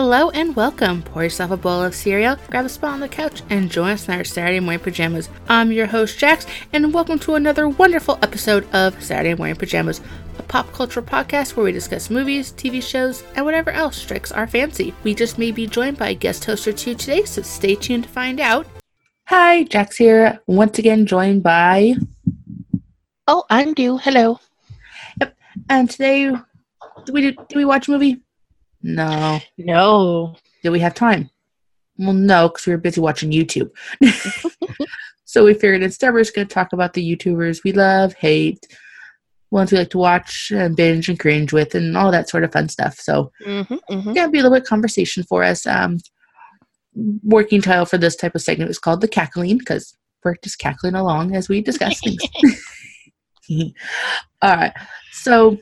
Hello 0.00 0.30
and 0.30 0.54
welcome. 0.54 1.02
Pour 1.02 1.24
yourself 1.24 1.50
a 1.50 1.56
bowl 1.56 1.82
of 1.82 1.92
cereal, 1.92 2.36
grab 2.50 2.64
a 2.64 2.68
spot 2.68 2.92
on 2.92 3.00
the 3.00 3.08
couch, 3.08 3.42
and 3.50 3.68
join 3.68 3.90
us 3.90 4.06
in 4.06 4.14
our 4.14 4.22
Saturday 4.22 4.60
morning 4.60 4.78
pajamas. 4.78 5.28
I'm 5.48 5.72
your 5.72 5.86
host, 5.86 6.20
Jax, 6.20 6.46
and 6.72 6.94
welcome 6.94 7.18
to 7.18 7.34
another 7.34 7.68
wonderful 7.68 8.16
episode 8.22 8.72
of 8.72 9.02
Saturday 9.02 9.34
Morning 9.34 9.56
Pajamas, 9.56 10.00
a 10.38 10.44
pop 10.44 10.72
culture 10.72 11.02
podcast 11.02 11.56
where 11.56 11.64
we 11.64 11.72
discuss 11.72 12.10
movies, 12.10 12.52
TV 12.52 12.80
shows, 12.80 13.24
and 13.34 13.44
whatever 13.44 13.70
else 13.70 13.96
strikes 13.96 14.30
our 14.30 14.46
fancy. 14.46 14.94
We 15.02 15.16
just 15.16 15.36
may 15.36 15.50
be 15.50 15.66
joined 15.66 15.98
by 15.98 16.10
a 16.10 16.14
guest 16.14 16.44
host 16.44 16.68
or 16.68 16.72
two 16.72 16.94
today, 16.94 17.24
so 17.24 17.42
stay 17.42 17.74
tuned 17.74 18.04
to 18.04 18.08
find 18.08 18.38
out. 18.38 18.68
Hi, 19.26 19.64
Jax 19.64 19.96
here, 19.96 20.38
once 20.46 20.78
again 20.78 21.06
joined 21.06 21.42
by. 21.42 21.96
Oh, 23.26 23.42
I'm 23.50 23.74
due. 23.74 23.98
Hello. 23.98 24.38
Yep. 25.20 25.36
And 25.68 25.90
today, 25.90 26.30
did 27.04 27.12
we 27.12 27.32
do. 27.32 27.36
we 27.56 27.64
watch 27.64 27.88
a 27.88 27.90
movie? 27.90 28.22
No. 28.82 29.40
No. 29.56 30.36
Did 30.62 30.70
we 30.70 30.80
have 30.80 30.94
time? 30.94 31.30
Well, 31.98 32.12
no, 32.12 32.48
because 32.48 32.66
we 32.66 32.72
were 32.72 32.78
busy 32.78 33.00
watching 33.00 33.32
YouTube. 33.32 33.70
so 35.24 35.44
we 35.44 35.54
figured 35.54 35.82
instead 35.82 36.12
we're 36.12 36.20
just 36.20 36.34
going 36.34 36.46
to 36.46 36.54
talk 36.54 36.72
about 36.72 36.92
the 36.92 37.16
YouTubers 37.16 37.64
we 37.64 37.72
love, 37.72 38.14
hate, 38.14 38.64
ones 39.50 39.72
we 39.72 39.78
like 39.78 39.90
to 39.90 39.98
watch 39.98 40.52
and 40.54 40.76
binge 40.76 41.08
and 41.08 41.18
cringe 41.18 41.52
with, 41.52 41.74
and 41.74 41.96
all 41.96 42.12
that 42.12 42.28
sort 42.28 42.44
of 42.44 42.52
fun 42.52 42.68
stuff. 42.68 42.98
So 43.00 43.32
Mm-hmm, 43.44 43.74
mm-hmm. 43.74 43.94
it's 43.96 44.04
going 44.04 44.28
to 44.28 44.30
be 44.30 44.38
a 44.38 44.42
little 44.42 44.56
bit 44.56 44.62
of 44.62 44.68
conversation 44.68 45.24
for 45.24 45.42
us. 45.42 45.66
Um, 45.66 45.98
working 47.22 47.62
title 47.62 47.84
for 47.84 47.98
this 47.98 48.16
type 48.16 48.34
of 48.34 48.42
segment 48.42 48.70
is 48.70 48.78
called 48.78 49.00
the 49.00 49.08
cackling 49.08 49.58
because 49.58 49.96
we're 50.24 50.34
just 50.42 50.58
cackling 50.58 50.94
along 50.94 51.34
as 51.34 51.48
we 51.48 51.60
discuss 51.60 52.00
things. 52.00 52.22
all 54.42 54.56
right. 54.56 54.72
So 55.12 55.58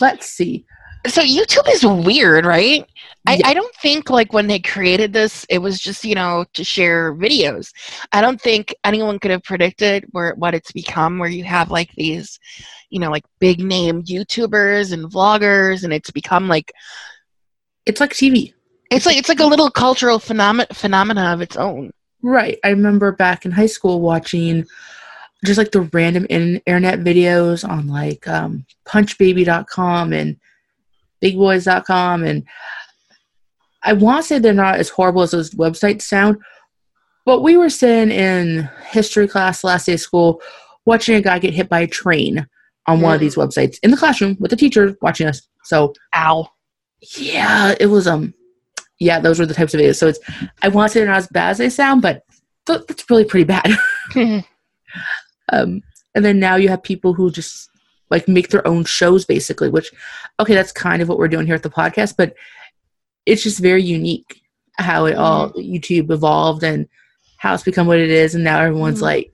let's 0.00 0.26
see. 0.26 0.64
So 1.06 1.20
YouTube 1.22 1.68
is 1.68 1.84
weird, 1.84 2.44
right? 2.46 2.86
I, 3.26 3.34
Yeah. 3.34 3.48
I 3.48 3.54
don't 3.54 3.74
think 3.76 4.08
like 4.10 4.32
when 4.32 4.46
they 4.46 4.58
created 4.60 5.12
this, 5.12 5.44
it 5.48 5.58
was 5.58 5.80
just 5.80 6.04
you 6.04 6.14
know 6.14 6.44
to 6.54 6.62
share 6.64 7.14
videos. 7.14 7.70
I 8.12 8.20
don't 8.20 8.40
think 8.40 8.74
anyone 8.84 9.18
could 9.18 9.30
have 9.32 9.42
predicted 9.42 10.06
where 10.12 10.34
what 10.34 10.54
it's 10.54 10.70
become, 10.72 11.18
where 11.18 11.28
you 11.28 11.44
have 11.44 11.70
like 11.70 11.90
these, 11.96 12.38
you 12.90 13.00
know, 13.00 13.10
like 13.10 13.24
big 13.40 13.60
name 13.60 14.02
YouTubers 14.04 14.92
and 14.92 15.10
vloggers, 15.10 15.82
and 15.84 15.92
it's 15.92 16.10
become 16.10 16.46
like 16.48 16.72
It's 17.86 18.00
like 18.00 18.12
TV. 18.12 18.54
it's 18.90 19.06
like 19.06 19.16
it's 19.16 19.28
like 19.28 19.40
a 19.40 19.46
little 19.46 19.70
cultural 19.70 20.18
phenom- 20.20 20.72
phenomena 20.74 21.32
of 21.32 21.40
its 21.40 21.56
own. 21.56 21.90
Right. 22.22 22.58
I 22.62 22.68
remember 22.68 23.10
back 23.10 23.44
in 23.44 23.50
high 23.50 23.66
school 23.66 24.00
watching 24.00 24.64
just 25.44 25.58
like 25.58 25.72
the 25.72 25.80
random 25.92 26.24
in- 26.30 26.62
internet 26.66 27.00
videos 27.00 27.68
on 27.68 27.88
like 27.88 28.28
um, 28.28 28.64
punchbaby.com 28.86 30.12
and 30.12 30.36
bigboys.com. 31.22 32.24
And 32.24 32.44
I 33.82 33.92
want 33.94 34.22
to 34.22 34.28
say 34.28 34.38
they're 34.38 34.52
not 34.52 34.76
as 34.76 34.88
horrible 34.88 35.22
as 35.22 35.30
those 35.30 35.50
websites 35.50 36.02
sound, 36.02 36.36
but 37.24 37.40
we 37.42 37.56
were 37.56 37.70
sitting 37.70 38.10
in 38.16 38.68
history 38.90 39.28
class 39.28 39.64
last 39.64 39.86
day 39.86 39.94
of 39.94 40.00
school 40.00 40.40
watching 40.86 41.14
a 41.14 41.20
guy 41.22 41.38
get 41.38 41.54
hit 41.54 41.68
by 41.68 41.80
a 41.80 41.86
train 41.86 42.46
on 42.86 43.00
one 43.00 43.14
of 43.14 43.20
Mm. 43.20 43.22
these 43.22 43.36
websites 43.36 43.78
in 43.82 43.90
the 43.92 43.96
classroom 43.96 44.36
with 44.40 44.50
the 44.50 44.56
teacher 44.56 44.96
watching 45.02 45.28
us. 45.28 45.42
So 45.64 45.92
Ow. 46.16 46.48
yeah, 47.16 47.74
it 47.78 47.86
was 47.86 48.06
um 48.08 48.34
yeah, 48.98 49.18
those 49.20 49.38
were 49.38 49.46
the 49.46 49.54
types 49.54 49.74
of 49.74 49.80
videos. 49.80 49.96
So 49.96 50.08
it's 50.08 50.18
I 50.62 50.68
want 50.68 50.90
to 50.90 50.92
say 50.92 51.00
they're 51.00 51.08
not 51.08 51.18
as 51.18 51.28
bad 51.28 51.50
as 51.50 51.58
they 51.58 51.70
sound, 51.70 52.02
but 52.02 52.22
th- 52.66 52.82
that's 52.88 53.08
really 53.08 53.24
pretty 53.24 53.44
bad. 53.44 53.68
um 55.52 55.82
and 56.14 56.24
then 56.24 56.38
now 56.38 56.56
you 56.56 56.68
have 56.68 56.82
people 56.82 57.14
who 57.14 57.30
just 57.30 57.70
like 58.12 58.28
make 58.28 58.48
their 58.50 58.64
own 58.68 58.84
shows 58.84 59.24
basically, 59.24 59.68
which 59.70 59.90
okay, 60.38 60.54
that's 60.54 60.70
kind 60.70 61.02
of 61.02 61.08
what 61.08 61.18
we're 61.18 61.26
doing 61.34 61.46
here 61.46 61.56
at 61.56 61.64
the 61.64 61.70
podcast, 61.70 62.14
but 62.16 62.34
it's 63.26 63.42
just 63.42 63.58
very 63.58 63.82
unique 63.82 64.40
how 64.78 65.06
it 65.06 65.16
all 65.16 65.50
YouTube 65.54 66.10
evolved 66.12 66.62
and 66.62 66.88
how 67.38 67.52
it's 67.54 67.62
become 67.64 67.86
what 67.88 67.98
it 67.98 68.10
is 68.10 68.34
and 68.36 68.44
now 68.44 68.60
everyone's 68.60 69.00
Mhm. 69.00 69.02
like 69.02 69.32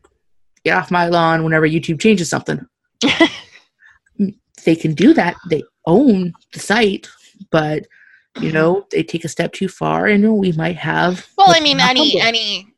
get 0.65 0.77
off 0.77 0.91
my 0.91 1.09
lawn 1.09 1.45
whenever 1.45 1.67
YouTube 1.69 2.01
changes 2.01 2.29
something. 2.31 2.61
they 4.65 4.75
can 4.77 4.95
do 4.95 5.15
that. 5.15 5.37
They 5.51 5.63
own 5.87 6.33
the 6.53 6.59
site, 6.61 7.09
but 7.51 7.87
you 8.41 8.53
know 8.57 8.87
they 8.91 9.03
take 9.03 9.25
a 9.25 9.29
step 9.29 9.53
too 9.53 9.69
far, 9.69 10.07
and 10.07 10.37
we 10.37 10.53
might 10.53 10.77
have. 10.77 11.27
Well, 11.37 11.51
I 11.51 11.61
mean, 11.61 11.81
any 11.81 12.21
any 12.21 12.73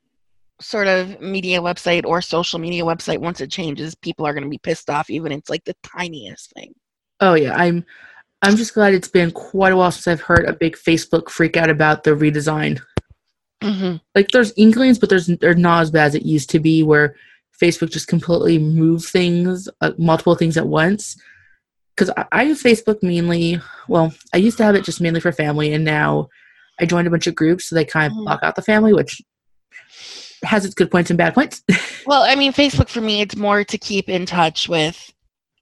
sort 0.60 0.87
of 0.87 1.21
media 1.21 1.60
website 1.60 2.04
or 2.04 2.21
social 2.22 2.59
media 2.59 2.84
website, 2.84 3.19
once 3.19 3.41
it 3.41 3.50
changes, 3.50 3.94
people 3.94 4.26
are 4.26 4.32
going 4.32 4.44
to 4.44 4.50
be 4.50 4.59
pissed 4.59 4.91
off, 4.91 5.10
even 5.10 5.32
if 5.32 5.38
it's 5.38 5.50
like 5.50 5.65
the 5.65 5.76
tiniest 5.82 6.53
thing. 6.53 6.75
Oh 7.21 7.34
yeah, 7.34 7.54
I'm. 7.56 7.84
I'm 8.43 8.56
just 8.56 8.72
glad 8.72 8.94
it's 8.94 9.09
been 9.09 9.31
quite 9.32 9.75
a 9.75 9.76
while 9.76 9.91
since 9.91 10.09
I've 10.09 10.22
heard 10.22 10.47
a 10.47 10.54
big 10.54 10.75
Facebook 10.75 11.28
freak 11.28 11.59
out 11.59 11.69
about 11.69 12.04
the 12.04 12.12
redesign. 12.12 12.81
Mm-hmm. 13.62 13.97
Like 14.15 14.28
there's 14.28 14.54
inklings, 14.56 14.99
but 14.99 15.10
there's 15.10 15.26
they're 15.26 15.53
not 15.54 15.82
as 15.82 15.91
bad 15.91 16.06
as 16.06 16.15
it 16.15 16.22
used 16.22 16.49
to 16.50 16.59
be, 16.59 16.82
where 16.82 17.16
Facebook 17.60 17.91
just 17.91 18.09
completely 18.09 18.59
moved 18.59 19.10
things, 19.10 19.69
uh, 19.82 19.93
multiple 19.99 20.34
things 20.37 20.56
at 20.56 20.66
once. 20.66 21.20
Because 21.94 22.10
I, 22.16 22.25
I 22.32 22.43
use 22.44 22.62
Facebook 22.62 23.03
mainly. 23.03 23.60
Well, 23.88 24.15
I 24.32 24.38
used 24.38 24.56
to 24.56 24.65
have 24.65 24.75
it 24.75 24.84
just 24.84 25.03
mainly 25.03 25.20
for 25.20 25.32
family, 25.32 25.75
and 25.75 25.84
now 25.84 26.31
I 26.81 26.87
joined 26.87 27.06
a 27.06 27.10
bunch 27.10 27.26
of 27.26 27.34
groups, 27.34 27.66
so 27.66 27.75
they 27.75 27.84
kind 27.84 28.10
of 28.10 28.16
Mhm. 28.16 28.25
block 28.25 28.41
out 28.43 28.56
the 28.56 28.62
family, 28.62 28.94
which 28.94 29.20
has 30.44 30.64
its 30.64 30.74
good 30.74 30.90
points 30.90 31.10
and 31.10 31.18
bad 31.18 31.34
points. 31.34 31.62
Well, 32.04 32.22
I 32.22 32.34
mean, 32.34 32.52
Facebook 32.52 32.88
for 32.88 33.00
me, 33.00 33.20
it's 33.20 33.36
more 33.36 33.64
to 33.64 33.78
keep 33.78 34.08
in 34.08 34.26
touch 34.26 34.68
with 34.68 35.12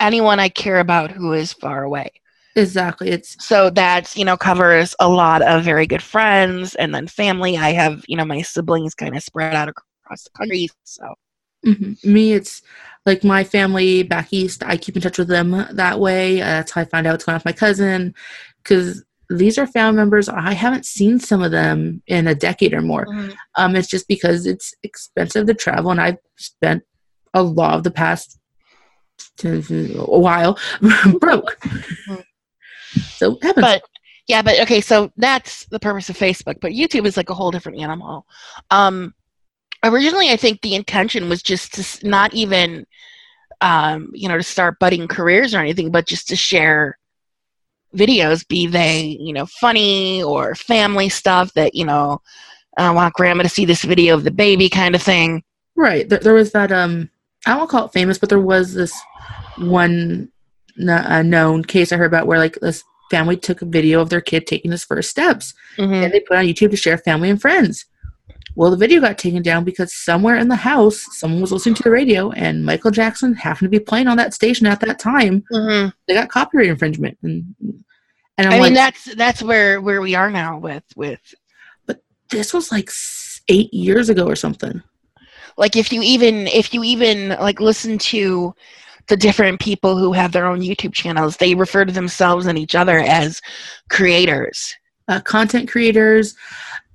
anyone 0.01 0.41
I 0.41 0.49
care 0.49 0.81
about 0.81 1.11
who 1.13 1.33
is 1.33 1.53
far 1.53 1.83
away. 1.85 2.11
exactly. 2.57 3.11
It's 3.11 3.37
So 3.45 3.71
that 3.71 4.15
you 4.17 4.25
know, 4.25 4.37
covers 4.37 4.95
a 5.01 5.09
lot 5.09 5.43
of 5.43 5.65
very 5.65 5.87
good 5.87 6.03
friends 6.03 6.75
and 6.75 6.95
then 6.95 7.07
family. 7.07 7.57
I 7.57 7.73
have, 7.73 8.05
you 8.09 8.17
know, 8.17 8.25
my 8.25 8.43
siblings 8.43 8.95
kind 8.95 9.17
of 9.17 9.23
spread 9.23 9.55
out 9.55 9.69
across 9.69 10.25
the 10.25 10.31
country. 10.37 10.69
So, 10.85 11.15
Mhm. 11.67 12.03
Me, 12.05 12.33
it's 12.33 12.63
like 13.07 13.25
my 13.25 13.43
family 13.43 14.03
back 14.05 14.33
east. 14.33 14.63
I 14.65 14.77
keep 14.77 14.95
in 14.97 15.03
touch 15.03 15.19
with 15.19 15.29
them 15.29 15.67
that 15.73 15.99
way. 15.99 16.41
Uh, 16.41 16.45
that's 16.45 16.73
how 16.73 16.83
I 16.83 16.85
find 16.85 17.07
out 17.07 17.13
what's 17.13 17.25
going 17.25 17.35
on 17.35 17.39
with 17.41 17.45
my 17.47 17.53
cousin. 17.53 18.15
Because 18.63 19.05
these 19.31 19.59
are 19.59 19.67
family 19.67 19.97
members. 19.97 20.29
I 20.29 20.53
haven't 20.53 20.87
seen 20.87 21.19
some 21.21 21.43
of 21.43 21.51
them 21.51 22.03
in 22.07 22.27
a 22.27 22.35
decade 22.35 22.73
or 22.73 22.81
more. 22.81 23.07
Um, 23.57 23.77
it's 23.77 23.89
just 23.89 24.09
because 24.09 24.47
it's 24.47 24.73
expensive 24.83 25.47
to 25.47 25.55
travel, 25.55 25.91
and 25.91 26.01
I've 26.01 26.19
spent 26.37 26.83
a 27.35 27.43
lot 27.43 27.75
of 27.75 27.83
the 27.85 27.91
past 27.91 28.39
a 29.45 29.59
while 30.07 30.59
broke. 31.21 31.59
So 33.17 33.33
it 33.37 33.43
happens. 33.43 33.65
but 33.65 33.83
yeah, 34.27 34.43
but 34.43 34.61
okay, 34.61 34.81
so 34.81 35.11
that's 35.17 35.65
the 35.67 35.79
purpose 35.81 36.09
of 36.11 36.17
Facebook. 36.19 36.57
But 36.61 36.73
YouTube 36.73 37.07
is 37.07 37.17
like 37.17 37.31
a 37.31 37.35
whole 37.35 37.51
different 37.51 37.79
animal. 37.81 38.27
Um, 38.71 39.15
originally, 39.85 40.31
I 40.31 40.37
think 40.37 40.61
the 40.61 40.75
intention 40.75 41.29
was 41.29 41.43
just 41.43 41.75
to 41.75 41.81
s- 41.81 42.03
not 42.03 42.35
even, 42.35 42.87
um, 43.61 44.11
you 44.13 44.29
know, 44.29 44.37
to 44.37 44.43
start 44.43 44.79
budding 44.79 45.09
careers 45.09 45.55
or 45.55 45.59
anything, 45.59 45.91
but 45.91 46.07
just 46.07 46.29
to 46.29 46.37
share 46.37 46.99
videos, 47.97 48.47
be 48.47 48.67
they 48.67 49.17
you 49.21 49.33
know 49.33 49.47
funny 49.47 50.23
or 50.23 50.55
family 50.55 51.09
stuff 51.09 51.53
that 51.55 51.75
you 51.75 51.85
know. 51.85 52.21
I 52.77 52.91
want 52.93 53.15
grandma 53.15 53.43
to 53.43 53.49
see 53.49 53.65
this 53.65 53.83
video 53.83 54.15
of 54.15 54.23
the 54.23 54.31
baby 54.31 54.69
kind 54.69 54.95
of 54.95 55.03
thing. 55.03 55.43
Right. 55.75 56.09
There, 56.09 56.21
there 56.21 56.35
was 56.35 56.53
that. 56.53 56.71
Um, 56.71 57.11
I 57.45 57.57
don't 57.57 57.69
call 57.69 57.87
it 57.87 57.93
famous, 57.93 58.19
but 58.19 58.29
there 58.29 58.39
was 58.39 58.73
this 58.73 58.95
one 59.57 60.29
uh, 60.89 61.23
known 61.23 61.65
case 61.65 61.93
I 61.93 61.97
heard 61.97 62.07
about 62.07 62.27
where 62.29 62.39
like 62.39 62.55
this 62.61 62.85
family 63.11 63.37
took 63.37 63.63
a 63.63 63.67
video 63.67 64.01
of 64.01 64.11
their 64.11 64.21
kid 64.21 64.47
taking 64.47 64.71
his 64.71 64.85
first 64.85 65.11
steps, 65.11 65.55
Mhm. 65.77 66.05
and 66.05 66.13
they 66.13 66.21
put 66.21 66.35
it 66.35 66.39
on 66.39 66.45
YouTube 66.45 66.71
to 66.71 66.77
share 66.77 66.99
family 66.99 67.31
and 67.31 67.41
friends. 67.41 67.85
Well, 68.55 68.71
the 68.71 68.77
video 68.77 69.01
got 69.01 69.19
taken 69.19 69.43
down 69.43 69.65
because 69.65 69.93
somewhere 69.95 70.37
in 70.37 70.49
the 70.49 70.57
house, 70.57 71.07
someone 71.13 71.41
was 71.41 71.53
listening 71.53 71.75
to 71.77 71.83
the 71.83 71.91
radio, 71.91 72.31
and 72.33 72.65
Michael 72.65 72.91
Jackson 72.91 73.35
happened 73.35 73.67
to 73.67 73.79
be 73.79 73.85
playing 73.85 74.09
on 74.09 74.17
that 74.17 74.35
station 74.35 74.67
at 74.67 74.81
that 74.81 74.99
time. 74.99 75.45
Mhm. 75.53 75.93
They 76.07 76.15
got 76.15 76.29
copyright 76.29 76.69
infringement, 76.69 77.19
and 77.23 77.55
and 78.37 78.47
I'm 78.47 78.53
I 78.55 78.59
like, 78.59 78.63
mean, 78.69 78.75
that's 78.75 79.15
that's 79.15 79.43
where 79.43 79.81
where 79.81 80.01
we 80.01 80.15
are 80.15 80.31
now 80.31 80.59
with 80.59 80.85
with 80.97 81.21
But 81.87 82.01
this 82.31 82.53
was 82.55 82.73
like 82.73 82.91
eight 83.49 83.73
years 83.73 84.09
ago 84.09 84.27
or 84.27 84.37
something. 84.37 84.83
like 85.57 85.75
if 85.77 85.93
you 85.93 86.03
even 86.03 86.47
if 86.49 86.73
you 86.75 86.85
even 86.85 87.31
like 87.41 87.61
listen 87.61 87.99
to 87.99 88.55
the 89.09 89.17
different 89.17 89.59
people 89.61 89.97
who 89.97 90.13
have 90.13 90.33
their 90.33 90.47
own 90.47 90.61
youtube 90.61 90.93
channels 90.93 91.37
they 91.39 91.55
refer 91.55 91.85
to 91.85 91.93
themselves 91.93 92.47
and 92.47 92.59
each 92.59 92.75
other 92.75 92.99
as 93.01 93.41
creators 93.89 94.75
uh, 95.09 95.19
content 95.23 95.67
creators. 95.71 96.35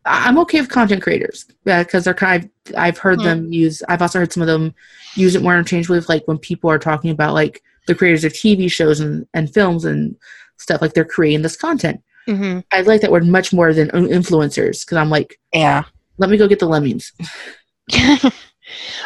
I'm 0.05 0.37
okay 0.39 0.59
with 0.61 0.69
content 0.69 1.01
creators 1.01 1.45
because 1.63 2.03
they're 2.03 2.13
kind. 2.13 2.43
Of, 2.43 2.75
I've 2.77 2.97
heard 2.97 3.19
Hmm. 3.19 3.25
them 3.25 3.53
use. 3.53 3.81
I've 3.87 4.01
also 4.01 4.19
heard 4.19 4.33
some 4.33 4.41
of 4.43 4.47
them 4.47 4.73
use 5.15 5.35
it 5.35 5.41
more 5.41 5.53
interchangeably. 5.57 5.97
With 5.97 6.09
like 6.09 6.27
when 6.27 6.37
people 6.37 6.69
are 6.69 6.79
talking 6.79 7.09
about 7.11 7.33
like 7.33 7.61
the 7.87 7.95
creators 7.95 8.23
of 8.23 8.33
TV 8.33 8.71
shows 8.71 8.99
and, 8.99 9.25
and 9.33 9.53
films 9.53 9.85
and 9.85 10.15
stuff, 10.57 10.81
like 10.81 10.93
they're 10.93 11.05
creating 11.05 11.41
this 11.41 11.55
content. 11.57 12.01
mm-hmm. 12.27 12.59
I 12.71 12.81
like 12.81 13.01
that 13.01 13.11
word 13.11 13.27
much 13.27 13.51
more 13.53 13.73
than 13.73 13.89
influencers 13.89 14.85
because 14.85 14.97
I'm 14.97 15.09
like, 15.09 15.39
yeah 15.53 15.83
let 16.19 16.29
me 16.29 16.37
go 16.37 16.47
get 16.47 16.59
the 16.59 16.67
lemmings. 16.67 17.11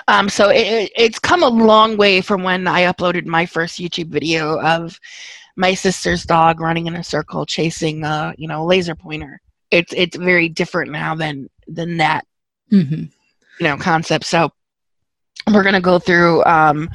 um, 0.08 0.30
so 0.30 0.50
it, 0.50 0.68
it- 0.68 0.92
it's 0.98 1.20
come 1.20 1.44
a 1.44 1.48
long 1.48 1.98
way 1.98 2.22
from 2.22 2.44
when 2.44 2.68
I 2.68 2.84
uploaded 2.84 3.26
my 3.26 3.46
first 3.46 3.80
YouTube 3.80 4.10
video 4.10 4.60
of 4.62 5.00
my 5.56 5.74
sister's 5.74 6.24
dog 6.26 6.60
running 6.60 6.86
in 6.88 6.96
a 6.96 7.04
circle 7.04 7.46
chasing 7.46 8.04
a 8.04 8.34
you 8.38 8.48
know 8.48 8.66
laser 8.66 8.96
pointer. 8.96 9.42
It's 9.72 9.94
it's 9.94 10.18
very 10.18 10.50
different 10.50 10.92
now 10.92 11.16
than 11.16 11.50
than 11.68 11.98
that 11.98 12.26
hmm 12.70 13.04
you 13.60 13.62
know 13.62 13.78
concept 13.78 14.26
so 14.26 14.50
we're 15.54 15.64
going 15.64 15.74
to 15.74 15.82
go 15.82 15.98
through 15.98 16.44
um, 16.44 16.90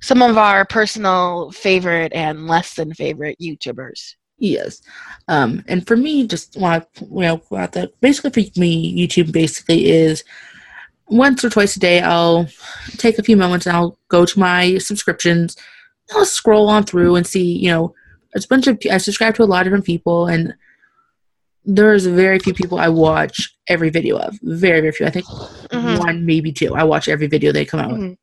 some 0.00 0.22
of 0.22 0.38
our 0.38 0.64
personal 0.64 1.50
favorite 1.50 2.12
and 2.14 2.46
less 2.46 2.74
than 2.74 2.94
favorite 2.94 3.36
youtubers 3.40 4.14
Yes. 4.40 4.80
Um, 5.28 5.62
and 5.68 5.86
for 5.86 5.96
me, 5.96 6.26
just 6.26 6.56
want 6.56 6.92
to, 6.94 7.04
you 7.04 7.20
know, 7.20 7.42
about 7.50 7.72
that, 7.72 8.00
basically 8.00 8.30
for 8.30 8.58
me, 8.58 9.06
YouTube 9.06 9.32
basically 9.32 9.90
is 9.90 10.24
once 11.08 11.44
or 11.44 11.50
twice 11.50 11.76
a 11.76 11.80
day, 11.80 12.00
I'll 12.00 12.48
take 12.96 13.18
a 13.18 13.22
few 13.22 13.36
moments 13.36 13.66
and 13.66 13.76
I'll 13.76 13.98
go 14.08 14.24
to 14.24 14.40
my 14.40 14.78
subscriptions. 14.78 15.56
I'll 16.12 16.24
scroll 16.24 16.70
on 16.70 16.84
through 16.84 17.16
and 17.16 17.26
see, 17.26 17.58
you 17.58 17.70
know, 17.70 17.94
there's 18.32 18.46
a 18.46 18.48
bunch 18.48 18.66
of, 18.66 18.78
I 18.90 18.96
subscribe 18.96 19.34
to 19.36 19.42
a 19.42 19.44
lot 19.44 19.60
of 19.60 19.64
different 19.66 19.84
people 19.84 20.26
and 20.26 20.54
there's 21.64 22.06
very 22.06 22.38
few 22.38 22.54
people 22.54 22.78
I 22.78 22.88
watch 22.88 23.54
every 23.68 23.90
video 23.90 24.16
of. 24.16 24.38
Very, 24.42 24.80
very 24.80 24.92
few. 24.92 25.06
I 25.06 25.10
think 25.10 25.26
Mhm. 25.26 25.98
one, 25.98 26.26
maybe 26.26 26.52
two. 26.52 26.74
I 26.74 26.84
watch 26.84 27.08
every 27.08 27.26
video 27.26 27.52
they 27.52 27.64
come 27.64 27.80
out 27.80 27.92
with. 27.92 28.00
Mhm. 28.00 28.16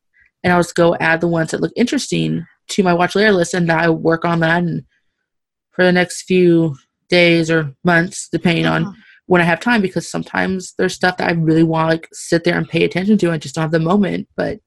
And 0.44 0.54
I'll 0.54 0.60
just 0.60 0.76
go 0.76 0.96
add 1.00 1.22
the 1.22 1.28
ones 1.28 1.52
that 1.52 1.62
look 1.62 1.72
interesting 1.76 2.46
to 2.70 2.84
my 2.84 2.94
watch 2.94 3.16
later 3.16 3.32
list 3.32 3.54
and 3.54 3.72
I 3.72 3.90
work 3.90 4.26
on 4.26 4.40
that 4.42 4.64
and 4.64 4.84
for 5.72 5.84
the 5.86 5.92
next 5.92 6.24
few 6.24 6.76
days 7.10 7.50
or 7.52 7.74
months, 7.84 8.28
depending 8.32 8.66
Mhm. 8.66 8.72
on 8.72 8.96
when 9.28 9.42
I 9.42 9.46
have 9.46 9.60
time, 9.60 9.82
because 9.82 10.10
sometimes 10.10 10.74
there's 10.78 10.94
stuff 10.94 11.18
that 11.18 11.30
I 11.30 11.34
really 11.34 11.64
want 11.64 11.86
to 11.90 11.94
like 11.96 12.08
sit 12.14 12.44
there 12.44 12.58
and 12.58 12.68
pay 12.68 12.84
attention 12.84 13.18
to. 13.20 13.32
and 13.32 13.42
just 13.42 13.56
don't 13.56 13.62
have 13.64 13.72
the 13.72 13.80
moment. 13.80 14.28
But 14.36 14.60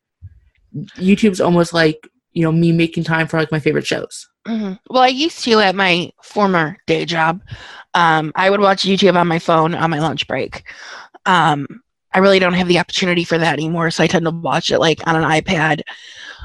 YouTube's 0.96 1.40
almost 1.40 1.72
like 1.74 2.06
you 2.32 2.42
know 2.44 2.52
me 2.52 2.70
making 2.70 3.02
time 3.04 3.26
for 3.26 3.38
like 3.38 3.50
my 3.50 3.58
favorite 3.58 3.86
shows. 3.86 4.28
Mhm. 4.46 4.78
Well, 4.88 5.02
I 5.02 5.08
used 5.08 5.44
to 5.44 5.60
at 5.60 5.74
my 5.74 6.10
former 6.22 6.76
day 6.86 7.04
job. 7.04 7.42
Um, 7.94 8.32
I 8.34 8.50
would 8.50 8.60
watch 8.60 8.82
YouTube 8.84 9.16
on 9.16 9.28
my 9.28 9.38
phone 9.38 9.74
on 9.74 9.90
my 9.90 9.98
lunch 9.98 10.26
break. 10.26 10.64
Um, 11.26 11.66
I 12.12 12.18
really 12.20 12.38
don't 12.38 12.54
have 12.54 12.68
the 12.68 12.78
opportunity 12.78 13.24
for 13.24 13.38
that 13.38 13.54
anymore, 13.54 13.90
so 13.90 14.02
I 14.02 14.06
tend 14.06 14.24
to 14.24 14.30
watch 14.30 14.70
it 14.70 14.78
like 14.80 15.06
on 15.06 15.16
an 15.16 15.24
iPad 15.24 15.82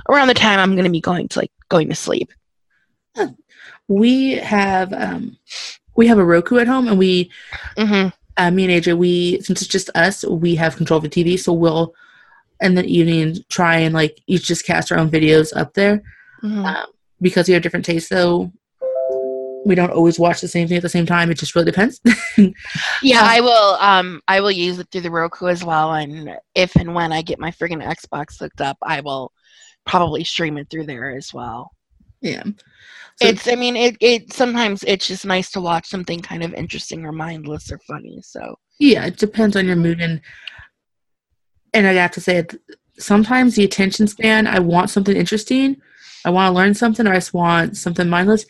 around 0.09 0.27
the 0.27 0.33
time 0.33 0.59
I'm 0.59 0.73
going 0.75 0.85
to 0.85 0.91
be 0.91 1.01
going 1.01 1.27
to 1.29 1.39
like 1.39 1.51
going 1.69 1.89
to 1.89 1.95
sleep. 1.95 2.31
We 3.87 4.31
have 4.33 4.93
um, 4.93 5.37
we 5.95 6.07
have 6.07 6.17
a 6.17 6.25
Roku 6.25 6.57
at 6.59 6.67
home, 6.67 6.87
and 6.87 6.97
we 6.97 7.31
hmm 7.77 8.07
uh, 8.37 8.51
me 8.51 8.63
and 8.65 8.73
AJ 8.73 8.93
we 8.93 9.41
since 9.41 9.61
it's 9.61 9.71
just 9.71 9.89
us, 9.95 10.25
we 10.25 10.55
have 10.55 10.75
control 10.77 10.97
of 10.97 11.03
the 11.03 11.09
TV, 11.09 11.37
so 11.37 11.53
we'll 11.53 11.93
in 12.61 12.75
the 12.75 12.85
evening 12.85 13.37
try 13.49 13.77
and 13.77 13.93
like 13.95 14.19
each 14.27 14.45
just 14.47 14.65
cast 14.65 14.91
our 14.91 14.97
own 14.99 15.09
videos 15.11 15.55
up 15.55 15.73
there. 15.73 16.03
hmm 16.41 16.65
um, 16.65 16.87
because 17.21 17.47
we 17.47 17.53
have 17.53 17.63
different 17.63 17.85
tastes 17.85 18.09
though 18.09 18.51
we 19.65 19.73
don't 19.73 19.91
always 19.91 20.19
watch 20.19 20.41
the 20.41 20.47
same 20.47 20.67
thing 20.67 20.77
at 20.77 20.83
the 20.83 20.89
same 20.89 21.05
time 21.05 21.31
it 21.31 21.39
just 21.39 21.55
really 21.55 21.65
depends 21.65 21.99
Yeah, 23.01 23.21
Um, 23.21 23.27
I 23.27 23.41
will. 23.41 23.75
Um, 23.79 24.21
I 24.27 24.39
will 24.41 24.51
use 24.51 24.79
it 24.79 24.87
through 24.91 25.01
the 25.01 25.11
Roku 25.11 25.47
as 25.47 25.63
well, 25.63 25.93
and 25.93 26.37
if 26.53 26.75
and 26.75 26.93
when 26.93 27.11
I 27.11 27.21
get 27.21 27.39
my 27.39 27.51
friggin' 27.51 27.83
Xbox 27.83 28.39
hooked 28.39 28.61
up, 28.61 28.77
I 28.81 29.01
will 29.01 29.31
probably 29.85 30.23
stream 30.23 30.57
it 30.57 30.69
through 30.69 30.85
there 30.85 31.15
as 31.15 31.33
well. 31.33 31.71
yeah 32.21 32.43
so 33.17 33.27
it's. 33.27 33.47
I 33.47 33.55
mean, 33.55 33.75
it. 33.75 33.97
It 34.01 34.33
sometimes 34.33 34.83
it's 34.83 35.07
just 35.07 35.25
nice 35.25 35.51
to 35.51 35.61
watch 35.61 35.87
something 35.87 36.19
kind 36.19 36.43
of 36.43 36.53
interesting 36.53 37.05
or 37.05 37.11
mindless 37.11 37.71
or 37.71 37.79
funny. 37.87 38.19
So. 38.21 38.55
yeah 38.79 39.05
it 39.05 39.17
depends 39.17 39.55
on 39.55 39.65
your 39.65 39.77
mood 39.77 40.01
and 40.01 40.21
and 41.73 41.87
i 41.87 41.93
have 41.93 42.11
to 42.11 42.21
say 42.21 42.45
sometimes 42.99 43.55
the 43.55 43.63
attention 43.63 44.05
span 44.07 44.47
i 44.47 44.59
want 44.59 44.89
something 44.89 45.15
interesting 45.15 45.77
i 46.25 46.29
want 46.29 46.49
to 46.49 46.55
learn 46.55 46.73
something 46.73 47.07
or 47.07 47.11
i 47.11 47.15
just 47.15 47.33
want 47.33 47.77
something 47.77 48.09
mindless 48.09 48.45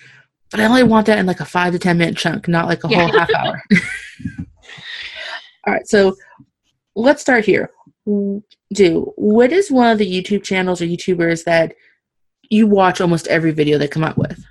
but 0.52 0.60
i 0.60 0.66
only 0.66 0.84
want 0.84 1.06
that 1.06 1.20
in 1.20 1.26
like 1.26 1.40
a 1.40 1.46
five 1.46 1.74
to 1.74 1.80
ten 1.80 1.98
minute 1.98 2.18
chunk 2.18 2.48
not 2.48 2.68
like 2.68 2.84
a 2.84 2.88
whole 2.88 3.12
half 3.12 3.30
hour. 3.36 3.62
All 5.68 5.74
right 5.74 5.88
so 5.88 6.16
let's 6.96 7.22
start 7.22 7.44
here. 7.44 7.72
Do 8.74 9.14
what 9.16 9.52
is 9.52 9.72
one 9.72 9.92
of 9.92 9.98
the 9.98 10.22
youtube 10.22 10.44
channels 10.44 10.82
or 10.82 10.86
youtubers 10.86 11.44
that 11.46 11.74
you 12.50 12.68
watch 12.68 13.02
almost 13.02 13.28
every 13.28 13.52
video 13.52 13.78
they 13.78 13.88
come 13.88 14.04
out 14.04 14.18
with? 14.18 14.44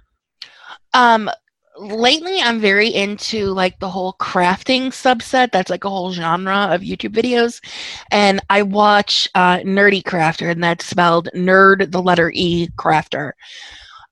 Um, 0.93 1.31
lately 1.77 2.41
I'm 2.41 2.61
very 2.61 2.89
into 2.89 3.47
like 3.47 3.79
the 3.79 3.89
whole 3.89 4.15
crafting 4.15 4.87
subset. 4.89 5.51
That's 5.53 5.71
like 5.71 5.85
a 5.85 5.91
whole 5.91 6.13
genre 6.13 6.69
of 6.71 6.83
YouTube 6.83 7.15
videos, 7.15 7.61
and 8.11 8.41
I 8.51 8.63
watch 8.63 9.29
uh, 9.35 9.59
NerdECrafter, 9.59 10.51
and 10.51 10.63
that's 10.63 10.87
spelled 10.87 11.29
nerd, 11.35 11.91
the 11.91 12.03
letter 12.03 12.31
E, 12.35 12.69
crafter. 12.77 13.33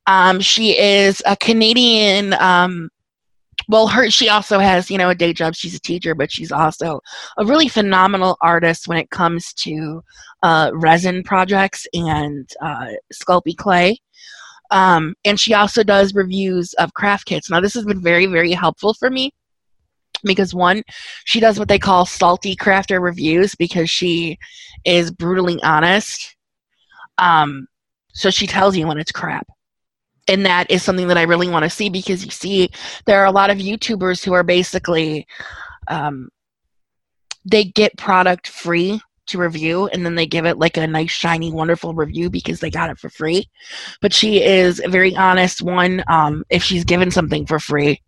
Um, 0.07 0.41
she 0.41 0.79
is 0.79 1.23
a 1.27 1.37
Canadian. 1.37 2.35
Um, 2.35 2.91
well, 3.69 3.87
her 3.87 4.11
she 4.11 4.29
also 4.29 4.59
has 4.59 4.91
you 4.91 4.99
know 4.99 5.11
a 5.11 5.15
day 5.15 5.33
job. 5.33 5.55
She's 5.55 5.75
a 5.75 5.81
teacher, 5.81 6.15
but 6.15 6.33
she's 6.33 6.53
also 6.53 7.01
a 7.39 7.45
really 7.45 7.69
phenomenal 7.69 8.37
artist 8.41 8.89
when 8.89 8.99
it 8.99 9.11
comes 9.11 9.53
to 9.55 10.03
uh, 10.43 10.71
resin 10.75 11.23
projects 11.23 11.87
and 11.95 12.51
uh, 12.61 12.89
sculpey 13.13 13.57
clay. 13.57 13.99
Um, 14.73 15.15
and 15.27 15.39
she 15.39 15.53
also 15.53 15.85
does 15.85 16.15
reviews 16.15 16.73
of 16.75 16.95
craft 16.95 17.27
kits. 17.27 17.51
Now, 17.51 17.61
this 17.61 17.75
has 17.75 17.85
been 17.85 18.01
very, 18.01 18.25
very 18.25 18.53
helpful 18.53 18.95
for 18.95 19.11
me 19.11 19.31
because 20.25 20.55
one, 20.55 20.83
she 21.27 21.41
does 21.41 21.59
what 21.59 21.69
they 21.69 21.79
call 21.79 22.07
salty 22.07 22.57
crafter 22.57 23.01
reviews 23.01 23.55
because 23.55 23.91
she 23.91 24.39
is 24.87 25.11
brutally 25.11 25.63
honest. 25.63 26.37
Um, 27.19 27.67
so 28.15 28.31
she 28.31 28.47
tells 28.47 28.75
you 28.75 28.87
when 28.87 28.99
it's 28.99 29.13
crap. 29.13 29.47
And 30.27 30.47
that 30.47 30.71
is 30.71 30.83
something 30.83 31.09
that 31.09 31.19
I 31.19 31.23
really 31.23 31.49
want 31.49 31.65
to 31.65 31.71
see 31.71 31.91
because 31.91 32.25
you 32.25 32.31
see, 32.31 32.71
there 33.05 33.21
are 33.21 33.27
a 33.27 33.33
lot 33.33 33.51
of 33.51 33.59
YouTubers 33.59 34.25
who 34.25 34.33
are 34.33 34.45
basically, 34.45 35.27
um, 35.89 36.31
they 37.45 37.65
get 37.65 37.99
product 37.99 38.49
free 38.49 39.03
to 39.27 39.39
review 39.39 39.87
and 39.89 40.05
then 40.05 40.15
they 40.15 40.27
give 40.27 40.47
it 40.47 40.59
like 40.59 40.77
a 40.77 40.87
nice, 40.87 41.11
shiny, 41.11 41.53
wonderful 41.53 41.95
review 41.95 42.31
because 42.31 42.61
they 42.61 42.71
got 42.71 42.91
it 42.91 42.99
for 42.99 43.09
free. 43.09 43.49
But 44.01 44.13
she 44.13 44.43
is 44.43 44.81
a 44.85 44.89
very 44.89 45.15
honest 45.17 45.63
one 45.63 46.03
um, 46.09 46.45
if 46.51 46.63
she's 46.63 46.85
given 46.85 47.11
something 47.11 47.47
for 47.47 47.59
free 47.59 48.01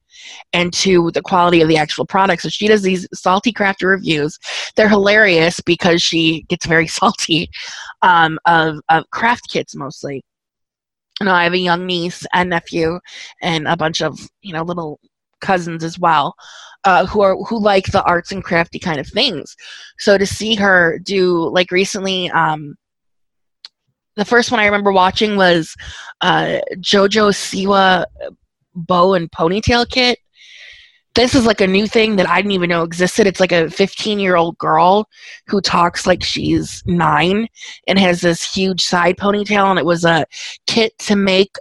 and 0.53 0.73
to 0.73 1.11
the 1.13 1.23
quality 1.23 1.61
of 1.61 1.69
the 1.69 1.77
actual 1.77 2.07
product. 2.07 2.43
So 2.43 2.49
she 2.49 2.69
does 2.69 2.83
these 2.83 3.07
salty 3.13 3.53
crafter 3.53 3.89
reviews. 3.89 4.39
They're 4.77 4.89
hilarious 4.89 5.61
because 5.61 6.03
she 6.03 6.43
gets 6.49 6.67
very 6.67 6.87
salty 6.89 7.51
um, 8.03 8.39
of, 8.47 8.79
of 8.89 9.09
craft 9.11 9.51
kits 9.51 9.75
mostly. 9.75 10.23
You 11.21 11.27
know 11.27 11.33
i 11.33 11.45
have 11.45 11.53
a 11.53 11.59
young 11.59 11.87
niece 11.87 12.27
and 12.35 12.51
nephew 12.51 12.99
and 13.41 13.69
a 13.69 13.77
bunch 13.77 14.03
of 14.03 14.19
you 14.43 14.53
know 14.53 14.65
little 14.65 14.99
cousins 15.41 15.85
as 15.85 15.99
well 15.99 16.35
uh, 16.85 17.07
who 17.07 17.21
are 17.21 17.37
who 17.45 17.59
like 17.59 17.87
the 17.87 18.03
arts 18.05 18.33
and 18.33 18.45
crafty 18.45 18.79
kind 18.79 19.01
of 19.01 19.07
things 19.07 19.57
so 19.99 20.19
to 20.19 20.27
see 20.27 20.55
her 20.55 20.99
do 20.99 21.49
like 21.51 21.71
recently 21.71 22.31
um, 22.31 22.77
the 24.17 24.25
first 24.25 24.51
one 24.51 24.61
I 24.61 24.67
remember 24.67 24.93
watching 24.93 25.37
was 25.37 25.75
uh, 26.21 26.61
JoJo 26.77 27.31
Siwa 27.33 28.05
bow 28.75 29.15
and 29.15 29.31
ponytail 29.31 29.89
kit. 29.89 30.19
This 31.15 31.35
is 31.37 31.47
like 31.47 31.61
a 31.61 31.67
new 31.67 31.87
thing 31.87 32.17
that 32.17 32.29
I 32.29 32.37
didn't 32.37 32.53
even 32.53 32.71
know 32.71 32.83
existed. 32.83 33.27
It's 33.27 33.39
like 33.39 33.53
a 33.53 33.71
15 33.71 34.19
year 34.19 34.35
old 34.37 34.59
girl 34.59 35.09
who 35.47 35.61
talks 35.61 36.07
like 36.07 36.25
she's 36.25 36.83
nine 36.87 37.49
and 37.87 37.99
has 37.99 38.21
this 38.21 38.53
huge 38.53 38.83
side 38.83 39.17
ponytail, 39.17 39.71
and 39.71 39.79
it 39.79 39.87
was 39.87 40.05
a 40.05 40.27
kit 40.67 40.99
to 41.01 41.15
make 41.15 41.55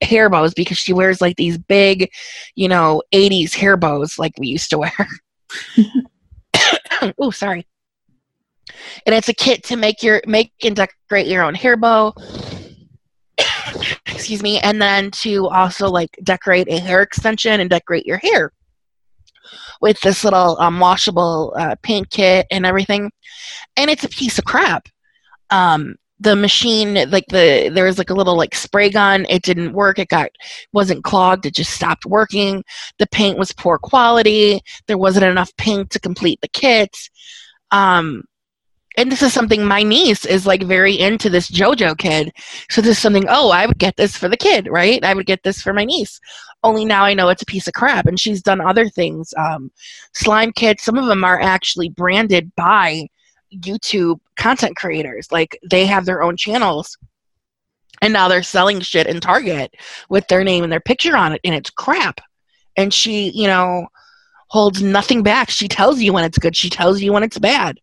hair 0.00 0.30
bows 0.30 0.54
because 0.54 0.78
she 0.78 0.92
wears 0.92 1.20
like 1.20 1.36
these 1.36 1.58
big, 1.58 2.10
you 2.54 2.68
know, 2.68 3.02
80s 3.12 3.54
hair 3.54 3.76
bows 3.76 4.18
like 4.18 4.32
we 4.38 4.48
used 4.48 4.70
to 4.70 4.78
wear. 4.78 5.08
oh, 7.18 7.30
sorry. 7.30 7.66
And 9.06 9.14
it's 9.14 9.28
a 9.28 9.34
kit 9.34 9.64
to 9.64 9.76
make 9.76 10.02
your 10.02 10.20
make 10.26 10.52
and 10.62 10.76
decorate 10.76 11.26
your 11.26 11.42
own 11.42 11.54
hair 11.54 11.76
bow. 11.76 12.14
Excuse 14.06 14.42
me. 14.42 14.60
And 14.60 14.80
then 14.80 15.10
to 15.12 15.48
also 15.48 15.88
like 15.88 16.16
decorate 16.22 16.68
a 16.68 16.78
hair 16.78 17.02
extension 17.02 17.60
and 17.60 17.70
decorate 17.70 18.06
your 18.06 18.18
hair 18.18 18.52
with 19.80 20.00
this 20.00 20.24
little 20.24 20.58
um, 20.60 20.80
washable 20.80 21.54
uh, 21.58 21.76
paint 21.82 22.10
kit 22.10 22.46
and 22.50 22.66
everything. 22.66 23.10
And 23.76 23.90
it's 23.90 24.04
a 24.04 24.08
piece 24.08 24.38
of 24.38 24.44
crap. 24.44 24.88
Um, 25.50 25.96
the 26.20 26.34
machine 26.34 26.94
like 27.10 27.26
the 27.28 27.70
there 27.72 27.84
was 27.84 27.98
like 27.98 28.10
a 28.10 28.14
little 28.14 28.36
like 28.36 28.54
spray 28.54 28.90
gun 28.90 29.24
it 29.28 29.42
didn't 29.42 29.72
work 29.72 29.98
it 29.98 30.08
got 30.08 30.30
wasn't 30.72 31.04
clogged 31.04 31.46
it 31.46 31.54
just 31.54 31.72
stopped 31.72 32.04
working 32.04 32.64
the 32.98 33.06
paint 33.08 33.38
was 33.38 33.52
poor 33.52 33.78
quality 33.78 34.60
there 34.86 34.98
wasn't 34.98 35.24
enough 35.24 35.54
paint 35.56 35.90
to 35.90 36.00
complete 36.00 36.40
the 36.40 36.48
kit 36.48 36.96
um, 37.70 38.24
and 38.98 39.12
this 39.12 39.22
is 39.22 39.32
something 39.32 39.64
my 39.64 39.84
niece 39.84 40.24
is 40.24 40.44
like 40.44 40.64
very 40.64 40.98
into 40.98 41.30
this 41.30 41.48
JoJo 41.48 41.96
kid. 41.98 42.32
So 42.68 42.80
this 42.80 42.96
is 42.96 42.98
something, 42.98 43.26
oh, 43.28 43.50
I 43.50 43.64
would 43.64 43.78
get 43.78 43.96
this 43.96 44.16
for 44.16 44.28
the 44.28 44.36
kid, 44.36 44.66
right? 44.68 45.04
I 45.04 45.14
would 45.14 45.26
get 45.26 45.44
this 45.44 45.62
for 45.62 45.72
my 45.72 45.84
niece. 45.84 46.18
Only 46.64 46.84
now 46.84 47.04
I 47.04 47.14
know 47.14 47.28
it's 47.28 47.42
a 47.42 47.46
piece 47.46 47.68
of 47.68 47.74
crap. 47.74 48.06
And 48.06 48.18
she's 48.18 48.42
done 48.42 48.60
other 48.60 48.88
things. 48.88 49.32
Um, 49.38 49.70
slime 50.14 50.50
kits, 50.50 50.82
some 50.82 50.98
of 50.98 51.06
them 51.06 51.22
are 51.22 51.40
actually 51.40 51.90
branded 51.90 52.50
by 52.56 53.06
YouTube 53.54 54.20
content 54.36 54.76
creators. 54.76 55.30
Like 55.30 55.58
they 55.68 55.86
have 55.86 56.04
their 56.04 56.22
own 56.22 56.36
channels. 56.36 56.96
And 58.00 58.12
now 58.12 58.28
they're 58.28 58.44
selling 58.44 58.80
shit 58.80 59.08
in 59.08 59.18
Target 59.18 59.74
with 60.08 60.28
their 60.28 60.44
name 60.44 60.62
and 60.62 60.72
their 60.72 60.78
picture 60.78 61.16
on 61.16 61.32
it, 61.32 61.40
and 61.42 61.52
it's 61.52 61.70
crap. 61.70 62.20
And 62.76 62.94
she, 62.94 63.30
you 63.30 63.48
know, 63.48 63.88
holds 64.48 64.82
nothing 64.82 65.22
back. 65.22 65.50
She 65.50 65.66
tells 65.66 66.00
you 66.00 66.12
when 66.12 66.24
it's 66.24 66.38
good. 66.38 66.54
She 66.54 66.70
tells 66.70 67.00
you 67.00 67.12
when 67.12 67.24
it's 67.24 67.38
bad. 67.38 67.80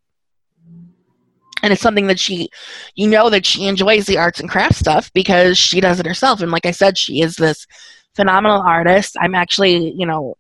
And 1.64 1.74
it's 1.74 1.82
something 1.82 2.08
that 2.08 2.20
she, 2.20 2.50
you 2.96 3.08
know, 3.08 3.30
that 3.30 3.46
she 3.46 3.68
enjoys 3.68 4.06
the 4.06 4.18
arts 4.18 4.40
and 4.40 4.50
crafts 4.50 4.78
stuff 4.78 5.12
because 5.14 5.58
she 5.58 5.82
does 5.82 6.00
it 6.00 6.06
herself. 6.06 6.42
And 6.42 6.52
like 6.52 6.66
I 6.66 6.72
said, 6.72 6.98
she 6.98 7.22
is 7.22 7.36
this 7.36 7.66
phenomenal 8.16 8.62
artist. 8.62 9.16
I'm 9.20 9.36
actually, 9.36 9.92
you 9.92 10.06
know, 10.06 10.38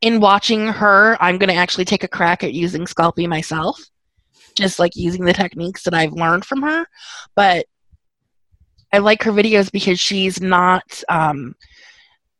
in 0.00 0.20
watching 0.20 0.68
her, 0.68 1.16
I'm 1.20 1.38
going 1.38 1.48
to 1.48 1.54
actually 1.54 1.84
take 1.84 2.04
a 2.04 2.08
crack 2.08 2.42
at 2.42 2.52
using 2.52 2.84
Sculpey 2.84 3.28
myself, 3.28 3.80
just 4.56 4.78
like 4.78 4.96
using 4.96 5.24
the 5.24 5.32
techniques 5.32 5.82
that 5.84 5.94
I've 5.94 6.12
learned 6.12 6.44
from 6.44 6.62
her. 6.62 6.86
But 7.34 7.66
I 8.92 8.98
like 8.98 9.22
her 9.24 9.32
videos 9.32 9.72
because 9.72 9.98
she's 9.98 10.40
not, 10.40 11.02
um, 11.08 11.54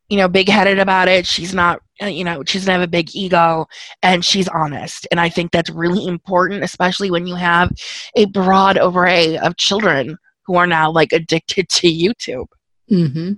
you 0.09 0.17
know, 0.17 0.27
big 0.27 0.47
headed 0.47 0.79
about 0.79 1.07
it. 1.07 1.25
She's 1.25 1.53
not, 1.53 1.81
uh, 2.01 2.05
you 2.07 2.23
know, 2.23 2.43
she 2.45 2.59
doesn't 2.59 2.71
have 2.71 2.81
a 2.81 2.87
big 2.87 3.15
ego 3.15 3.65
and 4.03 4.23
she's 4.23 4.47
honest. 4.47 5.07
And 5.11 5.19
I 5.19 5.29
think 5.29 5.51
that's 5.51 5.69
really 5.69 6.07
important, 6.07 6.63
especially 6.63 7.11
when 7.11 7.27
you 7.27 7.35
have 7.35 7.71
a 8.15 8.25
broad 8.25 8.77
array 8.81 9.37
of 9.37 9.57
children 9.57 10.17
who 10.45 10.55
are 10.55 10.67
now 10.67 10.91
like 10.91 11.11
addicted 11.11 11.69
to 11.69 11.87
YouTube. 11.87 12.47
Mm-hmm. 12.89 13.33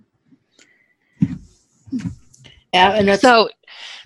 Yeah, 2.74 2.94
and 2.94 3.20
so 3.20 3.50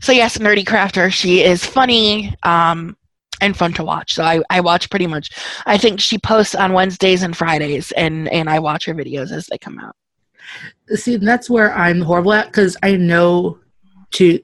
so 0.01 0.11
yes, 0.11 0.37
nerdecrafter. 0.37 1.11
She 1.11 1.43
is 1.43 1.65
funny 1.65 2.35
um, 2.43 2.95
and 3.41 3.57
fun 3.57 3.74
to 3.74 3.83
watch. 3.83 4.13
So 4.13 4.24
I, 4.24 4.41
I 4.50 4.62
watch 4.62 4.89
pretty 4.89 5.07
much. 5.07 5.29
I 5.65 5.77
think 5.77 6.00
she 6.00 6.17
posts 6.17 6.55
on 6.55 6.74
Wednesdays 6.74 7.24
and 7.24 7.36
Fridays, 7.36 7.91
and 7.93 8.27
and 8.29 8.50
I 8.50 8.60
watch 8.60 8.86
her 8.86 8.93
videos 8.93 9.31
as 9.31 9.48
they 9.48 9.57
come 9.57 9.79
out. 9.79 9.95
See, 10.95 11.17
that's 11.17 11.50
where 11.50 11.74
I'm 11.74 12.01
horrible 12.01 12.33
at 12.33 12.48
because 12.48 12.77
I 12.83 12.95
know 12.95 13.60
to 14.12 14.39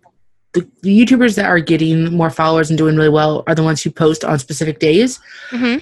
the, 0.54 0.68
the, 0.82 1.06
YouTubers 1.06 1.36
that 1.36 1.46
are 1.46 1.60
getting 1.60 2.16
more 2.16 2.30
followers 2.30 2.70
and 2.70 2.78
doing 2.78 2.96
really 2.96 3.10
well 3.10 3.44
are 3.48 3.56
the 3.56 3.64
ones 3.64 3.84
who 3.84 3.92
post 3.92 4.24
on 4.24 4.40
specific 4.40 4.80
days. 4.80 5.20
Mm-hmm. 5.52 5.80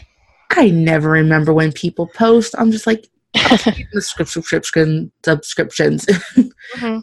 I 0.52 0.70
never 0.70 1.12
remember 1.12 1.54
when 1.54 1.72
people 1.72 2.08
post. 2.08 2.56
I'm 2.58 2.72
just 2.72 2.88
like 2.88 3.08
the 3.34 4.02
subscription 4.02 5.12
subscriptions. 5.24 6.06
mm-hmm. 6.06 7.00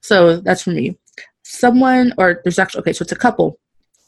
So 0.00 0.38
that's 0.38 0.62
for 0.62 0.70
me 0.70 0.98
someone, 1.44 2.12
or 2.18 2.40
there's 2.42 2.58
actually, 2.58 2.80
okay, 2.80 2.92
so 2.92 3.02
it's 3.02 3.12
a 3.12 3.16
couple 3.16 3.58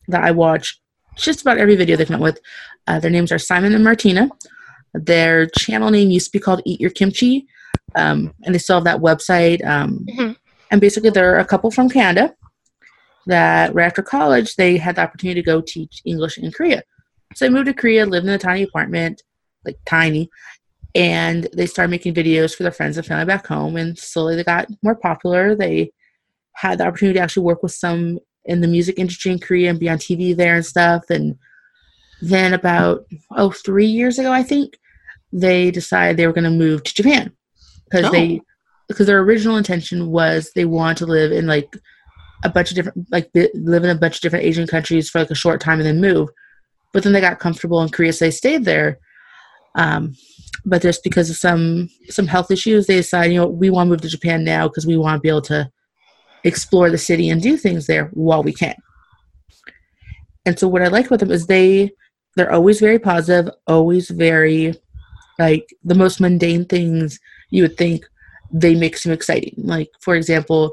that 0.08 0.24
I 0.24 0.30
watch 0.32 0.80
just 1.16 1.40
about 1.40 1.58
every 1.58 1.76
video 1.76 1.96
they 1.96 2.04
come 2.04 2.16
out 2.16 2.22
with. 2.22 2.40
Uh, 2.86 3.00
their 3.00 3.10
names 3.10 3.32
are 3.32 3.38
Simon 3.38 3.74
and 3.74 3.84
Martina. 3.84 4.28
Their 4.94 5.46
channel 5.46 5.90
name 5.90 6.10
used 6.10 6.26
to 6.26 6.38
be 6.38 6.42
called 6.42 6.62
Eat 6.64 6.80
Your 6.80 6.90
Kimchi, 6.90 7.46
um, 7.94 8.32
and 8.44 8.54
they 8.54 8.58
still 8.58 8.76
have 8.76 8.84
that 8.84 9.00
website. 9.00 9.64
Um, 9.66 10.06
mm-hmm. 10.08 10.32
And 10.70 10.80
basically, 10.80 11.10
they're 11.10 11.38
a 11.38 11.44
couple 11.44 11.70
from 11.70 11.88
Canada 11.88 12.34
that 13.26 13.74
right 13.74 13.86
after 13.86 14.02
college 14.02 14.54
they 14.54 14.76
had 14.76 14.96
the 14.96 15.02
opportunity 15.02 15.40
to 15.40 15.44
go 15.44 15.60
teach 15.60 16.00
English 16.04 16.38
in 16.38 16.52
Korea. 16.52 16.82
So 17.34 17.44
they 17.44 17.50
moved 17.50 17.66
to 17.66 17.74
Korea, 17.74 18.06
lived 18.06 18.26
in 18.26 18.32
a 18.32 18.38
tiny 18.38 18.62
apartment, 18.62 19.22
like 19.64 19.76
tiny, 19.84 20.30
and 20.94 21.48
they 21.52 21.66
started 21.66 21.90
making 21.90 22.14
videos 22.14 22.54
for 22.54 22.62
their 22.62 22.72
friends 22.72 22.96
and 22.96 23.06
family 23.06 23.26
back 23.26 23.46
home. 23.46 23.76
And 23.76 23.98
slowly 23.98 24.36
they 24.36 24.44
got 24.44 24.68
more 24.82 24.94
popular. 24.94 25.54
They 25.54 25.92
had 26.54 26.78
the 26.78 26.86
opportunity 26.86 27.18
to 27.18 27.22
actually 27.22 27.44
work 27.44 27.62
with 27.62 27.72
some 27.72 28.18
in 28.46 28.60
the 28.60 28.68
music 28.68 28.98
industry 28.98 29.32
in 29.32 29.38
Korea 29.38 29.70
and 29.70 29.80
be 29.80 29.88
on 29.88 29.98
TV 29.98 30.36
there 30.36 30.54
and 30.54 30.66
stuff. 30.66 31.10
And 31.10 31.38
then 32.22 32.54
about 32.54 33.04
oh 33.32 33.50
three 33.50 33.86
years 33.86 34.18
ago, 34.18 34.32
I 34.32 34.42
think 34.42 34.78
they 35.32 35.70
decided 35.70 36.16
they 36.16 36.26
were 36.26 36.32
going 36.32 36.44
to 36.44 36.50
move 36.50 36.82
to 36.84 36.94
Japan 36.94 37.32
because 37.84 38.06
oh. 38.06 38.10
they 38.10 38.40
because 38.88 39.06
their 39.06 39.20
original 39.20 39.56
intention 39.56 40.10
was 40.10 40.50
they 40.54 40.64
wanted 40.64 40.98
to 40.98 41.06
live 41.06 41.32
in 41.32 41.46
like 41.46 41.76
a 42.44 42.48
bunch 42.48 42.70
of 42.70 42.76
different 42.76 43.06
like 43.10 43.30
live 43.54 43.84
in 43.84 43.90
a 43.90 43.98
bunch 43.98 44.16
of 44.16 44.20
different 44.22 44.44
Asian 44.44 44.66
countries 44.66 45.10
for 45.10 45.18
like 45.18 45.30
a 45.30 45.34
short 45.34 45.60
time 45.60 45.78
and 45.78 45.86
then 45.86 46.00
move. 46.00 46.28
But 46.92 47.02
then 47.02 47.12
they 47.12 47.20
got 47.20 47.40
comfortable 47.40 47.82
in 47.82 47.90
Korea, 47.90 48.12
so 48.12 48.24
they 48.24 48.30
stayed 48.30 48.64
there. 48.64 48.98
Um, 49.74 50.14
but 50.64 50.82
just 50.82 51.02
because 51.02 51.28
of 51.28 51.36
some 51.36 51.88
some 52.08 52.26
health 52.26 52.50
issues, 52.50 52.86
they 52.86 52.96
decided, 52.96 53.32
you 53.32 53.40
know, 53.40 53.46
we 53.46 53.70
want 53.70 53.86
to 53.86 53.90
move 53.90 54.00
to 54.02 54.08
Japan 54.08 54.44
now 54.44 54.68
because 54.68 54.86
we 54.86 54.96
want 54.96 55.18
to 55.18 55.20
be 55.20 55.28
able 55.28 55.42
to 55.42 55.70
explore 56.46 56.90
the 56.90 56.98
city 56.98 57.28
and 57.30 57.42
do 57.42 57.56
things 57.56 57.86
there 57.86 58.06
while 58.14 58.42
we 58.42 58.52
can. 58.52 58.74
And 60.44 60.58
so 60.58 60.68
what 60.68 60.82
I 60.82 60.88
like 60.88 61.06
about 61.06 61.20
them 61.20 61.30
is 61.30 61.46
they 61.46 61.90
they're 62.36 62.52
always 62.52 62.80
very 62.80 62.98
positive, 62.98 63.52
always 63.66 64.10
very 64.10 64.74
like 65.38 65.68
the 65.84 65.94
most 65.94 66.20
mundane 66.20 66.64
things 66.64 67.18
you 67.50 67.62
would 67.62 67.76
think 67.76 68.06
they 68.52 68.74
make 68.74 68.96
seem 68.96 69.12
exciting. 69.12 69.54
Like 69.56 69.90
for 70.00 70.14
example, 70.14 70.72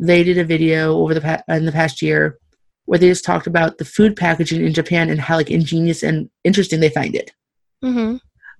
they 0.00 0.24
did 0.24 0.38
a 0.38 0.44
video 0.44 0.96
over 0.96 1.14
the 1.14 1.20
pa- 1.20 1.42
in 1.48 1.64
the 1.66 1.72
past 1.72 2.02
year 2.02 2.38
where 2.86 2.98
they 2.98 3.08
just 3.08 3.24
talked 3.24 3.46
about 3.46 3.78
the 3.78 3.84
food 3.84 4.16
packaging 4.16 4.64
in 4.64 4.74
Japan 4.74 5.08
and 5.10 5.20
how 5.20 5.36
like 5.36 5.50
ingenious 5.50 6.02
and 6.02 6.28
interesting 6.42 6.80
they 6.80 6.90
find 6.90 7.14
it. 7.14 7.32
Mm-hmm. 7.82 8.16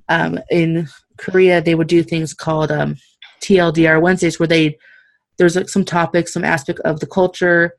Um, 0.09 0.39
in 0.51 0.89
Korea, 1.19 1.61
they 1.61 1.75
would 1.75 1.89
do 1.89 2.03
things 2.03 2.33
called 2.33 2.71
um, 2.71 2.97
TLDR 3.43 4.01
Wednesdays, 4.01 4.39
where 4.39 4.47
they 4.47 4.79
there's 5.39 5.57
like 5.57 5.69
some 5.69 5.85
topics, 5.85 6.33
some 6.33 6.45
aspect 6.45 6.81
of 6.81 7.01
the 7.01 7.07
culture 7.07 7.75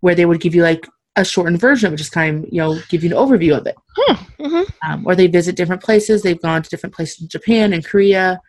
where 0.00 0.14
they 0.14 0.26
would 0.26 0.40
give 0.40 0.54
you 0.54 0.62
like 0.62 0.86
a 1.16 1.24
shortened 1.24 1.60
version 1.60 1.88
of 1.88 1.94
it, 1.94 1.96
just 1.96 2.12
kind 2.12 2.44
of, 2.44 2.52
you 2.52 2.58
know, 2.58 2.78
give 2.88 3.02
you 3.02 3.10
an 3.10 3.16
overview 3.16 3.56
of 3.56 3.66
it. 3.66 3.76
Hmm, 3.96 4.42
mm-hmm. 4.42 4.90
Um, 4.90 5.06
or 5.06 5.14
they 5.14 5.26
visit 5.26 5.56
different 5.56 5.82
places. 5.82 6.22
They've 6.22 6.40
gone 6.40 6.62
to 6.62 6.70
different 6.70 6.94
places 6.94 7.22
in 7.22 7.28
Japan 7.28 7.72
and 7.72 7.84
Korea. 7.84 8.40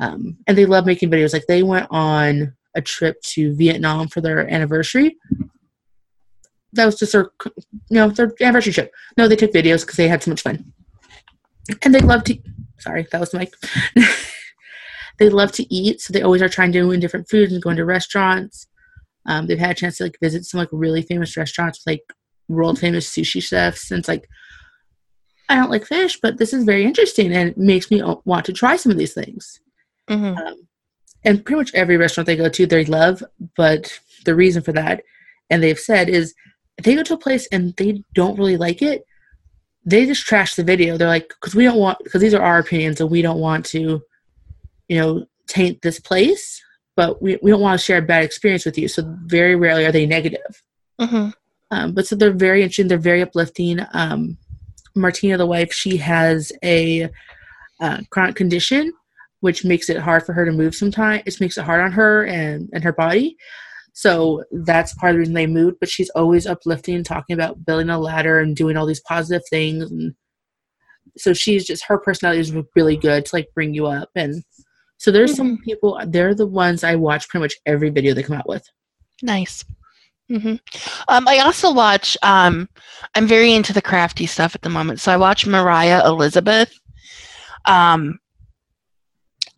Um, 0.00 0.36
and 0.46 0.56
they 0.56 0.66
love 0.66 0.86
making 0.86 1.10
videos. 1.10 1.32
Like 1.32 1.46
they 1.46 1.62
went 1.62 1.86
on 1.90 2.54
a 2.74 2.80
trip 2.80 3.20
to 3.22 3.54
Vietnam 3.54 4.08
for 4.08 4.20
their 4.20 4.48
anniversary. 4.52 5.16
That 6.74 6.86
was 6.86 6.98
just 6.98 7.12
their, 7.12 7.30
you 7.44 7.52
know, 7.90 8.08
their 8.08 8.32
anniversary 8.40 8.72
trip. 8.72 8.92
No, 9.16 9.28
they 9.28 9.36
took 9.36 9.52
videos 9.52 9.82
because 9.82 9.96
they 9.96 10.08
had 10.08 10.22
so 10.22 10.30
much 10.30 10.42
fun. 10.42 10.72
And 11.82 11.94
they 11.94 12.00
love 12.00 12.24
to, 12.24 12.38
sorry, 12.78 13.06
that 13.12 13.20
was 13.20 13.34
Mike. 13.34 13.54
they 15.18 15.28
love 15.28 15.52
to 15.52 15.74
eat, 15.74 16.00
so 16.00 16.12
they 16.12 16.22
always 16.22 16.42
are 16.42 16.48
trying 16.48 16.72
to 16.72 16.80
do 16.80 16.96
different 16.98 17.28
foods 17.28 17.52
and 17.52 17.62
going 17.62 17.76
to 17.76 17.84
restaurants. 17.84 18.66
Um, 19.26 19.46
they've 19.46 19.58
had 19.58 19.70
a 19.70 19.74
chance 19.74 19.98
to 19.98 20.04
like 20.04 20.18
visit 20.20 20.44
some 20.44 20.58
like 20.58 20.68
really 20.72 21.02
famous 21.02 21.36
restaurants 21.36 21.80
with 21.80 21.92
like 21.92 22.02
world 22.48 22.78
famous 22.78 23.08
sushi 23.08 23.42
chefs. 23.42 23.90
And 23.90 24.00
it's 24.00 24.08
like, 24.08 24.28
I 25.48 25.54
don't 25.56 25.70
like 25.70 25.86
fish, 25.86 26.18
but 26.20 26.38
this 26.38 26.52
is 26.52 26.64
very 26.64 26.84
interesting 26.84 27.32
and 27.32 27.50
it 27.50 27.58
makes 27.58 27.90
me 27.90 28.02
want 28.24 28.46
to 28.46 28.52
try 28.52 28.76
some 28.76 28.92
of 28.92 28.98
these 28.98 29.14
things. 29.14 29.60
Mm-hmm. 30.08 30.36
Um, 30.38 30.68
and 31.24 31.44
pretty 31.44 31.58
much 31.58 31.74
every 31.74 31.96
restaurant 31.96 32.26
they 32.26 32.36
go 32.36 32.48
to, 32.48 32.66
they 32.66 32.84
love. 32.84 33.22
But 33.56 33.92
the 34.24 34.34
reason 34.34 34.62
for 34.62 34.72
that, 34.72 35.02
and 35.50 35.62
they've 35.62 35.78
said, 35.78 36.08
is 36.08 36.34
they 36.82 36.94
go 36.94 37.02
to 37.02 37.14
a 37.14 37.18
place 37.18 37.46
and 37.52 37.74
they 37.76 38.02
don't 38.14 38.38
really 38.38 38.56
like 38.56 38.82
it, 38.82 39.04
they 39.84 40.06
just 40.06 40.26
trash 40.26 40.54
the 40.54 40.64
video. 40.64 40.96
They're 40.96 41.08
like, 41.08 41.28
because 41.28 41.54
we 41.54 41.64
don't 41.64 41.78
want, 41.78 41.98
because 42.02 42.20
these 42.20 42.34
are 42.34 42.42
our 42.42 42.58
opinions 42.58 43.00
and 43.00 43.10
we 43.10 43.22
don't 43.22 43.40
want 43.40 43.66
to 43.66 44.02
you 44.92 44.98
know, 45.00 45.24
taint 45.46 45.80
this 45.80 45.98
place, 45.98 46.62
but 46.96 47.22
we, 47.22 47.38
we 47.42 47.50
don't 47.50 47.62
want 47.62 47.80
to 47.80 47.84
share 47.84 47.96
a 47.96 48.02
bad 48.02 48.24
experience 48.24 48.66
with 48.66 48.76
you. 48.76 48.88
So 48.88 49.02
very 49.24 49.56
rarely 49.56 49.86
are 49.86 49.92
they 49.92 50.04
negative. 50.04 50.62
Mm-hmm. 51.00 51.30
Um, 51.70 51.94
but 51.94 52.06
so 52.06 52.14
they're 52.14 52.30
very 52.30 52.60
interesting. 52.60 52.88
They're 52.88 52.98
very 52.98 53.22
uplifting. 53.22 53.78
Um, 53.94 54.36
Martina, 54.94 55.38
the 55.38 55.46
wife, 55.46 55.72
she 55.72 55.96
has 55.96 56.52
a 56.62 57.08
uh, 57.80 58.00
chronic 58.10 58.36
condition, 58.36 58.92
which 59.40 59.64
makes 59.64 59.88
it 59.88 59.96
hard 59.96 60.26
for 60.26 60.34
her 60.34 60.44
to 60.44 60.52
move 60.52 60.74
sometimes. 60.74 61.22
It 61.24 61.40
makes 61.40 61.56
it 61.56 61.64
hard 61.64 61.80
on 61.80 61.92
her 61.92 62.26
and, 62.26 62.68
and 62.74 62.84
her 62.84 62.92
body. 62.92 63.38
So 63.94 64.44
that's 64.50 64.92
part 64.96 65.12
of 65.12 65.14
the 65.14 65.20
reason 65.20 65.32
they 65.32 65.46
moved. 65.46 65.78
But 65.80 65.88
she's 65.88 66.10
always 66.10 66.46
uplifting, 66.46 67.02
talking 67.02 67.32
about 67.32 67.64
building 67.64 67.88
a 67.88 67.98
ladder 67.98 68.40
and 68.40 68.54
doing 68.54 68.76
all 68.76 68.84
these 68.84 69.00
positive 69.08 69.42
things. 69.48 69.90
And 69.90 70.14
so 71.16 71.32
she's 71.32 71.64
just, 71.64 71.84
her 71.84 71.96
personality 71.96 72.40
is 72.40 72.54
really 72.76 72.98
good 72.98 73.24
to 73.24 73.36
like 73.36 73.48
bring 73.54 73.72
you 73.72 73.86
up. 73.86 74.10
And 74.14 74.44
so 75.02 75.10
there's 75.10 75.32
mm-hmm. 75.32 75.36
some 75.36 75.58
people, 75.64 76.00
they're 76.06 76.32
the 76.32 76.46
ones 76.46 76.84
I 76.84 76.94
watch 76.94 77.28
pretty 77.28 77.42
much 77.42 77.56
every 77.66 77.90
video 77.90 78.14
they 78.14 78.22
come 78.22 78.36
out 78.36 78.48
with. 78.48 78.64
Nice. 79.20 79.64
Mm-hmm. 80.30 80.54
Um, 81.08 81.26
I 81.26 81.38
also 81.38 81.72
watch, 81.72 82.16
um, 82.22 82.68
I'm 83.16 83.26
very 83.26 83.52
into 83.52 83.72
the 83.72 83.82
crafty 83.82 84.26
stuff 84.26 84.54
at 84.54 84.62
the 84.62 84.68
moment. 84.68 85.00
So 85.00 85.10
I 85.10 85.16
watch 85.16 85.44
Moriah 85.44 86.06
Elizabeth. 86.06 86.72
Um, 87.64 88.20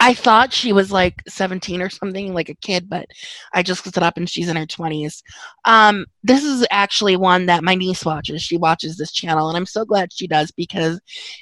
I 0.04 0.12
thought 0.12 0.52
she 0.52 0.75
was 0.75 0.92
like 0.92 1.23
17 1.26 1.80
or 1.80 1.88
something, 1.88 2.34
like 2.34 2.50
a 2.50 2.54
kid, 2.56 2.90
but 2.90 3.06
I 3.54 3.62
just 3.62 3.87
looked 3.87 3.96
it 3.96 4.02
up 4.02 4.18
and 4.18 4.28
she's 4.28 4.50
in 4.50 4.56
her 4.56 4.66
20s. 4.66 5.23
Um, 5.64 6.04
this 6.23 6.44
is 6.44 6.66
actually 6.70 7.16
one 7.16 7.46
that 7.46 7.64
my 7.64 7.75
niece 7.75 8.04
watches. 8.04 8.42
She 8.42 8.58
watches 8.58 8.99
this 8.99 9.12
channel, 9.12 9.49
and 9.49 9.56
I'm 9.56 9.64
so 9.64 9.82
glad 9.87 10.12
she 10.12 10.26
does 10.26 10.50
because 10.50 11.00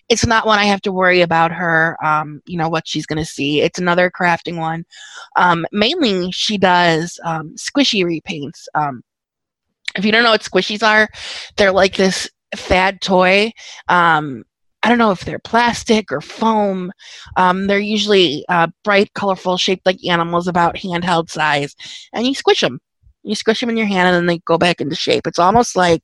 it's 0.08 0.24
not 0.24 0.46
one 0.46 0.60
I 0.60 0.66
have 0.66 0.80
to 0.82 0.92
worry 0.92 1.22
about 1.22 1.50
her, 1.50 1.96
um, 2.04 2.40
you 2.46 2.56
know, 2.56 2.68
what 2.68 2.86
she's 2.86 3.04
going 3.04 3.18
to 3.18 3.24
see. 3.24 3.60
It's 3.60 3.80
another 3.80 4.12
crafting 4.12 4.58
one. 4.58 4.84
Um, 5.34 5.66
mainly, 5.72 6.30
she 6.30 6.56
does 6.56 7.18
um, 7.24 7.56
squishy 7.56 8.04
repaints. 8.04 8.68
Um, 8.76 9.02
if 9.96 10.04
you 10.04 10.12
don't 10.12 10.22
know 10.22 10.30
what 10.30 10.42
squishies 10.42 10.84
are, 10.84 11.08
they're 11.56 11.72
like 11.72 11.96
this 11.96 12.30
fad 12.54 13.00
toy. 13.00 13.50
Um, 13.88 14.44
I 14.82 14.88
don't 14.88 14.98
know 14.98 15.12
if 15.12 15.24
they're 15.24 15.38
plastic 15.38 16.10
or 16.10 16.20
foam. 16.20 16.92
Um, 17.36 17.66
they're 17.66 17.78
usually 17.78 18.44
uh, 18.48 18.68
bright, 18.82 19.12
colorful, 19.14 19.56
shaped 19.56 19.86
like 19.86 20.04
animals, 20.04 20.48
about 20.48 20.76
handheld 20.76 21.30
size, 21.30 21.76
and 22.12 22.26
you 22.26 22.34
squish 22.34 22.60
them. 22.60 22.80
You 23.22 23.36
squish 23.36 23.60
them 23.60 23.70
in 23.70 23.76
your 23.76 23.86
hand 23.86 24.08
and 24.08 24.16
then 24.16 24.26
they 24.26 24.38
go 24.38 24.58
back 24.58 24.80
into 24.80 24.96
shape. 24.96 25.26
It's 25.28 25.38
almost 25.38 25.76
like 25.76 26.02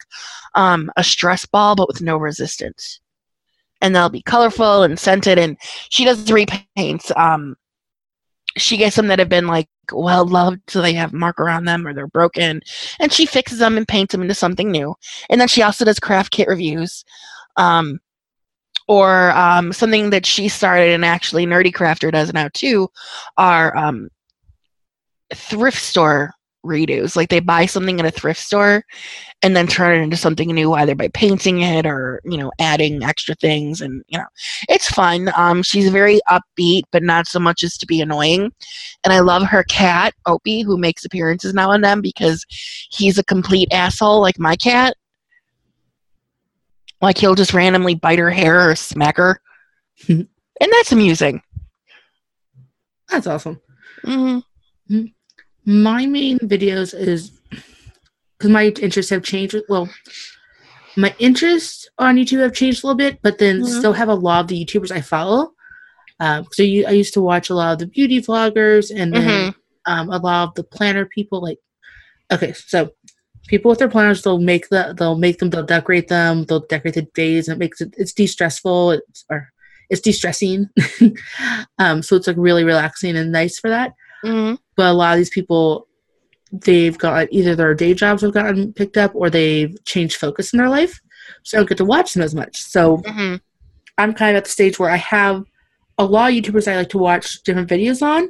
um, 0.54 0.90
a 0.96 1.02
stress 1.02 1.44
ball, 1.44 1.74
but 1.74 1.88
with 1.88 2.00
no 2.00 2.16
resistance. 2.16 3.00
And 3.80 3.94
they'll 3.94 4.08
be 4.08 4.22
colorful 4.22 4.84
and 4.84 4.98
scented. 4.98 5.38
And 5.38 5.56
she 5.90 6.04
does 6.04 6.24
repaints. 6.26 7.16
Um, 7.18 7.56
she 8.56 8.76
gets 8.76 8.94
them 8.94 9.08
that 9.08 9.18
have 9.18 9.28
been 9.28 9.48
like 9.48 9.68
well 9.92 10.26
loved, 10.26 10.60
so 10.68 10.80
they 10.80 10.92
have 10.92 11.12
marker 11.12 11.48
on 11.48 11.64
them 11.64 11.86
or 11.86 11.94
they're 11.94 12.06
broken, 12.06 12.60
and 13.00 13.12
she 13.12 13.26
fixes 13.26 13.58
them 13.58 13.76
and 13.76 13.86
paints 13.88 14.12
them 14.12 14.22
into 14.22 14.34
something 14.34 14.70
new. 14.70 14.94
And 15.30 15.40
then 15.40 15.48
she 15.48 15.62
also 15.62 15.84
does 15.84 15.98
craft 15.98 16.32
kit 16.32 16.48
reviews. 16.48 17.04
Um, 17.56 17.98
or 18.88 19.30
um, 19.32 19.72
something 19.72 20.10
that 20.10 20.26
she 20.26 20.48
started 20.48 20.90
and 20.90 21.04
actually 21.04 21.46
NerdECrafter 21.46 22.10
does 22.10 22.32
now 22.32 22.48
too, 22.54 22.88
are 23.36 23.76
um, 23.76 24.08
thrift 25.34 25.80
store 25.80 26.32
redos. 26.64 27.16
Like 27.16 27.28
they 27.28 27.40
buy 27.40 27.66
something 27.66 27.98
in 27.98 28.06
a 28.06 28.10
thrift 28.10 28.40
store 28.40 28.84
and 29.42 29.54
then 29.54 29.66
turn 29.66 29.98
it 29.98 30.02
into 30.02 30.16
something 30.16 30.48
new, 30.48 30.72
either 30.74 30.94
by 30.94 31.08
painting 31.08 31.60
it 31.60 31.86
or 31.86 32.20
you 32.24 32.36
know 32.36 32.50
adding 32.58 33.02
extra 33.02 33.34
things. 33.34 33.80
And 33.80 34.02
you 34.08 34.18
know, 34.18 34.24
it's 34.68 34.88
fun. 34.88 35.30
Um, 35.36 35.62
she's 35.62 35.90
very 35.90 36.20
upbeat, 36.28 36.82
but 36.90 37.02
not 37.02 37.26
so 37.26 37.38
much 37.38 37.62
as 37.62 37.76
to 37.78 37.86
be 37.86 38.00
annoying. 38.00 38.52
And 39.04 39.12
I 39.12 39.20
love 39.20 39.44
her 39.44 39.64
cat 39.64 40.14
Opie, 40.26 40.62
who 40.62 40.78
makes 40.78 41.04
appearances 41.04 41.54
now 41.54 41.70
and 41.70 41.84
then 41.84 42.00
because 42.00 42.44
he's 42.90 43.18
a 43.18 43.24
complete 43.24 43.68
asshole 43.72 44.20
like 44.20 44.38
my 44.38 44.56
cat. 44.56 44.96
Like 47.00 47.18
he'll 47.18 47.34
just 47.34 47.54
randomly 47.54 47.94
bite 47.94 48.18
her 48.18 48.30
hair 48.30 48.68
or 48.70 48.74
smack 48.74 49.16
her, 49.18 49.40
and 50.08 50.26
that's 50.58 50.92
amusing. 50.92 51.42
That's 53.08 53.26
awesome. 53.26 53.60
Mm-hmm. 54.04 55.04
My 55.64 56.06
main 56.06 56.38
videos 56.40 56.94
is 56.94 57.30
because 58.36 58.50
my 58.50 58.66
interests 58.80 59.10
have 59.10 59.22
changed. 59.22 59.54
Well, 59.68 59.88
my 60.96 61.14
interests 61.18 61.88
on 61.98 62.16
YouTube 62.16 62.40
have 62.40 62.54
changed 62.54 62.82
a 62.82 62.86
little 62.86 62.96
bit, 62.98 63.20
but 63.22 63.38
then 63.38 63.60
Mhm. 63.62 63.78
still 63.78 63.92
have 63.92 64.08
a 64.08 64.14
lot 64.14 64.40
of 64.40 64.48
the 64.48 64.64
YouTubers 64.64 64.90
I 64.90 65.00
follow. 65.00 65.52
Um, 66.20 66.46
so 66.52 66.62
you, 66.64 66.84
I 66.86 66.90
used 66.90 67.14
to 67.14 67.20
watch 67.20 67.48
a 67.50 67.54
lot 67.54 67.74
of 67.74 67.78
the 67.78 67.86
beauty 67.86 68.20
vloggers 68.20 68.90
and 68.94 69.12
then 69.14 69.54
um, 69.86 70.10
a 70.10 70.18
lot 70.18 70.48
of 70.48 70.54
the 70.54 70.64
planner 70.64 71.06
people. 71.06 71.40
Like, 71.40 71.58
okay, 72.32 72.52
so 72.52 72.90
people 73.48 73.68
with 73.70 73.80
their 73.80 73.88
planners, 73.88 74.22
they'll 74.22 74.38
make 74.38 74.68
the, 74.68 74.94
they'll 74.96 75.18
make 75.18 75.38
them, 75.38 75.50
they'll 75.50 75.64
decorate 75.66 76.06
them, 76.08 76.44
they'll 76.44 76.66
decorate 76.66 76.94
the 76.94 77.02
days, 77.14 77.48
and 77.48 77.56
it 77.56 77.58
makes 77.58 77.80
it, 77.80 77.94
it's 77.98 78.12
de-stressful. 78.12 78.92
It's 78.92 79.24
or 79.30 79.50
it's 79.90 80.00
de-stressing. 80.02 80.68
um, 81.78 82.02
so 82.02 82.14
it's 82.16 82.26
like 82.26 82.36
really 82.38 82.62
relaxing 82.64 83.16
and 83.16 83.32
nice 83.32 83.58
for 83.58 83.70
that 83.70 83.92
Mm-hmm. 84.24 84.56
but 84.76 84.86
a 84.86 84.92
lot 84.92 85.12
of 85.12 85.18
these 85.18 85.30
people 85.30 85.86
they've 86.50 86.98
got 86.98 87.28
either 87.30 87.54
their 87.54 87.72
day 87.72 87.94
jobs 87.94 88.22
have 88.22 88.32
gotten 88.32 88.72
picked 88.72 88.96
up 88.96 89.12
or 89.14 89.30
they've 89.30 89.72
changed 89.84 90.16
focus 90.16 90.52
in 90.52 90.58
their 90.58 90.68
life 90.68 90.98
so 91.44 91.56
i 91.56 91.60
don't 91.60 91.68
get 91.68 91.78
to 91.78 91.84
watch 91.84 92.14
them 92.14 92.22
as 92.24 92.34
much 92.34 92.56
so 92.60 92.96
Mm-hmm. 92.98 93.36
i'm 93.96 94.12
kind 94.14 94.36
of 94.36 94.40
at 94.40 94.44
the 94.46 94.50
stage 94.50 94.76
where 94.76 94.90
i 94.90 94.96
have 94.96 95.44
a 95.98 96.04
lot 96.04 96.32
of 96.32 96.36
youtubers 96.36 96.66
i 96.66 96.74
like 96.74 96.88
to 96.88 96.98
watch 96.98 97.42
different 97.44 97.70
videos 97.70 98.02
on 98.02 98.28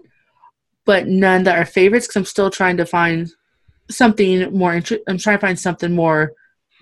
but 0.84 1.06
none 1.08 1.44
that 1.44 1.56
are 1.56 1.64
favorites 1.64 2.06
because 2.06 2.16
i'm 2.16 2.25
still 2.26 2.50
trying 2.50 2.76
to 2.76 2.84
find 2.84 3.30
something 3.90 4.57
more 4.57 4.73
i'm 4.73 4.83
trying 4.83 5.37
to 5.37 5.38
find 5.38 5.59
something 5.59 5.95
more 5.95 6.33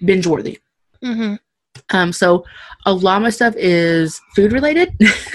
binge 0.04 0.26
worthy 0.26 0.58
Mm-hmm. 1.02 1.34
um, 1.96 2.12
so 2.12 2.44
a 2.86 2.92
lot 2.92 3.16
of 3.16 3.22
my 3.22 3.30
stuff 3.30 3.54
is 3.56 4.20
food 4.34 4.52
related, 4.52 4.92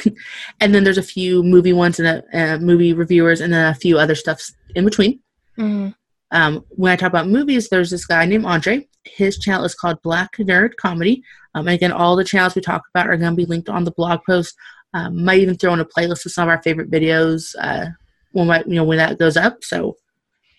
and 0.59 0.73
then 0.73 0.83
there's 0.83 0.97
a 0.97 1.03
few 1.03 1.43
movie 1.43 1.73
ones 1.73 1.99
and 1.99 2.07
a, 2.07 2.23
uh, 2.33 2.57
movie 2.57 2.93
reviewers, 2.93 3.41
and 3.41 3.53
then 3.53 3.71
a 3.71 3.75
few 3.75 3.97
other 3.97 4.15
stuffs 4.15 4.53
in 4.75 4.85
between. 4.85 5.19
Mm-hmm. 5.57 5.89
Um, 6.31 6.65
when 6.69 6.91
I 6.91 6.95
talk 6.95 7.09
about 7.09 7.27
movies, 7.27 7.69
there's 7.69 7.91
this 7.91 8.05
guy 8.05 8.25
named 8.25 8.45
Andre. 8.45 8.87
His 9.03 9.37
channel 9.37 9.65
is 9.65 9.75
called 9.75 10.01
Black 10.01 10.37
Nerd 10.37 10.75
Comedy. 10.77 11.23
Um, 11.53 11.67
and 11.67 11.75
again, 11.75 11.91
all 11.91 12.15
the 12.15 12.23
channels 12.23 12.55
we 12.55 12.61
talk 12.61 12.83
about 12.93 13.07
are 13.07 13.17
going 13.17 13.31
to 13.31 13.35
be 13.35 13.45
linked 13.45 13.69
on 13.69 13.83
the 13.83 13.91
blog 13.91 14.21
post. 14.25 14.55
Um, 14.93 15.23
might 15.23 15.39
even 15.39 15.57
throw 15.57 15.73
in 15.73 15.79
a 15.79 15.85
playlist 15.85 16.25
of 16.25 16.31
some 16.31 16.47
of 16.47 16.49
our 16.49 16.61
favorite 16.63 16.91
videos 16.91 17.55
uh, 17.59 17.87
when 18.31 18.47
my, 18.47 18.63
you 18.65 18.75
know 18.75 18.83
when 18.83 18.97
that 18.97 19.19
goes 19.19 19.37
up. 19.37 19.63
So 19.63 19.97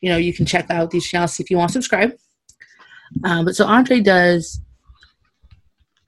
you 0.03 0.11
know 0.11 0.19
you 0.19 0.35
can 0.35 0.45
check 0.45 0.71
out 0.71 0.91
these 0.91 1.07
channels 1.07 1.41
if 1.41 1.51
you 1.51 1.57
want 1.57 1.71
to 1.71 1.73
subscribe. 1.75 2.12
Um, 3.25 3.45
but 3.47 3.57
so 3.57 3.65
Andre 3.65 4.01
does. 4.01 4.61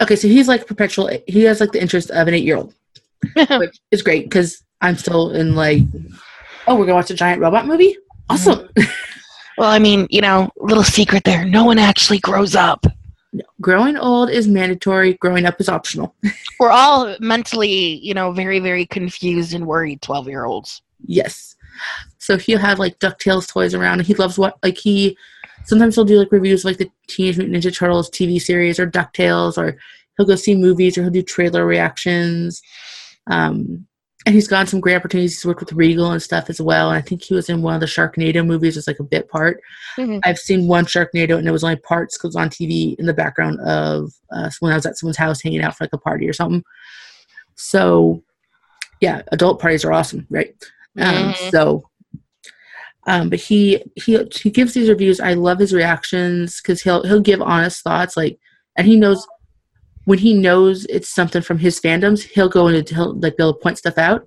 Okay, 0.03 0.17
so 0.17 0.29
he's 0.29 0.49
like 0.49 0.67
perpetual. 0.67 1.09
He 1.27 1.45
has 1.45 1.61
like 1.61 1.73
the 1.73 1.81
interest 1.81 2.11
of 2.11 2.29
an 2.29 2.35
eight-year-old, 2.35 2.75
which 3.51 3.81
is 3.91 4.03
great 4.03 4.25
because 4.25 4.63
I'm 4.83 4.97
still 4.97 5.31
in 5.31 5.55
like, 5.55 5.83
oh, 6.67 6.75
we're 6.75 6.85
gonna 6.85 6.97
watch 6.97 7.11
a 7.11 7.15
giant 7.15 7.41
robot 7.41 7.67
movie. 7.67 7.97
Awesome. 8.29 8.69
well, 9.57 9.71
I 9.71 9.79
mean, 9.79 10.07
you 10.11 10.21
know, 10.21 10.51
little 10.57 10.85
secret 10.85 11.25
there. 11.25 11.45
No 11.45 11.65
one 11.65 11.79
actually 11.79 12.19
grows 12.19 12.55
up. 12.55 12.85
No. 13.33 13.45
growing 13.61 13.97
old 13.97 14.31
is 14.31 14.47
mandatory. 14.47 15.15
Growing 15.15 15.45
up 15.45 15.61
is 15.61 15.69
optional. 15.69 16.15
We're 16.61 16.71
all 16.71 17.17
mentally, 17.21 17.97
you 17.97 18.15
know, 18.15 18.33
very, 18.33 18.61
very 18.61 18.87
confused 18.87 19.55
and 19.55 19.67
worried 19.67 20.03
12 20.03 20.29
year 20.29 20.45
olds. 20.45 20.83
Yes. 21.05 21.57
So 22.25 22.39
he'll 22.39 22.59
have 22.59 22.79
like 22.79 22.99
Ducktales 23.01 23.47
toys 23.47 23.75
around. 23.75 23.99
And 23.99 24.07
he 24.07 24.15
loves 24.15 24.39
what 24.39 24.57
like 24.63 24.79
he. 24.79 25.15
Sometimes 25.67 25.95
he'll 25.95 26.07
do 26.07 26.19
like 26.19 26.33
reviews 26.33 26.63
of, 26.63 26.71
like 26.71 26.79
the 26.79 26.91
Teenage 27.07 27.37
Mutant 27.37 27.63
Ninja 27.63 27.75
Turtles 27.77 28.09
TV 28.09 28.41
series 28.41 28.79
or 28.81 28.91
Ducktales, 28.91 29.59
or 29.59 29.77
he'll 30.17 30.25
go 30.27 30.35
see 30.35 30.55
movies 30.55 30.97
or 30.97 31.03
he'll 31.03 31.11
do 31.11 31.23
trailer 31.23 31.67
reactions. 31.67 32.63
Um, 33.31 33.87
and 34.25 34.35
he's 34.35 34.49
gotten 34.49 34.67
some 34.67 34.81
great 34.81 34.95
opportunities. 34.97 35.35
He's 35.35 35.45
worked 35.45 35.61
with 35.61 35.75
Regal 35.75 36.13
and 36.13 36.23
stuff 36.23 36.49
as 36.49 36.63
well. 36.63 36.89
And 36.89 36.97
I 36.97 37.03
think 37.03 37.23
he 37.23 37.35
was 37.35 37.51
in 37.51 37.61
one 37.61 37.75
of 37.75 37.81
the 37.81 37.87
Sharknado 37.87 38.45
movies 38.47 38.79
as 38.79 38.87
like 38.87 39.01
a 39.01 39.05
bit 39.05 39.29
part. 39.29 39.61
Mhm. 39.99 40.21
I've 40.25 40.39
seen 40.39 40.67
one 40.67 40.87
Sharknado 40.87 41.37
and 41.37 41.47
it 41.47 41.51
was 41.51 41.63
only 41.63 41.77
parts 41.77 42.17
because 42.17 42.29
it 42.35 42.39
was 42.39 42.43
on 42.43 42.49
TV 42.49 42.97
in 42.99 43.05
the 43.05 43.13
background 43.13 43.61
of 43.61 44.11
uh, 44.33 44.49
when 44.61 44.73
I 44.73 44.77
was 44.77 44.87
at 44.87 44.97
someone's 44.97 45.19
house 45.19 45.43
hanging 45.43 45.61
out 45.61 45.77
for 45.77 45.85
like 45.85 45.93
a 45.93 45.99
party 45.99 46.27
or 46.27 46.33
something. 46.33 46.65
So, 47.57 48.23
yeah, 49.03 49.21
adult 49.31 49.61
parties 49.61 49.85
are 49.85 49.93
awesome, 49.93 50.27
right? 50.31 50.55
Um, 50.99 51.35
Mhm. 51.35 51.51
So, 51.51 51.91
um, 53.07 53.29
but 53.29 53.39
he 53.39 53.83
he 53.97 54.19
he 54.35 54.51
gives 54.51 54.75
these 54.75 54.89
reviews. 54.89 55.21
I 55.21 55.35
love 55.35 55.59
his 55.59 55.73
reactions 55.73 56.61
because 56.61 56.83
he'll 56.83 57.03
he'll 57.05 57.21
give 57.21 57.43
honest 57.43 57.83
thoughts, 57.83 58.17
like, 58.17 58.39
and 58.77 58.87
he 58.87 58.97
knows 58.97 59.27
when 60.05 60.19
he 60.19 60.35
knows 60.35 60.87
it's 60.87 61.09
something 61.09 61.43
from 61.43 61.59
his 61.59 61.81
fandoms, 61.81 62.23
he'll 62.23 62.49
go 62.49 62.69
into 62.69 62.95
he'll 62.95 63.15
like 63.19 63.37
to 63.37 63.53
point 63.55 63.79
stuff 63.79 63.99
out. 63.99 64.27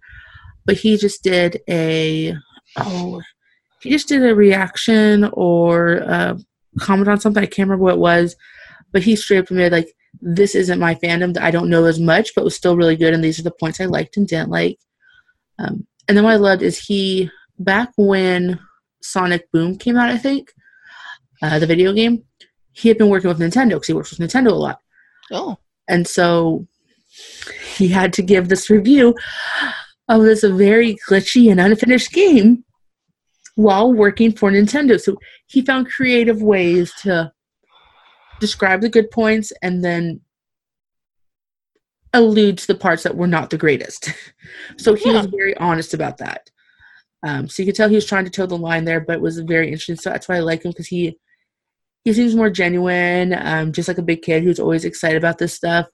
But 0.66 0.78
he 0.78 0.98
just 0.98 1.24
did 1.24 1.62
a 1.70 2.36
oh, 2.78 3.22
he 3.82 3.90
just 3.90 4.08
did 4.08 4.24
a 4.24 4.36
reaction 4.36 5.30
or 5.34 5.94
a 5.98 6.38
comment 6.80 7.08
on 7.08 7.20
something. 7.20 7.42
I 7.42 7.48
can't 7.48 7.68
remember 7.70 7.86
what 7.86 7.96
it 7.96 8.00
was, 8.00 8.36
but 8.92 9.04
he 9.04 9.16
straight 9.16 9.40
up 9.40 9.46
admitted 9.46 9.72
like 9.72 9.94
this 10.22 10.56
isn't 10.56 10.80
my 10.80 10.96
fandom. 10.96 11.38
I 11.38 11.52
don't 11.52 11.70
know 11.70 11.86
as 11.86 12.00
much, 12.00 12.34
but 12.36 12.44
was 12.44 12.56
still 12.56 12.76
really 12.76 12.96
good. 12.96 13.14
And 13.14 13.24
these 13.24 13.40
are 13.40 13.44
the 13.44 13.52
points 13.52 13.80
I 13.80 13.86
liked 13.86 14.18
and 14.18 14.28
didn't 14.28 14.50
like. 14.50 14.80
Um, 15.60 15.86
and 16.08 16.18
then 16.18 16.24
what 16.24 16.34
I 16.34 16.38
loved 16.38 16.62
is 16.62 16.80
he 16.80 17.30
back 17.60 17.92
when 17.98 18.60
Sonic 19.12 19.52
Boom 19.52 19.78
came 19.78 19.98
out, 19.98 20.10
I 20.10 20.18
think, 20.18 20.54
uh, 21.42 21.60
the 21.60 21.68
video 21.68 21.94
game, 21.94 22.24
he 22.72 22.90
had 22.90 22.98
been 22.98 23.10
working 23.10 23.30
with 23.30 23.40
Nintendo 23.40 23.72
because 23.72 23.88
he 23.88 23.94
works 23.94 24.12
with 24.12 24.20
Nintendo 24.20 24.52
a 24.52 24.56
lot. 24.56 24.80
Oh. 25.32 25.58
And 25.88 26.08
so 26.08 26.68
he 27.76 27.88
had 27.88 28.14
to 28.14 28.22
give 28.22 28.50
this 28.50 28.70
review 28.70 29.16
of 30.10 30.24
this 30.24 30.44
very 30.44 30.98
glitchy 31.10 31.52
and 31.52 31.60
unfinished 31.60 32.12
game 32.12 32.64
while 33.56 33.92
working 33.92 34.32
for 34.32 34.52
Nintendo. 34.52 35.00
So 35.02 35.18
he 35.48 35.62
found 35.62 35.90
creative 35.90 36.42
ways 36.42 36.94
to 37.02 37.32
describe 38.40 38.82
the 38.82 38.90
good 38.90 39.10
points 39.10 39.52
and 39.62 39.84
then 39.84 40.22
allude 42.14 42.58
to 42.60 42.68
the 42.68 42.76
parts 42.76 43.04
that 43.04 43.16
were 43.16 43.28
not 43.28 43.50
the 43.50 43.58
greatest. 43.58 44.14
so 44.78 44.94
he 44.94 45.12
was 45.12 45.26
very 45.26 45.58
honest 45.58 45.94
about 45.94 46.18
that. 46.18 46.50
Um, 47.24 47.50
so 47.50 47.62
you 47.62 47.68
could 47.68 47.76
tell 47.76 47.90
he 47.90 47.96
was 47.96 48.06
trying 48.06 48.26
to 48.26 48.32
toe 48.32 48.46
the 48.46 48.58
line 48.58 48.86
there, 48.86 49.02
but 49.02 49.16
it 49.16 49.22
was 49.22 49.40
very 49.40 49.68
interesting. 49.68 49.96
So 49.96 50.10
that's 50.10 50.28
why 50.28 50.36
I 50.36 50.40
like 50.40 50.64
him 50.64 50.72
because 50.72 50.88
he 50.88 51.18
he 52.04 52.14
seems 52.14 52.36
more 52.36 52.50
genuine, 52.50 53.36
um, 53.38 53.74
just 53.74 53.88
like 53.88 53.98
a 53.98 54.04
big 54.04 54.22
kid 54.22 54.44
who's 54.44 54.60
always 54.60 54.86
excited 54.86 55.18
about 55.18 55.38
this 55.40 55.54
stuff. 55.54 55.88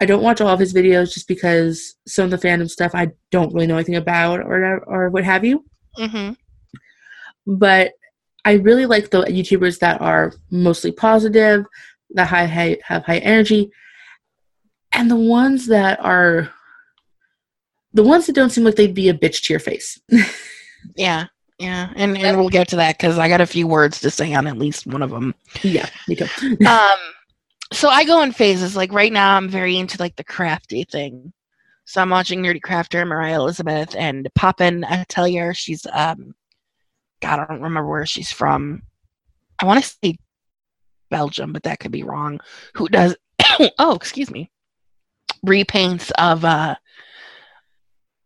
I 0.00 0.06
don't 0.06 0.22
watch 0.22 0.40
all 0.40 0.48
of 0.48 0.60
his 0.60 0.74
videos 0.74 1.12
just 1.12 1.26
because 1.26 1.96
some 2.06 2.26
of 2.26 2.30
the 2.30 2.46
fandom 2.46 2.70
stuff 2.70 2.92
I 2.94 3.10
don't 3.30 3.52
really 3.52 3.66
know 3.66 3.76
anything 3.76 3.96
about 3.96 4.40
or 4.40 4.84
or 4.86 5.10
what 5.10 5.24
have 5.24 5.44
you. 5.44 5.64
Mm-hmm. 5.98 6.34
But 7.46 7.92
I 8.44 8.52
really 8.54 8.86
like 8.86 9.10
the 9.10 9.22
YouTubers 9.22 9.78
that 9.78 10.00
are 10.00 10.32
mostly 10.50 10.92
positive, 10.92 11.64
that 12.10 12.28
high, 12.28 12.46
high 12.46 12.78
have 12.84 13.04
high 13.04 13.18
energy, 13.18 13.70
and 14.92 15.10
the 15.10 15.16
ones 15.16 15.66
that 15.66 15.98
are 16.00 16.50
the 17.94 18.02
ones 18.02 18.26
that 18.26 18.34
don't 18.34 18.50
seem 18.50 18.64
like 18.64 18.76
they'd 18.76 18.94
be 18.94 19.08
a 19.08 19.14
bitch 19.14 19.44
to 19.44 19.52
your 19.52 19.60
face. 19.60 20.00
Yeah. 20.96 21.28
Yeah. 21.58 21.90
And, 21.96 22.18
and 22.18 22.36
we'll 22.36 22.50
get 22.50 22.68
to 22.68 22.76
that 22.76 22.98
because 22.98 23.18
I 23.18 23.26
got 23.26 23.40
a 23.40 23.46
few 23.46 23.66
words 23.66 24.00
to 24.00 24.10
say 24.10 24.34
on 24.34 24.46
at 24.46 24.58
least 24.58 24.86
one 24.86 25.00
of 25.00 25.08
them. 25.08 25.34
yeah, 25.62 25.88
me 26.06 26.14
too. 26.14 26.26
um 26.66 26.98
so 27.72 27.88
i 27.88 28.04
go 28.04 28.20
in 28.22 28.32
phases 28.32 28.76
like 28.76 28.92
right 28.92 29.14
now 29.14 29.34
i'm 29.34 29.48
very 29.48 29.78
into 29.78 29.96
like 29.98 30.14
the 30.16 30.22
crafty 30.22 30.84
thing 30.84 31.32
so 31.86 32.02
i'm 32.02 32.10
watching 32.10 32.42
nerdy 32.42 32.60
crafter 32.60 33.08
moriah 33.08 33.36
elizabeth 33.36 33.96
and 33.96 34.28
poppen 34.34 34.84
atelier 34.84 35.54
she's 35.54 35.86
um 35.94 36.34
god 37.22 37.38
i 37.40 37.46
don't 37.46 37.62
remember 37.62 37.88
where 37.88 38.04
she's 38.04 38.30
from 38.30 38.82
I 39.60 39.66
want 39.66 39.82
to 39.82 39.96
say 40.02 40.18
Belgium, 41.10 41.52
but 41.52 41.62
that 41.64 41.80
could 41.80 41.92
be 41.92 42.02
wrong. 42.02 42.40
Who 42.74 42.88
does? 42.88 43.16
oh, 43.78 43.94
excuse 43.94 44.30
me. 44.30 44.50
Repaints 45.46 46.10
of 46.18 46.44
uh, 46.44 46.74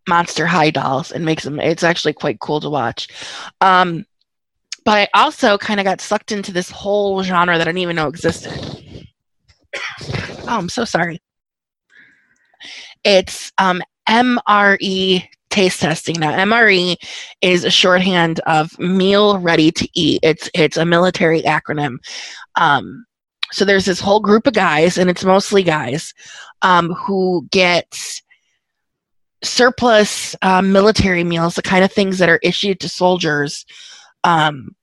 Monster 0.08 0.46
High 0.46 0.70
dolls 0.70 1.12
and 1.12 1.24
makes 1.24 1.44
them. 1.44 1.60
It's 1.60 1.84
actually 1.84 2.14
quite 2.14 2.40
cool 2.40 2.60
to 2.60 2.70
watch. 2.70 3.08
Um, 3.60 4.04
but 4.84 5.08
I 5.14 5.20
also 5.22 5.58
kind 5.58 5.80
of 5.80 5.84
got 5.84 6.00
sucked 6.00 6.32
into 6.32 6.50
this 6.50 6.70
whole 6.70 7.22
genre 7.22 7.58
that 7.58 7.68
I 7.68 7.70
didn't 7.70 7.82
even 7.82 7.96
know 7.96 8.08
existed. 8.08 8.52
oh, 9.76 10.44
I'm 10.46 10.68
so 10.68 10.84
sorry. 10.84 11.20
It's 13.04 13.52
um, 13.58 13.82
MRE 14.08 15.22
taste 15.50 15.80
testing. 15.80 16.18
Now, 16.18 16.32
MRE 16.32 16.96
is 17.40 17.64
a 17.64 17.70
shorthand 17.70 18.40
of 18.46 18.78
meal 18.78 19.38
ready 19.38 19.70
to 19.72 19.88
eat. 19.94 20.20
It's 20.22 20.50
it's 20.54 20.76
a 20.76 20.84
military 20.84 21.42
acronym. 21.42 21.98
Um, 22.56 23.04
so 23.52 23.64
there's 23.64 23.84
this 23.84 24.00
whole 24.00 24.20
group 24.20 24.46
of 24.46 24.54
guys, 24.54 24.98
and 24.98 25.08
it's 25.08 25.24
mostly 25.24 25.62
guys, 25.62 26.12
um, 26.62 26.92
who 26.94 27.46
get 27.50 28.20
surplus 29.42 30.34
um, 30.42 30.72
military 30.72 31.24
meals, 31.24 31.54
the 31.54 31.62
kind 31.62 31.84
of 31.84 31.92
things 31.92 32.18
that 32.18 32.28
are 32.28 32.40
issued 32.42 32.80
to 32.80 32.88
soldiers 32.88 33.64
um, 34.24 34.74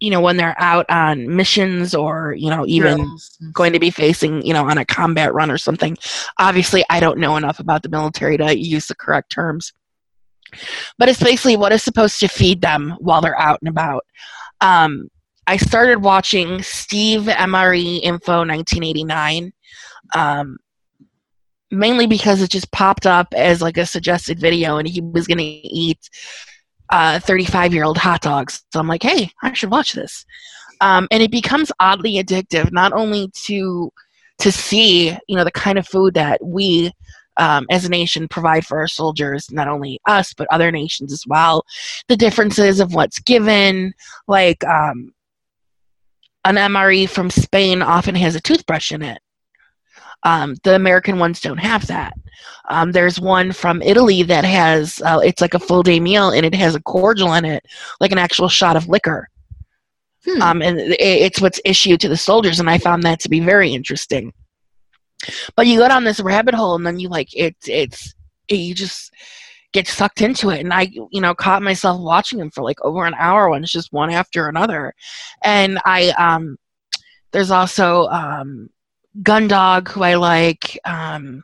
you 0.00 0.10
know 0.10 0.20
when 0.20 0.36
they're 0.36 0.58
out 0.58 0.86
on 0.88 1.36
missions 1.36 1.94
or 1.94 2.34
you 2.36 2.48
know 2.48 2.66
even 2.66 3.06
going 3.52 3.72
to 3.72 3.78
be 3.78 3.90
facing 3.90 4.44
you 4.44 4.52
know 4.52 4.68
on 4.68 4.78
a 4.78 4.84
combat 4.84 5.32
run 5.32 5.50
or 5.50 5.58
something. 5.58 5.96
Obviously 6.38 6.84
i 6.90 6.98
don't 6.98 7.18
know 7.18 7.36
enough 7.36 7.60
about 7.60 7.82
the 7.82 7.88
military 7.88 8.36
to 8.38 8.58
use 8.58 8.86
the 8.86 8.94
correct 8.94 9.30
terms. 9.30 9.72
But 10.98 11.08
it's 11.08 11.22
basically 11.22 11.56
what 11.56 11.70
is 11.72 11.82
supposed 11.82 12.18
to 12.20 12.28
feed 12.28 12.60
them 12.60 12.96
while 12.98 13.20
they're 13.20 13.38
out 13.38 13.60
and 13.60 13.68
about. 13.68 14.04
Um, 14.60 15.08
i 15.46 15.56
started 15.56 16.02
watching 16.02 16.62
steve 16.62 17.22
mre 17.22 18.00
info 18.02 18.38
1989 18.38 19.52
um, 20.14 20.58
mainly 21.70 22.06
because 22.06 22.42
it 22.42 22.50
just 22.50 22.70
popped 22.72 23.06
up 23.06 23.32
as 23.34 23.62
like 23.62 23.76
a 23.76 23.86
suggested 23.86 24.38
video 24.38 24.78
and 24.78 24.88
he 24.88 25.00
was 25.00 25.26
going 25.26 25.38
to 25.38 25.44
eat 25.44 25.98
35 26.90 27.70
uh, 27.70 27.74
year 27.74 27.84
old 27.84 27.98
hot 27.98 28.20
dogs. 28.20 28.62
So 28.72 28.80
I'm 28.80 28.88
like, 28.88 29.02
hey, 29.02 29.30
I 29.42 29.52
should 29.52 29.70
watch 29.70 29.92
this. 29.92 30.24
Um, 30.80 31.06
and 31.10 31.22
it 31.22 31.30
becomes 31.30 31.70
oddly 31.78 32.14
addictive, 32.14 32.72
not 32.72 32.92
only 32.92 33.30
to 33.44 33.92
to 34.38 34.50
see 34.50 35.10
you 35.28 35.36
know 35.36 35.44
the 35.44 35.50
kind 35.50 35.78
of 35.78 35.86
food 35.86 36.14
that 36.14 36.42
we 36.42 36.90
um, 37.36 37.66
as 37.70 37.84
a 37.84 37.90
nation 37.90 38.26
provide 38.26 38.66
for 38.66 38.78
our 38.78 38.88
soldiers, 38.88 39.50
not 39.50 39.68
only 39.68 40.00
us 40.06 40.32
but 40.32 40.48
other 40.50 40.72
nations 40.72 41.12
as 41.12 41.24
well. 41.26 41.64
The 42.08 42.16
differences 42.16 42.80
of 42.80 42.94
what's 42.94 43.18
given, 43.20 43.92
like 44.26 44.64
um, 44.64 45.12
an 46.44 46.56
MRE 46.56 47.08
from 47.08 47.30
Spain 47.30 47.82
often 47.82 48.14
has 48.14 48.34
a 48.34 48.40
toothbrush 48.40 48.92
in 48.92 49.02
it. 49.02 49.20
Um, 50.22 50.56
the 50.64 50.74
American 50.74 51.18
ones 51.18 51.40
don't 51.40 51.58
have 51.58 51.86
that. 51.86 52.12
Um, 52.68 52.92
there's 52.92 53.20
one 53.20 53.52
from 53.52 53.82
Italy 53.82 54.22
that 54.24 54.44
has 54.44 55.00
uh, 55.02 55.20
it's 55.24 55.40
like 55.40 55.54
a 55.54 55.58
full 55.58 55.82
day 55.82 55.98
meal 55.98 56.30
and 56.30 56.44
it 56.44 56.54
has 56.54 56.74
a 56.74 56.82
cordial 56.82 57.34
in 57.34 57.44
it, 57.44 57.64
like 58.00 58.12
an 58.12 58.18
actual 58.18 58.48
shot 58.48 58.76
of 58.76 58.88
liquor. 58.88 59.28
Hmm. 60.24 60.42
Um, 60.42 60.62
and 60.62 60.78
it, 60.78 61.00
it's 61.00 61.40
what's 61.40 61.60
issued 61.64 62.00
to 62.00 62.08
the 62.08 62.16
soldiers, 62.16 62.60
and 62.60 62.68
I 62.68 62.78
found 62.78 63.02
that 63.04 63.20
to 63.20 63.28
be 63.28 63.40
very 63.40 63.72
interesting. 63.72 64.32
But 65.56 65.66
you 65.66 65.78
go 65.78 65.88
down 65.88 66.04
this 66.04 66.20
rabbit 66.20 66.54
hole, 66.54 66.74
and 66.74 66.86
then 66.86 66.98
you 66.98 67.08
like 67.08 67.34
it, 67.34 67.56
it's 67.66 68.14
it, 68.48 68.56
you 68.56 68.74
just 68.74 69.12
get 69.72 69.86
sucked 69.86 70.20
into 70.20 70.50
it. 70.50 70.60
And 70.60 70.72
I, 70.72 70.90
you 71.10 71.20
know, 71.20 71.34
caught 71.34 71.62
myself 71.62 72.00
watching 72.00 72.38
them 72.38 72.50
for 72.50 72.62
like 72.62 72.80
over 72.82 73.04
an 73.04 73.14
hour 73.14 73.48
when 73.48 73.62
it's 73.62 73.72
just 73.72 73.92
one 73.92 74.10
after 74.10 74.48
another. 74.48 74.94
And 75.42 75.78
I, 75.84 76.10
um, 76.10 76.56
there's 77.32 77.50
also 77.50 78.06
um, 78.08 78.68
Gundog, 79.22 79.88
who 79.88 80.02
I 80.02 80.14
like. 80.14 80.78
Um, 80.84 81.42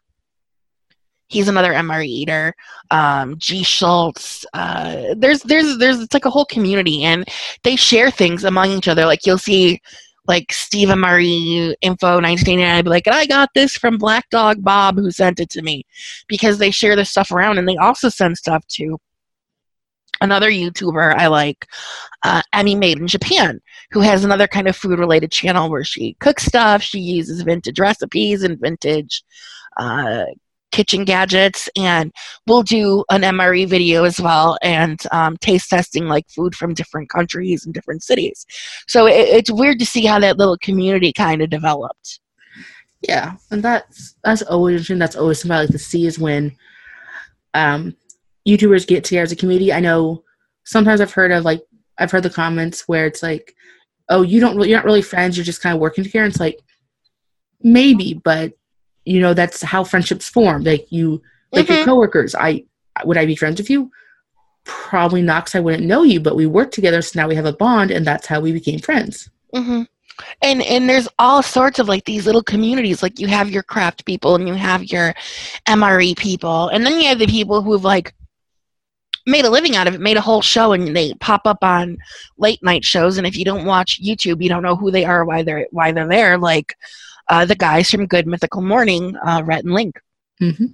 he's 1.29 1.49
another 1.49 1.73
MRE 1.73 2.07
eater. 2.07 2.55
Um, 2.91 3.37
G 3.39 3.63
Schultz. 3.63 4.45
Uh, 4.53 5.15
there's 5.17 5.43
there's 5.43 5.79
there's 5.79 6.01
it's 6.01 6.15
like 6.15 6.25
a 6.25 6.31
whole 6.31 6.45
community, 6.47 7.05
and 7.05 7.27
they 7.65 7.77
share 7.77 8.11
things 8.11 8.45
among 8.45 8.71
each 8.71 8.89
other. 8.89 9.07
Like 9.07 9.27
you'll 9.27 9.39
see. 9.39 9.81
Like 10.29 10.53
Steve 10.53 10.89
MRE 10.89 11.77
info 11.83 12.21
1989, 12.21 12.67
I'd 12.69 12.83
be 12.83 12.91
like, 12.91 13.07
I 13.07 13.27
got 13.27 13.49
this 13.55 13.77
from 13.77 13.97
Black 13.97 14.29
Dog 14.31 14.61
Bob 14.61 14.97
who 14.97 15.13
sent 15.13 15.39
it 15.39 15.49
to 15.51 15.63
me 15.63 15.85
because 16.27 16.59
they 16.59 16.73
share 16.73 16.97
this 16.97 17.11
stuff 17.11 17.31
around 17.31 17.59
and 17.59 17.69
they 17.69 17.77
also 17.77 18.09
send 18.09 18.37
stuff 18.37 18.67
to 18.71 18.99
another 20.21 20.51
YouTuber 20.51 21.15
I 21.15 21.29
like, 21.29 21.67
uh, 22.25 22.43
Emmy 22.53 22.75
Made 22.75 22.99
in 22.99 23.07
Japan, 23.07 23.61
who 23.91 24.01
has 24.01 24.25
another 24.25 24.47
kind 24.47 24.69
of 24.69 24.77
food 24.77 24.99
related 24.99 25.31
channel 25.31 25.71
where 25.71 25.85
she 25.85 26.17
cooks 26.21 26.45
stuff. 26.45 26.83
She 26.83 26.99
uses 26.99 27.43
vintage 27.43 27.79
recipes 27.79 28.43
and 28.43 28.59
vintage 28.61 29.23
uh, 29.77 30.25
kitchen 30.73 31.05
gadgets, 31.05 31.69
and 31.77 32.13
we'll 32.47 32.63
do 32.63 33.05
an 33.11 33.23
MRE 33.23 33.69
video 33.69 34.05
as 34.05 34.21
well 34.21 34.59
and 34.63 35.01
um, 35.13 35.37
taste 35.39 35.71
testing 35.71 36.07
like 36.07 36.29
food 36.29 36.55
from 36.55 36.75
different 36.75 37.09
countries 37.09 37.65
and 37.65 37.75
different 37.75 38.03
cities. 38.03 38.45
So 38.87 39.07
it, 39.07 39.29
it's 39.29 39.51
weird 39.51 39.79
to 39.79 39.87
see 39.87 40.05
how 40.05 40.19
that 40.21 40.39
little 40.39 40.59
community 40.59 41.13
kind 41.13 41.43
of 41.43 41.51
developed. 41.51 42.21
Yeah, 43.03 43.35
and 43.51 43.63
that's 43.63 44.17
that's 44.25 44.43
always 44.43 44.75
interesting. 44.75 44.99
That's 44.99 45.17
always 45.17 45.41
something 45.41 45.57
I 45.57 45.61
like 45.61 45.71
to 45.71 45.79
see 45.79 46.07
is 46.07 46.19
when 46.19 46.57
um, 47.55 47.97
YouTubers 48.47 48.87
get 48.87 49.05
together 49.05 49.25
as 49.25 49.33
a 49.33 49.37
community. 49.37 49.73
I 49.73 49.81
know 49.81 50.25
sometimes 50.65 51.01
I've 51.01 51.13
heard 51.13 51.33
of 51.33 51.45
like 51.45 51.63
I've 51.99 52.11
heard 52.11 52.23
the 52.23 52.31
comments 52.31 52.87
where 52.87 53.07
it's 53.07 53.23
like, 53.23 53.55
"Oh, 54.09 54.23
you 54.23 54.41
don't 54.41 54.59
you're 54.69 54.79
not 54.79 54.85
really 54.85 55.03
friends. 55.03 55.37
You're 55.37 55.45
just 55.45 55.63
kind 55.63 55.75
of 55.75 55.81
working 55.81 56.05
together." 56.05 56.25
And 56.25 56.33
it's 56.33 56.41
like 56.41 56.61
maybe, 57.63 58.15
but 58.15 58.53
you 59.05 59.21
know 59.21 59.35
that's 59.35 59.63
how 59.63 59.85
friendships 59.85 60.29
form. 60.29 60.65
Like 60.65 60.91
you, 60.91 61.23
like 61.53 61.67
mm-hmm. 61.67 61.75
your 61.75 61.85
coworkers. 61.85 62.35
I 62.35 62.65
would 63.05 63.19
I 63.19 63.27
be 63.27 63.37
friends 63.37 63.59
with 63.59 63.71
you? 63.71 63.91
Probably 64.65 65.23
not, 65.23 65.45
because 65.45 65.55
I 65.55 65.61
wouldn't 65.61 65.87
know 65.87 66.03
you. 66.03 66.21
But 66.21 66.37
we 66.37 66.47
work 66.47 66.71
together, 66.71 67.03
so 67.03 67.21
now 67.21 67.29
we 67.29 67.35
have 67.37 67.47
a 67.47 67.53
bond, 67.53 67.91
and 67.91 68.07
that's 68.07 68.27
how 68.27 68.41
we 68.41 68.53
became 68.53 68.79
friends. 68.79 69.31
Mm-hmm 69.55 69.83
and 70.43 70.63
and 70.63 70.89
there's 70.89 71.09
all 71.19 71.43
sorts 71.43 71.79
of 71.79 71.89
like 71.89 72.05
these 72.05 72.27
little 72.27 72.43
communities 72.43 73.03
like 73.03 73.19
you 73.19 73.27
have 73.27 73.51
your 73.51 73.63
craft 73.63 74.05
people 74.05 74.35
and 74.35 74.49
you 74.49 74.55
have 74.55 74.85
your 74.85 75.15
mre 75.69 76.17
people 76.17 76.69
and 76.69 76.87
then 76.87 77.01
you 77.01 77.09
have 77.09 77.19
the 77.19 77.27
people 77.27 77.63
who've 77.63 77.85
like 77.85 78.15
made 79.27 79.45
a 79.45 79.51
living 79.51 79.77
out 79.77 79.89
of 79.89 79.95
it, 79.95 80.01
made 80.01 80.17
a 80.17 80.23
whole 80.23 80.43
show, 80.43 80.73
and 80.73 80.97
they 80.97 81.13
pop 81.15 81.43
up 81.45 81.63
on 81.63 81.99
late 82.39 82.63
night 82.63 82.85
shows. 82.85 83.19
And 83.19 83.27
if 83.27 83.37
you 83.37 83.45
don't 83.45 83.67
watch 83.67 84.01
YouTube, 84.03 84.43
you 84.43 84.49
don't 84.49 84.63
know 84.63 84.77
who 84.77 84.91
they 84.91 85.05
are, 85.05 85.25
why 85.25 85.43
they're 85.43 85.67
why 85.71 85.93
they're 85.93 86.09
there. 86.09 86.39
Like 86.39 86.77
uh, 87.29 87.45
the 87.45 87.57
guys 87.57 87.91
from 87.91 88.07
Good 88.07 88.27
Mythical 88.27 88.63
Morning, 88.63 89.17
uh, 89.17 89.43
Rhett 89.45 89.65
and 89.65 89.75
Link. 89.75 90.01
Mm-hmm. 90.41 90.67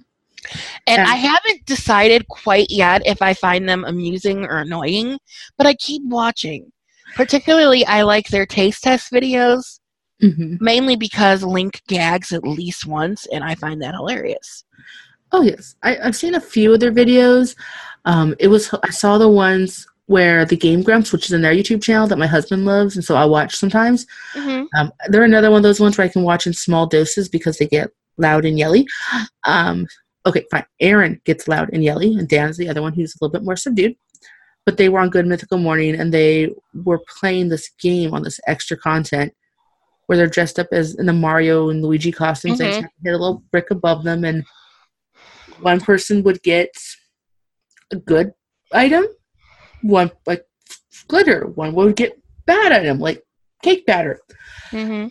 And 0.87 0.97
yeah. 0.97 1.05
I 1.05 1.15
haven't 1.15 1.65
decided 1.65 2.27
quite 2.27 2.67
yet 2.69 3.01
if 3.05 3.21
I 3.21 3.33
find 3.33 3.67
them 3.67 3.85
amusing 3.85 4.45
or 4.45 4.59
annoying, 4.59 5.17
but 5.57 5.65
I 5.65 5.73
keep 5.75 6.03
watching. 6.05 6.71
Particularly, 7.15 7.85
I 7.85 8.01
like 8.01 8.27
their 8.27 8.45
taste 8.45 8.83
test 8.83 9.11
videos, 9.11 9.79
mm-hmm. 10.21 10.57
mainly 10.59 10.95
because 10.95 11.43
Link 11.43 11.81
gags 11.87 12.33
at 12.33 12.43
least 12.43 12.85
once, 12.85 13.27
and 13.31 13.43
I 13.43 13.55
find 13.55 13.81
that 13.81 13.93
hilarious. 13.93 14.65
Oh 15.31 15.41
yes, 15.41 15.75
I, 15.81 15.95
have 15.95 16.15
seen 16.15 16.35
a 16.35 16.41
few 16.41 16.73
of 16.73 16.79
their 16.79 16.91
videos. 16.91 17.55
Um, 18.05 18.35
it 18.39 18.47
was 18.47 18.73
I 18.83 18.89
saw 18.89 19.17
the 19.17 19.29
ones 19.29 19.87
where 20.07 20.45
the 20.45 20.57
Game 20.57 20.83
Grumps, 20.83 21.13
which 21.13 21.25
is 21.25 21.31
in 21.31 21.41
their 21.41 21.53
YouTube 21.53 21.81
channel 21.81 22.07
that 22.07 22.17
my 22.17 22.27
husband 22.27 22.65
loves, 22.65 22.95
and 22.95 23.05
so 23.05 23.15
I 23.15 23.25
watch 23.25 23.55
sometimes. 23.55 24.05
Mm-hmm. 24.33 24.65
Um, 24.77 24.91
they're 25.07 25.23
another 25.23 25.49
one 25.49 25.59
of 25.59 25.63
those 25.63 25.79
ones 25.79 25.97
where 25.97 26.05
I 26.05 26.11
can 26.11 26.23
watch 26.23 26.45
in 26.45 26.53
small 26.53 26.85
doses 26.85 27.29
because 27.29 27.57
they 27.57 27.67
get 27.67 27.89
loud 28.17 28.45
and 28.45 28.57
yelly. 28.59 28.85
Um, 29.45 29.87
okay, 30.25 30.45
fine. 30.51 30.65
Arin 30.81 31.23
gets 31.23 31.47
loud 31.47 31.69
and 31.71 31.83
yelly, 31.83 32.15
and 32.15 32.27
Dan's 32.27 32.57
the 32.57 32.69
other 32.69 32.81
one 32.81 32.93
who's 32.93 33.13
a 33.13 33.17
little 33.21 33.31
bit 33.31 33.45
more 33.45 33.55
subdued. 33.55 33.95
But 34.65 34.77
they 34.77 34.89
were 34.89 34.99
on 34.99 35.09
Good 35.09 35.27
Mythical 35.27 35.57
Morning, 35.57 35.95
and 35.95 36.13
they 36.13 36.49
were 36.73 37.01
playing 37.19 37.49
this 37.49 37.69
game 37.81 38.13
on 38.13 38.23
this 38.23 38.39
extra 38.47 38.77
content 38.77 39.33
where 40.05 40.17
they're 40.17 40.27
dressed 40.27 40.59
up 40.59 40.67
as 40.71 40.95
in 40.95 41.05
the 41.05 41.13
Mario 41.13 41.69
and 41.69 41.81
Luigi 41.81 42.11
costumes. 42.11 42.59
Mm-hmm. 42.59 42.81
They 42.81 43.09
hit 43.09 43.15
a 43.15 43.17
little 43.17 43.43
brick 43.51 43.71
above 43.71 44.03
them, 44.03 44.25
and 44.25 44.45
one 45.61 45.79
person 45.79 46.23
would 46.23 46.41
get 46.43 46.71
a 47.91 47.95
good 47.95 48.33
item, 48.71 49.05
one 49.81 50.11
like 50.25 50.45
glitter, 51.07 51.47
one 51.47 51.73
would 51.73 51.95
get 51.95 52.19
bad 52.45 52.71
item 52.71 52.99
like 52.99 53.23
cake 53.61 53.85
batter. 53.85 54.19
Mm-hmm. 54.71 55.07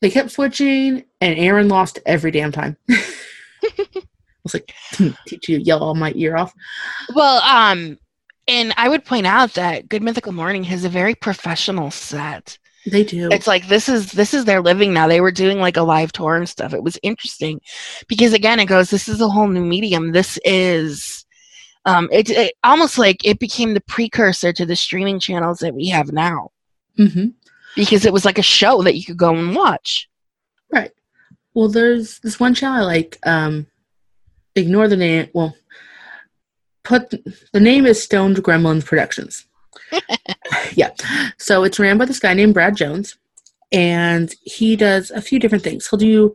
They 0.00 0.10
kept 0.10 0.30
switching, 0.30 1.04
and 1.20 1.38
Arin 1.38 1.70
lost 1.70 1.98
every 2.06 2.30
damn 2.30 2.52
time. 2.52 2.76
I 2.90 4.42
was 4.42 4.54
like, 4.54 4.72
teach 5.26 5.48
you 5.48 5.58
yell 5.58 5.82
all 5.82 5.94
my 5.94 6.12
ear 6.16 6.36
off. 6.36 6.54
Well, 7.14 7.42
um, 7.42 7.98
and 8.48 8.72
I 8.76 8.88
would 8.88 9.04
point 9.04 9.26
out 9.26 9.54
that 9.54 9.88
Good 9.88 10.02
Mythical 10.02 10.32
Morning 10.32 10.64
has 10.64 10.84
a 10.84 10.88
very 10.88 11.14
professional 11.14 11.90
set. 11.90 12.58
They 12.86 13.04
do. 13.04 13.28
It's 13.30 13.46
like 13.46 13.68
this 13.68 13.90
is 13.90 14.12
this 14.12 14.32
is 14.32 14.46
their 14.46 14.62
living 14.62 14.94
now. 14.94 15.06
They 15.06 15.20
were 15.20 15.30
doing 15.30 15.58
like 15.58 15.76
a 15.76 15.82
live 15.82 16.12
tour 16.12 16.36
and 16.36 16.48
stuff. 16.48 16.72
It 16.72 16.82
was 16.82 16.98
interesting 17.02 17.60
because 18.08 18.32
again, 18.32 18.58
it 18.58 18.66
goes. 18.66 18.88
This 18.88 19.06
is 19.06 19.20
a 19.20 19.28
whole 19.28 19.48
new 19.48 19.64
medium. 19.64 20.12
This 20.12 20.38
is 20.44 21.19
um, 21.84 22.08
it, 22.12 22.30
it 22.30 22.54
almost 22.62 22.98
like 22.98 23.24
it 23.24 23.38
became 23.38 23.74
the 23.74 23.80
precursor 23.80 24.52
to 24.52 24.66
the 24.66 24.76
streaming 24.76 25.18
channels 25.18 25.58
that 25.60 25.74
we 25.74 25.88
have 25.88 26.12
now. 26.12 26.50
hmm 26.96 27.28
because 27.76 28.04
it 28.04 28.12
was 28.12 28.24
like 28.24 28.38
a 28.38 28.42
show 28.42 28.82
that 28.82 28.96
you 28.96 29.04
could 29.04 29.16
go 29.16 29.34
and 29.34 29.54
watch. 29.54 30.08
Right. 30.72 30.90
Well, 31.54 31.68
there's 31.68 32.18
this 32.20 32.40
one 32.40 32.54
channel 32.54 32.82
I 32.82 32.84
like. 32.84 33.18
Um, 33.24 33.66
ignore 34.54 34.88
the 34.88 34.96
name. 34.96 35.28
Well, 35.34 35.56
put 36.82 37.10
the 37.52 37.60
name 37.60 37.86
is 37.86 38.02
Stoned 38.02 38.36
Gremlins 38.38 38.84
Productions. 38.84 39.46
yeah. 40.74 40.90
So 41.38 41.64
it's 41.64 41.78
ran 41.78 41.98
by 41.98 42.04
this 42.04 42.20
guy 42.20 42.34
named 42.34 42.54
Brad 42.54 42.76
Jones, 42.76 43.16
and 43.72 44.34
he 44.42 44.76
does 44.76 45.10
a 45.10 45.22
few 45.22 45.38
different 45.38 45.64
things. 45.64 45.88
He'll 45.88 45.98
do 45.98 46.34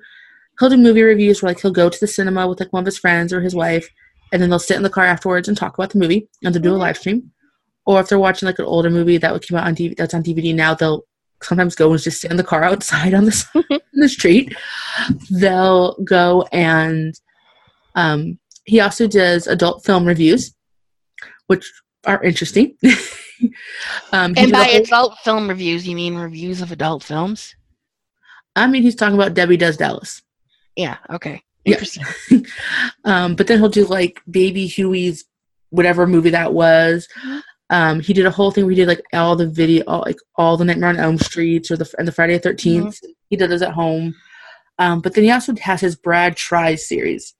he'll 0.59 0.69
do 0.69 0.77
movie 0.77 1.03
reviews 1.03 1.41
where 1.41 1.49
like 1.51 1.61
he'll 1.61 1.71
go 1.71 1.89
to 1.89 1.99
the 1.99 2.07
cinema 2.07 2.47
with 2.47 2.59
like 2.59 2.73
one 2.73 2.83
of 2.83 2.85
his 2.85 2.97
friends 2.97 3.33
or 3.33 3.41
his 3.41 3.55
wife, 3.55 3.89
and 4.35 4.41
then 4.43 4.49
they'll 4.49 4.59
sit 4.59 4.75
in 4.75 4.83
the 4.83 4.89
car 4.89 5.05
afterwards 5.05 5.47
and 5.47 5.55
talk 5.57 5.77
about 5.77 5.91
the 5.91 5.97
movie, 5.97 6.27
and 6.43 6.53
they'll 6.53 6.61
do 6.61 6.73
a 6.73 6.75
live 6.75 6.97
stream. 6.97 7.31
Or 7.85 8.01
if 8.01 8.09
they're 8.09 8.19
watching 8.19 8.47
like 8.47 8.59
an 8.59 8.65
older 8.65 8.89
movie 8.89 9.17
that 9.17 9.31
would 9.31 9.47
come 9.47 9.57
out 9.57 9.65
on 9.65 9.75
DVD, 9.75 9.95
that's 9.95 10.13
on 10.13 10.23
DVD 10.23 10.53
now, 10.53 10.73
they'll 10.73 11.03
sometimes 11.41 11.73
go 11.75 11.89
and 11.93 12.01
just 12.01 12.19
sit 12.19 12.31
in 12.31 12.35
the 12.35 12.43
car 12.43 12.63
outside 12.63 13.13
on 13.13 13.23
the 13.23 13.45
in 13.93 13.99
the 14.01 14.09
street. 14.09 14.53
They'll 15.31 15.95
go 16.03 16.45
and 16.51 17.13
um, 17.95 18.37
he 18.65 18.81
also 18.81 19.07
does 19.07 19.47
adult 19.47 19.85
film 19.85 20.05
reviews, 20.05 20.53
which 21.47 21.71
are 22.05 22.21
interesting. 22.23 22.75
um, 24.11 24.33
And 24.35 24.51
by 24.51 24.63
whole- 24.65 24.81
adult 24.81 25.17
film 25.23 25.47
reviews, 25.47 25.87
you 25.87 25.95
mean 25.95 26.15
reviews 26.15 26.61
of 26.61 26.71
adult 26.73 27.03
films? 27.03 27.55
I 28.55 28.67
mean, 28.67 28.83
he's 28.83 28.95
talking 28.95 29.15
about 29.15 29.33
Debbie 29.33 29.57
Does 29.57 29.77
Dallas. 29.77 30.21
Yeah. 30.75 30.97
Okay. 31.09 31.41
Yeah. 31.65 31.81
Um, 33.03 33.35
but 33.35 33.47
then 33.47 33.59
he'll 33.59 33.69
do 33.69 33.85
like 33.85 34.21
Baby 34.29 34.65
Huey's 34.67 35.25
whatever 35.69 36.07
movie 36.07 36.31
that 36.31 36.53
was. 36.53 37.07
Um, 37.69 37.99
he 37.99 38.13
did 38.13 38.25
a 38.25 38.31
whole 38.31 38.51
thing 38.51 38.63
where 38.65 38.71
he 38.71 38.77
did 38.77 38.87
like 38.87 39.03
all 39.13 39.35
the 39.35 39.47
video, 39.47 39.83
all, 39.87 40.01
like 40.01 40.17
all 40.35 40.57
the 40.57 40.65
Nightmare 40.65 40.89
on 40.89 40.97
Elm 40.97 41.17
Streets 41.17 41.69
or 41.69 41.77
the 41.77 41.91
and 41.97 42.07
the 42.07 42.11
Friday 42.11 42.37
the 42.37 42.49
13th. 42.49 42.99
He 43.29 43.35
did 43.35 43.49
those 43.51 43.61
at 43.61 43.73
home. 43.73 44.15
Um, 44.79 45.01
but 45.01 45.13
then 45.13 45.23
he 45.23 45.31
also 45.31 45.53
has 45.61 45.81
his 45.81 45.95
Brad 45.95 46.35
Tries 46.35 46.87
series 46.87 47.35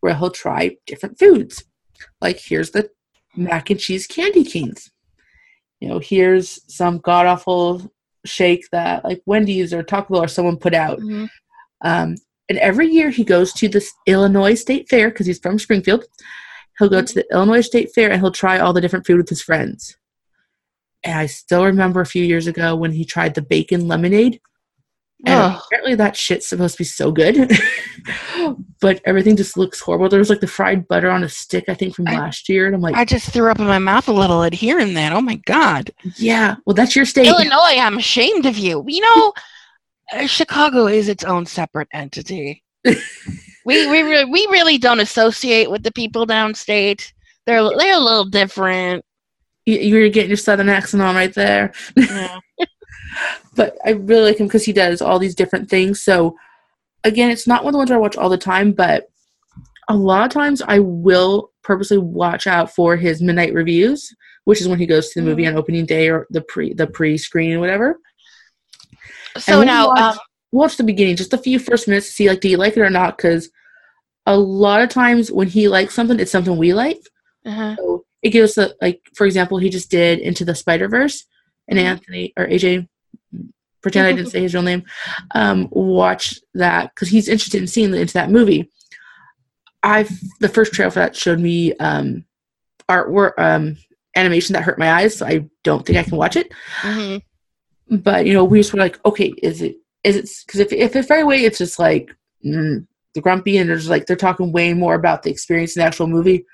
where 0.00 0.14
he'll 0.14 0.30
try 0.30 0.76
different 0.86 1.18
foods. 1.18 1.64
Like 2.20 2.38
here's 2.38 2.70
the 2.70 2.90
mac 3.36 3.70
and 3.70 3.80
cheese 3.80 4.06
candy 4.06 4.44
canes. 4.44 4.90
You 5.80 5.88
know, 5.88 5.98
here's 5.98 6.60
some 6.72 6.98
god 6.98 7.26
awful 7.26 7.92
shake 8.24 8.68
that 8.72 9.04
like 9.04 9.22
Wendy's 9.26 9.72
or 9.72 9.82
Taco 9.82 10.14
Bell 10.14 10.24
or 10.24 10.28
someone 10.28 10.56
put 10.56 10.74
out. 10.74 10.98
Mhm. 11.00 11.28
Um, 11.82 12.16
and 12.48 12.58
every 12.58 12.88
year 12.88 13.10
he 13.10 13.24
goes 13.24 13.52
to 13.54 13.68
this 13.68 13.92
Illinois 14.06 14.54
State 14.54 14.88
Fair 14.88 15.10
because 15.10 15.26
he's 15.26 15.38
from 15.38 15.58
Springfield. 15.58 16.04
He'll 16.78 16.88
go 16.88 17.02
to 17.02 17.14
the 17.14 17.26
Illinois 17.32 17.60
State 17.60 17.90
Fair 17.94 18.10
and 18.10 18.20
he'll 18.20 18.30
try 18.32 18.58
all 18.58 18.72
the 18.72 18.80
different 18.80 19.06
food 19.06 19.18
with 19.18 19.28
his 19.28 19.42
friends. 19.42 19.96
And 21.04 21.18
I 21.18 21.26
still 21.26 21.64
remember 21.64 22.00
a 22.00 22.06
few 22.06 22.24
years 22.24 22.46
ago 22.46 22.74
when 22.74 22.92
he 22.92 23.04
tried 23.04 23.34
the 23.34 23.42
bacon 23.42 23.88
lemonade. 23.88 24.40
And 25.26 25.34
Ugh. 25.34 25.62
apparently 25.66 25.96
that 25.96 26.16
shit's 26.16 26.48
supposed 26.48 26.74
to 26.76 26.78
be 26.78 26.84
so 26.84 27.10
good. 27.10 27.50
but 28.80 29.00
everything 29.04 29.36
just 29.36 29.56
looks 29.56 29.80
horrible. 29.80 30.08
There 30.08 30.20
was 30.20 30.30
like 30.30 30.40
the 30.40 30.46
fried 30.46 30.86
butter 30.86 31.10
on 31.10 31.24
a 31.24 31.28
stick, 31.28 31.64
I 31.68 31.74
think, 31.74 31.96
from 31.96 32.06
I- 32.06 32.14
last 32.14 32.48
year. 32.48 32.66
And 32.66 32.74
I'm 32.74 32.80
like, 32.80 32.94
I 32.94 33.04
just 33.04 33.30
threw 33.32 33.50
up 33.50 33.58
in 33.58 33.66
my 33.66 33.80
mouth 33.80 34.08
a 34.08 34.12
little 34.12 34.44
at 34.44 34.54
hearing 34.54 34.94
that. 34.94 35.12
Oh 35.12 35.20
my 35.20 35.36
god. 35.46 35.90
yeah, 36.16 36.56
well, 36.64 36.74
that's 36.74 36.94
your 36.94 37.04
state. 37.04 37.26
Illinois, 37.26 37.78
I'm 37.80 37.98
ashamed 37.98 38.46
of 38.46 38.56
you. 38.56 38.84
You 38.86 39.00
know, 39.00 39.32
Uh, 40.12 40.26
Chicago 40.26 40.86
is 40.86 41.08
its 41.08 41.24
own 41.24 41.46
separate 41.46 41.88
entity. 41.92 42.62
we 42.84 42.94
we 43.64 44.02
re- 44.02 44.24
we 44.24 44.46
really 44.50 44.78
don't 44.78 45.00
associate 45.00 45.70
with 45.70 45.82
the 45.82 45.92
people 45.92 46.26
downstate. 46.26 47.12
They're 47.46 47.62
they're 47.76 47.96
a 47.96 48.00
little 48.00 48.24
different. 48.24 49.04
You- 49.66 49.80
You're 49.80 50.08
getting 50.08 50.30
your 50.30 50.36
southern 50.36 50.68
accent 50.68 51.02
on 51.02 51.14
right 51.14 51.34
there. 51.34 51.72
Yeah. 51.96 52.38
but 53.56 53.76
I 53.84 53.90
really 53.90 54.30
like 54.30 54.38
him 54.38 54.46
because 54.46 54.64
he 54.64 54.72
does 54.72 55.02
all 55.02 55.18
these 55.18 55.34
different 55.34 55.68
things. 55.68 56.00
So 56.00 56.36
again, 57.04 57.30
it's 57.30 57.46
not 57.46 57.64
one 57.64 57.70
of 57.70 57.72
the 57.74 57.78
ones 57.78 57.90
I 57.90 57.96
watch 57.96 58.16
all 58.16 58.28
the 58.28 58.38
time, 58.38 58.72
but 58.72 59.08
a 59.88 59.96
lot 59.96 60.24
of 60.24 60.32
times 60.32 60.62
I 60.62 60.78
will 60.78 61.50
purposely 61.62 61.98
watch 61.98 62.46
out 62.46 62.74
for 62.74 62.96
his 62.96 63.22
midnight 63.22 63.54
reviews, 63.54 64.14
which 64.44 64.60
is 64.60 64.68
when 64.68 64.78
he 64.78 64.86
goes 64.86 65.10
to 65.10 65.20
the 65.20 65.26
movie 65.26 65.42
mm-hmm. 65.42 65.56
on 65.56 65.58
opening 65.58 65.86
day 65.86 66.08
or 66.08 66.26
the 66.30 66.42
pre 66.42 66.72
the 66.74 66.86
pre 66.86 67.18
screen 67.18 67.54
or 67.54 67.60
whatever. 67.60 67.98
So 69.36 69.58
we'll 69.58 69.66
now, 69.66 69.88
watch, 69.88 69.98
um, 70.00 70.18
watch 70.52 70.76
the 70.76 70.84
beginning, 70.84 71.16
just 71.16 71.32
a 71.34 71.38
few 71.38 71.58
first 71.58 71.88
minutes 71.88 72.06
to 72.06 72.12
see 72.12 72.28
like 72.28 72.40
do 72.40 72.48
you 72.48 72.56
like 72.56 72.76
it 72.76 72.80
or 72.80 72.90
not? 72.90 73.16
Because 73.16 73.50
a 74.26 74.36
lot 74.36 74.82
of 74.82 74.88
times 74.88 75.30
when 75.32 75.48
he 75.48 75.68
likes 75.68 75.94
something, 75.94 76.18
it's 76.20 76.30
something 76.32 76.56
we 76.56 76.72
like. 76.74 77.00
uh-huh. 77.44 77.76
So 77.76 78.04
it 78.22 78.30
gives 78.30 78.54
the 78.54 78.76
like 78.82 79.00
for 79.14 79.26
example, 79.26 79.58
he 79.58 79.70
just 79.70 79.90
did 79.90 80.18
Into 80.18 80.44
the 80.44 80.54
Spider 80.54 80.88
Verse, 80.88 81.24
and 81.68 81.78
Mhm. 81.78 81.82
Anthony 81.82 82.32
or 82.36 82.46
AJ, 82.46 82.88
pretend 83.80 84.06
I 84.06 84.12
didn't 84.12 84.30
say 84.30 84.40
his 84.42 84.54
real 84.54 84.62
name, 84.62 84.82
um, 85.34 85.68
watch 85.70 86.38
that 86.54 86.92
because 86.94 87.08
he's 87.08 87.28
interested 87.28 87.60
in 87.60 87.68
seeing 87.68 87.90
the, 87.92 88.00
into 88.00 88.14
that 88.14 88.30
movie. 88.30 88.70
I 89.82 90.08
the 90.40 90.48
first 90.48 90.72
trailer 90.72 90.90
for 90.90 90.98
that 90.98 91.14
showed 91.14 91.38
me 91.38 91.72
um, 91.74 92.24
artwork 92.88 93.32
um, 93.38 93.76
animation 94.16 94.54
that 94.54 94.64
hurt 94.64 94.78
my 94.78 94.92
eyes, 94.92 95.16
so 95.16 95.26
I 95.26 95.46
don't 95.62 95.86
think 95.86 95.98
I 95.98 96.02
can 96.02 96.16
watch 96.18 96.36
it. 96.36 96.52
Mhm. 96.82 97.22
But 97.90 98.26
you 98.26 98.34
know, 98.34 98.44
we 98.44 98.58
just 98.60 98.72
were 98.72 98.78
like, 98.78 98.98
okay, 99.06 99.32
is 99.42 99.62
it 99.62 99.76
is 100.04 100.16
it 100.16 100.28
because 100.46 100.60
if 100.60 100.72
if 100.72 100.94
it's 100.96 101.10
right 101.10 101.22
away, 101.24 101.44
it's 101.44 101.58
just 101.58 101.78
like 101.78 102.14
mm, 102.44 102.86
the 103.14 103.20
grumpy, 103.20 103.56
and 103.58 103.68
there's 103.68 103.88
like 103.88 104.06
they're 104.06 104.16
talking 104.16 104.52
way 104.52 104.74
more 104.74 104.94
about 104.94 105.22
the 105.22 105.30
experience 105.30 105.76
in 105.76 105.80
the 105.80 105.86
actual 105.86 106.06
movie. 106.06 106.44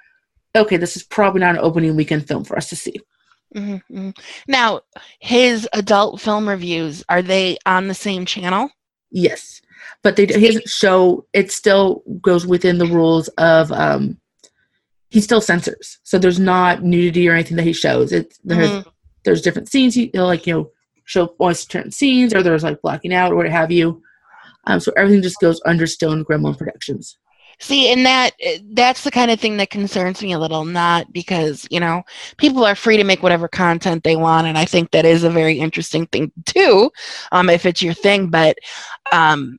Okay, 0.57 0.77
this 0.77 0.97
is 0.97 1.03
probably 1.03 1.41
not 1.41 1.57
an 1.57 1.61
opening 1.61 1.97
weekend 1.97 2.29
film 2.29 2.45
for 2.45 2.57
us 2.57 2.69
to 2.69 2.77
see. 2.77 2.95
Mhm, 3.55 3.83
mhm. 3.91 4.17
Now, 4.49 4.81
his 5.19 5.69
adult 5.73 6.21
film 6.21 6.49
reviews 6.49 7.05
are 7.09 7.23
they 7.23 7.57
on 7.67 7.89
the 7.89 7.95
same 7.95 8.25
channel? 8.27 8.71
Yes, 9.11 9.61
but 10.03 10.17
they 10.17 10.27
he 10.27 10.47
doesn't 10.47 10.69
show. 10.69 11.27
It 11.33 11.51
still 11.51 12.03
goes 12.21 12.47
within 12.47 12.79
the 12.79 12.87
rules 12.87 13.29
of. 13.39 13.73
um 13.73 14.19
He 15.11 15.21
still 15.21 15.41
censors, 15.41 15.99
so 16.03 16.19
there's 16.19 16.41
not 16.41 16.83
nudity 16.83 17.29
or 17.29 17.33
anything 17.35 17.57
that 17.57 17.67
he 17.67 17.73
shows. 17.73 18.13
It's 18.13 18.39
there's 18.45 18.71
Mhm. 18.71 18.85
there's 19.25 19.43
different 19.43 19.69
scenes. 19.69 19.95
He, 19.95 20.11
like 20.15 20.47
you 20.47 20.55
know 20.55 20.71
show 21.05 21.35
only 21.41 21.55
certain 21.55 21.91
scenes, 21.91 22.35
or 22.35 22.43
there's 22.43 22.65
like 22.65 22.81
blacking 22.83 23.13
out 23.15 23.33
or 23.33 23.37
what 23.37 23.49
have 23.49 23.71
you. 23.71 24.03
Um, 24.67 24.81
so 24.81 24.93
everything 24.97 25.23
just 25.23 25.41
goes 25.41 25.61
under 25.67 25.87
Stoned 25.87 26.27
Gremlin 26.27 26.57
Productions. 26.57 27.19
See, 27.61 27.93
and 27.93 28.05
that 28.05 28.33
that's 28.73 29.05
the 29.05 29.11
kind 29.13 29.31
of 29.31 29.39
thing 29.39 29.59
that 29.59 29.71
concerns 29.71 30.21
me 30.21 30.33
a 30.33 30.39
little. 30.41 30.65
Not 30.65 31.13
because 31.13 31.67
you 31.71 31.79
know 31.79 32.03
people 32.37 32.65
are 32.65 32.75
free 32.75 32.97
to 32.97 33.05
make 33.05 33.23
whatever 33.23 33.47
content 33.47 34.03
they 34.03 34.17
want, 34.17 34.47
and 34.49 34.59
I 34.59 34.65
think 34.65 34.91
that 34.91 35.05
is 35.05 35.23
a 35.23 35.31
very 35.31 35.59
interesting 35.61 36.07
thing 36.07 36.33
too, 36.47 36.91
um, 37.31 37.49
if 37.49 37.65
it's 37.65 37.81
your 37.83 37.95
thing. 37.95 38.29
But 38.29 38.59
um, 39.13 39.59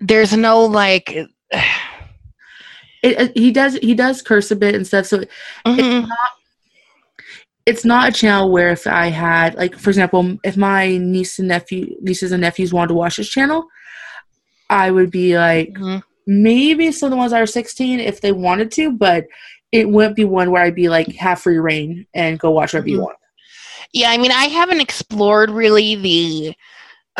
there's 0.00 0.36
no 0.36 0.64
like. 0.64 1.16
It, 3.02 3.18
it- 3.18 3.38
he 3.38 3.50
does 3.50 3.76
he 3.76 3.94
does 3.94 4.20
curse 4.20 4.50
a 4.50 4.56
bit 4.56 4.74
and 4.74 4.86
stuff. 4.86 5.06
So 5.06 5.20
Mhm. 5.20 5.78
it's 5.78 6.08
not 6.08 6.30
a 7.66 8.12
channel 8.12 8.50
where 8.50 8.70
if 8.70 8.86
I 8.86 9.08
had 9.08 9.54
like 9.54 9.76
for 9.78 9.90
example, 9.90 10.38
if 10.44 10.56
my 10.56 10.96
niece 10.96 11.38
and 11.38 11.48
nephew 11.48 11.96
nieces 12.00 12.32
and 12.32 12.40
nephews 12.40 12.72
wanted 12.72 12.88
to 12.88 12.94
watch 12.94 13.16
this 13.16 13.28
channel, 13.28 13.66
I 14.68 14.90
would 14.90 15.10
be 15.10 15.36
like 15.36 15.70
Mhm. 15.74 16.02
maybe 16.26 16.92
some 16.92 17.08
of 17.08 17.10
the 17.10 17.16
ones 17.16 17.32
that 17.32 17.42
are 17.42 17.46
16 17.46 18.00
if 18.00 18.20
they 18.20 18.32
wanted 18.32 18.70
to, 18.72 18.92
but 18.92 19.26
it 19.72 19.88
wouldn't 19.88 20.16
be 20.16 20.24
one 20.24 20.50
where 20.50 20.62
I'd 20.62 20.74
be 20.74 20.88
like 20.88 21.14
have 21.16 21.40
free 21.40 21.58
reign 21.58 22.06
and 22.14 22.38
go 22.38 22.50
watch 22.50 22.72
whatever 22.72 22.88
you 22.88 22.98
Mhm. 22.98 23.02
want. 23.02 23.16
Yeah, 23.92 24.10
I 24.10 24.18
mean, 24.18 24.30
I 24.32 24.44
haven't 24.44 24.80
explored 24.80 25.50
really 25.50 25.96
the 25.96 26.54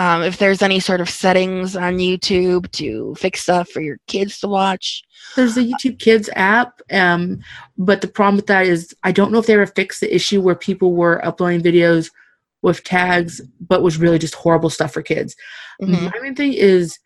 um, 0.01 0.23
if 0.23 0.39
there's 0.39 0.63
any 0.63 0.81
sort 0.81 1.03
of 1.03 1.11
settings 1.11 1.77
on 1.77 1.99
YouTube 1.99 2.71
to 2.73 3.15
fix 3.17 3.43
stuff 3.43 3.69
for 3.69 3.83
your 3.83 3.99
kids 4.07 4.41
to 4.41 4.49
watch. 4.49 5.03
There's 5.37 5.55
the 5.57 5.71
YouTube 5.71 5.99
Kids 5.99 6.31
app, 6.37 6.81
um, 6.91 7.41
but 7.77 8.01
the 8.01 8.09
problem 8.09 8.37
with 8.37 8.47
that 8.47 8.65
is 8.65 8.95
I 9.03 9.13
don't 9.13 9.31
know 9.31 9.41
if 9.41 9.47
they 9.47 9.53
ever 9.53 9.67
fixed 9.67 10.01
the 10.01 10.13
issue 10.15 10.41
where 10.41 10.55
people 10.55 10.95
were 10.95 11.23
uploading 11.23 11.61
videos 11.61 12.11
with 12.63 12.83
tags, 12.83 13.43
but 13.61 13.83
was 13.83 13.99
really 13.99 14.19
just 14.19 14.35
horrible 14.35 14.71
stuff 14.71 14.95
for 14.95 15.03
kids. 15.03 15.37
Mhm. 15.83 16.11
My 16.11 16.19
main 16.23 16.35
thing 16.35 16.55
is 16.55 16.99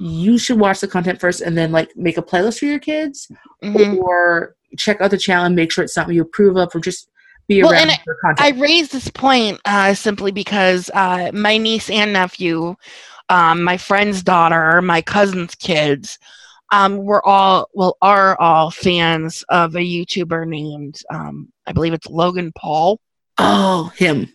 you 0.00 0.38
should 0.38 0.58
watch 0.58 0.80
the 0.80 0.88
content 0.88 1.20
first 1.20 1.42
and 1.42 1.56
then 1.56 1.70
like 1.70 1.94
make 1.96 2.16
a 2.16 2.22
playlist 2.22 2.60
for 2.60 2.64
your 2.66 2.78
kids 2.78 3.30
Mhm. 3.62 3.98
or 3.98 4.54
check 4.78 5.02
out 5.02 5.10
the 5.10 5.18
channel 5.18 5.44
and 5.44 5.54
make 5.54 5.70
sure 5.70 5.84
it's 5.84 5.92
something 5.92 6.14
you 6.14 6.22
approve 6.22 6.56
of 6.56 6.74
or 6.74 6.80
just 6.80 7.10
be 7.48 7.62
Well, 7.62 7.72
around 7.72 7.90
and 7.90 8.00
for 8.04 8.16
I 8.38 8.52
content. 8.52 8.60
raised 8.60 8.92
this 8.92 9.08
point 9.10 9.60
uh, 9.64 9.94
simply 9.94 10.30
because 10.32 10.90
uh, 10.94 11.30
my 11.34 11.56
niece 11.58 11.90
and 11.90 12.12
nephew, 12.12 12.76
um, 13.28 13.62
my 13.62 13.76
friend's 13.76 14.22
daughter, 14.22 14.80
my 14.82 15.02
cousin's 15.02 15.54
kids, 15.54 16.18
um, 16.70 16.98
were 16.98 17.26
all 17.26 17.68
well 17.72 17.96
are 18.02 18.38
all 18.40 18.70
fans 18.70 19.42
of 19.48 19.74
a 19.74 19.78
YouTuber 19.80 20.46
named 20.46 21.00
um, 21.10 21.50
I 21.66 21.72
believe 21.72 21.94
it's 21.94 22.06
Logan 22.06 22.52
Paul. 22.54 23.00
oh, 23.38 23.90
him. 23.96 24.32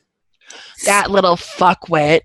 that 0.85 1.11
little 1.11 1.35
fuckwit 1.35 2.21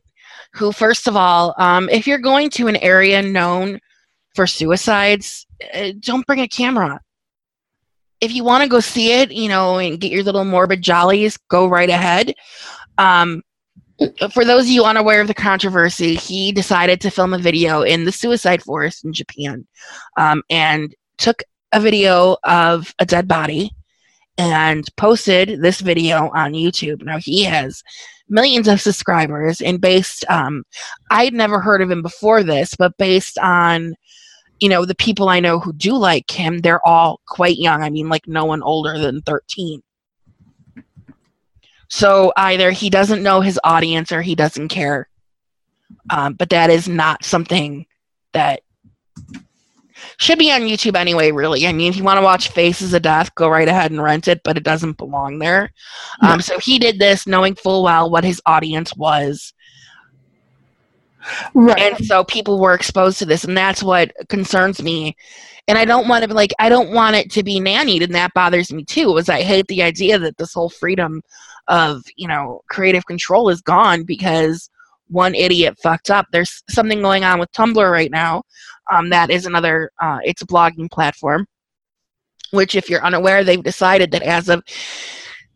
who 0.54 0.72
first 0.72 1.06
of 1.08 1.16
all 1.16 1.54
um, 1.58 1.88
if 1.90 2.06
you're 2.06 2.18
going 2.18 2.48
to 2.50 2.68
an 2.68 2.76
area 2.76 3.20
known 3.22 3.78
for 4.34 4.46
suicides 4.46 5.46
uh, 5.74 5.90
don't 6.00 6.26
bring 6.26 6.40
a 6.40 6.48
camera 6.48 7.00
if 8.20 8.32
you 8.32 8.44
want 8.44 8.62
to 8.62 8.68
go 8.68 8.80
see 8.80 9.12
it 9.12 9.30
you 9.32 9.48
know 9.48 9.78
and 9.78 10.00
get 10.00 10.12
your 10.12 10.22
little 10.22 10.44
morbid 10.44 10.82
jollies 10.82 11.36
go 11.48 11.66
right 11.66 11.90
ahead 11.90 12.34
Um, 12.98 13.42
for 14.32 14.44
those 14.44 14.64
of 14.64 14.70
you 14.70 14.84
unaware 14.84 15.20
of 15.20 15.26
the 15.26 15.34
controversy, 15.34 16.14
he 16.14 16.52
decided 16.52 17.00
to 17.00 17.10
film 17.10 17.34
a 17.34 17.38
video 17.38 17.82
in 17.82 18.04
the 18.04 18.12
suicide 18.12 18.62
forest 18.62 19.04
in 19.04 19.12
Japan 19.12 19.66
um, 20.16 20.42
and 20.50 20.94
took 21.16 21.42
a 21.72 21.80
video 21.80 22.36
of 22.44 22.94
a 22.98 23.06
dead 23.06 23.26
body 23.26 23.70
and 24.36 24.86
posted 24.96 25.62
this 25.62 25.80
video 25.80 26.30
on 26.30 26.52
YouTube. 26.52 27.02
Now 27.02 27.18
he 27.18 27.42
has 27.44 27.82
millions 28.28 28.68
of 28.68 28.80
subscribers, 28.80 29.60
and 29.60 29.80
based, 29.80 30.24
um, 30.30 30.62
I'd 31.10 31.34
never 31.34 31.60
heard 31.60 31.82
of 31.82 31.90
him 31.90 32.02
before 32.02 32.44
this, 32.44 32.76
but 32.76 32.96
based 32.98 33.36
on 33.38 33.94
you 34.60 34.68
know 34.68 34.84
the 34.84 34.94
people 34.94 35.28
I 35.28 35.40
know 35.40 35.58
who 35.58 35.72
do 35.72 35.96
like 35.96 36.30
him, 36.30 36.58
they're 36.58 36.86
all 36.86 37.20
quite 37.26 37.58
young. 37.58 37.82
I 37.82 37.90
mean, 37.90 38.08
like 38.08 38.26
no 38.26 38.44
one 38.44 38.62
older 38.62 38.98
than 38.98 39.22
thirteen. 39.22 39.82
So 41.88 42.32
either 42.36 42.70
he 42.70 42.90
doesn't 42.90 43.22
know 43.22 43.40
his 43.40 43.58
audience 43.64 44.12
or 44.12 44.20
he 44.20 44.34
doesn't 44.34 44.68
care. 44.68 45.08
Um, 46.10 46.34
but 46.34 46.50
that 46.50 46.70
is 46.70 46.86
not 46.86 47.24
something 47.24 47.86
that 48.32 48.60
should 50.18 50.38
be 50.38 50.52
on 50.52 50.62
YouTube 50.62 50.96
anyway, 50.96 51.32
really. 51.32 51.66
I 51.66 51.72
mean, 51.72 51.90
if 51.90 51.96
you 51.96 52.04
want 52.04 52.18
to 52.18 52.22
watch 52.22 52.50
Faces 52.50 52.92
of 52.92 53.02
Death, 53.02 53.34
go 53.34 53.48
right 53.48 53.68
ahead 53.68 53.90
and 53.90 54.02
rent 54.02 54.28
it, 54.28 54.42
but 54.44 54.56
it 54.56 54.64
doesn't 54.64 54.98
belong 54.98 55.38
there. 55.38 55.72
Um, 56.20 56.36
no. 56.36 56.38
So 56.38 56.58
he 56.58 56.78
did 56.78 56.98
this 56.98 57.26
knowing 57.26 57.54
full 57.54 57.82
well 57.82 58.10
what 58.10 58.24
his 58.24 58.40
audience 58.46 58.94
was. 58.96 59.52
Right. 61.54 61.78
And 61.78 62.06
so 62.06 62.24
people 62.24 62.58
were 62.58 62.74
exposed 62.74 63.18
to 63.18 63.26
this, 63.26 63.44
and 63.44 63.56
that's 63.56 63.82
what 63.82 64.12
concerns 64.28 64.82
me. 64.82 65.16
And 65.66 65.76
I 65.76 65.84
don't 65.84 66.08
want 66.08 66.22
to 66.22 66.28
be 66.28 66.34
like, 66.34 66.52
I 66.58 66.68
don't 66.68 66.92
want 66.92 67.16
it 67.16 67.30
to 67.32 67.42
be 67.42 67.60
nannied, 67.60 68.02
and 68.02 68.14
that 68.14 68.34
bothers 68.34 68.72
me 68.72 68.84
too. 68.84 69.16
Is 69.16 69.28
I 69.28 69.42
hate 69.42 69.66
the 69.68 69.82
idea 69.82 70.18
that 70.18 70.38
this 70.38 70.54
whole 70.54 70.70
freedom 70.70 71.22
of 71.68 72.02
you 72.16 72.28
know 72.28 72.62
creative 72.70 73.06
control 73.06 73.48
is 73.48 73.60
gone 73.60 74.04
because 74.04 74.70
one 75.08 75.34
idiot 75.34 75.78
fucked 75.82 76.10
up. 76.10 76.26
There's 76.32 76.62
something 76.68 77.02
going 77.02 77.24
on 77.24 77.38
with 77.38 77.52
Tumblr 77.52 77.90
right 77.90 78.10
now. 78.10 78.42
Um, 78.90 79.10
that 79.10 79.30
is 79.30 79.46
another. 79.46 79.90
Uh, 80.00 80.18
it's 80.22 80.42
a 80.42 80.46
blogging 80.46 80.90
platform, 80.90 81.46
which, 82.52 82.74
if 82.74 82.88
you're 82.88 83.04
unaware, 83.04 83.44
they've 83.44 83.62
decided 83.62 84.10
that 84.12 84.22
as 84.22 84.48
of 84.48 84.62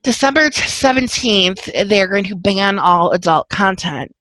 December 0.03 0.51
17th, 0.51 1.89
they're 1.89 2.09
going 2.09 2.25
to 2.25 2.37
ban 2.37 2.79
all 2.79 3.13
adult 3.13 3.49
content 3.49 4.13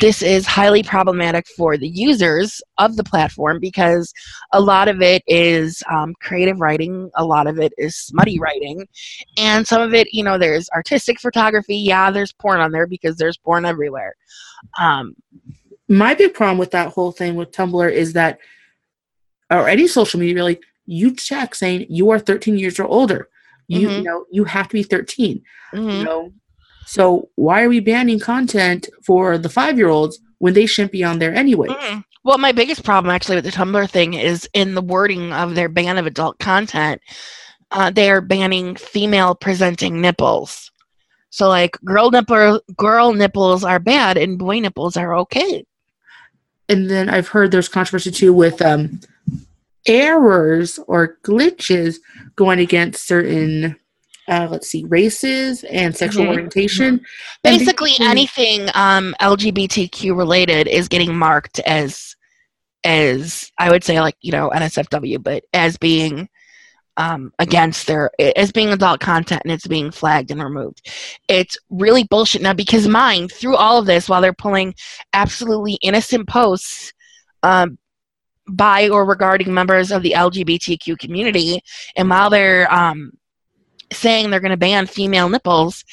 this 0.00 0.22
is 0.22 0.46
highly 0.46 0.82
problematic 0.82 1.46
for 1.56 1.76
the 1.76 1.88
users 1.88 2.60
of 2.78 2.96
the 2.96 3.04
platform 3.04 3.58
because 3.60 4.12
a 4.52 4.60
lot 4.60 4.88
of 4.88 5.00
it 5.00 5.22
is 5.26 5.82
um, 5.90 6.14
creative 6.20 6.60
writing, 6.60 7.10
a 7.14 7.24
lot 7.24 7.46
of 7.46 7.58
it 7.58 7.72
is 7.78 7.96
smutty 7.96 8.38
writing, 8.38 8.86
and 9.38 9.66
some 9.66 9.80
of 9.80 9.94
it, 9.94 10.08
you 10.12 10.22
know, 10.22 10.38
there's 10.38 10.68
artistic 10.70 11.20
photography. 11.20 11.76
Yeah, 11.76 12.10
there's 12.10 12.32
porn 12.32 12.60
on 12.60 12.72
there 12.72 12.86
because 12.86 13.16
there's 13.16 13.36
porn 13.36 13.64
everywhere. 13.64 14.14
Um, 14.78 15.14
My 15.88 16.14
big 16.14 16.34
problem 16.34 16.58
with 16.58 16.72
that 16.72 16.92
whole 16.92 17.12
thing 17.12 17.34
with 17.34 17.52
Tumblr 17.52 17.90
is 17.90 18.12
that, 18.14 18.38
or 19.50 19.68
any 19.68 19.86
social 19.86 20.20
media, 20.20 20.34
really, 20.34 20.60
you 20.86 21.14
check 21.14 21.54
saying 21.54 21.86
you 21.88 22.10
are 22.10 22.18
13 22.18 22.58
years 22.58 22.78
or 22.78 22.84
older. 22.84 23.28
You, 23.68 23.88
mm-hmm. 23.88 23.96
you 23.96 24.02
know, 24.02 24.24
you 24.30 24.44
have 24.44 24.68
to 24.68 24.74
be 24.74 24.82
13. 24.82 25.42
Mm-hmm. 25.74 25.90
You 25.90 26.04
know, 26.04 26.32
so 26.86 27.28
why 27.34 27.62
are 27.62 27.68
we 27.68 27.80
banning 27.80 28.20
content 28.20 28.88
for 29.04 29.36
the 29.36 29.48
five 29.48 29.76
year 29.76 29.88
olds 29.88 30.20
when 30.38 30.54
they 30.54 30.66
shouldn't 30.66 30.92
be 30.92 31.04
on 31.04 31.18
there 31.18 31.34
anyway? 31.34 31.68
Mm-hmm. 31.68 32.00
Well, 32.24 32.38
my 32.38 32.52
biggest 32.52 32.84
problem 32.84 33.14
actually 33.14 33.36
with 33.36 33.44
the 33.44 33.50
Tumblr 33.50 33.90
thing 33.90 34.14
is 34.14 34.48
in 34.54 34.74
the 34.74 34.82
wording 34.82 35.32
of 35.32 35.54
their 35.54 35.68
ban 35.68 35.98
of 35.98 36.06
adult 36.06 36.38
content. 36.38 37.02
Uh, 37.72 37.90
they 37.90 38.10
are 38.10 38.20
banning 38.20 38.76
female 38.76 39.34
presenting 39.34 40.00
nipples. 40.00 40.70
So 41.30 41.48
like 41.48 41.76
girl 41.84 42.10
nipple 42.10 42.60
girl 42.76 43.12
nipples 43.12 43.64
are 43.64 43.80
bad 43.80 44.16
and 44.16 44.38
boy 44.38 44.60
nipples 44.60 44.96
are 44.96 45.14
okay. 45.18 45.64
And 46.68 46.88
then 46.88 47.08
I've 47.08 47.28
heard 47.28 47.50
there's 47.50 47.68
controversy 47.68 48.10
too 48.10 48.32
with 48.32 48.62
um, 48.62 49.00
errors 49.86 50.78
or 50.86 51.18
glitches 51.24 51.96
going 52.36 52.60
against 52.60 53.06
certain 53.06 53.76
uh, 54.28 54.48
let's 54.50 54.68
see, 54.68 54.84
races 54.84 55.64
and 55.64 55.96
sexual 55.96 56.24
mm-hmm. 56.24 56.32
orientation. 56.32 57.00
Basically, 57.42 57.92
anything 58.00 58.68
um, 58.74 59.14
LGBTQ 59.20 60.16
related 60.16 60.66
is 60.66 60.88
getting 60.88 61.16
marked 61.16 61.60
as, 61.60 62.16
as 62.84 63.50
I 63.58 63.70
would 63.70 63.84
say, 63.84 64.00
like 64.00 64.16
you 64.20 64.32
know, 64.32 64.50
NSFW, 64.50 65.22
but 65.22 65.44
as 65.52 65.76
being 65.76 66.28
um, 66.96 67.32
against 67.38 67.86
their 67.86 68.10
as 68.18 68.52
being 68.52 68.70
adult 68.70 69.00
content 69.00 69.42
and 69.44 69.52
it's 69.52 69.66
being 69.66 69.90
flagged 69.90 70.30
and 70.30 70.42
removed. 70.42 70.88
It's 71.28 71.56
really 71.70 72.04
bullshit 72.04 72.42
now 72.42 72.54
because 72.54 72.88
mine 72.88 73.28
through 73.28 73.56
all 73.56 73.78
of 73.78 73.86
this 73.86 74.08
while 74.08 74.20
they're 74.20 74.32
pulling 74.32 74.74
absolutely 75.12 75.74
innocent 75.82 76.28
posts 76.28 76.92
um, 77.42 77.78
by 78.48 78.88
or 78.88 79.04
regarding 79.04 79.52
members 79.52 79.92
of 79.92 80.02
the 80.02 80.12
LGBTQ 80.12 80.98
community, 80.98 81.60
and 81.96 82.08
while 82.08 82.30
they're 82.30 82.72
um, 82.72 83.12
saying 83.92 84.30
they're 84.30 84.40
going 84.40 84.50
to 84.50 84.56
ban 84.56 84.86
female 84.86 85.28
nipples, 85.28 85.84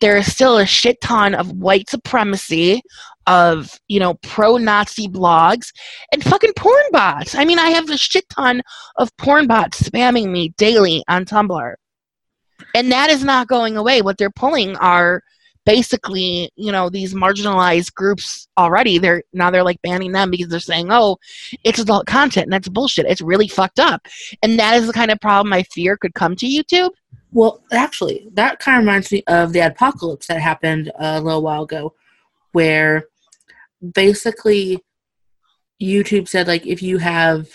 there 0.00 0.16
is 0.16 0.32
still 0.32 0.58
a 0.58 0.66
shit 0.66 1.00
ton 1.00 1.34
of 1.34 1.52
white 1.52 1.88
supremacy, 1.90 2.82
of 3.26 3.78
you 3.88 4.00
know 4.00 4.14
pro-Nazi 4.22 5.08
blogs, 5.08 5.72
and 6.12 6.24
fucking 6.24 6.52
porn 6.56 6.82
bots. 6.90 7.34
I 7.34 7.44
mean, 7.44 7.58
I 7.58 7.70
have 7.70 7.88
a 7.90 7.96
shit 7.96 8.28
ton 8.28 8.62
of 8.96 9.16
porn 9.16 9.46
bots 9.46 9.82
spamming 9.82 10.30
me 10.30 10.50
daily 10.56 11.04
on 11.08 11.24
Tumblr, 11.24 11.74
and 12.74 12.90
that 12.92 13.10
is 13.10 13.24
not 13.24 13.46
going 13.46 13.76
away. 13.76 14.02
What 14.02 14.18
they're 14.18 14.30
pulling 14.30 14.76
are 14.76 15.22
basically 15.66 16.50
you 16.56 16.72
know 16.72 16.88
these 16.88 17.14
marginalized 17.14 17.94
groups 17.94 18.48
already. 18.58 18.98
They're 18.98 19.22
now 19.32 19.50
they're 19.50 19.62
like 19.62 19.82
banning 19.82 20.12
them 20.12 20.30
because 20.30 20.48
they're 20.48 20.60
saying 20.60 20.88
oh 20.90 21.18
it's 21.62 21.78
adult 21.78 22.06
content 22.06 22.44
and 22.44 22.52
that's 22.52 22.68
bullshit. 22.68 23.06
It's 23.06 23.20
really 23.20 23.48
fucked 23.48 23.78
up. 23.78 24.06
And 24.42 24.58
that 24.58 24.76
is 24.76 24.86
the 24.86 24.92
kind 24.92 25.10
of 25.10 25.20
problem 25.20 25.52
i 25.52 25.62
fear 25.64 25.96
could 25.96 26.14
come 26.14 26.34
to 26.36 26.46
youtube 26.46 26.90
well, 27.32 27.62
actually, 27.72 28.28
that 28.34 28.58
kind 28.58 28.78
of 28.78 28.82
reminds 28.82 29.12
me 29.12 29.22
of 29.26 29.52
the 29.52 29.60
adpocalypse 29.60 30.26
that 30.26 30.40
happened 30.40 30.90
a 30.98 31.20
little 31.20 31.42
while 31.42 31.62
ago, 31.62 31.94
where 32.52 33.04
basically 33.94 34.82
YouTube 35.80 36.28
said 36.28 36.48
like 36.48 36.66
if 36.66 36.82
you 36.82 36.98
have 36.98 37.48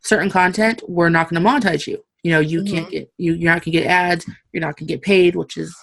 certain 0.00 0.30
content, 0.30 0.82
we're 0.88 1.10
not 1.10 1.28
going 1.28 1.42
to 1.42 1.48
monetize 1.48 1.86
you. 1.86 2.02
You 2.22 2.32
know, 2.32 2.40
you 2.40 2.62
mm-hmm. 2.62 2.74
can't 2.74 2.90
get 2.90 3.12
you 3.18 3.34
you're 3.34 3.52
not 3.52 3.64
going 3.64 3.72
to 3.72 3.78
get 3.82 3.86
ads, 3.86 4.26
you're 4.52 4.60
not 4.60 4.76
going 4.76 4.88
to 4.88 4.94
get 4.94 5.02
paid, 5.02 5.36
which 5.36 5.56
is 5.56 5.76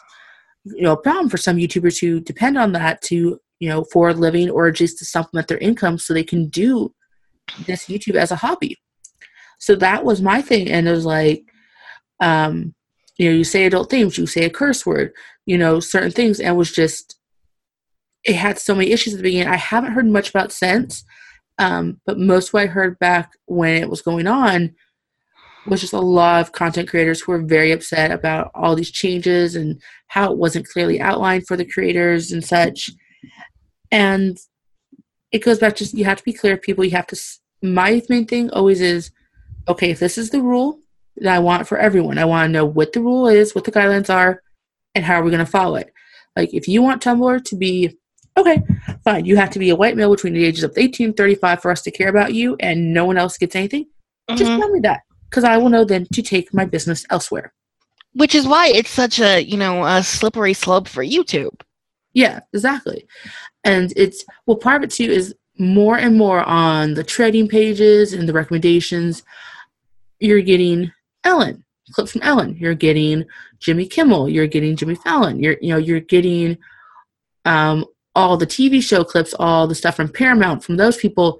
you 0.65 0.81
know 0.81 0.93
a 0.93 1.01
problem 1.01 1.29
for 1.29 1.37
some 1.37 1.57
YouTubers 1.57 1.99
who 1.99 2.19
depend 2.19 2.57
on 2.57 2.71
that 2.73 3.01
to 3.03 3.39
you 3.59 3.69
know 3.69 3.83
for 3.85 4.09
a 4.09 4.13
living 4.13 4.49
or 4.49 4.71
just 4.71 4.97
to 4.99 5.05
supplement 5.05 5.47
their 5.47 5.59
income 5.59 5.97
so 5.97 6.13
they 6.13 6.23
can 6.23 6.47
do 6.49 6.93
this 7.65 7.85
YouTube 7.85 8.15
as 8.15 8.31
a 8.31 8.35
hobby. 8.35 8.77
So 9.59 9.75
that 9.75 10.03
was 10.03 10.21
my 10.21 10.41
thing, 10.41 10.69
and 10.69 10.87
it 10.87 10.91
was 10.91 11.05
like, 11.05 11.45
um, 12.19 12.73
you 13.17 13.29
know, 13.29 13.35
you 13.35 13.43
say 13.43 13.65
adult 13.65 13.89
themes, 13.89 14.17
you 14.17 14.27
say 14.27 14.45
a 14.45 14.49
curse 14.49 14.85
word, 14.85 15.13
you 15.45 15.57
know, 15.57 15.79
certain 15.79 16.11
things, 16.11 16.39
and 16.39 16.57
was 16.57 16.71
just 16.71 17.15
it 18.23 18.35
had 18.35 18.57
so 18.57 18.73
many 18.73 18.91
issues 18.91 19.13
at 19.13 19.17
the 19.17 19.23
beginning. 19.23 19.47
I 19.47 19.57
haven't 19.57 19.93
heard 19.93 20.07
much 20.07 20.29
about 20.29 20.51
since, 20.51 21.05
um, 21.59 22.01
but 22.05 22.17
most 22.17 22.53
what 22.53 22.63
I 22.63 22.65
heard 22.67 22.97
back 22.99 23.33
when 23.45 23.81
it 23.81 23.89
was 23.89 24.01
going 24.01 24.27
on 24.27 24.75
was 25.67 25.81
just 25.81 25.93
a 25.93 25.99
lot 25.99 26.41
of 26.41 26.51
content 26.51 26.89
creators 26.89 27.21
who 27.21 27.31
were 27.31 27.41
very 27.41 27.71
upset 27.71 28.11
about 28.11 28.51
all 28.53 28.75
these 28.75 28.91
changes 28.91 29.55
and 29.55 29.81
how 30.07 30.31
it 30.31 30.37
wasn't 30.37 30.67
clearly 30.67 30.99
outlined 30.99 31.47
for 31.47 31.55
the 31.55 31.65
creators 31.65 32.31
and 32.31 32.43
such. 32.43 32.91
And 33.91 34.37
it 35.31 35.43
goes 35.43 35.59
back 35.59 35.75
to 35.77 35.85
you 35.85 36.05
have 36.05 36.17
to 36.17 36.23
be 36.23 36.33
clear, 36.33 36.57
people. 36.57 36.83
You 36.83 36.91
have 36.91 37.07
to. 37.07 37.19
My 37.61 38.01
main 38.09 38.25
thing 38.25 38.49
always 38.51 38.81
is, 38.81 39.11
okay, 39.67 39.91
if 39.91 39.99
this 39.99 40.17
is 40.17 40.29
the 40.29 40.41
rule, 40.41 40.79
that 41.17 41.33
I 41.33 41.39
want 41.39 41.67
for 41.67 41.77
everyone. 41.77 42.17
I 42.17 42.25
want 42.25 42.49
to 42.49 42.51
know 42.51 42.65
what 42.65 42.93
the 42.93 43.01
rule 43.01 43.27
is, 43.27 43.55
what 43.55 43.63
the 43.63 43.71
guidelines 43.71 44.13
are, 44.13 44.41
and 44.93 45.03
how 45.03 45.15
are 45.15 45.23
we 45.23 45.31
going 45.31 45.45
to 45.45 45.51
follow 45.51 45.75
it. 45.75 45.91
Like, 46.35 46.53
if 46.53 46.67
you 46.67 46.81
want 46.81 47.01
Tumblr 47.01 47.43
to 47.43 47.55
be 47.55 47.97
okay, 48.37 48.61
fine, 49.03 49.25
you 49.25 49.37
have 49.37 49.49
to 49.51 49.59
be 49.59 49.69
a 49.69 49.75
white 49.75 49.95
male 49.95 50.11
between 50.11 50.33
the 50.33 50.43
ages 50.43 50.63
of 50.63 50.73
18 50.75 51.07
and 51.07 51.17
35 51.17 51.61
for 51.61 51.71
us 51.71 51.81
to 51.83 51.91
care 51.91 52.09
about 52.09 52.33
you, 52.33 52.55
and 52.59 52.93
no 52.93 53.05
one 53.05 53.17
else 53.17 53.37
gets 53.37 53.55
anything. 53.55 53.85
Mm-hmm. 54.29 54.35
Just 54.37 54.51
tell 54.51 54.69
me 54.69 54.79
that, 54.81 55.01
because 55.29 55.43
I 55.43 55.57
will 55.57 55.69
know 55.69 55.85
then 55.85 56.07
to 56.13 56.21
take 56.21 56.53
my 56.53 56.65
business 56.65 57.05
elsewhere. 57.09 57.53
Which 58.13 58.35
is 58.35 58.47
why 58.47 58.67
it's 58.67 58.89
such 58.89 59.19
a 59.19 59.41
you 59.41 59.57
know 59.57 59.85
a 59.85 60.03
slippery 60.03 60.53
slope 60.53 60.87
for 60.87 61.03
YouTube. 61.03 61.61
Yeah, 62.13 62.39
exactly. 62.53 63.07
And 63.63 63.91
it's 63.95 64.23
well, 64.45 64.57
part 64.57 64.83
of 64.83 64.89
it 64.89 64.93
too 64.93 65.11
is 65.11 65.35
more 65.57 65.97
and 65.97 66.17
more 66.17 66.43
on 66.43 66.93
the 66.93 67.03
trading 67.03 67.47
pages 67.47 68.13
and 68.13 68.27
the 68.27 68.33
recommendations. 68.33 69.23
You're 70.19 70.41
getting 70.41 70.91
Ellen, 71.25 71.63
clips 71.91 72.13
from 72.13 72.21
Ellen. 72.21 72.55
You're 72.57 72.75
getting 72.75 73.25
Jimmy 73.59 73.85
Kimmel. 73.87 74.29
You're 74.29 74.47
getting 74.47 74.75
Jimmy 74.75 74.95
Fallon. 74.95 75.39
You're 75.41 75.57
you 75.61 75.69
know 75.69 75.77
you're 75.77 75.99
getting 75.99 76.57
um, 77.43 77.85
all 78.15 78.37
the 78.37 78.47
TV 78.47 78.81
show 78.81 79.03
clips, 79.03 79.33
all 79.37 79.67
the 79.67 79.75
stuff 79.75 79.97
from 79.97 80.09
Paramount 80.09 80.63
from 80.63 80.77
those 80.77 80.97
people 80.97 81.39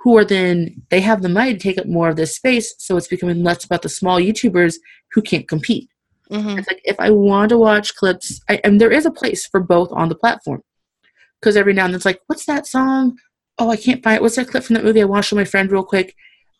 who 0.00 0.16
are 0.16 0.24
then 0.24 0.82
they 0.90 1.00
have 1.00 1.22
the 1.22 1.28
money 1.28 1.52
to 1.52 1.58
take 1.58 1.78
up 1.78 1.86
more 1.86 2.08
of 2.08 2.16
this 2.16 2.34
space. 2.34 2.74
So 2.78 2.96
it's 2.96 3.08
becoming 3.08 3.42
less 3.42 3.64
about 3.64 3.82
the 3.82 3.88
small 3.88 4.18
YouTubers 4.20 4.76
who 5.12 5.22
can't 5.22 5.48
compete. 5.48 5.88
Mhm. 6.30 6.58
It's 6.58 6.68
like 6.68 6.80
if 6.84 6.96
I 7.00 7.10
want 7.10 7.48
to 7.50 7.58
watch 7.58 7.94
clips, 7.94 8.40
I, 8.48 8.60
and 8.64 8.80
there 8.80 8.92
is 8.92 9.06
a 9.06 9.10
place 9.10 9.46
for 9.46 9.60
both 9.60 9.90
on 9.92 10.08
the 10.08 10.14
platform. 10.14 10.62
Because 11.40 11.56
every 11.56 11.72
now 11.72 11.84
and 11.84 11.94
then 11.94 11.96
it's 11.96 12.04
like, 12.04 12.20
what's 12.26 12.46
that 12.46 12.66
song? 12.66 13.16
Oh, 13.58 13.70
I 13.70 13.76
can't 13.76 14.02
find 14.02 14.16
it. 14.16 14.22
What's 14.22 14.36
that 14.36 14.48
clip 14.48 14.64
from 14.64 14.74
that 14.74 14.84
movie? 14.84 15.00
I 15.00 15.04
watched 15.04 15.32
with 15.32 15.38
my 15.38 15.44
friend 15.44 15.70
real 15.70 15.84
quick. 15.84 16.14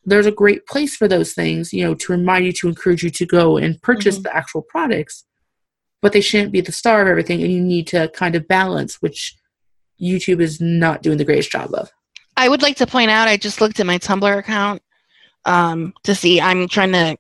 There's 0.09 0.27
a 0.27 0.33
great 0.33 0.67
place 0.67 0.97
for 0.97 1.07
those 1.09 1.33
things, 1.33 1.73
you 1.73 1.85
know, 1.85 1.95
to 1.95 2.13
remind 2.13 2.47
you, 2.47 2.53
to 2.53 2.69
encourage 2.69 3.03
you 3.03 3.11
to 3.11 3.27
go 3.27 3.57
and 3.57 3.81
purchase 3.83 4.19
Mhm. 4.19 4.23
the 4.25 4.37
actual 4.37 4.63
products. 4.63 5.25
But 6.01 6.13
they 6.13 6.21
shouldn't 6.21 6.53
be 6.53 6.61
the 6.61 6.73
star 6.73 7.03
of 7.03 7.09
everything, 7.09 7.43
and 7.43 7.53
you 7.53 7.61
need 7.61 7.87
to 7.89 8.09
kind 8.15 8.35
of 8.35 8.49
balance, 8.49 9.03
which 9.03 9.35
YouTube 10.01 10.41
is 10.41 10.61
not 10.61 11.03
doing 11.03 11.19
the 11.19 11.25
greatest 11.25 11.51
job 11.51 11.71
of. 11.75 11.91
I 12.37 12.49
would 12.49 12.63
like 12.63 12.77
to 12.77 12.87
point 12.87 13.11
out 13.11 13.27
I 13.29 13.37
just 13.37 13.61
looked 13.61 13.81
at 13.81 13.87
my 13.87 13.99
Tumblr 13.99 14.39
account 14.39 14.81
um, 15.45 15.93
to 16.05 16.15
see. 16.15 16.41
I'm 16.41 16.69
trying 16.69 16.93
to 16.93 17.17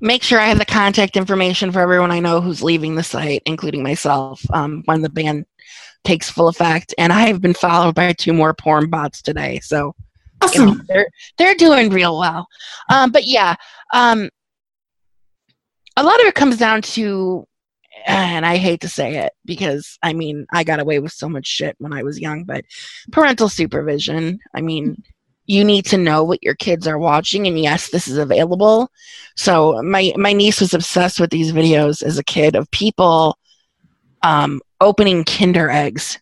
make 0.00 0.22
sure 0.22 0.38
I 0.38 0.46
have 0.48 0.58
the 0.58 0.64
contact 0.64 1.16
information 1.16 1.72
for 1.72 1.80
everyone 1.80 2.10
I 2.10 2.20
know 2.20 2.40
who's 2.40 2.62
leaving 2.62 2.94
the 2.94 3.02
site, 3.02 3.42
including 3.46 3.82
myself, 3.82 4.40
um, 4.52 4.82
when 4.84 5.02
the 5.02 5.08
ban 5.08 5.46
takes 6.04 6.30
full 6.30 6.48
effect. 6.48 6.94
And 6.98 7.12
I 7.12 7.22
have 7.28 7.40
been 7.40 7.54
followed 7.54 7.94
by 7.94 8.12
two 8.12 8.32
more 8.32 8.54
porn 8.54 8.90
bots 8.90 9.22
today, 9.22 9.60
so 9.62 9.94
you 10.54 10.66
know, 10.66 10.80
they're 10.88 11.08
they're 11.36 11.54
doing 11.54 11.90
real 11.90 12.18
well. 12.18 12.46
Um, 12.90 13.10
but 13.10 13.26
yeah, 13.26 13.56
um, 13.92 14.28
a 15.96 16.02
lot 16.02 16.20
of 16.20 16.26
it 16.26 16.34
comes 16.34 16.56
down 16.56 16.82
to, 16.82 17.44
and 18.06 18.46
I 18.46 18.56
hate 18.56 18.80
to 18.82 18.88
say 18.88 19.16
it 19.16 19.32
because 19.44 19.98
I 20.02 20.12
mean 20.12 20.46
I 20.52 20.64
got 20.64 20.80
away 20.80 20.98
with 21.00 21.12
so 21.12 21.28
much 21.28 21.46
shit 21.46 21.76
when 21.78 21.92
I 21.92 22.02
was 22.02 22.20
young, 22.20 22.44
but 22.44 22.64
parental 23.12 23.48
supervision. 23.48 24.38
I 24.54 24.60
mean, 24.60 25.02
you 25.46 25.64
need 25.64 25.86
to 25.86 25.98
know 25.98 26.22
what 26.22 26.42
your 26.42 26.54
kids 26.54 26.86
are 26.86 26.98
watching, 26.98 27.46
and 27.46 27.58
yes, 27.58 27.90
this 27.90 28.06
is 28.06 28.18
available. 28.18 28.90
So 29.36 29.82
my 29.82 30.12
my 30.16 30.32
niece 30.32 30.60
was 30.60 30.74
obsessed 30.74 31.20
with 31.20 31.30
these 31.30 31.52
videos 31.52 32.02
as 32.02 32.18
a 32.18 32.24
kid 32.24 32.54
of 32.54 32.70
people 32.70 33.36
um, 34.22 34.60
opening 34.80 35.24
Kinder 35.24 35.70
eggs 35.70 36.18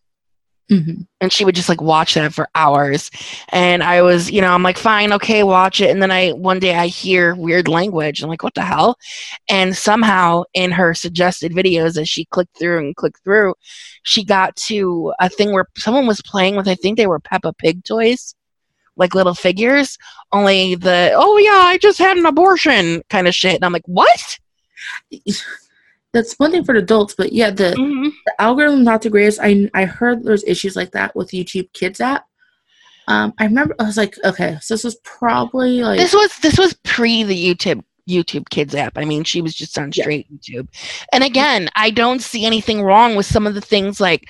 hmm 0.68 1.02
and 1.20 1.32
she 1.32 1.44
would 1.44 1.54
just 1.54 1.68
like 1.68 1.80
watch 1.80 2.14
that 2.14 2.34
for 2.34 2.48
hours. 2.54 3.10
And 3.50 3.82
i 3.82 4.02
was 4.02 4.30
you 4.30 4.40
know 4.40 4.52
i'm 4.52 4.62
like 4.62 4.78
fine 4.78 5.12
okay 5.12 5.42
watch 5.42 5.80
it. 5.80 5.90
And 5.90 6.02
then 6.02 6.10
i 6.10 6.30
one 6.30 6.58
day 6.58 6.74
i 6.74 6.86
hear 6.88 7.34
weird 7.34 7.68
language. 7.68 8.22
I'm 8.22 8.28
like 8.28 8.42
what 8.42 8.54
the 8.54 8.62
hell? 8.62 8.98
And 9.48 9.76
somehow 9.76 10.44
in 10.54 10.72
her 10.72 10.94
suggested 10.94 11.52
videos 11.52 11.96
as 12.00 12.08
she 12.08 12.24
clicked 12.26 12.58
through 12.58 12.78
and 12.78 12.96
clicked 12.96 13.22
through 13.24 13.54
she 14.02 14.24
got 14.24 14.54
to 14.56 15.12
a 15.20 15.28
thing 15.28 15.52
where 15.52 15.66
someone 15.76 16.06
was 16.06 16.22
playing 16.22 16.56
with 16.56 16.68
i 16.68 16.74
think 16.74 16.96
they 16.96 17.06
were 17.06 17.18
peppa 17.20 17.52
pig 17.52 17.84
toys 17.84 18.34
like 18.96 19.14
little 19.14 19.34
figures 19.34 19.98
only 20.32 20.74
the 20.74 21.12
oh 21.14 21.36
yeah 21.38 21.62
i 21.64 21.78
just 21.78 21.98
had 21.98 22.16
an 22.16 22.26
abortion 22.26 23.02
kind 23.10 23.28
of 23.28 23.34
shit. 23.34 23.56
And 23.56 23.64
i'm 23.64 23.72
like 23.72 23.86
what 23.86 24.38
That's 26.12 26.34
one 26.38 26.50
thing 26.50 26.64
for 26.64 26.74
adults, 26.74 27.14
but 27.16 27.32
yeah, 27.32 27.50
the 27.50 27.74
Mhm. 27.76 28.10
the 28.24 28.40
algorithm 28.40 28.84
not 28.84 29.02
the 29.02 29.10
greatest. 29.10 29.38
I 29.42 29.68
I 29.74 29.84
heard 29.84 30.22
there's 30.24 30.44
issues 30.44 30.76
like 30.76 30.92
that 30.92 31.14
with 31.14 31.30
YouTube 31.32 31.72
Kids 31.72 32.00
app. 32.00 32.24
Um, 33.08 33.34
I 33.38 33.44
remember 33.44 33.74
I 33.78 33.84
was 33.84 33.96
like, 33.96 34.16
okay, 34.24 34.58
so 34.60 34.74
this 34.74 34.82
was 34.84 34.96
probably 35.04 35.82
like 35.82 35.98
this 35.98 36.12
was 36.14 36.36
this 36.38 36.58
was 36.58 36.74
pre 36.84 37.22
the 37.22 37.36
YouTube 37.54 37.82
YouTube 38.08 38.48
Kids 38.50 38.74
app. 38.74 38.96
I 38.96 39.04
mean, 39.04 39.24
she 39.24 39.42
was 39.42 39.54
just 39.54 39.76
on 39.78 39.90
Yeah. 39.94 40.04
straight 40.04 40.26
YouTube. 40.32 40.68
And 41.12 41.22
again, 41.22 41.68
I 41.76 41.90
don't 41.90 42.22
see 42.22 42.44
anything 42.46 42.82
wrong 42.82 43.14
with 43.16 43.26
some 43.26 43.46
of 43.46 43.54
the 43.54 43.60
things 43.60 44.00
like 44.00 44.24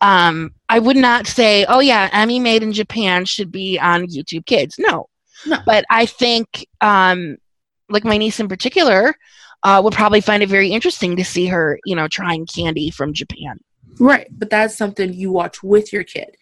um 0.00 0.52
I 0.68 0.78
would 0.80 0.96
not 0.96 1.26
say, 1.26 1.64
"Oh 1.66 1.80
yeah, 1.80 2.10
Emmy 2.12 2.38
Made 2.38 2.62
in 2.62 2.72
Japan 2.72 3.24
should 3.24 3.50
be 3.50 3.78
on 3.78 4.06
YouTube 4.08 4.44
Kids." 4.46 4.76
No. 4.78 5.08
No. 5.46 5.58
But 5.64 5.84
I 5.90 6.06
think 6.06 6.66
um 6.80 7.36
like 7.88 8.04
my 8.04 8.16
niece 8.18 8.40
in 8.40 8.48
particular 8.48 9.14
uh, 9.64 9.80
would 9.82 9.94
probably 9.94 10.20
find 10.20 10.42
it 10.42 10.48
very 10.48 10.70
interesting 10.70 11.16
to 11.16 11.24
see 11.24 11.46
her, 11.46 11.78
you 11.84 11.96
know, 11.96 12.06
trying 12.06 12.46
candy 12.46 12.90
from 12.90 13.12
Japan. 13.12 13.58
right, 13.98 14.28
but 14.30 14.50
that's 14.50 14.76
something 14.76 15.12
you 15.12 15.32
watch 15.32 15.62
with 15.62 15.92
your 15.92 16.04
kid. 16.04 16.36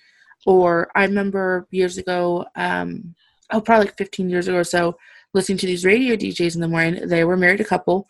Or 0.44 0.90
I 0.96 1.04
remember 1.04 1.68
years 1.70 1.98
ago, 1.98 2.44
um, 2.56 3.14
oh, 3.52 3.60
probably 3.60 3.86
like 3.86 3.96
15 3.96 4.28
years 4.28 4.48
ago 4.48 4.58
or 4.58 4.64
so, 4.64 4.98
listening 5.34 5.58
to 5.58 5.66
these 5.66 5.84
radio 5.84 6.16
DJs 6.16 6.56
in 6.56 6.60
the 6.60 6.68
morning. 6.68 7.06
They 7.06 7.24
were 7.24 7.36
married 7.36 7.60
a 7.60 7.64
couple, 7.64 8.08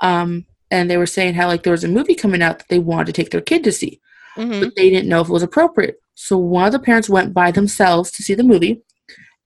um, 0.00 0.46
and 0.70 0.88
they 0.88 0.96
were 0.96 1.06
saying 1.06 1.34
how 1.34 1.48
like 1.48 1.64
there 1.64 1.72
was 1.72 1.84
a 1.84 1.88
movie 1.88 2.14
coming 2.14 2.40
out 2.40 2.58
that 2.60 2.68
they 2.68 2.78
wanted 2.78 3.06
to 3.06 3.12
take 3.12 3.30
their 3.30 3.40
kid 3.40 3.64
to 3.64 3.72
see. 3.72 4.00
hmm 4.36 4.60
but 4.60 4.74
they 4.76 4.88
didn't 4.90 5.08
know 5.08 5.20
if 5.20 5.28
it 5.28 5.32
was 5.32 5.42
appropriate. 5.42 6.00
So 6.14 6.38
one 6.38 6.66
of 6.66 6.72
the 6.72 6.78
parents 6.78 7.08
went 7.08 7.34
by 7.34 7.50
themselves 7.50 8.12
to 8.12 8.22
see 8.22 8.34
the 8.34 8.44
movie, 8.44 8.82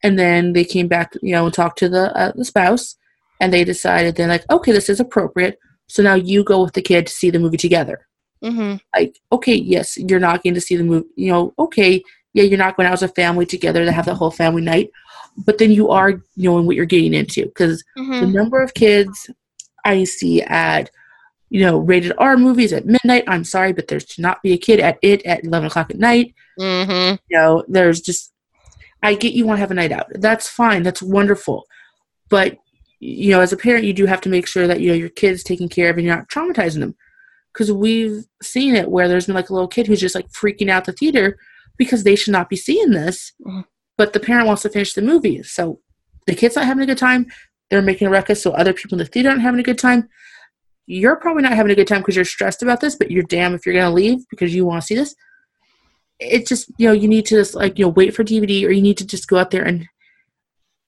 and 0.02 0.18
then 0.18 0.52
they 0.52 0.64
came 0.64 0.86
back, 0.86 1.14
you 1.22 1.32
know, 1.32 1.46
and 1.46 1.54
talked 1.54 1.78
to 1.78 1.88
the 1.88 2.14
uh, 2.14 2.32
the 2.34 2.44
spouse, 2.44 2.96
and 3.41 3.53
they 3.53 3.64
decided 3.64 4.14
they're 4.14 4.28
like, 4.28 4.45
okay, 4.51 4.72
this 4.72 4.89
is 4.89 5.01
appropriate. 5.01 5.59
So 5.86 6.03
now 6.03 6.14
you 6.14 6.45
go 6.45 6.62
with 6.64 6.74
the 6.74 6.82
kid 6.82 7.07
to 7.07 7.12
see 7.12 7.30
the 7.30 7.39
movie 7.39 7.57
together. 7.57 8.07
Mm-hmm. 8.43 8.76
Like, 8.95 9.18
okay, 9.32 9.55
yes, 9.55 9.97
you're 9.97 10.20
not 10.20 10.43
going 10.43 10.55
to 10.55 10.61
see 10.61 10.76
the 10.76 10.84
movie. 10.84 11.09
You 11.16 11.32
know, 11.32 11.55
okay, 11.59 12.03
yeah, 12.34 12.45
you're 12.45 12.59
not 12.59 12.76
going 12.76 12.86
out 12.86 12.93
as 12.93 13.03
a 13.03 13.09
family 13.09 13.47
together 13.47 13.84
to 13.84 13.93
have 13.93 14.05
the 14.05 14.14
whole 14.14 14.30
family 14.30 14.62
night, 14.62 14.91
but 15.45 15.59
then 15.59 15.72
you 15.72 15.91
are 15.91 16.22
knowing 16.36 16.66
what 16.66 16.76
you're 16.76 16.84
getting 16.84 17.14
into 17.14 17.47
because 17.47 17.82
the 17.97 18.03
hmm 18.05 18.32
number 18.32 18.62
of 18.62 18.74
kids 18.74 19.30
I 19.84 20.05
see 20.05 20.43
at, 20.43 20.91
you 21.51 21.62
know, 21.62 21.78
rated 21.78 22.12
R 22.18 22.36
movies 22.36 22.72
at 22.72 22.86
midnight. 22.86 23.24
I'm 23.26 23.45
sorry, 23.45 23.72
but 23.72 23.89
there 23.89 23.99
should 23.99 24.18
not 24.18 24.43
be 24.43 24.53
a 24.53 24.59
kid 24.59 24.80
at 24.80 24.99
it 25.03 25.24
at 25.24 25.45
11 25.45 25.68
o'clock 25.68 25.91
at 25.91 25.99
night. 25.99 26.34
Mm-hmm. 26.61 27.16
You 27.28 27.39
know, 27.39 27.64
there's 27.68 28.01
just, 28.01 28.32
I 29.03 29.14
get 29.14 29.32
you 29.32 29.47
want 29.47 29.57
to 29.57 29.61
have 29.61 29.70
a 29.70 29.74
night 29.74 29.93
out. 29.93 30.07
That's 30.11 30.49
fine. 30.49 30.82
That's 30.82 31.03
wonderful. 31.03 31.66
But, 32.28 32.59
you 33.01 33.30
know, 33.30 33.40
as 33.40 33.53
a 33.53 33.57
parent, 33.57 33.84
you 33.84 33.92
do 33.92 34.07
have 34.07 34.20
to 34.22 34.28
make 34.28 34.46
sure 34.46 34.66
that, 34.66 34.80
you 34.80 34.88
know, 34.88 34.94
your 34.94 35.09
kid's 35.09 35.42
taken 35.42 35.68
care 35.68 35.90
of 35.90 35.96
and 35.96 36.07
you're 36.07 36.16
not 36.16 36.28
traumatizing 36.28 36.80
them. 36.80 36.96
Because 37.53 37.72
we've 37.72 38.24
seen 38.42 38.74
it 38.74 38.90
where 38.90 39.09
there's 39.09 39.26
been 39.26 39.34
like 39.34 39.51
a 39.51 39.55
little 39.55 39.68
kid 39.68 39.86
who's 39.86 40.01
just 40.01 40.14
like 40.14 40.28
freaking 40.28 40.68
out 40.68 40.84
the 40.84 40.92
theater 40.92 41.38
because 41.76 42.05
they 42.05 42.16
should 42.16 42.32
not 42.32 42.51
be 42.51 42.57
seeing 42.57 42.90
this. 42.90 43.32
Mhm. 43.44 43.64
But 43.96 44.12
the 44.12 44.20
parent 44.20 44.46
wants 44.46 44.62
to 44.62 44.68
finish 44.68 44.92
the 44.92 45.03
movie. 45.03 45.42
So 45.42 45.80
the 46.26 46.34
kid's 46.34 46.57
not 46.57 46.66
having 46.66 46.82
a 46.82 46.86
good 46.86 46.99
time. 46.99 47.26
They're 47.70 47.82
making 47.82 48.09
a 48.09 48.11
ruckus, 48.11 48.42
so 48.42 48.53
other 48.53 48.72
people 48.72 48.94
in 48.94 49.05
the 49.05 49.11
theater 49.11 49.28
aren't 49.30 49.42
having 49.42 49.61
a 49.61 49.64
good 49.64 49.78
time. 49.78 50.09
You're 50.86 51.16
probably 51.16 51.42
not 51.42 51.53
having 51.53 51.72
a 51.72 51.74
good 51.74 51.86
time 51.86 52.01
because 52.01 52.16
you're 52.16 52.24
stressed 52.24 52.62
about 52.62 52.80
this, 52.80 52.94
but 52.94 53.11
you're 53.11 53.24
damn 53.24 53.55
if 53.55 53.66
you're 53.66 53.74
going 53.74 53.90
to 53.90 53.94
leave 53.94 54.20
because 54.30 54.55
you 54.55 54.64
want 54.64 54.82
to 54.82 54.86
see 54.86 54.94
this. 54.94 55.14
It's 56.18 56.49
just, 56.49 56.70
you 56.78 56.86
know, 56.86 56.94
you 56.94 57.09
need 57.09 57.26
to 57.26 57.36
just 57.36 57.55
like, 57.55 57.78
you 57.78 57.84
know, 57.84 57.90
wait 57.90 58.14
for 58.14 58.24
DVD 58.24 58.66
or 58.66 58.72
you 58.72 58.82
need 58.82 58.96
to 58.99 59.07
just 59.07 59.28
go 59.28 59.36
out 59.36 59.51
there 59.51 59.64
and 59.64 59.86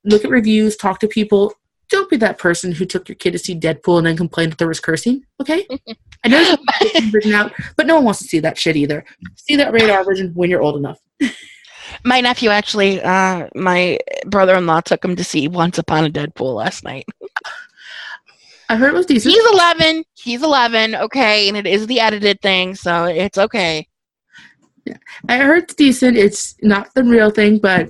look 0.04 0.24
at 0.24 0.30
reviews, 0.30 0.76
talk 0.76 1.00
to 1.00 1.08
people. 1.08 1.52
Don't 1.90 2.08
be 2.08 2.16
that 2.18 2.38
person 2.38 2.72
who 2.72 2.86
took 2.86 3.08
your 3.08 3.16
kid 3.16 3.32
to 3.32 3.38
see 3.38 3.58
Deadpool 3.58 3.98
and 3.98 4.06
then 4.06 4.16
complained 4.16 4.52
that 4.52 4.58
there 4.58 4.68
was 4.68 4.80
cursing, 4.80 5.24
okay? 5.40 5.66
I 6.24 6.28
know 6.28 6.56
there's 6.80 6.94
a 6.94 7.10
version 7.10 7.32
out, 7.32 7.52
but 7.76 7.86
no 7.86 7.96
one 7.96 8.04
wants 8.04 8.20
to 8.20 8.26
see 8.26 8.38
that 8.40 8.56
shit 8.56 8.76
either. 8.76 9.04
See 9.36 9.56
that 9.56 9.72
rated 9.72 9.90
R 9.90 10.04
version 10.04 10.32
when 10.34 10.50
you're 10.50 10.62
old 10.62 10.76
enough. 10.76 10.98
My 12.04 12.20
nephew 12.20 12.50
actually, 12.50 13.02
uh, 13.02 13.48
my 13.54 13.98
brother-in-law 14.26 14.82
took 14.82 15.04
him 15.04 15.16
to 15.16 15.24
see 15.24 15.48
Once 15.48 15.78
Upon 15.78 16.04
a 16.04 16.10
Deadpool 16.10 16.54
last 16.54 16.84
night. 16.84 17.04
I 18.68 18.76
heard 18.76 18.94
it 18.94 18.96
was 18.96 19.06
decent. 19.06 19.34
He's 19.34 19.52
11. 19.52 20.04
He's 20.14 20.42
11. 20.44 20.94
Okay, 20.94 21.48
and 21.48 21.56
it 21.56 21.66
is 21.66 21.88
the 21.88 21.98
edited 21.98 22.40
thing, 22.40 22.76
so 22.76 23.06
it's 23.06 23.36
okay. 23.36 23.88
I 25.28 25.38
heard 25.38 25.64
it's 25.64 25.74
decent. 25.74 26.16
It's 26.16 26.54
not 26.62 26.94
the 26.94 27.02
real 27.02 27.30
thing, 27.30 27.58
but 27.58 27.88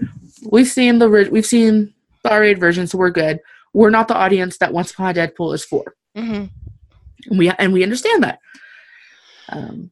we've 0.51 0.67
seen 0.67 0.99
the 0.99 1.29
we've 1.31 1.47
seen 1.47 1.93
the 2.23 2.31
R-rated 2.31 2.59
version, 2.59 2.87
so 2.87 2.99
we're 2.99 3.11
good. 3.11 3.41
We're 3.73 3.91
not 3.91 4.09
the 4.09 4.17
audience 4.17 4.59
that 4.59 4.73
Once 4.73 4.91
Upon 4.91 5.11
a 5.11 5.15
Deadpool 5.15 5.55
is 5.55 5.65
for, 5.65 5.95
hmm 6.17 6.47
and 7.29 7.39
we 7.39 7.51
and 7.51 7.73
we 7.73 7.83
understand 7.83 8.23
that. 8.25 8.39
Um, 9.49 9.91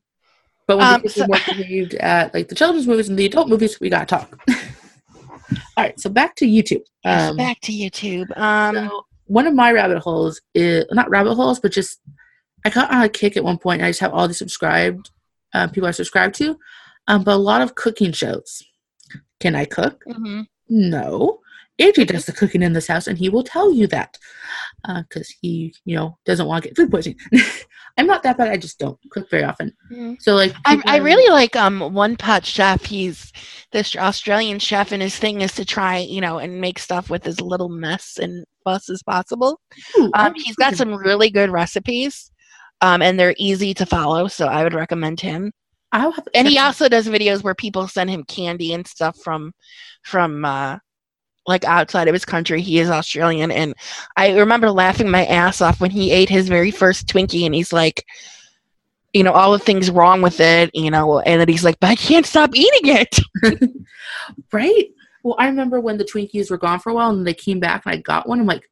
but 0.66 0.78
when 0.78 0.86
Um, 0.86 1.00
kids 1.02 1.14
so- 1.14 1.26
more 1.26 1.38
behaved 1.46 1.94
at 1.94 2.32
like 2.34 2.48
the 2.48 2.54
children's 2.54 2.86
movies 2.86 3.08
and 3.08 3.18
the 3.18 3.26
adult 3.26 3.48
movies, 3.48 3.78
we 3.80 3.90
gotta 3.90 4.06
talk. 4.06 4.38
All 5.76 5.84
right, 5.84 5.98
so 5.98 6.10
back 6.10 6.34
to 6.36 6.46
YouTube. 6.46 6.82
Um, 7.04 7.36
Back 7.36 7.60
to 7.62 7.72
YouTube. 7.72 8.36
Um, 8.36 8.74
so 8.74 9.04
one 9.26 9.46
of 9.46 9.54
my 9.54 9.72
rabbit 9.72 9.98
holes 10.00 10.40
is 10.54 10.84
not 10.90 11.08
rabbit 11.10 11.34
holes, 11.34 11.60
but 11.60 11.72
just 11.72 12.00
I 12.64 12.70
got 12.70 12.90
on 12.92 13.02
a 13.02 13.08
kick 13.08 13.36
at 13.36 13.44
one 13.44 13.58
point. 13.58 13.80
And 13.80 13.86
I 13.86 13.90
just 13.90 14.00
have 14.00 14.12
all 14.12 14.26
the 14.28 14.34
subscribed 14.34 15.10
uh, 15.54 15.68
people 15.68 15.88
I 15.88 15.92
subscribe 15.92 16.32
to, 16.34 16.58
um, 17.06 17.24
but 17.24 17.34
a 17.34 17.36
lot 17.36 17.60
of 17.62 17.74
cooking 17.76 18.12
shows. 18.12 18.62
Can 19.40 19.54
I 19.54 19.64
cook? 19.64 20.02
mhm. 20.06 20.46
No. 20.68 21.40
Andrew 21.78 22.04
does 22.04 22.26
the 22.26 22.32
cooking 22.32 22.62
in 22.62 22.72
this 22.72 22.86
house, 22.88 23.06
and 23.06 23.16
he 23.18 23.28
will 23.28 23.44
tell 23.44 23.72
you 23.72 23.86
that 23.88 24.16
because 25.08 25.28
he, 25.40 25.74
you 25.84 25.96
know, 25.96 26.18
doesn't 26.24 26.46
want 26.46 26.62
to 26.62 26.68
get 26.68 26.76
food 26.76 26.90
poisoning. 26.90 27.18
I'm 27.98 28.06
not 28.06 28.22
that 28.22 28.38
bad. 28.38 28.48
I 28.48 28.56
just 28.56 28.78
don't 28.78 28.98
cook 29.10 29.28
very 29.30 29.42
often. 29.44 29.72
Mhm. 29.92 30.20
So 30.20 30.34
like, 30.34 30.54
I, 30.64 30.80
I 30.86 30.96
really 30.98 31.30
like 31.32 31.56
um 31.56 31.92
one 31.92 32.16
pot 32.16 32.44
chef. 32.44 32.84
He's 32.84 33.32
this 33.72 33.96
Australian 33.96 34.58
chef, 34.58 34.92
and 34.92 35.02
his 35.02 35.16
thing 35.16 35.40
is 35.40 35.52
to 35.54 35.64
try, 35.64 35.98
you 35.98 36.20
know, 36.20 36.38
and 36.38 36.60
make 36.60 36.78
stuff 36.78 37.10
with 37.10 37.26
as 37.26 37.40
little 37.40 37.68
mess 37.68 38.18
and 38.20 38.44
fuss 38.64 38.88
as 38.88 39.02
possible. 39.02 39.60
Ooh, 39.98 40.10
Um, 40.14 40.34
he's 40.34 40.56
got 40.56 40.76
some 40.76 40.94
really 40.94 41.30
good 41.30 41.50
recipes, 41.50 42.30
um, 42.80 43.02
and 43.02 43.18
they're 43.18 43.34
easy 43.36 43.74
to 43.74 43.86
follow. 43.86 44.28
So 44.28 44.46
I 44.46 44.62
would 44.62 44.74
recommend 44.74 45.20
him. 45.20 45.52
I'll 45.90 46.12
have 46.12 46.28
And 46.34 46.46
he 46.46 46.58
also 46.58 46.88
does 46.88 47.08
videos 47.08 47.42
where 47.42 47.54
people 47.54 47.88
send 47.88 48.10
him 48.10 48.22
candy 48.24 48.74
and 48.74 48.86
stuff 48.86 49.16
from 49.24 49.52
from 50.02 50.44
uh, 50.44 50.78
like 51.48 51.64
outside 51.64 52.06
of 52.06 52.14
his 52.14 52.24
country. 52.24 52.60
He 52.60 52.78
is 52.78 52.90
Australian, 52.90 53.50
and 53.50 53.74
I 54.16 54.36
remember 54.38 54.70
laughing 54.70 55.10
my 55.10 55.24
ass 55.26 55.60
off 55.60 55.80
when 55.80 55.90
he 55.90 56.12
ate 56.12 56.28
his 56.28 56.48
very 56.48 56.70
first 56.70 57.08
Twinkie, 57.08 57.46
and 57.46 57.54
he's 57.54 57.72
like, 57.72 58.04
you 59.12 59.22
know, 59.24 59.32
all 59.32 59.52
the 59.52 59.58
things 59.58 59.90
wrong 59.90 60.22
with 60.22 60.38
it, 60.38 60.70
you 60.74 60.90
know, 60.90 61.18
and 61.20 61.40
then 61.40 61.48
he's 61.48 61.64
like, 61.64 61.80
but 61.80 61.90
I 61.90 61.96
can't 61.96 62.26
stop 62.26 62.54
eating 62.54 62.94
it. 62.94 63.18
right? 64.52 64.90
Well, 65.22 65.36
I 65.38 65.46
remember 65.46 65.80
when 65.80 65.98
the 65.98 66.04
Twinkies 66.04 66.50
were 66.50 66.58
gone 66.58 66.78
for 66.78 66.90
a 66.90 66.94
while 66.94 67.10
and 67.10 67.26
they 67.26 67.34
came 67.34 67.60
back 67.60 67.84
and 67.84 67.94
I 67.94 67.98
got 67.98 68.28
one. 68.28 68.40
I'm 68.40 68.46
like, 68.46 68.70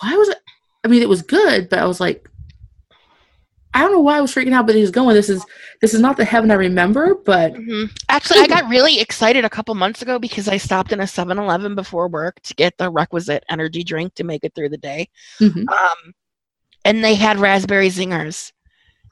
why 0.00 0.16
was 0.16 0.28
it? 0.28 0.38
I 0.84 0.88
mean, 0.88 1.02
it 1.02 1.08
was 1.08 1.22
good, 1.22 1.68
but 1.68 1.78
I 1.78 1.86
was 1.86 2.00
like, 2.00 2.28
I 3.76 3.80
don't 3.80 3.92
know 3.92 4.00
why 4.00 4.16
I 4.16 4.22
was 4.22 4.34
freaking 4.34 4.54
out, 4.54 4.64
but 4.64 4.74
he 4.74 4.80
was 4.80 4.90
going. 4.90 5.14
This 5.14 5.28
is 5.28 5.44
this 5.82 5.92
is 5.92 6.00
not 6.00 6.16
the 6.16 6.24
heaven 6.24 6.50
I 6.50 6.54
remember, 6.54 7.14
but 7.14 7.52
mm-hmm. 7.52 7.92
actually, 8.08 8.40
I 8.40 8.46
got 8.46 8.70
really 8.70 9.00
excited 9.00 9.44
a 9.44 9.50
couple 9.50 9.74
months 9.74 10.00
ago 10.00 10.18
because 10.18 10.48
I 10.48 10.56
stopped 10.56 10.92
in 10.92 11.00
a 11.00 11.02
7-Eleven 11.02 11.74
before 11.74 12.08
work 12.08 12.40
to 12.44 12.54
get 12.54 12.78
the 12.78 12.88
requisite 12.90 13.44
energy 13.50 13.84
drink 13.84 14.14
to 14.14 14.24
make 14.24 14.44
it 14.44 14.54
through 14.54 14.70
the 14.70 14.78
day, 14.78 15.10
mm-hmm. 15.38 15.68
um, 15.68 16.14
and 16.86 17.04
they 17.04 17.14
had 17.14 17.38
raspberry 17.38 17.88
zingers, 17.88 18.50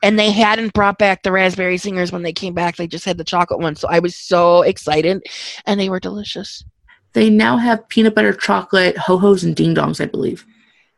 and 0.02 0.18
they 0.18 0.30
hadn't 0.30 0.72
brought 0.72 0.96
back 0.96 1.22
the 1.22 1.32
raspberry 1.32 1.76
zingers 1.76 2.10
when 2.10 2.22
they 2.22 2.32
came 2.32 2.54
back. 2.54 2.76
They 2.76 2.86
just 2.86 3.04
had 3.04 3.18
the 3.18 3.24
chocolate 3.24 3.60
ones, 3.60 3.80
so 3.80 3.88
I 3.88 3.98
was 3.98 4.16
so 4.16 4.62
excited, 4.62 5.22
and 5.66 5.78
they 5.78 5.90
were 5.90 6.00
delicious. 6.00 6.64
They 7.12 7.28
now 7.28 7.58
have 7.58 7.86
peanut 7.90 8.14
butter 8.14 8.32
chocolate 8.32 8.96
ho 8.96 9.18
hos 9.18 9.44
and 9.44 9.54
ding 9.54 9.74
dongs, 9.74 10.00
I 10.00 10.06
believe. 10.06 10.46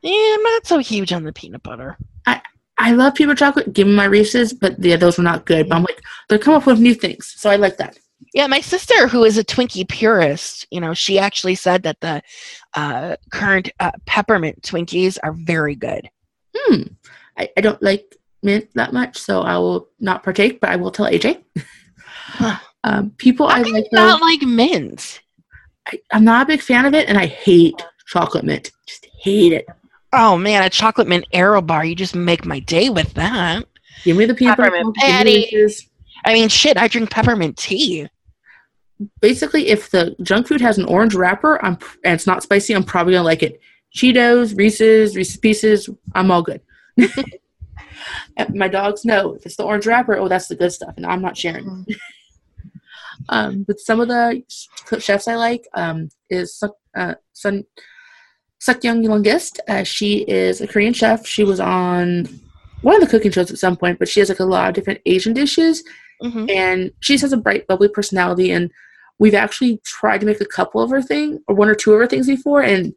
Yeah, 0.03 0.35
I'm 0.35 0.43
not 0.45 0.67
so 0.69 0.79
huge 0.79 1.13
on 1.13 1.25
the 1.25 1.33
peanut 1.33 1.65
butter. 1.65 1.99
I 2.27 2.41
I 2.79 2.93
love 2.93 3.15
peanut 3.15 3.39
chocolate. 3.39 3.73
Give 3.73 3.87
me 3.87 3.95
my 3.95 4.05
Reese's, 4.05 4.53
but 4.53 4.79
yeah, 4.79 4.97
those 4.97 5.19
were 5.19 5.25
not 5.25 5.47
good. 5.47 5.69
But 5.69 5.77
I'm 5.77 5.83
like, 5.83 6.01
they're 6.29 6.39
coming 6.39 6.59
up 6.59 6.67
with 6.67 6.79
new 6.79 6.95
things, 6.95 7.35
so 7.37 7.51
I 7.51 7.57
like 7.57 7.79
that. 7.79 7.99
Yeah, 8.35 8.47
my 8.47 8.61
sister, 8.61 9.09
who 9.09 9.25
is 9.25 9.39
a 9.39 9.45
Twinkie 9.45 9.89
purist, 9.89 10.67
you 10.71 10.81
know, 10.81 10.93
she 10.93 11.19
actually 11.19 11.55
said 11.55 11.83
that 11.85 12.01
the 12.01 12.23
uh, 12.75 13.17
current 13.33 13.71
uh, 13.81 13.93
peppermint 14.05 14.63
Twinkies 14.63 15.19
are 15.23 15.33
very 15.33 15.75
good. 15.75 16.11
Hmm. 16.55 16.83
I, 17.39 17.49
I 17.57 17.61
don't 17.61 17.83
like 17.83 18.17
mint 18.43 18.69
that 18.75 18.93
much, 18.93 19.17
so 19.19 19.43
I 19.43 19.57
will 19.59 19.89
not 20.01 20.23
partake. 20.23 20.61
But 20.61 20.71
I 20.71 20.77
will 20.77 20.91
tell 20.91 21.07
AJ. 21.07 21.43
um, 22.85 23.11
people, 23.17 23.49
How 23.49 23.57
I 23.57 23.63
like 23.63 23.87
not 23.93 24.21
like 24.21 24.43
mint. 24.43 25.21
I, 25.87 25.99
I'm 26.13 26.25
not 26.25 26.43
a 26.43 26.47
big 26.47 26.61
fan 26.61 26.85
of 26.85 26.95
it, 26.95 27.09
and 27.09 27.17
I 27.19 27.27
hate 27.27 27.83
chocolate 28.07 28.45
mint. 28.45 28.71
Just 28.87 29.07
hate 29.21 29.53
it. 29.53 29.67
Oh 30.13 30.37
man, 30.37 30.63
a 30.63 30.71
chocolate 30.71 31.09
mint 31.09 31.27
Aero 31.33 31.61
bar. 31.61 31.85
You 31.85 31.95
just 31.95 32.15
make 32.15 32.45
my 32.45 32.61
day 32.61 32.89
with 32.89 33.15
that. 33.15 33.65
Give 34.05 34.17
me 34.17 34.27
the 34.27 34.35
peanut 34.35 34.59
peppermint 34.59 34.95
patty. 34.97 35.51
I 36.25 36.33
mean, 36.33 36.49
shit. 36.49 36.77
I 36.77 36.89
drink 36.89 37.11
peppermint 37.11 37.57
tea. 37.57 38.09
Basically, 39.21 39.69
if 39.69 39.91
the 39.91 40.17
junk 40.23 40.49
food 40.49 40.61
has 40.61 40.79
an 40.79 40.87
orange 40.87 41.15
wrapper, 41.15 41.63
I'm 41.65 41.79
and 42.05 42.15
it's 42.15 42.27
not 42.27 42.43
spicy, 42.43 42.75
I'm 42.75 42.85
probably 42.85 43.13
gonna 43.13 43.25
like 43.25 43.43
it. 43.43 43.61
Cheetos, 43.95 44.57
Reese's, 44.57 45.17
Reese's 45.17 45.37
Pieces, 45.37 45.89
I'm 46.15 46.31
all 46.31 46.43
good. 46.43 46.61
my 48.55 48.69
dogs 48.69 49.05
know 49.05 49.35
if 49.35 49.47
it's 49.47 49.57
the 49.57 49.65
orange 49.65 49.87
wrapper, 49.87 50.17
oh, 50.17 50.29
that's 50.29 50.49
the 50.49 50.55
good 50.55 50.73
stuff, 50.73 50.95
and 50.97 51.07
I'm 51.07 51.23
not 51.23 51.37
sharing. 51.37 51.65
Mm. 51.65 51.97
um, 53.29 53.63
but 53.65 53.81
some 53.81 54.01
of 54.01 54.09
the 54.09 54.43
chefs 54.99 55.29
I 55.29 55.37
like 55.37 55.67
um, 55.75 56.09
is 56.31 56.63
uh, 56.95 57.15
Sun 57.33 57.65
Young 58.83 59.03
Longest. 59.03 59.61
Uh, 59.69 59.85
she 59.85 60.19
is 60.29 60.61
a 60.61 60.67
Korean 60.67 60.93
chef. 60.93 61.27
She 61.27 61.45
was 61.45 61.61
on 61.61 62.29
one 62.83 62.95
of 62.95 63.01
the 63.01 63.07
cooking 63.07 63.31
shows 63.31 63.51
at 63.51 63.59
some 63.59 63.77
point, 63.77 63.99
but 63.99 64.09
she 64.09 64.21
has 64.21 64.29
like 64.29 64.41
a 64.41 64.45
lot 64.45 64.69
of 64.69 64.75
different 64.75 65.01
Asian 65.07 65.33
dishes, 65.33 65.83
mm-hmm. 66.23 66.47
and 66.51 66.91
she 67.01 67.19
has 67.19 67.33
a 67.33 67.37
bright, 67.37 67.67
bubbly 67.67 67.89
personality. 67.89 68.51
And 68.51 68.71
we've 69.19 69.35
actually 69.35 69.81
tried 69.85 70.19
to 70.19 70.27
make 70.27 70.41
a 70.41 70.47
couple 70.47 70.81
of 70.81 70.91
her 70.91 71.03
thing 71.03 71.41
or 71.49 71.55
one 71.55 71.69
or 71.69 71.75
two 71.75 71.93
of 71.93 72.01
her 72.01 72.07
things 72.07 72.27
before, 72.27 72.63
and 72.63 72.95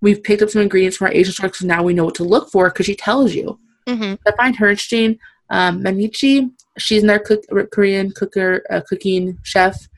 we've 0.00 0.22
picked 0.22 0.42
up 0.42 0.50
some 0.50 0.62
ingredients 0.62 0.96
from 0.96 1.06
our 1.06 1.12
Asian 1.12 1.32
store 1.32 1.48
because 1.48 1.66
now 1.66 1.82
we 1.82 1.94
know 1.94 2.04
what 2.04 2.14
to 2.16 2.24
look 2.24 2.50
for 2.50 2.68
because 2.68 2.86
she 2.86 2.96
tells 2.96 3.34
you. 3.34 3.58
Mm-hmm. 3.88 4.14
I 4.26 4.36
find 4.36 4.56
her 4.56 4.68
interesting. 4.68 5.18
Um, 5.50 5.82
Maangchi, 5.82 6.50
she's 6.78 7.02
another 7.02 7.18
cook, 7.18 7.44
Korean 7.72 8.10
cooker, 8.12 8.62
uh, 8.70 8.80
cooking 8.88 9.38
chef. 9.42 9.88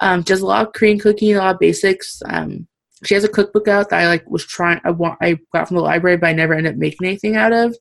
Um, 0.00 0.22
does 0.22 0.40
a 0.40 0.46
lot 0.46 0.66
of 0.66 0.72
Korean 0.72 0.98
cooking, 0.98 1.34
a 1.34 1.38
lot 1.38 1.54
of 1.54 1.60
basics. 1.60 2.22
Um, 2.26 2.66
she 3.04 3.14
has 3.14 3.24
a 3.24 3.28
cookbook 3.28 3.68
out 3.68 3.90
that 3.90 4.00
I 4.00 4.06
like 4.06 4.28
was 4.28 4.44
trying 4.44 4.80
I 4.84 4.90
want 4.90 5.18
I 5.20 5.38
got 5.52 5.68
from 5.68 5.76
the 5.76 5.82
library 5.82 6.16
but 6.16 6.28
I 6.28 6.32
never 6.32 6.54
ended 6.54 6.74
up 6.74 6.78
making 6.78 7.06
anything 7.06 7.36
out 7.36 7.52
of. 7.52 7.76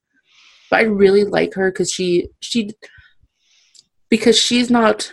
But 0.70 0.80
I 0.80 0.84
really 0.84 1.24
like 1.24 1.54
her 1.56 1.72
because 1.72 1.92
she 1.92 2.30
she 2.42 2.72
because 4.10 4.38
she's 4.38 4.70
not 4.70 5.12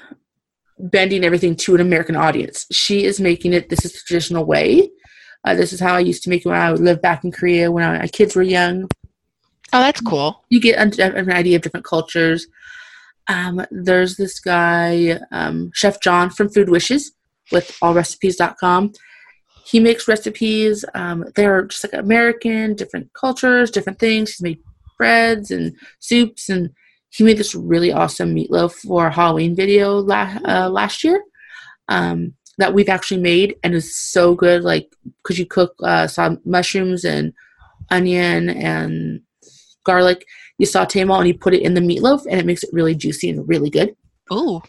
bending 0.78 1.24
everything 1.24 1.56
to 1.56 1.74
an 1.74 1.80
American 1.80 2.16
audience. 2.16 2.66
She 2.70 3.04
is 3.04 3.20
making 3.20 3.52
it 3.52 3.68
this 3.68 3.84
is 3.84 3.92
the 3.92 4.00
traditional 4.06 4.44
way. 4.44 4.90
Uh, 5.44 5.54
this 5.54 5.72
is 5.72 5.80
how 5.80 5.94
I 5.94 6.00
used 6.00 6.22
to 6.24 6.30
make 6.30 6.44
it 6.44 6.48
when 6.48 6.60
I 6.60 6.72
lived 6.72 7.02
back 7.02 7.24
in 7.24 7.32
Korea 7.32 7.70
when 7.70 7.84
I, 7.84 7.98
my 7.98 8.08
kids 8.08 8.34
were 8.34 8.42
young. 8.42 8.88
Oh, 9.72 9.80
that's 9.80 10.00
cool. 10.00 10.44
You 10.48 10.60
get 10.60 10.78
an, 10.78 11.30
idea 11.30 11.56
of 11.56 11.62
different 11.62 11.86
cultures. 11.86 12.46
Um, 13.28 13.64
there's 13.70 14.16
this 14.16 14.38
guy, 14.38 15.18
um, 15.32 15.70
Chef 15.74 16.00
John 16.00 16.30
from 16.30 16.48
Food 16.48 16.68
Wishes 16.68 17.12
with 17.52 17.76
allrecipes.com 17.82 18.92
he 19.66 19.80
makes 19.80 20.06
recipes. 20.06 20.84
Um, 20.94 21.24
they're 21.34 21.64
just 21.64 21.84
like 21.84 21.92
American, 21.92 22.74
different 22.74 23.12
cultures, 23.14 23.70
different 23.70 23.98
things. 23.98 24.30
He's 24.30 24.42
made 24.42 24.60
breads 24.96 25.50
and 25.50 25.74
soups, 25.98 26.48
and 26.48 26.70
he 27.10 27.24
made 27.24 27.38
this 27.38 27.54
really 27.54 27.92
awesome 27.92 28.34
meatloaf 28.34 28.72
for 28.74 29.08
a 29.08 29.12
Halloween 29.12 29.56
video 29.56 29.98
la- 29.98 30.38
uh, 30.46 30.70
last 30.70 31.02
year 31.02 31.20
um, 31.88 32.34
that 32.58 32.74
we've 32.74 32.88
actually 32.88 33.20
made, 33.20 33.56
and 33.64 33.74
is 33.74 33.96
so 33.96 34.36
good. 34.36 34.62
Like 34.62 34.88
because 35.22 35.38
you 35.38 35.46
cook 35.46 35.74
uh, 35.82 36.06
some 36.06 36.40
mushrooms 36.44 37.04
and 37.04 37.32
onion 37.90 38.50
and 38.50 39.20
garlic, 39.84 40.26
you 40.58 40.66
saute 40.66 41.00
them 41.00 41.10
all, 41.10 41.18
and 41.18 41.28
you 41.28 41.34
put 41.34 41.54
it 41.54 41.62
in 41.62 41.74
the 41.74 41.80
meatloaf, 41.80 42.24
and 42.30 42.38
it 42.38 42.46
makes 42.46 42.62
it 42.62 42.70
really 42.72 42.94
juicy 42.94 43.30
and 43.30 43.48
really 43.48 43.70
good. 43.70 43.96
Oh. 44.30 44.62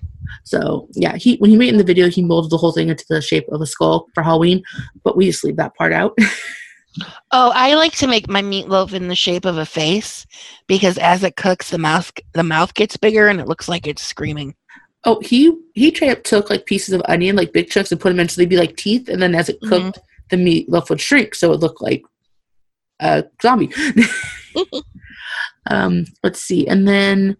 So 0.43 0.87
yeah, 0.93 1.15
he 1.15 1.37
when 1.37 1.49
he 1.49 1.57
made 1.57 1.69
in 1.69 1.77
the 1.77 1.83
video, 1.83 2.09
he 2.09 2.21
molded 2.21 2.51
the 2.51 2.57
whole 2.57 2.71
thing 2.71 2.89
into 2.89 3.05
the 3.09 3.21
shape 3.21 3.47
of 3.49 3.61
a 3.61 3.65
skull 3.65 4.07
for 4.13 4.23
Halloween, 4.23 4.63
but 5.03 5.17
we 5.17 5.25
just 5.25 5.43
leave 5.43 5.57
that 5.57 5.75
part 5.75 5.93
out. 5.93 6.17
oh, 7.31 7.51
I 7.53 7.75
like 7.75 7.93
to 7.93 8.07
make 8.07 8.29
my 8.29 8.41
meatloaf 8.41 8.93
in 8.93 9.07
the 9.07 9.15
shape 9.15 9.45
of 9.45 9.57
a 9.57 9.65
face 9.65 10.25
because 10.67 10.97
as 10.97 11.23
it 11.23 11.35
cooks, 11.35 11.69
the 11.69 11.77
mouth 11.77 12.11
the 12.33 12.43
mouth 12.43 12.73
gets 12.73 12.97
bigger 12.97 13.27
and 13.27 13.39
it 13.39 13.47
looks 13.47 13.67
like 13.67 13.87
it's 13.87 14.03
screaming. 14.03 14.55
Oh, 15.05 15.19
he 15.21 15.55
he 15.73 15.91
took 15.91 16.49
like 16.49 16.65
pieces 16.65 16.93
of 16.93 17.01
onion, 17.07 17.35
like 17.35 17.53
big 17.53 17.69
chunks, 17.69 17.91
and 17.91 18.01
put 18.01 18.09
them 18.09 18.19
in 18.19 18.29
so 18.29 18.39
they'd 18.39 18.49
be 18.49 18.57
like 18.57 18.75
teeth, 18.75 19.09
and 19.09 19.21
then 19.21 19.35
as 19.35 19.49
it 19.49 19.61
cooked, 19.61 19.97
mm-hmm. 19.97 20.01
the 20.29 20.65
meatloaf 20.67 20.89
would 20.89 21.01
shrink, 21.01 21.33
so 21.33 21.53
it 21.53 21.59
looked 21.59 21.81
like 21.81 22.03
a 22.99 23.23
zombie. 23.41 23.71
um, 25.69 26.05
let's 26.23 26.41
see, 26.41 26.67
and 26.67 26.87
then 26.87 27.37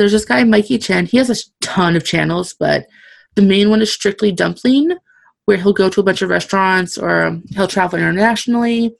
there's 0.00 0.12
this 0.12 0.24
guy 0.24 0.42
Mikey 0.44 0.78
Chen. 0.78 1.04
He 1.04 1.18
has 1.18 1.28
a 1.28 1.36
ton 1.60 1.94
of 1.94 2.06
channels, 2.06 2.54
but 2.58 2.86
the 3.34 3.42
main 3.42 3.68
one 3.68 3.82
is 3.82 3.92
strictly 3.92 4.32
dumpling, 4.32 4.96
where 5.44 5.58
he'll 5.58 5.74
go 5.74 5.90
to 5.90 6.00
a 6.00 6.02
bunch 6.02 6.22
of 6.22 6.30
restaurants 6.30 6.96
or 6.96 7.38
he'll 7.50 7.68
travel 7.68 7.98
internationally. 7.98 8.96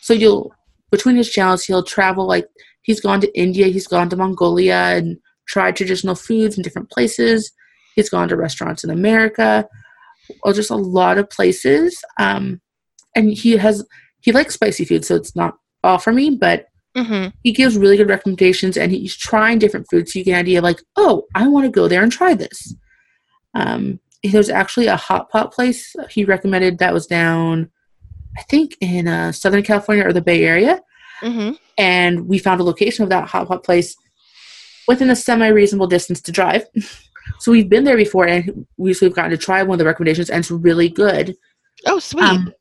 So 0.00 0.14
you'll 0.14 0.54
between 0.90 1.16
his 1.16 1.28
channels, 1.30 1.64
he'll 1.64 1.82
travel 1.82 2.26
like 2.26 2.46
he's 2.80 2.98
gone 2.98 3.20
to 3.20 3.38
India, 3.38 3.66
he's 3.66 3.86
gone 3.86 4.08
to 4.08 4.16
Mongolia 4.16 4.96
and 4.96 5.18
tried 5.46 5.76
traditional 5.76 6.14
foods 6.14 6.56
in 6.56 6.62
different 6.62 6.90
places. 6.90 7.52
He's 7.94 8.08
gone 8.08 8.30
to 8.30 8.36
restaurants 8.36 8.84
in 8.84 8.88
America, 8.88 9.68
or 10.42 10.54
just 10.54 10.70
a 10.70 10.76
lot 10.76 11.18
of 11.18 11.28
places. 11.28 12.02
Um, 12.18 12.62
and 13.14 13.30
he 13.34 13.58
has 13.58 13.84
he 14.22 14.32
likes 14.32 14.54
spicy 14.54 14.86
food, 14.86 15.04
so 15.04 15.14
it's 15.14 15.36
not 15.36 15.58
all 15.84 15.98
for 15.98 16.14
me, 16.14 16.38
but 16.40 16.68
Mm-hmm. 16.98 17.28
He 17.42 17.52
gives 17.52 17.76
really 17.76 17.96
good 17.96 18.08
recommendations 18.08 18.76
and 18.76 18.90
he's 18.92 19.16
trying 19.16 19.58
different 19.58 19.86
foods 19.90 20.12
so 20.12 20.18
you 20.18 20.24
get 20.24 20.34
an 20.34 20.40
idea 20.40 20.60
like, 20.60 20.82
oh, 20.96 21.24
I 21.34 21.46
want 21.48 21.64
to 21.64 21.70
go 21.70 21.88
there 21.88 22.02
and 22.02 22.10
try 22.10 22.34
this. 22.34 22.74
Um, 23.54 24.00
there's 24.22 24.50
actually 24.50 24.86
a 24.86 24.96
hot 24.96 25.30
pot 25.30 25.52
place 25.52 25.94
he 26.10 26.24
recommended 26.24 26.78
that 26.78 26.92
was 26.92 27.06
down, 27.06 27.70
I 28.36 28.42
think, 28.42 28.76
in 28.80 29.06
uh, 29.06 29.32
Southern 29.32 29.62
California 29.62 30.04
or 30.04 30.12
the 30.12 30.20
Bay 30.20 30.44
Area. 30.44 30.80
Mm-hmm. 31.22 31.52
And 31.76 32.28
we 32.28 32.38
found 32.38 32.60
a 32.60 32.64
location 32.64 33.04
of 33.04 33.10
that 33.10 33.28
hot 33.28 33.48
pot 33.48 33.64
place 33.64 33.96
within 34.86 35.10
a 35.10 35.16
semi 35.16 35.48
reasonable 35.48 35.86
distance 35.86 36.20
to 36.22 36.32
drive. 36.32 36.66
so 37.38 37.52
we've 37.52 37.68
been 37.68 37.84
there 37.84 37.96
before 37.96 38.26
and 38.26 38.66
we've 38.76 38.98
gotten 39.14 39.30
to 39.30 39.36
try 39.36 39.62
one 39.62 39.74
of 39.74 39.78
the 39.78 39.84
recommendations 39.84 40.30
and 40.30 40.40
it's 40.40 40.50
really 40.50 40.88
good. 40.88 41.36
Oh, 41.86 41.98
sweet. 41.98 42.24
Um, 42.24 42.52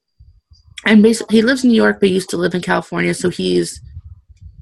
and 0.86 1.02
basically, 1.02 1.38
he 1.38 1.42
lives 1.42 1.64
in 1.64 1.72
New 1.72 1.76
York 1.76 2.00
but 2.00 2.10
used 2.10 2.30
to 2.30 2.38
live 2.38 2.54
in 2.54 2.62
California, 2.62 3.14
so 3.14 3.30
he's 3.30 3.82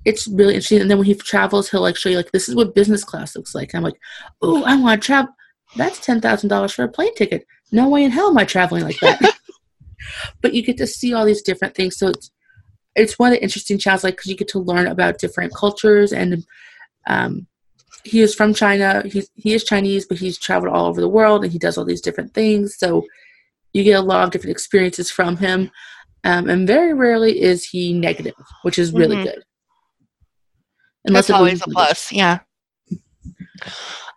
it's 0.05 0.27
really 0.27 0.53
interesting. 0.53 0.81
And 0.81 0.89
then 0.89 0.97
when 0.99 1.07
he 1.07 1.15
travels, 1.15 1.69
he'll 1.69 1.81
like 1.81 1.97
show 1.97 2.09
you 2.09 2.17
like 2.17 2.31
this 2.31 2.47
is 2.47 2.55
what 2.55 2.75
business 2.75 3.03
class 3.03 3.35
looks 3.35 3.55
like. 3.55 3.73
I'm 3.73 3.83
like, 3.83 3.99
oh, 4.41 4.63
I 4.63 4.75
want 4.79 5.01
to 5.01 5.05
travel. 5.05 5.33
That's 5.75 5.99
ten 5.99 6.21
thousand 6.21 6.49
dollars 6.49 6.73
for 6.73 6.83
a 6.83 6.87
plane 6.89 7.15
ticket. 7.15 7.45
No 7.71 7.89
way 7.89 8.03
in 8.03 8.11
hell 8.11 8.29
am 8.29 8.37
I 8.37 8.45
traveling 8.45 8.83
like 8.83 8.99
that. 8.99 9.37
but 10.41 10.53
you 10.53 10.61
get 10.61 10.77
to 10.77 10.87
see 10.87 11.13
all 11.13 11.25
these 11.25 11.41
different 11.41 11.75
things. 11.75 11.97
So 11.97 12.09
it's 12.09 12.31
it's 12.95 13.19
one 13.19 13.31
of 13.31 13.37
the 13.37 13.43
interesting 13.43 13.77
channels, 13.77 14.03
like 14.03 14.15
because 14.15 14.29
you 14.29 14.37
get 14.37 14.47
to 14.49 14.59
learn 14.59 14.87
about 14.87 15.17
different 15.17 15.53
cultures 15.53 16.13
and 16.13 16.45
um, 17.07 17.47
he 18.03 18.21
is 18.21 18.33
from 18.35 18.53
China. 18.53 19.01
He's 19.05 19.29
he 19.35 19.53
is 19.53 19.63
Chinese, 19.63 20.05
but 20.05 20.19
he's 20.19 20.37
traveled 20.37 20.73
all 20.73 20.85
over 20.85 21.01
the 21.01 21.09
world 21.09 21.43
and 21.43 21.51
he 21.51 21.59
does 21.59 21.77
all 21.77 21.85
these 21.85 22.01
different 22.01 22.33
things. 22.33 22.77
So 22.77 23.03
you 23.73 23.83
get 23.83 23.99
a 23.99 24.01
lot 24.01 24.23
of 24.23 24.31
different 24.31 24.51
experiences 24.51 25.11
from 25.11 25.37
him. 25.37 25.71
Um, 26.23 26.49
and 26.49 26.67
very 26.67 26.93
rarely 26.93 27.41
is 27.41 27.65
he 27.65 27.93
negative, 27.93 28.33
which 28.63 28.79
is 28.79 28.91
really 28.93 29.17
Mhm. 29.17 29.23
good. 29.25 29.43
That's 31.05 31.29
always 31.29 31.61
a 31.61 31.69
plus. 31.69 32.11
Yeah. 32.11 32.39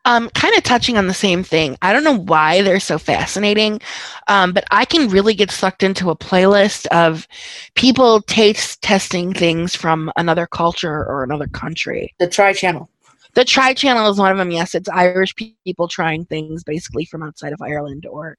Um, 0.05 0.31
kind 0.31 0.57
of 0.57 0.63
touching 0.63 0.97
on 0.97 1.07
the 1.07 1.15
same 1.15 1.43
thing. 1.43 1.77
I 1.83 1.93
don't 1.93 2.05
know 2.05 2.19
why 2.19 2.63
they're 2.63 2.81
so 2.81 2.99
fascinating, 2.99 3.81
um, 4.27 4.53
but 4.53 4.65
I 4.71 4.87
can 4.87 5.11
really 5.11 5.35
get 5.35 5.51
sucked 5.51 5.83
into 5.83 6.09
a 6.09 6.17
playlist 6.17 6.87
of 6.87 7.29
people 7.75 8.23
taste 8.23 8.81
testing 8.81 9.35
things 9.35 9.75
from 9.75 10.11
another 10.17 10.47
culture 10.47 11.05
or 11.05 11.25
another 11.25 11.47
country. 11.49 12.15
The 12.19 12.29
Try 12.29 12.55
Channel. 12.55 12.89
The 13.35 13.45
Try 13.45 13.75
Channel 13.75 14.09
is 14.09 14.19
one 14.19 14.33
of 14.33 14.39
them. 14.39 14.51
Yes, 14.51 14.75
it's 14.75 14.89
Irish 14.89 15.35
people 15.37 15.89
trying 15.89 16.25
things 16.25 16.65
basically 16.65 17.05
from 17.05 17.23
outside 17.23 17.53
of 17.53 17.61
Ireland 17.61 18.07
or 18.07 18.39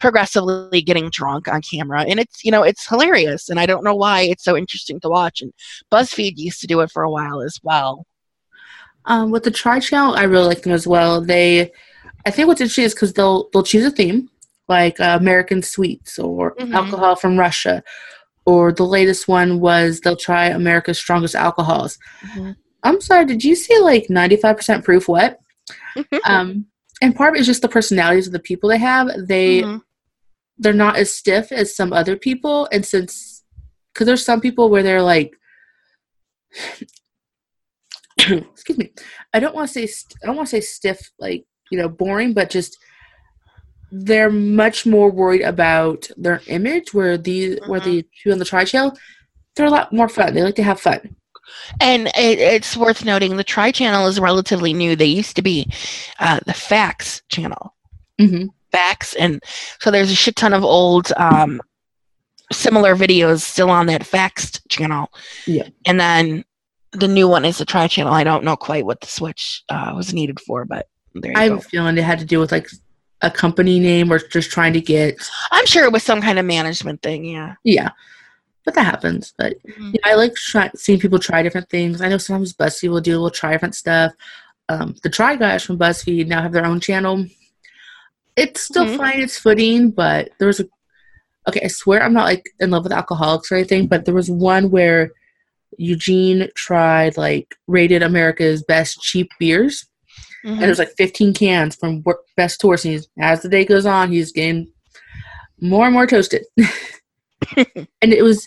progressively 0.00 0.82
getting 0.82 1.08
drunk 1.10 1.48
on 1.48 1.62
camera, 1.62 2.02
and 2.02 2.18
it's 2.20 2.44
you 2.44 2.50
know 2.50 2.62
it's 2.62 2.86
hilarious, 2.86 3.48
and 3.48 3.58
I 3.60 3.66
don't 3.66 3.84
know 3.84 3.94
why 3.94 4.22
it's 4.22 4.44
so 4.44 4.56
interesting 4.56 5.00
to 5.00 5.08
watch. 5.08 5.40
And 5.40 5.52
BuzzFeed 5.92 6.34
used 6.36 6.60
to 6.60 6.66
do 6.66 6.80
it 6.80 6.90
for 6.90 7.02
a 7.02 7.10
while 7.10 7.40
as 7.40 7.58
well. 7.62 8.06
Um, 9.06 9.30
with 9.30 9.44
the 9.44 9.50
Try 9.50 9.80
Channel, 9.80 10.14
I 10.14 10.22
really 10.24 10.46
like 10.46 10.62
them 10.62 10.72
as 10.72 10.86
well. 10.86 11.20
They, 11.20 11.70
I 12.26 12.30
think 12.30 12.48
what's 12.48 12.60
interesting 12.60 12.84
is 12.84 12.94
because 12.94 13.12
they'll 13.12 13.48
they'll 13.52 13.62
choose 13.62 13.84
a 13.84 13.90
theme 13.90 14.30
like 14.68 14.98
uh, 14.98 15.18
American 15.20 15.62
sweets 15.62 16.18
or 16.18 16.54
Mhm. 16.56 16.72
alcohol 16.74 17.16
from 17.16 17.38
Russia, 17.38 17.82
or 18.46 18.72
the 18.72 18.86
latest 18.86 19.28
one 19.28 19.60
was 19.60 20.00
they'll 20.00 20.16
try 20.16 20.46
America's 20.46 20.98
strongest 20.98 21.34
alcohols. 21.34 21.98
I'm 22.82 23.00
sorry, 23.00 23.24
did 23.26 23.44
you 23.44 23.54
see 23.56 23.78
like 23.78 24.08
95% 24.08 24.84
proof 24.84 25.08
what? 25.08 25.38
um, 26.26 26.66
and 27.04 27.14
part 27.14 27.30
of 27.30 27.36
it 27.36 27.40
is 27.40 27.46
just 27.46 27.60
the 27.62 27.68
personalities 27.68 28.26
of 28.26 28.32
the 28.32 28.38
people 28.38 28.68
they 28.70 28.78
have. 28.78 29.08
They 29.28 29.60
Mhm. 29.62 29.82
they're 30.58 30.72
not 30.72 30.96
as 30.96 31.10
stiff 31.14 31.52
as 31.52 31.76
some 31.76 31.92
other 31.92 32.16
people, 32.16 32.66
and 32.72 32.84
since 32.84 33.42
because 33.92 34.06
there's 34.06 34.24
some 34.24 34.40
people 34.40 34.70
where 34.70 34.82
they're 34.82 35.02
like, 35.02 35.32
excuse 38.18 38.78
me, 38.78 38.92
I 39.32 39.40
don't 39.40 39.54
want 39.54 39.68
to 39.68 39.72
say 39.74 39.86
st- 39.86 40.16
I 40.22 40.26
don't 40.26 40.36
want 40.36 40.48
to 40.48 40.56
say 40.56 40.60
stiff 40.60 41.10
like 41.18 41.44
you 41.70 41.78
know 41.78 41.88
boring, 41.88 42.32
but 42.32 42.50
just 42.50 42.78
they're 43.92 44.30
much 44.30 44.86
more 44.86 45.10
worried 45.10 45.42
about 45.42 46.08
their 46.16 46.40
image. 46.46 46.94
Where 46.94 47.18
the 47.18 47.60
where 47.66 47.80
Mhm. 47.80 47.84
the 47.84 48.06
two 48.22 48.32
on 48.32 48.38
the 48.38 48.44
tri 48.44 48.64
trail, 48.64 48.96
they're 49.54 49.66
a 49.66 49.70
lot 49.70 49.92
more 49.92 50.08
fun. 50.08 50.34
They 50.34 50.42
like 50.42 50.56
to 50.56 50.62
have 50.62 50.80
fun. 50.80 51.16
And 51.80 52.08
it, 52.08 52.38
it's 52.38 52.76
worth 52.76 53.04
noting 53.04 53.36
the 53.36 53.44
Try 53.44 53.70
Channel 53.70 54.06
is 54.06 54.20
relatively 54.20 54.72
new. 54.72 54.96
They 54.96 55.06
used 55.06 55.36
to 55.36 55.42
be 55.42 55.70
uh, 56.20 56.40
the 56.46 56.54
Facts 56.54 57.22
Channel. 57.28 57.74
Mm-hmm. 58.20 58.46
Facts, 58.70 59.14
and 59.14 59.40
so 59.78 59.92
there's 59.92 60.10
a 60.10 60.16
shit 60.16 60.34
ton 60.34 60.52
of 60.52 60.64
old 60.64 61.12
um, 61.16 61.60
similar 62.52 62.96
videos 62.96 63.40
still 63.40 63.70
on 63.70 63.86
that 63.86 64.04
Facts 64.04 64.60
channel. 64.68 65.12
Yeah. 65.46 65.68
And 65.86 66.00
then 66.00 66.44
the 66.92 67.08
new 67.08 67.28
one 67.28 67.44
is 67.44 67.58
the 67.58 67.64
Try 67.64 67.88
Channel. 67.88 68.12
I 68.12 68.24
don't 68.24 68.44
know 68.44 68.56
quite 68.56 68.86
what 68.86 69.00
the 69.00 69.06
switch 69.06 69.62
uh, 69.68 69.92
was 69.94 70.14
needed 70.14 70.40
for, 70.40 70.64
but 70.64 70.88
there 71.14 71.32
you 71.32 71.38
I 71.38 71.44
have 71.44 71.58
a 71.58 71.60
feeling 71.60 71.96
it 71.98 72.04
had 72.04 72.18
to 72.18 72.24
do 72.24 72.40
with 72.40 72.52
like 72.52 72.68
a 73.22 73.30
company 73.30 73.80
name 73.80 74.12
or 74.12 74.18
just 74.18 74.50
trying 74.50 74.72
to 74.72 74.80
get 74.80 75.16
I'm 75.50 75.66
sure 75.66 75.84
it 75.84 75.92
was 75.92 76.02
some 76.02 76.20
kind 76.20 76.38
of 76.38 76.44
management 76.44 77.02
thing. 77.02 77.24
Yeah. 77.24 77.54
yeah. 77.64 77.90
But 78.64 78.74
that 78.74 78.84
happens. 78.84 79.34
But 79.36 79.56
Mhm. 79.66 79.92
Yeah, 79.94 80.00
I 80.04 80.14
like 80.14 80.34
try, 80.34 80.70
seeing 80.74 80.98
people 80.98 81.18
try 81.18 81.42
different 81.42 81.68
things. 81.68 82.00
I 82.00 82.08
know 82.08 82.18
sometimes 82.18 82.54
BuzzFeed 82.54 82.88
will 82.90 83.00
do 83.00 83.20
will 83.20 83.30
try 83.30 83.52
different 83.52 83.74
stuff. 83.74 84.12
Um, 84.70 84.94
the 85.02 85.10
Try 85.10 85.36
guys 85.36 85.62
from 85.62 85.78
BuzzFeed 85.78 86.26
now 86.26 86.40
have 86.40 86.52
their 86.52 86.64
own 86.64 86.80
channel. 86.80 87.26
It's 88.36 88.62
still 88.62 88.86
Mhm. 88.86 88.96
finding 88.96 89.22
its 89.22 89.38
footing, 89.38 89.90
but 89.90 90.30
there 90.38 90.48
was 90.48 90.60
a 90.60 90.66
okay. 91.48 91.60
I 91.62 91.68
swear 91.68 92.02
I'm 92.02 92.14
not 92.14 92.24
like 92.24 92.46
in 92.58 92.70
love 92.70 92.84
with 92.84 92.92
alcoholics 92.92 93.52
or 93.52 93.56
anything, 93.56 93.86
but 93.86 94.06
there 94.06 94.14
was 94.14 94.30
one 94.30 94.70
where 94.70 95.10
Eugene 95.76 96.48
tried 96.54 97.16
like 97.18 97.54
rated 97.66 98.02
America's 98.02 98.62
best 98.62 99.00
cheap 99.02 99.28
beers, 99.38 99.86
and 100.44 100.58
Mhm. 100.58 100.62
it 100.62 100.68
was 100.68 100.78
like 100.78 100.94
15 100.96 101.34
cans 101.34 101.76
from 101.76 102.02
wor- 102.02 102.20
best 102.36 102.60
tours. 102.60 102.84
And 102.86 102.94
he's, 102.94 103.08
as 103.20 103.42
the 103.42 103.48
day 103.50 103.64
goes 103.66 103.84
on, 103.84 104.10
he's 104.10 104.32
getting 104.32 104.72
more 105.60 105.84
and 105.84 105.92
more 105.94 106.06
toasted. 106.06 106.44
and 107.56 108.12
it 108.12 108.22
was, 108.22 108.46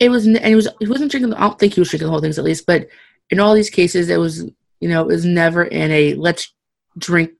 it 0.00 0.08
was, 0.08 0.26
and 0.26 0.36
it 0.38 0.54
was, 0.56 0.66
he 0.80 0.88
wasn't 0.88 1.10
drinking. 1.10 1.34
I 1.34 1.40
don't 1.40 1.58
think 1.58 1.74
he 1.74 1.80
was 1.80 1.90
drinking 1.90 2.06
the 2.06 2.10
whole 2.10 2.20
things 2.20 2.38
at 2.38 2.44
least, 2.44 2.66
but 2.66 2.88
in 3.28 3.38
all 3.38 3.54
these 3.54 3.70
cases, 3.70 4.08
it 4.08 4.16
was, 4.16 4.44
you 4.80 4.88
know, 4.88 5.02
it 5.02 5.06
was 5.06 5.24
never 5.24 5.64
in 5.64 5.90
a 5.92 6.14
let's 6.14 6.52
drink. 6.98 7.30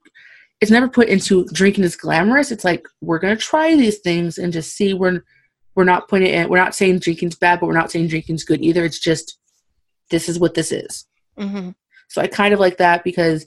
It's 0.60 0.70
never 0.70 0.88
put 0.88 1.08
into 1.08 1.46
drinking 1.46 1.84
is 1.84 1.96
glamorous. 1.96 2.52
It's 2.52 2.64
like 2.64 2.86
we're 3.00 3.18
gonna 3.18 3.36
try 3.36 3.74
these 3.74 3.98
things 3.98 4.36
and 4.36 4.52
just 4.52 4.76
see. 4.76 4.92
We're 4.92 5.24
we're 5.74 5.84
not 5.84 6.08
putting 6.08 6.28
it. 6.28 6.34
In, 6.34 6.48
we're 6.50 6.58
not 6.58 6.74
saying 6.74 6.98
drinking's 6.98 7.34
bad, 7.34 7.60
but 7.60 7.66
we're 7.66 7.72
not 7.72 7.90
saying 7.90 8.08
drinking's 8.08 8.44
good 8.44 8.60
either. 8.60 8.84
It's 8.84 9.00
just 9.00 9.38
this 10.10 10.28
is 10.28 10.38
what 10.38 10.54
this 10.54 10.70
is. 10.70 11.06
Mhm. 11.38 11.74
So 12.08 12.20
I 12.20 12.26
kind 12.26 12.52
of 12.52 12.60
like 12.60 12.76
that 12.76 13.04
because 13.04 13.46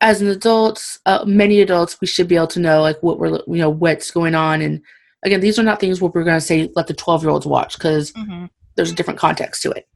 as 0.00 0.20
an 0.20 0.28
adult, 0.28 0.82
uh, 1.06 1.24
many 1.24 1.60
adults, 1.60 2.00
we 2.00 2.06
should 2.06 2.28
be 2.28 2.36
able 2.36 2.48
to 2.48 2.60
know 2.60 2.82
like 2.82 3.00
what 3.02 3.18
we're, 3.18 3.38
you 3.46 3.58
know, 3.58 3.70
what's 3.70 4.10
going 4.10 4.34
on. 4.34 4.60
And 4.60 4.82
again, 5.24 5.40
these 5.40 5.58
are 5.58 5.62
not 5.62 5.80
things 5.80 6.00
where 6.00 6.10
we're 6.14 6.24
going 6.24 6.36
to 6.36 6.40
say 6.40 6.70
let 6.76 6.86
the 6.86 6.94
twelve 6.94 7.22
year 7.22 7.30
olds 7.30 7.46
watch 7.46 7.74
because 7.76 8.12
Mhm. 8.12 8.48
there's 8.76 8.90
a 8.90 8.94
different 8.94 9.18
context 9.18 9.62
to 9.62 9.70
it. 9.70 9.86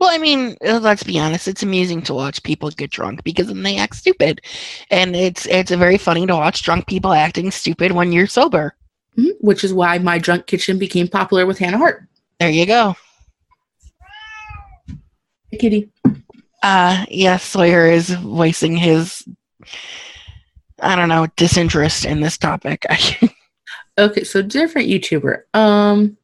Well, 0.00 0.10
I 0.10 0.18
mean, 0.18 0.56
uh, 0.66 0.80
let's 0.80 1.04
be 1.04 1.18
honest. 1.18 1.46
It's 1.46 1.62
amusing 1.62 2.02
to 2.02 2.14
watch 2.14 2.42
people 2.42 2.70
get 2.70 2.90
drunk 2.90 3.22
because 3.22 3.46
then 3.46 3.62
they 3.62 3.76
act 3.76 3.94
stupid, 3.96 4.40
and 4.90 5.14
it's 5.14 5.46
it's 5.46 5.70
very 5.70 5.96
funny 5.98 6.26
to 6.26 6.34
watch 6.34 6.62
drunk 6.62 6.86
people 6.88 7.12
acting 7.12 7.50
stupid 7.52 7.92
when 7.92 8.10
you're 8.12 8.26
sober. 8.26 8.74
Mhm. 9.16 9.32
Which 9.40 9.62
is 9.62 9.72
why 9.72 9.98
my 9.98 10.18
drunk 10.18 10.46
kitchen 10.46 10.78
became 10.78 11.06
popular 11.06 11.46
with 11.46 11.58
Hannah 11.58 11.78
Hart. 11.78 12.08
There 12.40 12.50
you 12.50 12.66
go. 12.66 12.96
Hey, 15.50 15.58
Kitty. 15.58 15.90
Uh, 16.62 17.04
yes, 17.10 17.42
Sawyer 17.44 17.86
is 17.86 18.08
voicing 18.10 18.76
his, 18.76 19.22
I 20.80 20.96
don't 20.96 21.08
know, 21.08 21.26
disinterest 21.36 22.04
in 22.04 22.20
this 22.20 22.38
topic. 22.38 22.86
Okay, 23.98 24.24
so 24.24 24.40
different 24.42 24.88
YouTuber. 24.88 25.42
Um, 25.54 26.16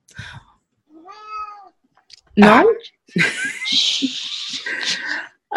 no. 2.37 2.75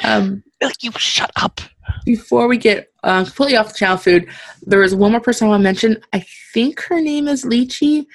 um, 0.04 0.44
you 0.82 0.92
shut 0.98 1.32
up. 1.36 1.62
before 2.06 2.48
we 2.48 2.58
get 2.58 2.92
uh, 3.04 3.24
completely 3.24 3.58
off 3.58 3.70
the 3.70 3.74
channel 3.76 3.98
food, 3.98 4.28
there 4.64 4.84
is 4.84 4.96
one 4.96 5.12
more 5.12 5.22
person 5.22 5.48
I 5.48 5.52
want 5.52 5.62
to 5.62 5.64
mention. 5.64 5.98
I 6.14 6.26
think 6.54 6.82
her 6.82 7.00
name 7.00 7.28
is 7.28 7.46
Lychee. 7.46 8.06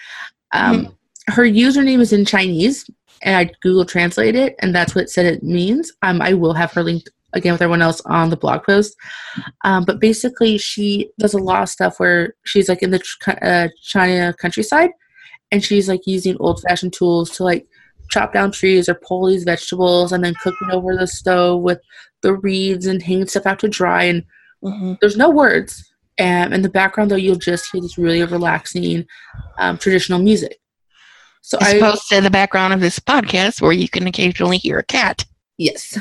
Um, 0.52 0.96
Her 1.28 1.44
username 1.44 2.00
is 2.00 2.12
in 2.12 2.24
Chinese, 2.24 2.88
and 3.22 3.36
I 3.36 3.50
Google 3.60 3.84
translate 3.84 4.36
it, 4.36 4.54
and 4.60 4.74
that's 4.74 4.94
what 4.94 5.04
it 5.04 5.10
said 5.10 5.26
it 5.26 5.42
means. 5.42 5.92
Um, 6.02 6.22
I 6.22 6.34
will 6.34 6.54
have 6.54 6.72
her 6.74 6.84
linked 6.84 7.10
again 7.36 7.52
with 7.52 7.62
everyone 7.62 7.82
else 7.82 8.00
on 8.06 8.30
the 8.30 8.36
blog 8.36 8.64
post. 8.64 8.96
Um, 9.64 9.84
but 9.84 10.00
basically, 10.00 10.58
she 10.58 11.10
does 11.18 11.34
a 11.34 11.38
lot 11.38 11.62
of 11.62 11.68
stuff 11.68 12.00
where 12.00 12.34
she's 12.44 12.68
like 12.68 12.82
in 12.82 12.90
the 12.90 13.02
uh, 13.42 13.68
China 13.82 14.34
countryside, 14.38 14.90
and 15.52 15.62
she's 15.64 15.88
like 15.88 16.00
using 16.06 16.36
old 16.40 16.60
fashioned 16.62 16.92
tools 16.92 17.30
to 17.36 17.44
like 17.44 17.66
chop 18.10 18.32
down 18.32 18.50
trees 18.52 18.88
or 18.88 18.94
pull 18.94 19.26
these 19.26 19.44
vegetables, 19.44 20.12
and 20.12 20.24
then 20.24 20.34
cooking 20.42 20.70
over 20.70 20.96
the 20.96 21.06
stove 21.06 21.62
with 21.62 21.80
the 22.22 22.34
reeds 22.34 22.86
and 22.86 23.02
hanging 23.02 23.26
stuff 23.26 23.46
out 23.46 23.58
to 23.60 23.68
dry. 23.68 24.04
And 24.04 24.24
Mhm. 24.64 24.98
there's 25.00 25.16
no 25.16 25.28
words. 25.30 25.84
And 26.18 26.54
in 26.54 26.62
the 26.62 26.70
background, 26.70 27.10
though, 27.10 27.16
you'll 27.16 27.36
just 27.36 27.70
hear 27.70 27.80
this 27.82 27.98
really 27.98 28.24
relaxing 28.24 29.04
um, 29.58 29.76
traditional 29.76 30.18
music. 30.18 30.56
So 31.42 31.58
I 31.60 31.72
opposed 31.74 32.08
to 32.08 32.20
the 32.22 32.30
background 32.30 32.72
of 32.72 32.80
this 32.80 32.98
podcast 32.98 33.60
where 33.60 33.72
you 33.72 33.88
can 33.88 34.06
occasionally 34.06 34.56
hear 34.58 34.78
a 34.78 34.82
cat. 34.82 35.24
yes, 35.58 35.98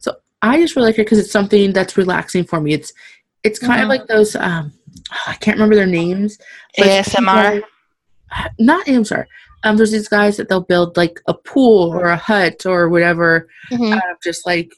so 0.00 0.14
I 0.42 0.58
just 0.60 0.76
really 0.76 0.88
like 0.88 0.96
it 0.98 1.02
because 1.06 1.18
it's 1.18 1.32
something 1.32 1.72
that's 1.72 1.96
relaxing 1.96 2.44
for 2.44 2.60
me. 2.60 2.72
It's 2.74 2.92
it's 3.44 3.58
kind 3.58 3.80
Mhm. 3.80 3.82
of 3.84 3.88
like 3.88 4.06
those 4.06 4.34
um, 4.36 4.72
I 5.26 5.34
can't 5.34 5.56
remember 5.56 5.74
their 5.76 5.86
names. 5.86 6.38
ASMR. 6.78 7.52
people- 7.54 7.68
Not 8.58 8.86
ASMR. 8.86 9.24
Um, 9.64 9.76
there's 9.76 9.90
these 9.92 10.08
guys 10.08 10.36
that 10.36 10.48
they'll 10.48 10.60
build 10.60 10.96
like 10.96 11.20
a 11.26 11.34
pool 11.34 11.90
or 11.92 12.06
a 12.06 12.16
hut 12.16 12.64
or 12.66 12.88
whatever, 12.88 13.48
Mhm. 13.72 13.92
out 13.96 14.10
of 14.12 14.20
just 14.22 14.46
like 14.46 14.70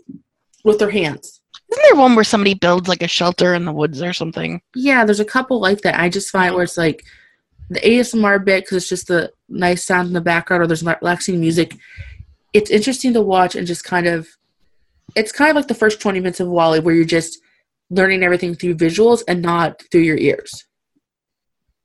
with 0.64 0.78
their 0.78 0.90
hands. 0.90 1.40
Isn't 1.70 1.82
there 1.90 2.00
one 2.00 2.14
where 2.14 2.24
somebody 2.24 2.54
builds 2.54 2.88
like 2.88 3.02
a 3.02 3.08
shelter 3.08 3.54
in 3.54 3.64
the 3.64 3.72
woods 3.72 4.00
or 4.02 4.12
something? 4.12 4.60
Yeah, 4.74 5.04
there's 5.04 5.20
a 5.20 5.24
couple 5.24 5.60
like 5.60 5.82
that. 5.82 5.98
I 6.00 6.08
just 6.08 6.30
find 6.30 6.54
where 6.54 6.64
it's 6.64 6.76
like 6.78 7.04
the 7.68 7.80
ASMR 7.86 8.38
bit 8.44 8.64
because 8.64 8.78
it's 8.78 8.88
just 8.88 9.08
the 9.08 9.32
nice 9.48 9.84
sound 9.84 10.08
in 10.08 10.14
the 10.14 10.20
background 10.20 10.62
or 10.62 10.66
there's 10.66 10.82
relaxing 10.82 11.40
music. 11.40 11.76
It's 12.52 12.70
interesting 12.70 13.12
to 13.14 13.20
watch 13.22 13.54
and 13.54 13.66
just 13.66 13.84
kind 13.84 14.06
of, 14.06 14.28
it's 15.16 15.32
kind 15.32 15.50
of 15.50 15.56
like 15.56 15.68
the 15.68 15.74
first 15.74 16.00
20 16.00 16.20
minutes 16.20 16.40
of 16.40 16.48
WALL-E 16.48 16.80
where 16.80 16.94
you're 16.94 17.04
just 17.04 17.38
learning 17.90 18.22
everything 18.22 18.54
through 18.54 18.76
visuals 18.76 19.22
and 19.26 19.42
not 19.42 19.82
through 19.90 20.02
your 20.02 20.16
ears. 20.16 20.64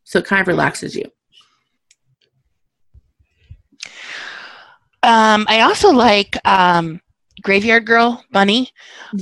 So 0.04 0.20
it 0.20 0.26
kind 0.26 0.42
of 0.42 0.48
relaxes 0.48 0.96
you. 0.96 1.06
Um, 5.04 5.46
I 5.48 5.62
also 5.62 5.92
like 5.92 6.36
um, 6.46 7.00
Graveyard 7.42 7.86
Girl 7.86 8.24
Bunny. 8.32 8.70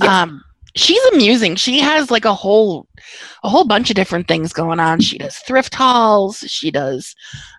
Um, 0.00 0.42
she's 0.76 1.02
amusing. 1.12 1.56
She 1.56 1.80
has 1.80 2.10
like 2.10 2.24
a 2.24 2.34
whole 2.34 2.88
a 3.42 3.48
whole 3.48 3.64
bunch 3.64 3.90
of 3.90 3.96
different 3.96 4.26
things 4.26 4.52
going 4.52 4.80
on. 4.80 5.00
She 5.00 5.18
does 5.18 5.36
thrift 5.38 5.74
hauls. 5.74 6.38
She 6.38 6.70
does. 6.70 7.14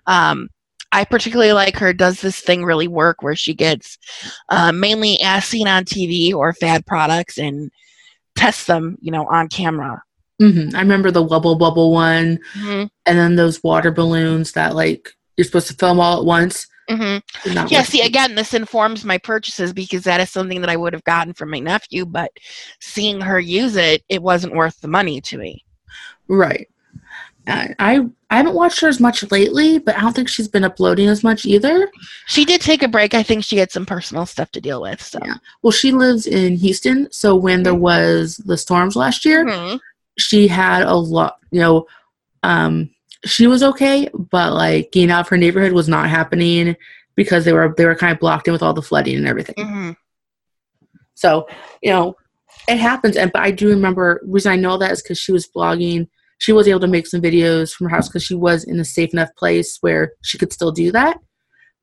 Um, 0.06 0.48
I 0.92 1.04
particularly 1.04 1.52
like 1.52 1.76
her. 1.76 1.92
Does 1.92 2.20
this 2.20 2.40
thing 2.40 2.64
really 2.64 2.88
work? 2.88 3.22
Where 3.22 3.36
she 3.36 3.54
gets 3.54 3.98
uh, 4.48 4.72
mainly 4.72 5.18
as 5.22 5.44
seen 5.44 5.68
on 5.68 5.84
TV 5.84 6.32
or 6.34 6.52
fad 6.52 6.86
products 6.86 7.38
and 7.38 7.70
tests 8.36 8.66
them, 8.66 8.96
you 9.00 9.10
know, 9.10 9.26
on 9.26 9.48
camera. 9.48 10.02
Mm-hmm. 10.40 10.76
I 10.76 10.80
remember 10.80 11.10
the 11.10 11.26
Wubble 11.26 11.58
Bubble 11.58 11.92
one, 11.92 12.38
mm-hmm. 12.54 12.86
and 13.06 13.18
then 13.18 13.36
those 13.36 13.62
water 13.62 13.90
balloons 13.90 14.52
that 14.52 14.74
like 14.74 15.10
you're 15.36 15.44
supposed 15.44 15.68
to 15.68 15.74
film 15.74 15.98
all 15.98 16.18
at 16.18 16.26
once. 16.26 16.66
Mm-hmm. 16.90 17.66
Yeah, 17.68 17.82
see, 17.82 18.02
again, 18.02 18.36
this 18.36 18.54
informs 18.54 19.04
my 19.04 19.18
purchases 19.18 19.72
because 19.72 20.04
that 20.04 20.20
is 20.20 20.30
something 20.30 20.60
that 20.60 20.70
I 20.70 20.76
would 20.76 20.92
have 20.92 21.02
gotten 21.04 21.32
from 21.32 21.50
my 21.50 21.58
nephew, 21.58 22.06
but 22.06 22.30
seeing 22.80 23.20
her 23.20 23.40
use 23.40 23.76
it, 23.76 24.04
it 24.08 24.22
wasn't 24.22 24.54
worth 24.54 24.80
the 24.80 24.88
money 24.88 25.20
to 25.22 25.36
me. 25.36 25.64
Right. 26.28 26.68
I, 27.46 27.74
I 27.78 28.00
I 28.28 28.36
haven't 28.38 28.54
watched 28.54 28.80
her 28.80 28.88
as 28.88 28.98
much 28.98 29.30
lately, 29.30 29.78
but 29.78 29.96
I 29.96 30.00
don't 30.00 30.14
think 30.14 30.28
she's 30.28 30.48
been 30.48 30.64
uploading 30.64 31.08
as 31.08 31.22
much 31.22 31.46
either. 31.46 31.88
She 32.26 32.44
did 32.44 32.60
take 32.60 32.82
a 32.82 32.88
break. 32.88 33.14
I 33.14 33.22
think 33.22 33.44
she 33.44 33.56
had 33.56 33.70
some 33.70 33.86
personal 33.86 34.26
stuff 34.26 34.50
to 34.52 34.60
deal 34.60 34.82
with. 34.82 35.00
So, 35.00 35.20
yeah. 35.24 35.34
well, 35.62 35.70
she 35.70 35.92
lives 35.92 36.26
in 36.26 36.56
Houston, 36.56 37.08
so 37.12 37.36
when 37.36 37.62
there 37.62 37.74
was 37.74 38.38
the 38.38 38.58
storms 38.58 38.96
last 38.96 39.24
year, 39.24 39.44
mm-hmm. 39.44 39.76
she 40.18 40.48
had 40.48 40.82
a 40.82 40.94
lot. 40.94 41.38
You 41.52 41.60
know, 41.60 41.86
um, 42.42 42.90
she 43.24 43.46
was 43.46 43.62
okay, 43.62 44.08
but 44.12 44.52
like 44.52 44.90
getting 44.92 45.10
out 45.10 45.20
of 45.20 45.28
her 45.28 45.36
neighborhood 45.36 45.72
was 45.72 45.88
not 45.88 46.08
happening 46.08 46.76
because 47.14 47.44
they 47.44 47.52
were 47.52 47.74
they 47.76 47.86
were 47.86 47.94
kind 47.94 48.12
of 48.12 48.18
blocked 48.18 48.48
in 48.48 48.52
with 48.52 48.62
all 48.62 48.74
the 48.74 48.82
flooding 48.82 49.16
and 49.16 49.26
everything. 49.28 49.54
Mm-hmm. 49.56 49.90
So, 51.14 51.48
you 51.82 51.90
know, 51.90 52.16
it 52.68 52.78
happens. 52.78 53.16
And 53.16 53.32
but 53.32 53.42
I 53.42 53.50
do 53.50 53.68
remember 53.68 54.20
reason 54.24 54.52
I 54.52 54.56
know 54.56 54.76
that 54.78 54.92
is 54.92 55.02
because 55.02 55.18
she 55.18 55.32
was 55.32 55.48
blogging. 55.48 56.08
She 56.38 56.52
was 56.52 56.68
able 56.68 56.80
to 56.80 56.86
make 56.86 57.06
some 57.06 57.22
videos 57.22 57.72
from 57.72 57.88
her 57.88 57.96
house 57.96 58.08
because 58.08 58.24
she 58.24 58.34
was 58.34 58.64
in 58.64 58.78
a 58.78 58.84
safe 58.84 59.12
enough 59.12 59.34
place 59.36 59.78
where 59.80 60.12
she 60.22 60.38
could 60.38 60.52
still 60.52 60.72
do 60.72 60.92
that. 60.92 61.18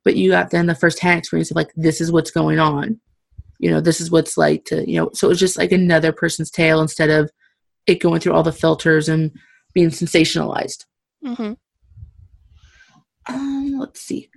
But 0.04 0.16
you 0.16 0.32
got 0.32 0.52
then 0.52 0.68
the 0.68 0.76
first 0.76 1.00
hand 1.00 1.20
experience 1.20 1.50
of 1.50 1.56
like 1.56 1.72
this 1.76 2.02
is 2.02 2.12
what's 2.12 2.32
going 2.32 2.60
on. 2.60 3.00
You 3.60 3.72
know, 3.72 3.82
this 3.82 4.02
is 4.02 4.12
what's 4.12 4.38
like 4.38 4.66
to 4.66 4.90
you 4.90 5.00
know. 5.00 5.10
So 5.14 5.28
it 5.28 5.30
was 5.30 5.40
just 5.40 5.58
like 5.58 5.72
another 5.72 6.12
person's 6.12 6.52
tale 6.52 6.82
instead 6.82 7.10
of 7.10 7.32
it 7.88 8.02
going 8.02 8.20
through 8.20 8.34
all 8.34 8.44
the 8.44 8.52
filters 8.52 9.10
and 9.10 9.32
being 9.74 9.90
sensationalized. 9.90 10.86
Mm-hmm. 11.26 11.54
Um, 13.28 13.76
let's 13.80 14.02
see. 14.02 14.30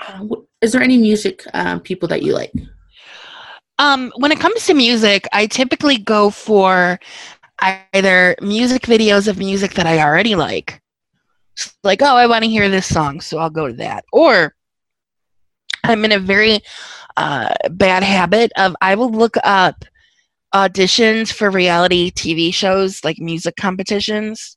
Uh, 0.00 0.26
is 0.60 0.72
there 0.72 0.82
any 0.82 0.98
music 0.98 1.42
um, 1.54 1.80
people 1.80 2.08
that 2.08 2.22
you 2.22 2.34
like? 2.34 2.52
Um, 3.78 4.12
when 4.16 4.30
it 4.30 4.40
comes 4.40 4.66
to 4.66 4.74
music, 4.74 5.26
I 5.32 5.46
typically 5.46 5.96
go 5.96 6.28
for 6.30 7.00
either 7.60 8.36
music 8.40 8.82
videos 8.82 9.28
of 9.28 9.38
music 9.38 9.74
that 9.74 9.86
I 9.86 10.00
already 10.00 10.34
like. 10.34 10.80
Like, 11.84 12.02
oh, 12.02 12.16
I 12.16 12.26
want 12.26 12.44
to 12.44 12.50
hear 12.50 12.68
this 12.68 12.86
song, 12.86 13.20
so 13.20 13.38
I'll 13.38 13.50
go 13.50 13.68
to 13.68 13.74
that. 13.74 14.04
Or 14.12 14.54
I'm 15.84 16.04
in 16.04 16.12
a 16.12 16.18
very 16.18 16.60
uh, 17.16 17.52
bad 17.70 18.02
habit 18.02 18.52
of 18.56 18.74
I 18.80 18.94
will 18.94 19.10
look 19.10 19.36
up 19.44 19.84
auditions 20.54 21.32
for 21.32 21.50
reality 21.50 22.10
TV 22.10 22.52
shows, 22.52 23.04
like 23.04 23.18
music 23.18 23.56
competitions 23.56 24.56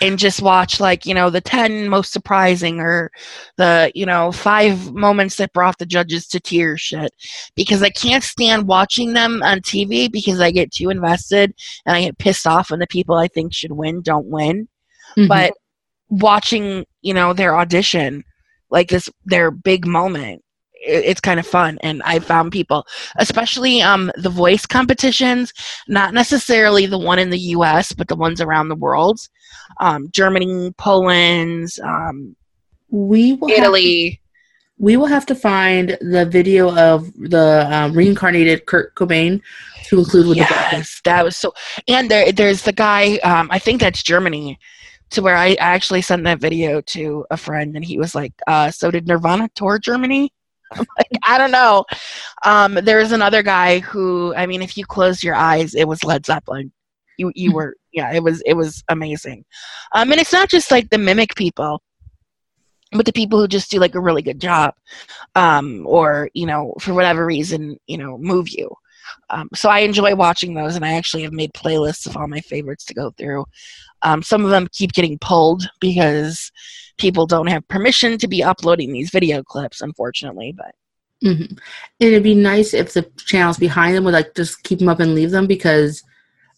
and 0.00 0.18
just 0.18 0.42
watch 0.42 0.80
like 0.80 1.06
you 1.06 1.14
know 1.14 1.30
the 1.30 1.40
10 1.40 1.88
most 1.88 2.12
surprising 2.12 2.80
or 2.80 3.10
the 3.56 3.90
you 3.94 4.04
know 4.04 4.32
five 4.32 4.92
moments 4.92 5.36
that 5.36 5.52
brought 5.52 5.78
the 5.78 5.86
judges 5.86 6.26
to 6.28 6.40
tears 6.40 6.80
shit. 6.80 7.12
Because 7.54 7.82
i 7.82 7.90
can't 7.90 8.24
stand 8.24 8.68
watching 8.68 9.12
them 9.12 9.42
on 9.42 9.60
tv 9.60 10.10
because 10.10 10.40
i 10.40 10.50
get 10.50 10.72
too 10.72 10.90
invested 10.90 11.54
and 11.84 11.96
i 11.96 12.02
get 12.02 12.18
pissed 12.18 12.46
off 12.46 12.70
when 12.70 12.80
the 12.80 12.86
people 12.86 13.16
i 13.16 13.28
think 13.28 13.52
should 13.52 13.72
win 13.72 14.02
don't 14.02 14.26
win. 14.26 14.68
Mm-hmm. 15.16 15.28
but 15.28 15.52
watching 16.08 16.84
you 17.02 17.14
know 17.14 17.32
their 17.32 17.56
audition 17.56 18.24
like 18.70 18.88
this 18.88 19.08
their 19.24 19.50
big 19.50 19.86
moment. 19.86 20.42
It's 20.88 21.20
kind 21.20 21.40
of 21.40 21.46
fun 21.46 21.78
and 21.82 22.00
i 22.04 22.20
found 22.20 22.52
people 22.52 22.86
especially 23.16 23.82
um, 23.82 24.12
the 24.14 24.28
voice 24.28 24.66
competitions 24.66 25.52
not 25.88 26.14
necessarily 26.14 26.86
the 26.86 26.98
one 26.98 27.18
in 27.18 27.30
the 27.30 27.38
us 27.38 27.92
but 27.92 28.06
the 28.06 28.14
ones 28.14 28.40
around 28.40 28.68
the 28.68 28.76
world 28.76 29.18
um, 29.80 30.08
germany 30.12 30.72
poland 30.78 31.68
um, 31.82 32.36
we 32.90 33.34
will 33.34 33.50
italy 33.50 34.10
to, 34.10 34.18
we 34.78 34.96
will 34.96 35.06
have 35.06 35.26
to 35.26 35.34
find 35.34 35.96
the 36.00 36.26
video 36.26 36.74
of 36.76 37.12
the 37.14 37.68
um, 37.70 37.92
reincarnated 37.92 38.66
kurt 38.66 38.94
cobain 38.94 39.40
to 39.84 39.98
include 39.98 40.26
with 40.26 40.36
yes, 40.36 41.00
the 41.02 41.10
that 41.10 41.24
was 41.24 41.36
so 41.36 41.52
and 41.88 42.10
there, 42.10 42.32
there's 42.32 42.62
the 42.62 42.72
guy 42.72 43.16
um, 43.18 43.48
i 43.50 43.58
think 43.58 43.80
that's 43.80 44.02
germany 44.02 44.58
to 45.10 45.22
where 45.22 45.36
I 45.36 45.54
actually 45.54 46.02
sent 46.02 46.24
that 46.24 46.40
video 46.40 46.80
to 46.80 47.24
a 47.30 47.36
friend 47.36 47.76
and 47.76 47.84
he 47.84 47.98
was 47.98 48.14
like, 48.14 48.32
uh, 48.46 48.70
so 48.70 48.90
did 48.90 49.06
Nirvana 49.06 49.48
tour 49.54 49.78
Germany? 49.78 50.32
like, 50.76 51.10
I 51.22 51.38
don't 51.38 51.52
know. 51.52 51.84
Um, 52.44 52.74
there's 52.74 53.12
another 53.12 53.42
guy 53.42 53.78
who, 53.80 54.34
I 54.36 54.46
mean, 54.46 54.62
if 54.62 54.76
you 54.76 54.84
close 54.84 55.22
your 55.22 55.34
eyes, 55.36 55.74
it 55.74 55.86
was 55.86 56.02
Led 56.02 56.26
Zeppelin. 56.26 56.72
You 57.16 57.32
you 57.34 57.52
were 57.52 57.76
yeah, 57.92 58.12
it 58.12 58.22
was 58.22 58.42
it 58.42 58.54
was 58.54 58.82
amazing. 58.88 59.44
Um, 59.92 60.12
and 60.12 60.20
it's 60.20 60.32
not 60.32 60.48
just 60.48 60.70
like 60.70 60.90
the 60.90 60.98
mimic 60.98 61.34
people, 61.34 61.82
but 62.92 63.06
the 63.06 63.12
people 63.12 63.40
who 63.40 63.48
just 63.48 63.70
do 63.70 63.78
like 63.78 63.94
a 63.94 64.00
really 64.00 64.22
good 64.22 64.40
job, 64.40 64.74
um, 65.34 65.86
or 65.86 66.30
you 66.34 66.46
know, 66.46 66.74
for 66.80 66.94
whatever 66.94 67.24
reason, 67.24 67.78
you 67.86 67.98
know, 67.98 68.18
move 68.18 68.48
you. 68.48 68.70
Um, 69.30 69.48
so 69.54 69.68
I 69.68 69.80
enjoy 69.80 70.14
watching 70.14 70.54
those, 70.54 70.76
and 70.76 70.84
I 70.84 70.94
actually 70.94 71.22
have 71.22 71.32
made 71.32 71.52
playlists 71.52 72.06
of 72.06 72.16
all 72.16 72.28
my 72.28 72.40
favorites 72.40 72.84
to 72.86 72.94
go 72.94 73.10
through. 73.10 73.44
Um, 74.02 74.22
some 74.22 74.44
of 74.44 74.50
them 74.50 74.68
keep 74.72 74.92
getting 74.92 75.18
pulled 75.18 75.68
because 75.80 76.52
people 76.98 77.26
don't 77.26 77.48
have 77.48 77.66
permission 77.68 78.18
to 78.18 78.28
be 78.28 78.42
uploading 78.42 78.92
these 78.92 79.10
video 79.10 79.42
clips, 79.42 79.80
unfortunately. 79.80 80.54
But 80.56 80.74
mm-hmm. 81.24 81.56
it'd 82.00 82.22
be 82.22 82.34
nice 82.34 82.74
if 82.74 82.92
the 82.92 83.02
channels 83.18 83.58
behind 83.58 83.96
them 83.96 84.04
would 84.04 84.14
like 84.14 84.34
just 84.34 84.62
keep 84.62 84.78
them 84.78 84.88
up 84.88 85.00
and 85.00 85.14
leave 85.14 85.30
them 85.30 85.46
because 85.46 86.02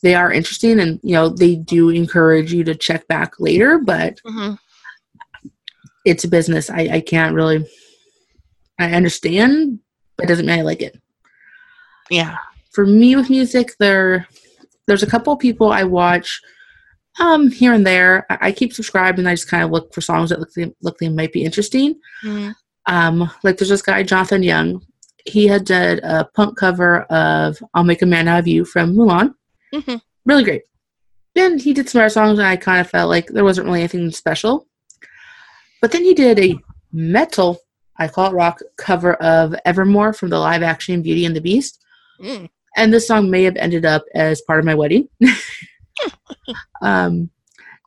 they 0.02 0.14
are 0.14 0.32
interesting 0.32 0.80
and 0.80 1.00
you 1.02 1.14
know 1.14 1.28
they 1.28 1.56
do 1.56 1.90
encourage 1.90 2.52
you 2.52 2.64
to 2.64 2.74
check 2.74 3.06
back 3.08 3.40
later. 3.40 3.78
But 3.78 4.20
mm-hmm. 4.26 4.54
it's 6.04 6.24
a 6.24 6.28
business. 6.28 6.70
I, 6.70 6.88
I 6.92 7.00
can't 7.00 7.34
really. 7.34 7.66
I 8.78 8.92
understand, 8.92 9.80
but 10.16 10.24
it 10.24 10.28
doesn't 10.28 10.46
mean 10.46 10.58
I 10.58 10.62
like 10.62 10.82
it. 10.82 11.00
Yeah. 12.10 12.36
For 12.70 12.86
me 12.86 13.16
with 13.16 13.30
music, 13.30 13.74
there 13.78 14.28
there's 14.86 15.02
a 15.02 15.10
couple 15.10 15.32
of 15.32 15.38
people 15.38 15.70
I 15.70 15.84
watch 15.84 16.40
um, 17.20 17.50
here 17.50 17.72
and 17.72 17.86
there. 17.86 18.26
I, 18.30 18.38
I 18.48 18.52
keep 18.52 18.72
subscribed 18.72 19.18
and 19.18 19.28
I 19.28 19.34
just 19.34 19.48
kind 19.48 19.62
of 19.62 19.70
look 19.70 19.92
for 19.92 20.00
songs 20.00 20.30
that 20.30 20.40
look 20.40 20.50
look 20.82 21.00
like 21.00 21.12
might 21.12 21.32
be 21.32 21.44
interesting. 21.44 21.94
Mm-hmm. 22.24 22.50
Um, 22.86 23.30
like 23.42 23.58
there's 23.58 23.68
this 23.68 23.82
guy 23.82 24.02
Jonathan 24.02 24.42
Young. 24.42 24.84
He 25.26 25.46
had 25.46 25.64
did 25.64 25.98
a 26.04 26.24
punk 26.34 26.56
cover 26.56 27.02
of 27.04 27.62
"I'll 27.74 27.84
Make 27.84 28.02
a 28.02 28.06
Man 28.06 28.28
Out 28.28 28.40
of 28.40 28.48
You" 28.48 28.64
from 28.64 28.94
Mulan. 28.94 29.34
Mm-hmm. 29.74 29.96
Really 30.24 30.44
great. 30.44 30.62
Then 31.34 31.58
he 31.58 31.72
did 31.72 31.88
some 31.88 32.00
other 32.00 32.08
songs, 32.08 32.38
and 32.38 32.48
I 32.48 32.56
kind 32.56 32.80
of 32.80 32.90
felt 32.90 33.08
like 33.08 33.28
there 33.28 33.44
wasn't 33.44 33.66
really 33.66 33.80
anything 33.80 34.10
special. 34.10 34.66
But 35.80 35.92
then 35.92 36.02
he 36.02 36.14
did 36.14 36.38
a 36.38 36.58
metal, 36.92 37.58
I 37.98 38.08
call 38.08 38.30
it 38.30 38.34
rock, 38.34 38.60
cover 38.76 39.14
of 39.14 39.54
Evermore 39.64 40.12
from 40.12 40.30
the 40.30 40.38
live 40.38 40.62
action 40.62 41.02
Beauty 41.02 41.24
and 41.24 41.36
the 41.36 41.40
Beast. 41.40 41.82
Mm. 42.20 42.48
And 42.76 42.92
this 42.92 43.06
song 43.06 43.30
may 43.30 43.44
have 43.44 43.56
ended 43.56 43.84
up 43.84 44.04
as 44.14 44.40
part 44.42 44.58
of 44.58 44.64
my 44.64 44.74
wedding. 44.74 45.08
um, 46.82 47.30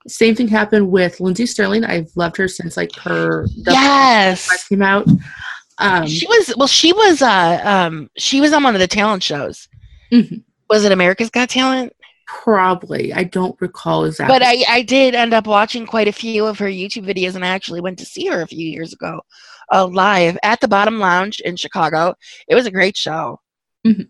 same 0.07 0.35
thing 0.35 0.47
happened 0.47 0.89
with 0.89 1.19
Lindsey 1.19 1.45
Stirling. 1.45 1.83
I've 1.83 2.09
loved 2.15 2.37
her 2.37 2.47
since 2.47 2.77
like 2.77 2.95
her 2.95 3.45
yes 3.55 4.67
came 4.67 4.81
out. 4.81 5.07
Um, 5.77 6.07
she 6.07 6.27
was 6.27 6.53
well. 6.57 6.67
She 6.67 6.93
was 6.93 7.21
uh 7.21 7.61
um 7.63 8.09
she 8.17 8.41
was 8.41 8.53
on 8.53 8.63
one 8.63 8.75
of 8.75 8.81
the 8.81 8.87
talent 8.87 9.23
shows. 9.23 9.67
Mm-hmm. 10.11 10.37
Was 10.71 10.85
it 10.85 10.91
America's 10.91 11.29
Got 11.29 11.49
Talent? 11.49 11.93
Probably. 12.25 13.13
I 13.13 13.25
don't 13.25 13.59
recall 13.61 14.05
exactly. 14.05 14.33
But 14.33 14.41
I 14.43 14.63
I 14.67 14.81
did 14.81 15.13
end 15.13 15.33
up 15.33 15.45
watching 15.45 15.85
quite 15.85 16.07
a 16.07 16.13
few 16.13 16.45
of 16.47 16.57
her 16.59 16.67
YouTube 16.67 17.05
videos, 17.05 17.35
and 17.35 17.45
I 17.45 17.49
actually 17.49 17.81
went 17.81 17.99
to 17.99 18.05
see 18.05 18.25
her 18.27 18.41
a 18.41 18.47
few 18.47 18.65
years 18.65 18.93
ago, 18.93 19.21
uh, 19.71 19.85
live 19.85 20.37
at 20.41 20.61
the 20.61 20.67
Bottom 20.67 20.97
Lounge 20.97 21.39
in 21.41 21.55
Chicago. 21.55 22.15
It 22.47 22.55
was 22.55 22.65
a 22.65 22.71
great 22.71 22.97
show. 22.97 23.39
Mm-hmm 23.85 24.03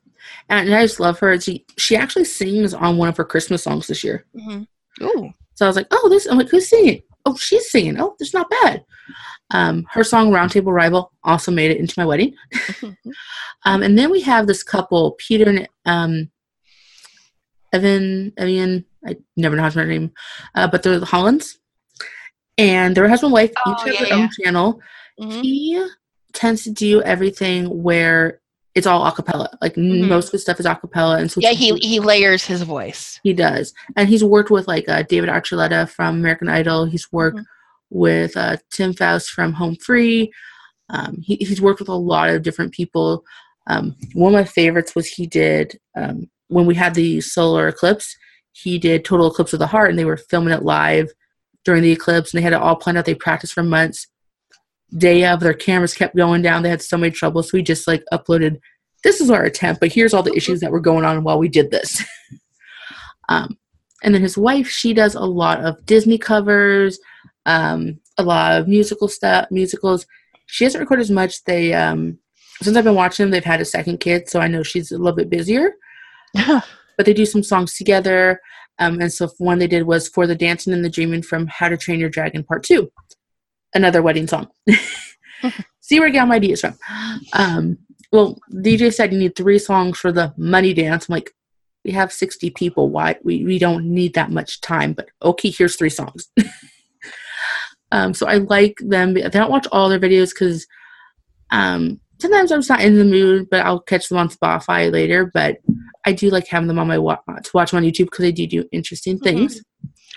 and 0.50 0.74
I 0.74 0.84
just 0.84 1.00
love 1.00 1.20
her. 1.20 1.40
She 1.40 1.66
she 1.78 1.96
actually 1.96 2.26
sings 2.26 2.74
on 2.74 2.98
one 2.98 3.10
of 3.10 3.18
her 3.18 3.26
Christmas 3.26 3.64
songs 3.64 3.88
this 3.88 4.04
year. 4.04 4.26
Mm-hmm. 4.36 5.06
Ooh. 5.06 5.34
So 5.56 5.66
I 5.66 5.70
was 5.70 5.76
like, 5.76 5.88
oh, 5.92 6.10
this. 6.10 6.26
I'm 6.28 6.38
like, 6.38 6.50
who's 6.50 6.70
singing? 6.70 7.02
Oh, 7.26 7.36
she's 7.36 7.70
singing. 7.70 8.00
Oh, 8.00 8.16
that's 8.18 8.34
not 8.34 8.50
bad. 8.50 8.84
Um, 9.52 9.86
her 9.92 10.04
song 10.04 10.32
"Roundtable 10.32 10.74
Rival" 10.74 11.12
also 11.24 11.52
made 11.52 11.72
it 11.72 11.78
into 11.78 11.94
my 11.98 12.06
wedding. 12.06 12.36
um, 13.66 13.84
and 13.84 13.98
then 13.98 14.10
we 14.10 14.22
have 14.22 14.48
this 14.48 14.64
couple, 14.64 15.12
Peter 15.20 15.50
and 15.50 15.68
um, 15.86 16.31
Evynne. 17.74 18.34
Evynne. 18.36 18.86
I 19.06 19.16
never 19.36 19.56
know 19.56 19.64
how 19.64 19.70
to 19.70 19.74
pronounce 19.74 19.90
her 19.90 20.00
name, 20.00 20.12
uh, 20.56 20.68
but 20.68 20.84
they're 20.84 21.00
the 21.00 21.06
Hollens, 21.06 21.58
and 22.58 22.96
their 22.96 23.08
husband 23.08 23.30
and 23.30 23.34
wife 23.34 23.52
oh, 23.66 23.72
each 23.72 23.80
have 23.80 23.94
yeah, 23.94 24.00
their 24.00 24.08
yeah. 24.10 24.24
own 24.24 24.30
channel. 24.44 24.80
Mm-hmm. 25.20 25.42
He 25.42 25.88
tends 26.34 26.64
to 26.64 26.72
do 26.72 27.02
everything 27.02 27.84
where 27.84 28.40
it's 28.76 28.88
all 28.88 29.10
acapella. 29.10 29.50
Like 29.62 29.74
Mhm. 29.76 30.08
most 30.08 30.28
of 30.28 30.32
his 30.34 30.44
stuff 30.44 30.60
is 30.60 30.66
acapella, 30.66 31.20
and 31.20 31.32
so 31.32 31.42
Yeah, 31.42 31.52
he 31.52 31.76
he 31.78 32.00
layers 32.00 32.46
his 32.46 32.62
voice. 32.62 33.20
he 33.24 33.34
does, 33.34 33.74
and 33.96 34.08
he's 34.08 34.24
worked 34.24 34.52
with 34.52 34.68
like 34.68 34.88
uh, 34.88 35.04
David 35.04 35.30
Archuleta 35.30 35.90
from 35.90 36.16
American 36.20 36.48
Idol. 36.48 36.86
He's 36.86 37.12
worked 37.12 37.38
Mhm. 37.40 37.46
with 37.90 38.38
uh, 38.38 38.58
Tim 38.72 38.94
Foust 38.94 39.32
from 39.32 39.54
Home 39.54 39.76
Free. 39.78 40.32
Um, 40.90 41.18
he, 41.22 41.36
he's 41.38 41.62
worked 41.62 41.80
with 41.80 41.90
a 41.90 41.94
lot 41.96 42.30
of 42.30 42.44
different 42.44 42.72
people. 42.74 43.24
Um, 43.68 43.96
one 44.14 44.34
of 44.34 44.40
my 44.40 44.44
favorites 44.46 44.94
was 44.96 45.08
he 45.08 45.26
did 45.28 45.80
um, 45.98 46.30
when 46.52 46.66
we 46.66 46.76
had 46.76 46.94
the 46.94 47.22
solar 47.22 47.70
eclipse. 47.70 48.16
He 48.52 48.78
did 48.78 49.06
Total 49.06 49.28
Eclipse 49.28 49.54
of 49.54 49.60
the 49.60 49.68
Heart, 49.68 49.92
and 49.92 49.98
they 49.98 50.06
were 50.06 50.18
filming 50.18 50.54
it 50.54 50.64
live 50.64 51.10
during 51.64 51.82
the 51.82 51.92
eclipse, 51.92 52.34
and 52.34 52.40
they 52.40 52.44
had 52.44 52.52
it 52.52 52.62
all 52.62 52.76
planned 52.76 52.98
out. 52.98 53.06
They 53.06 53.16
practiced 53.16 53.54
for 53.54 53.64
months. 53.64 54.08
Day 54.98 55.26
of, 55.26 55.40
their 55.40 55.54
cameras 55.54 55.94
kept 55.94 56.18
going 56.18 56.42
down. 56.42 56.62
They 56.62 56.70
had 56.70 56.82
so 56.82 56.98
many 56.98 57.12
troubles. 57.12 57.50
so 57.50 57.58
we 57.58 57.64
just 57.64 57.88
like 57.88 58.04
uploaded. 58.12 58.60
This 59.06 59.22
is 59.22 59.30
our 59.30 59.44
attempt, 59.44 59.80
but 59.80 59.94
here's 59.94 60.14
all 60.14 60.24
the 60.24 60.36
issues 60.36 60.60
that 60.60 60.72
were 60.72 60.82
going 60.82 61.06
on 61.06 61.24
while 61.24 61.40
we 61.40 61.48
did 61.48 61.72
this. 61.72 62.04
um, 63.30 63.58
and 64.04 64.14
then 64.14 64.22
his 64.22 64.38
wife, 64.38 64.68
she 64.68 64.94
does 64.94 65.16
a 65.16 65.22
lot 65.22 65.64
of 65.64 65.86
Disney 65.86 66.18
covers, 66.18 67.00
um, 67.46 68.00
a 68.18 68.24
lot 68.24 68.60
of 68.60 68.68
musical 68.68 69.08
stuff, 69.08 69.48
musicals. 69.50 70.06
She 70.48 70.66
hasn't 70.66 70.82
recorded 70.82 71.04
as 71.04 71.12
much. 71.12 71.44
They 71.46 71.74
um, 71.74 72.20
since 72.62 72.76
I've 72.76 72.84
been 72.84 72.96
watching 72.96 73.24
them, 73.24 73.32
they've 73.32 73.44
had 73.44 73.62
a 73.62 73.66
second 73.66 74.02
kid, 74.02 74.30
so 74.30 74.42
I 74.42 74.50
know 74.50 74.62
she's 74.62 74.92
a 74.92 74.98
little 74.98 75.16
bit 75.16 75.30
busier. 75.30 75.72
But 76.98 77.06
they 77.08 77.14
do 77.14 77.26
some 77.26 77.42
songs 77.42 77.74
together. 77.74 78.40
Um, 78.78 79.00
and 79.00 79.12
so 79.12 79.28
one 79.40 79.58
they 79.58 79.66
did 79.66 79.84
was 79.84 80.08
for 80.08 80.28
the 80.28 80.36
dancing 80.36 80.72
and 80.72 80.86
the 80.86 80.90
dreaming 80.90 81.24
from 81.24 81.48
How 81.48 81.68
to 81.70 81.78
Train 81.78 82.00
Your 82.00 82.10
Dragon 82.10 82.44
Part 82.44 82.64
Two, 82.64 82.92
another 83.74 84.04
wedding 84.04 84.28
song. 84.28 84.50
See 85.82 86.00
where 86.00 86.10
I 86.10 86.12
got 86.12 86.28
my 86.28 86.36
ideas 86.36 86.62
from. 86.62 86.78
Um, 87.34 87.80
well, 88.12 88.38
DJ 88.54 88.94
said 88.94 89.14
you 89.14 89.20
need 89.20 89.36
three 89.36 89.58
songs 89.58 89.98
for 89.98 90.12
the 90.12 90.34
money 90.38 90.74
dance. 90.74 91.08
I'm 91.10 91.14
like, 91.14 91.32
we 91.84 91.92
have 91.92 92.12
60 92.12 92.52
people. 92.52 92.90
Why 92.90 93.16
we, 93.24 93.44
we 93.44 93.58
don't 93.58 93.86
need 93.86 94.14
that 94.14 94.32
much 94.32 94.62
time, 94.62 94.94
but 94.94 95.10
okay, 95.24 95.50
here's 95.50 95.76
three 95.76 95.90
songs. 95.90 96.30
um, 97.92 98.14
so 98.14 98.28
I 98.28 98.38
like 98.38 98.78
them. 98.80 99.16
I 99.18 99.30
don't 99.30 99.52
watch 99.52 99.68
all 99.72 99.90
their 99.90 100.00
videos 100.00 100.30
because 100.30 100.68
um, 101.52 102.00
sometimes 102.20 102.52
I'm 102.52 102.60
just 102.60 102.70
not 102.70 102.82
in 102.82 102.98
the 102.98 103.06
mood, 103.06 103.48
but 103.50 103.66
I'll 103.66 103.80
catch 103.80 104.10
them 104.10 104.18
on 104.18 104.30
Spotify 104.30 104.92
later. 104.92 105.32
But 105.34 105.58
I 106.06 106.12
do 106.14 106.30
like 106.30 106.48
having 106.48 106.68
them 106.68 106.80
on 106.80 106.88
my 106.88 106.98
wa- 106.98 107.20
to 107.28 107.52
watch 107.54 107.72
them 107.72 107.78
on 107.78 107.84
YouTube 107.84 108.06
because 108.06 108.24
they 108.24 108.32
do 108.32 108.48
do 108.48 108.68
interesting 108.72 109.20
things. 109.20 109.62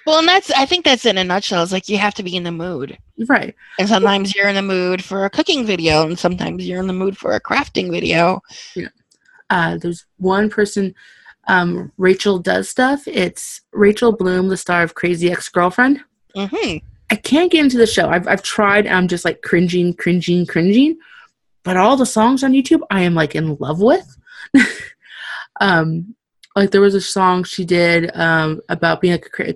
Well, 0.06 0.18
and 0.18 0.28
that's 0.28 0.50
I 0.50 0.66
think 0.66 0.84
that's 0.84 1.06
in 1.06 1.16
a 1.18 1.24
nutshell. 1.24 1.62
It's 1.62 1.72
like 1.72 1.88
you 1.88 1.96
have 1.98 2.14
to 2.14 2.22
be 2.22 2.36
in 2.36 2.42
the 2.42 2.52
mood, 2.52 2.98
Right. 3.28 3.54
and 3.78 3.88
sometimes 3.88 4.34
you're 4.34 4.48
in 4.48 4.54
the 4.54 4.62
mood 4.62 5.02
for 5.02 5.24
a 5.24 5.30
cooking 5.30 5.64
video, 5.64 6.02
and 6.06 6.18
sometimes 6.18 6.66
you're 6.68 6.80
in 6.80 6.86
the 6.86 6.92
mood 6.92 7.16
for 7.16 7.32
a 7.32 7.40
crafting 7.40 7.90
video. 7.90 8.40
Uh, 9.50 9.78
there's 9.78 10.04
one 10.18 10.50
person, 10.50 10.94
um, 11.48 11.92
Rachel 11.98 12.38
does 12.38 12.68
stuff. 12.68 13.06
It's 13.06 13.60
Rachel 13.72 14.12
Bloom, 14.12 14.48
the 14.48 14.56
star 14.56 14.82
of 14.82 14.94
Crazy 14.94 15.30
Ex 15.30 15.48
Girlfriend. 15.48 16.00
hmm 16.34 16.76
I 17.10 17.16
can't 17.16 17.52
get 17.52 17.62
into 17.64 17.76
the 17.76 17.86
show. 17.86 18.08
I've, 18.08 18.26
I've 18.26 18.42
tried. 18.42 18.86
I'm 18.86 19.08
just 19.08 19.24
like 19.26 19.42
cringing, 19.42 19.92
cringing, 19.94 20.46
cringing. 20.46 20.96
But 21.62 21.76
all 21.76 21.96
the 21.96 22.06
songs 22.06 22.42
on 22.42 22.52
YouTube, 22.52 22.80
I 22.90 23.02
am 23.02 23.14
like 23.14 23.34
in 23.34 23.56
love 23.56 23.80
with. 23.80 24.06
um, 25.60 26.14
like 26.56 26.70
there 26.70 26.80
was 26.80 26.94
a 26.94 27.00
song 27.00 27.44
she 27.44 27.64
did 27.64 28.10
um, 28.16 28.60
about 28.68 29.00
being 29.00 29.12
like 29.14 29.26
a, 29.26 29.30
cra- 29.30 29.54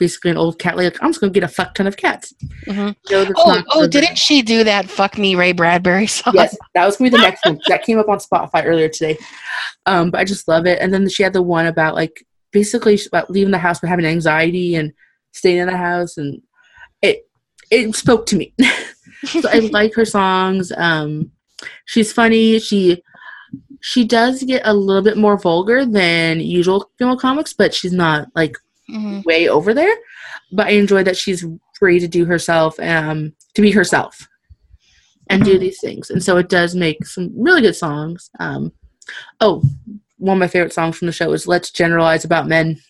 basically 0.00 0.30
an 0.30 0.36
old 0.36 0.58
cat. 0.58 0.76
Like 0.76 0.96
I'm 1.02 1.10
just 1.10 1.20
gonna 1.20 1.32
get 1.32 1.42
a 1.42 1.48
fuck 1.48 1.74
ton 1.74 1.86
of 1.86 1.96
cats. 1.96 2.32
hmm 2.66 2.90
No, 3.10 3.26
Oh, 3.36 3.62
oh, 3.70 3.86
didn't 3.86 4.16
she 4.18 4.42
do 4.42 4.64
that? 4.64 4.88
Fuck 4.88 5.18
me, 5.18 5.34
Ray 5.34 5.52
Bradbury 5.52 6.06
song. 6.06 6.34
Yes, 6.36 6.56
that 6.74 6.86
was 6.86 6.96
gonna 6.96 7.10
be 7.10 7.16
the 7.16 7.22
next 7.22 7.44
one. 7.44 7.58
That 7.68 7.82
came 7.82 7.98
up 7.98 8.08
on 8.08 8.18
Spotify 8.18 8.64
earlier 8.64 8.88
today. 8.88 9.18
Um, 9.86 10.10
but 10.10 10.20
I 10.20 10.24
just 10.24 10.48
love 10.48 10.66
it. 10.66 10.80
And 10.80 10.92
then 10.92 11.08
she 11.08 11.22
had 11.22 11.32
the 11.32 11.42
one 11.42 11.66
about 11.66 11.94
like 11.94 12.24
basically 12.52 12.98
about 13.06 13.30
leaving 13.30 13.50
the 13.50 13.58
house 13.58 13.80
but 13.80 13.88
having 13.90 14.06
anxiety 14.06 14.74
and 14.74 14.92
staying 15.32 15.58
in 15.58 15.66
the 15.66 15.76
house, 15.76 16.16
and 16.16 16.40
it 17.02 17.28
it 17.70 17.94
spoke 17.94 18.26
to 18.26 18.36
me. 18.36 18.54
so 19.24 19.48
I 19.48 19.58
like 19.72 19.94
her 19.94 20.04
songs. 20.04 20.72
Um, 20.76 21.32
she's 21.84 22.12
funny. 22.12 22.58
She 22.58 23.02
she 23.80 24.04
does 24.04 24.42
get 24.42 24.62
a 24.64 24.74
little 24.74 25.02
bit 25.02 25.16
more 25.16 25.38
vulgar 25.38 25.84
than 25.86 26.40
usual 26.40 26.90
female 26.98 27.16
comics, 27.18 27.52
but 27.52 27.74
she's 27.74 27.92
not 27.92 28.28
like 28.34 28.56
Mhm. 28.90 29.24
way 29.24 29.48
over 29.48 29.74
there. 29.74 29.94
But 30.52 30.66
I 30.68 30.70
enjoy 30.70 31.02
that 31.04 31.16
she's 31.16 31.44
free 31.78 32.00
to 32.00 32.08
do 32.08 32.24
herself, 32.24 32.78
um, 32.80 33.34
to 33.54 33.62
be 33.62 33.70
herself, 33.70 34.26
and 35.30 35.44
do 35.44 35.56
Mhm. 35.56 35.60
these 35.60 35.80
things. 35.80 36.10
And 36.10 36.22
so 36.22 36.36
it 36.38 36.48
does 36.48 36.74
make 36.74 37.04
some 37.06 37.30
really 37.36 37.60
good 37.60 37.76
songs. 37.76 38.30
Um, 38.40 38.72
oh, 39.40 39.62
one 40.16 40.36
of 40.38 40.40
my 40.40 40.48
favorite 40.48 40.72
songs 40.72 40.96
from 40.96 41.06
the 41.06 41.12
show 41.12 41.32
is 41.32 41.46
"Let's 41.46 41.70
Generalize 41.70 42.24
About 42.24 42.48
Men." 42.48 42.80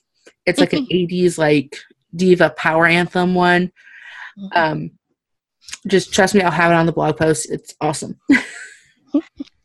It's 0.47 0.61
like 0.61 0.73
an 0.73 0.87
'80s 0.91 1.37
like 1.37 1.77
diva 2.15 2.51
power 2.51 2.87
anthem 2.87 3.35
one. 3.35 3.71
Mhm. 4.39 4.57
Um, 4.57 4.91
just 5.87 6.13
trust 6.15 6.35
me, 6.35 6.41
I'll 6.43 6.51
have 6.51 6.71
it 6.71 6.75
on 6.77 6.87
the 6.87 6.93
blog 6.93 7.17
post. 7.19 7.51
It's 7.51 7.75
awesome. 7.81 8.19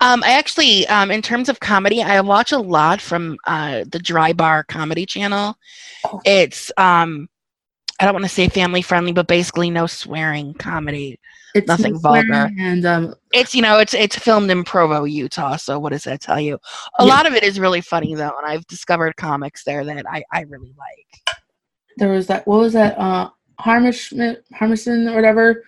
Um, 0.00 0.22
I 0.24 0.32
actually, 0.32 0.86
um, 0.88 1.10
in 1.10 1.22
terms 1.22 1.48
of 1.48 1.60
comedy, 1.60 2.02
I 2.02 2.20
watch 2.20 2.52
a 2.52 2.58
lot 2.58 3.00
from 3.00 3.36
uh, 3.46 3.84
the 3.90 3.98
Dry 3.98 4.32
Bar 4.32 4.64
Comedy 4.64 5.06
Channel. 5.06 5.56
Oh. 6.04 6.20
It's, 6.24 6.70
um, 6.76 7.28
I 8.00 8.04
don't 8.04 8.14
want 8.14 8.24
to 8.24 8.30
say 8.30 8.48
family 8.48 8.82
friendly, 8.82 9.12
but 9.12 9.26
basically 9.26 9.70
no 9.70 9.86
swearing 9.86 10.54
comedy. 10.54 11.18
It's 11.54 11.66
Nothing 11.68 11.92
no 11.92 11.98
vulgar. 11.98 12.50
and 12.58 12.86
um, 12.86 13.14
It's 13.32 13.54
you 13.54 13.60
know, 13.62 13.78
it's 13.78 13.92
it's 13.92 14.16
filmed 14.16 14.50
in 14.50 14.64
Provo, 14.64 15.04
Utah. 15.04 15.56
So 15.56 15.78
what 15.78 15.92
does 15.92 16.04
that 16.04 16.20
tell 16.20 16.40
you? 16.40 16.58
A 16.98 17.04
Yeah. 17.04 17.10
lot 17.14 17.26
of 17.26 17.34
it 17.34 17.42
is 17.42 17.60
really 17.60 17.80
funny 17.80 18.14
though, 18.14 18.32
and 18.38 18.46
I've 18.46 18.66
discovered 18.68 19.16
comics 19.16 19.64
there 19.64 19.84
that 19.84 20.06
I 20.08 20.22
I 20.32 20.42
really 20.42 20.72
like. 20.78 21.36
there 21.98 22.08
was 22.10 22.26
that 22.28 22.46
what 22.46 22.58
was 22.60 22.72
that 22.72 22.96
uh 22.98 23.28
harmish 23.58 24.12
harmison 24.54 25.08
or 25.08 25.14
whatever 25.16 25.64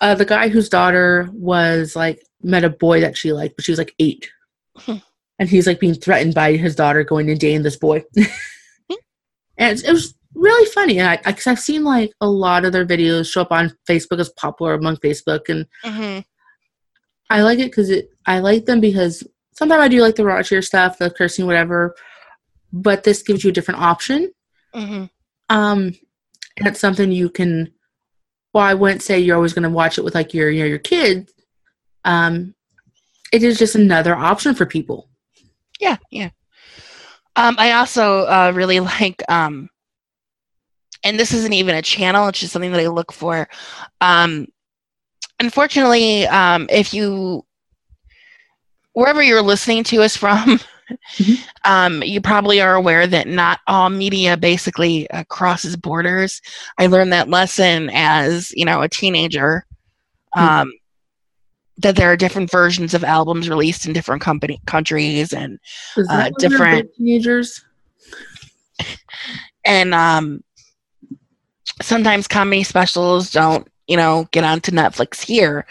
uh 0.00 0.14
the 0.14 0.24
guy 0.24 0.48
whose 0.48 0.68
daughter 0.68 1.30
was 1.32 1.96
like 1.96 2.22
met 2.42 2.64
a 2.64 2.70
boy 2.70 3.00
that 3.00 3.16
she 3.16 3.32
liked 3.32 3.56
but 3.56 3.64
she 3.64 3.72
was 3.72 3.78
like 3.78 3.94
eight 3.98 4.30
Hmm. 4.78 4.96
and 5.38 5.48
he's 5.48 5.66
like 5.66 5.80
being 5.80 5.94
threatened 5.94 6.34
by 6.34 6.56
his 6.56 6.74
daughter 6.74 7.04
going 7.04 7.28
and 7.28 7.38
dating 7.38 7.62
this 7.62 7.76
boy 7.76 8.02
and 9.58 9.82
it 9.82 9.92
was 9.92 10.14
really 10.34 10.68
funny 10.70 10.98
and 10.98 11.08
I, 11.08 11.32
cause 11.32 11.46
i've 11.46 11.60
seen 11.60 11.84
like 11.84 12.10
a 12.22 12.26
lot 12.28 12.64
of 12.64 12.72
their 12.72 12.86
videos 12.86 13.30
show 13.30 13.42
up 13.42 13.52
on 13.52 13.76
facebook 13.88 14.18
as 14.18 14.30
popular 14.30 14.72
among 14.72 14.96
facebook 14.96 15.48
and 15.50 15.66
hmm 15.84 16.20
i 17.28 17.42
like 17.42 17.58
it 17.58 17.70
because 17.70 17.90
it 17.90 18.08
i 18.26 18.38
like 18.38 18.64
them 18.64 18.80
because 18.80 19.22
sometimes 19.52 19.82
i 19.82 19.88
do 19.88 20.00
like 20.00 20.14
the 20.16 20.22
raunchier 20.22 20.64
stuff 20.64 20.96
the 20.98 21.10
cursing 21.10 21.46
whatever 21.46 21.94
but 22.72 23.04
this 23.04 23.22
gives 23.22 23.44
you 23.44 23.50
a 23.50 23.52
different 23.52 23.80
option 23.80 24.32
hmm 24.74 25.04
um, 25.50 25.94
and 26.56 26.66
it's 26.66 26.80
something 26.80 27.12
you 27.12 27.28
can. 27.28 27.72
Well, 28.54 28.64
I 28.64 28.72
wouldn't 28.72 29.02
say 29.02 29.20
you're 29.20 29.36
always 29.36 29.52
going 29.52 29.64
to 29.64 29.68
watch 29.70 29.98
it 29.98 30.04
with 30.04 30.14
like 30.14 30.32
your 30.32 30.48
your 30.50 30.66
your 30.66 30.78
kids. 30.78 31.30
Um, 32.04 32.54
it 33.32 33.42
is 33.42 33.58
just 33.58 33.74
another 33.74 34.14
option 34.14 34.54
for 34.54 34.66
people. 34.66 35.08
Yeah, 35.80 35.96
yeah. 36.10 36.30
Um, 37.36 37.56
I 37.58 37.72
also 37.72 38.20
uh, 38.26 38.52
really 38.54 38.80
like, 38.80 39.22
um, 39.28 39.68
and 41.04 41.18
this 41.18 41.32
isn't 41.32 41.52
even 41.52 41.74
a 41.74 41.82
channel; 41.82 42.28
it's 42.28 42.40
just 42.40 42.52
something 42.52 42.72
that 42.72 42.80
I 42.80 42.88
look 42.88 43.12
for. 43.12 43.48
Um, 44.00 44.46
unfortunately, 45.40 46.26
um, 46.26 46.66
if 46.70 46.94
you 46.94 47.44
wherever 48.92 49.22
you're 49.22 49.42
listening 49.42 49.84
to 49.84 50.02
us 50.02 50.16
from, 50.16 50.60
Mhm. 51.18 51.42
um, 51.64 52.02
you 52.02 52.20
probably 52.20 52.60
are 52.60 52.74
aware 52.74 53.06
that 53.06 53.26
not 53.26 53.60
all 53.66 53.88
media 53.88 54.36
basically 54.36 55.08
uh, 55.10 55.24
crosses 55.24 55.74
borders. 55.76 56.40
I 56.78 56.86
learned 56.86 57.12
that 57.12 57.30
lesson 57.30 57.90
as 57.94 58.52
you 58.54 58.64
know 58.66 58.82
a 58.82 58.88
teenager. 58.88 59.64
Mhm. 60.36 60.42
Um, 60.42 60.72
that 61.78 61.96
there 61.96 62.10
are 62.12 62.16
different 62.16 62.50
versions 62.50 62.94
of 62.94 63.02
albums 63.04 63.48
released 63.48 63.86
in 63.86 63.92
different 63.92 64.20
company 64.22 64.60
countries 64.66 65.32
and 65.32 65.58
Uh, 66.08 66.30
different- 66.38 66.90
teenagers? 66.96 67.64
and 69.64 69.94
um, 69.94 70.42
sometimes 71.80 72.26
comedy 72.28 72.62
specials 72.62 73.30
don't 73.30 73.66
you 73.86 73.96
know 73.96 74.28
get 74.30 74.44
onto 74.44 74.70
netflix 74.72 75.20
here. 75.20 75.66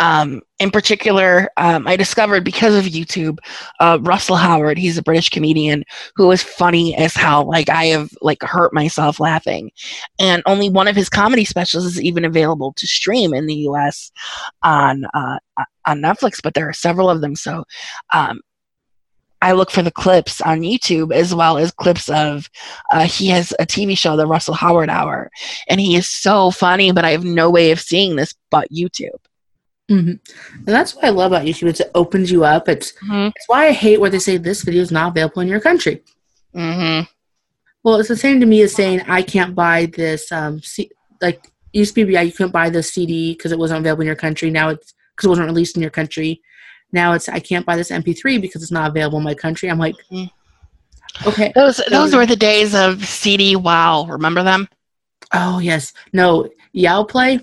Um, 0.00 0.42
in 0.60 0.70
particular 0.70 1.48
um, 1.56 1.86
i 1.86 1.96
discovered 1.96 2.44
because 2.44 2.74
of 2.74 2.84
youtube 2.92 3.38
uh, 3.80 3.98
russell 4.02 4.36
howard 4.36 4.78
he's 4.78 4.98
a 4.98 5.02
british 5.02 5.28
comedian 5.28 5.84
who 6.14 6.30
is 6.30 6.42
funny 6.42 6.96
as 6.96 7.14
hell. 7.14 7.48
Like 7.48 7.68
i 7.68 7.86
have 7.86 8.10
like 8.20 8.42
hurt 8.42 8.72
myself 8.72 9.20
laughing. 9.20 9.70
And 10.18 10.42
only 10.46 10.68
one 10.68 10.88
of 10.88 10.96
his 10.96 11.08
comedy 11.08 11.44
specials 11.44 11.84
is 11.84 12.00
even 12.00 12.24
available 12.24 12.72
to 12.74 12.86
stream 12.86 13.34
in 13.34 13.46
the 13.46 13.54
us 13.54 14.10
on 14.62 15.04
uh, 15.14 15.38
on 15.86 16.00
netflix 16.00 16.40
but 16.42 16.54
there 16.54 16.68
are 16.68 16.72
several 16.72 17.10
of 17.10 17.20
them. 17.20 17.34
So 17.34 17.64
um, 18.12 18.40
I 19.40 19.52
look 19.52 19.70
for 19.70 19.82
the 19.82 19.90
clips 19.90 20.40
on 20.40 20.60
YouTube 20.62 21.12
as 21.14 21.34
well 21.34 21.58
as 21.58 21.70
clips 21.70 22.08
of 22.08 22.50
uh, 22.90 23.04
he 23.04 23.28
has 23.28 23.52
a 23.60 23.66
TV 23.66 23.96
show, 23.96 24.16
The 24.16 24.26
Russell 24.26 24.54
Howard 24.54 24.90
Hour, 24.90 25.30
and 25.68 25.80
he 25.80 25.94
is 25.96 26.08
so 26.10 26.50
funny, 26.50 26.90
but 26.92 27.04
I 27.04 27.10
have 27.10 27.24
no 27.24 27.48
way 27.50 27.70
of 27.70 27.80
seeing 27.80 28.16
this 28.16 28.34
but 28.50 28.68
YouTube. 28.70 29.20
hmm 29.88 29.94
And 30.10 30.66
that's 30.66 30.94
what 30.94 31.04
I 31.04 31.10
love 31.10 31.32
about 31.32 31.46
YouTube. 31.46 31.68
It's, 31.68 31.80
it 31.80 31.90
opens 31.94 32.30
you 32.30 32.44
up. 32.44 32.68
It's 32.68 32.92
Mm-hmm. 32.92 33.28
it's 33.36 33.48
why 33.48 33.66
I 33.68 33.72
hate 33.72 34.00
where 34.00 34.10
they 34.10 34.18
say 34.18 34.36
this 34.38 34.62
video 34.62 34.82
is 34.82 34.90
not 34.92 35.12
available 35.12 35.40
in 35.42 35.48
your 35.48 35.60
country. 35.60 36.02
Mm-hmm. 36.54 37.04
Well, 37.84 37.96
it's 38.00 38.08
the 38.08 38.16
same 38.16 38.40
to 38.40 38.46
me 38.46 38.62
as 38.62 38.74
saying 38.74 39.02
I 39.08 39.22
can't 39.22 39.54
buy 39.54 39.86
this. 39.86 40.32
Um, 40.32 40.60
C- 40.62 40.90
like 41.22 41.46
used 41.72 41.94
to 41.94 42.04
be, 42.04 42.12
yeah, 42.12 42.22
you 42.22 42.32
couldn't 42.32 42.52
buy 42.52 42.70
this 42.70 42.92
CD 42.92 43.34
because 43.34 43.52
it 43.52 43.58
wasn't 43.58 43.80
available 43.80 44.02
in 44.02 44.06
your 44.06 44.16
country. 44.16 44.50
Now 44.50 44.70
it's 44.70 44.94
because 45.14 45.26
it 45.26 45.28
wasn't 45.30 45.46
released 45.46 45.76
in 45.76 45.82
your 45.82 45.90
country. 45.90 46.40
Now 46.92 47.12
it's 47.12 47.28
I 47.28 47.38
can't 47.40 47.66
buy 47.66 47.76
this 47.76 47.90
MP3 47.90 48.40
because 48.40 48.62
it's 48.62 48.72
not 48.72 48.88
available 48.90 49.18
in 49.18 49.24
my 49.24 49.34
country. 49.34 49.70
I'm 49.70 49.78
like, 49.78 49.96
Mhm. 50.10 50.30
okay, 51.26 51.52
Those 51.54 51.80
those 51.90 52.14
were 52.14 52.26
the 52.26 52.36
days 52.36 52.74
of 52.74 53.04
CD 53.06 53.56
Wow. 53.56 54.06
Remember 54.06 54.42
them? 54.42 54.68
oh 55.34 55.58
yes, 55.58 55.92
no, 56.12 56.48
Yao 56.72 57.02
Play, 57.04 57.40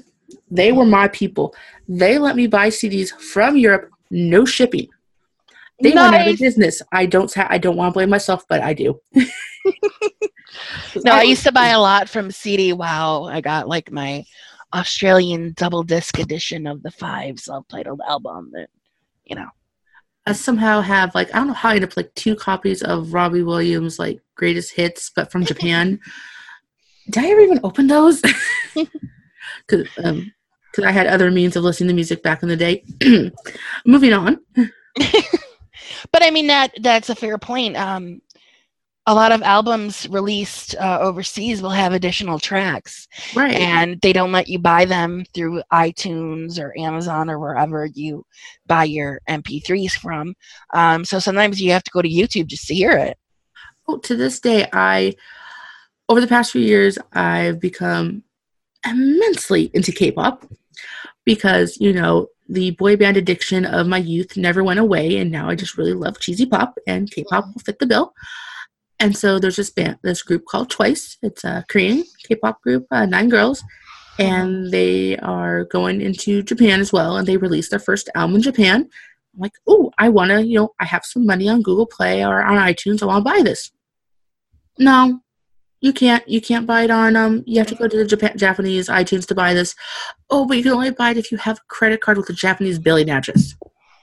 they 0.50 0.72
were 0.72 0.86
my 0.86 1.08
people. 1.10 1.54
They 1.88 2.18
let 2.18 2.36
me 2.36 2.48
buy 2.48 2.70
CDs 2.70 3.12
from 3.12 3.56
Europe, 3.58 3.90
no 4.10 4.46
shipping. 4.46 4.88
They 5.82 5.90
went 5.92 6.16
out 6.16 6.22
of 6.22 6.28
Nice. 6.28 6.40
business. 6.40 6.82
I 6.94 7.06
don't. 7.06 7.32
Ha- 7.34 7.48
I 7.50 7.58
don't 7.58 7.76
want 7.76 7.90
to 7.92 7.94
blame 7.94 8.10
myself, 8.10 8.46
but 8.50 8.62
I 8.62 8.74
do. 8.74 9.00
No, 11.04 11.12
I 11.12 11.24
used 11.24 11.44
to 11.44 11.52
buy 11.52 11.70
a 11.70 11.80
lot 11.80 12.08
from 12.08 12.32
CD 12.32 12.72
Wow. 12.72 13.26
I 13.26 13.42
got 13.42 13.68
like 13.68 13.92
my 13.92 14.24
Australian 14.74 15.54
double 15.58 15.84
disc 15.84 16.18
edition 16.18 16.66
of 16.66 16.82
the 16.82 16.92
five 16.92 17.40
self-titled 17.40 18.00
album. 18.08 18.52
That 18.54 18.70
you 19.26 19.36
know. 19.36 19.48
I 20.28 20.34
somehow 20.34 20.82
have 20.82 21.14
like 21.14 21.34
I 21.34 21.38
don't 21.38 21.48
know 21.48 21.54
how 21.54 21.70
I 21.70 21.76
ended 21.76 21.92
up 21.92 21.98
like 21.98 22.14
two 22.16 22.36
copies 22.36 22.82
of 22.82 23.14
Robbie 23.14 23.44
Williams 23.44 24.00
like 24.00 24.22
greatest 24.36 24.74
hits, 24.74 25.12
but 25.16 25.32
from 25.32 25.46
Japan. 25.46 26.00
Did 27.12 27.24
I 27.24 27.30
ever 27.30 27.42
even 27.42 27.60
open 27.64 27.88
those? 27.88 28.22
Because 29.68 29.88
um, 30.04 30.32
'cause 30.74 30.86
I 30.86 30.92
had 30.92 31.06
other 31.08 31.30
means 31.30 31.56
of 31.56 31.64
listening 31.64 31.90
to 31.90 31.94
music 31.94 32.24
back 32.24 32.42
in 32.44 32.50
the 32.50 32.58
day. 32.58 32.84
Moving 33.86 34.14
on. 34.14 34.40
But 36.12 36.24
I 36.24 36.32
mean 36.32 36.48
that 36.48 36.72
that's 36.82 37.10
a 37.10 37.16
fair 37.16 37.38
point. 37.38 37.76
Um, 37.78 38.22
a 39.08 39.14
lot 39.14 39.32
of 39.32 39.44
albums 39.44 40.08
released 40.10 40.76
uh, 40.76 40.98
overseas 41.00 41.62
will 41.62 41.70
have 41.70 41.94
additional 41.94 42.40
tracks, 42.40 43.08
Right. 43.36 43.56
and 43.56 44.02
they 44.02 44.12
don't 44.14 44.32
let 44.32 44.48
you 44.48 44.58
buy 44.58 44.86
them 44.86 45.26
through 45.34 45.62
iTunes 45.72 46.60
or 46.60 46.74
Amazon 46.78 47.30
or 47.30 47.38
wherever 47.40 47.86
you 47.86 48.26
buy 48.66 48.86
your 48.86 49.22
MP3s 49.30 49.92
from. 49.94 50.34
Um, 50.74 51.06
so 51.06 51.20
sometimes 51.20 51.62
you 51.62 51.72
have 51.72 51.84
to 51.84 51.92
go 51.92 52.02
to 52.02 52.10
YouTube 52.10 52.48
just 52.48 52.68
to 52.68 52.74
hear 52.74 52.92
it. 52.92 53.18
Oh, 53.88 53.98
to 54.00 54.16
this 54.16 54.40
day, 54.40 54.68
I 54.74 55.14
over 56.10 56.20
the 56.22 56.28
past 56.28 56.52
few 56.52 56.62
years, 56.62 56.98
I've 57.14 57.60
become 57.60 58.24
immensely 58.88 59.72
into 59.74 59.92
K-pop 59.92 60.46
because 61.26 61.78
you 61.80 61.94
know 61.94 62.28
the 62.50 62.72
boy 62.72 62.96
band 62.96 63.18
addiction 63.18 63.66
of 63.66 63.88
my 63.88 63.98
youth 63.98 64.36
never 64.38 64.64
went 64.64 64.80
away, 64.80 65.18
and 65.18 65.32
now 65.32 65.48
I 65.50 65.56
just 65.56 65.78
really 65.78 65.94
love 65.94 66.20
cheesy 66.20 66.48
pop, 66.48 66.76
and 66.88 67.12
K-pop 67.12 67.46
will 67.54 67.62
fit 67.62 67.78
the 67.78 67.86
bill. 67.86 68.14
And 69.00 69.18
so 69.18 69.40
there's 69.40 69.58
this 69.58 69.70
band, 69.70 69.98
this 70.04 70.24
group 70.24 70.46
called 70.46 70.70
Twice. 70.70 71.18
It's 71.22 71.44
a 71.44 71.66
Korean 71.70 72.04
K-pop 72.28 72.62
group, 72.62 72.88
uh, 72.92 73.06
nine 73.06 73.30
girls, 73.30 73.64
and 74.18 74.72
they 74.72 75.18
are 75.18 75.66
going 75.66 76.02
into 76.02 76.42
Japan 76.42 76.80
as 76.80 76.94
well. 76.94 77.18
And 77.18 77.28
they 77.28 77.38
released 77.38 77.72
their 77.72 77.80
first 77.80 78.10
album 78.16 78.38
in 78.38 78.42
Japan. 78.42 78.88
I'm 79.34 79.42
like, 79.42 79.52
oh, 79.68 79.92
I 79.98 80.08
want 80.08 80.32
to, 80.32 80.46
you 80.46 80.60
know, 80.60 80.74
I 80.80 80.86
have 80.86 81.04
some 81.04 81.26
money 81.26 81.50
on 81.50 81.62
Google 81.62 81.86
Play 81.86 82.24
or 82.24 82.42
on 82.42 82.58
iTunes. 82.58 83.04
I 83.04 83.08
want 83.08 83.26
to 83.26 83.32
buy 83.32 83.42
this. 83.42 83.72
No, 84.80 85.20
you 85.82 85.92
can't. 85.92 86.28
You 86.28 86.40
can't 86.40 86.66
buy 86.66 86.84
it 86.84 86.90
on. 86.90 87.18
Um, 87.18 87.44
you 87.46 87.58
have 87.60 87.68
to 87.68 87.76
go 87.76 87.88
to 87.88 87.98
the 87.98 88.06
Japan, 88.06 88.38
Japanese 88.38 88.88
iTunes 88.88 89.28
to 89.28 89.36
buy 89.36 89.54
this. 89.54 89.76
Oh, 90.30 90.46
but 90.46 90.56
you 90.58 90.64
can 90.64 90.72
only 90.72 90.92
buy 90.92 91.12
it 91.12 91.18
if 91.18 91.32
you 91.32 91.38
have 91.38 91.58
a 91.58 91.68
credit 91.68 92.00
card 92.02 92.18
with 92.18 92.30
a 92.30 92.34
Japanese 92.34 92.80
billing 92.80 93.10
address. 93.10 93.56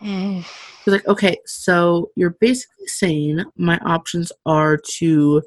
Mm. 0.03 0.45
He's 0.85 0.93
like, 0.93 1.07
okay, 1.07 1.37
so 1.47 2.11
you're 2.17 2.37
basically 2.41 2.87
saying 2.87 3.45
my 3.57 3.79
options 3.79 4.33
are 4.47 4.77
to 4.99 5.43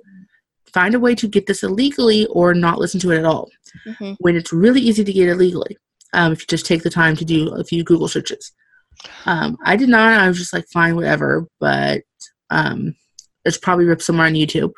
find 0.73 0.95
a 0.95 0.99
way 0.99 1.15
to 1.15 1.27
get 1.27 1.45
this 1.47 1.63
illegally 1.63 2.25
or 2.27 2.53
not 2.53 2.79
listen 2.79 2.99
to 3.01 3.11
it 3.11 3.17
at 3.19 3.25
all. 3.25 3.49
Mhm. 3.85 4.15
When 4.19 4.35
it's 4.35 4.53
really 4.53 4.81
easy 4.81 5.03
to 5.03 5.13
get 5.13 5.29
it 5.29 5.35
legally, 5.35 5.77
um, 6.13 6.31
if 6.31 6.41
you 6.41 6.45
just 6.47 6.65
take 6.65 6.83
the 6.83 6.89
time 6.89 7.15
to 7.17 7.25
do 7.25 7.49
a 7.53 7.63
few 7.63 7.83
Google 7.83 8.07
searches. 8.07 8.51
Um, 9.25 9.57
I 9.65 9.75
did 9.75 9.89
not. 9.89 10.19
I 10.19 10.27
was 10.27 10.37
just 10.37 10.53
like, 10.53 10.65
fine, 10.71 10.95
whatever. 10.95 11.45
But 11.59 12.03
um, 12.49 12.95
it's 13.43 13.57
probably 13.57 13.85
ripped 13.85 14.03
somewhere 14.03 14.27
on 14.27 14.33
YouTube. 14.33 14.71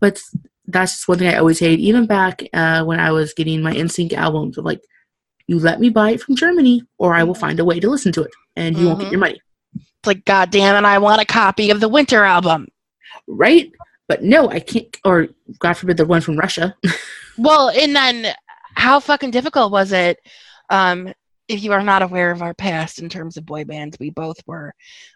But 0.00 0.20
that's 0.66 0.92
just 0.92 1.08
one 1.08 1.18
thing 1.18 1.28
I 1.28 1.38
always 1.38 1.58
hate. 1.58 1.80
Even 1.80 2.06
back 2.06 2.42
uh, 2.52 2.84
when 2.84 3.00
I 3.00 3.10
was 3.10 3.34
getting 3.34 3.62
my 3.62 3.72
NSYNC 3.74 4.12
albums, 4.12 4.58
of 4.58 4.64
like, 4.64 4.80
you 5.48 5.58
let 5.58 5.80
me 5.80 5.88
buy 5.90 6.10
it 6.12 6.20
from 6.22 6.36
Germany, 6.36 6.82
or 6.98 7.14
I 7.14 7.24
will 7.24 7.34
find 7.34 7.58
a 7.58 7.64
way 7.64 7.80
to 7.80 7.90
listen 7.90 8.12
to 8.12 8.22
it, 8.22 8.30
and 8.54 8.76
you 8.78 8.86
won't 8.86 9.00
get 9.00 9.08
Mhm. 9.08 9.12
your 9.12 9.20
money. 9.20 9.40
It's 10.02 10.08
like, 10.08 10.24
God 10.24 10.50
damn 10.50 10.74
it, 10.82 10.86
I 10.86 10.98
want 10.98 11.22
a 11.22 11.24
copy 11.24 11.70
of 11.70 11.78
the 11.78 11.88
Winter 11.88 12.24
album. 12.24 12.66
right? 13.28 13.70
But 14.08 14.24
no, 14.24 14.48
I 14.50 14.58
can't. 14.58 14.98
Or 15.04 15.28
God 15.60 15.74
forbid, 15.74 15.96
the 15.96 16.04
one 16.04 16.20
from 16.20 16.36
Russia. 16.36 16.76
Well, 17.38 17.70
and 17.70 17.96
then 17.96 18.34
how 18.74 19.00
fucking 19.00 19.30
difficult 19.30 19.72
was 19.72 19.90
it? 19.92 20.18
Um, 20.68 21.14
if 21.48 21.62
you 21.62 21.72
are 21.72 21.82
not 21.82 22.02
aware 22.02 22.30
of 22.30 22.42
our 22.42 22.52
past 22.52 22.98
in 22.98 23.08
terms 23.08 23.38
of 23.38 23.46
boy 23.46 23.64
bands, 23.64 23.96
we 23.98 24.10
both 24.10 24.36
were 24.46 24.74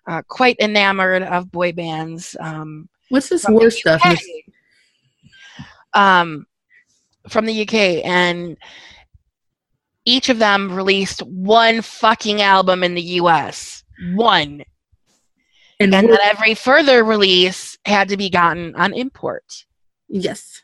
uh, 0.08 0.22
quite 0.26 0.56
enamored 0.58 1.22
of 1.22 1.52
boy 1.52 1.72
bands. 1.72 2.34
Um, 2.40 2.88
What's 3.10 3.28
this 3.28 3.46
war 3.46 3.70
stuff? 3.70 4.00
Um, 5.92 6.46
from 7.28 7.44
the 7.44 7.68
UK, 7.68 8.02
and 8.02 8.56
each 10.06 10.30
of 10.30 10.38
them 10.38 10.74
released 10.74 11.20
one 11.20 11.82
fucking 11.82 12.40
album 12.40 12.82
in 12.82 12.94
the 12.94 13.02
US. 13.20 13.84
One. 14.14 14.64
And, 15.78 15.94
And 15.94 16.08
then 16.08 16.18
every 16.22 16.54
further 16.54 17.04
release 17.04 17.76
had 17.84 18.08
to 18.08 18.16
be 18.16 18.30
gotten 18.30 18.74
on 18.76 18.94
import. 18.94 19.64
yes, 20.08 20.62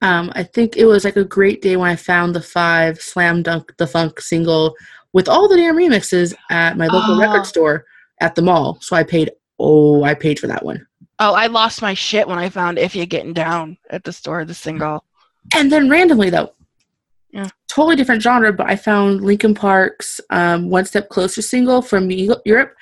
um, 0.00 0.32
I 0.34 0.42
think 0.42 0.76
it 0.76 0.86
was 0.86 1.04
like 1.04 1.16
a 1.16 1.24
great 1.24 1.62
day 1.62 1.76
when 1.76 1.88
I 1.90 1.94
found 1.96 2.34
the 2.34 2.40
five 2.42 3.00
Slam 3.00 3.42
Dunk 3.42 3.72
the 3.76 3.86
Funk 3.86 4.20
single 4.20 4.74
with 5.12 5.28
all 5.28 5.46
the 5.48 5.56
damn 5.56 5.76
remixes 5.76 6.34
at 6.50 6.76
my 6.76 6.86
local 6.88 7.14
Oh. 7.14 7.20
record 7.20 7.46
store 7.46 7.84
at 8.20 8.34
the 8.34 8.42
mall. 8.42 8.78
So 8.80 8.96
I 8.96 9.04
paid. 9.04 9.30
Oh, 9.60 10.02
I 10.02 10.14
paid 10.14 10.40
for 10.40 10.48
that 10.48 10.64
one. 10.64 10.84
Oh, 11.20 11.34
I 11.34 11.46
lost 11.46 11.82
my 11.82 11.94
shit 11.94 12.26
when 12.26 12.38
I 12.38 12.48
found 12.48 12.78
If 12.80 12.96
You 12.96 13.06
Getting 13.06 13.32
Down 13.34 13.76
at 13.90 14.02
the 14.02 14.12
store, 14.12 14.44
the 14.44 14.54
single. 14.54 15.04
And 15.54 15.70
then 15.70 15.88
randomly 15.88 16.30
though, 16.30 16.50
Yeah. 17.30 17.48
totally 17.68 17.94
different 17.94 18.22
genre, 18.22 18.52
but 18.52 18.68
I 18.68 18.74
found 18.74 19.20
Linkin 19.20 19.54
Park's 19.54 20.20
um, 20.30 20.68
"One 20.68 20.84
Step 20.84 21.10
Closer" 21.10 21.42
single 21.42 21.80
from 21.80 22.10
Europe 22.10 22.74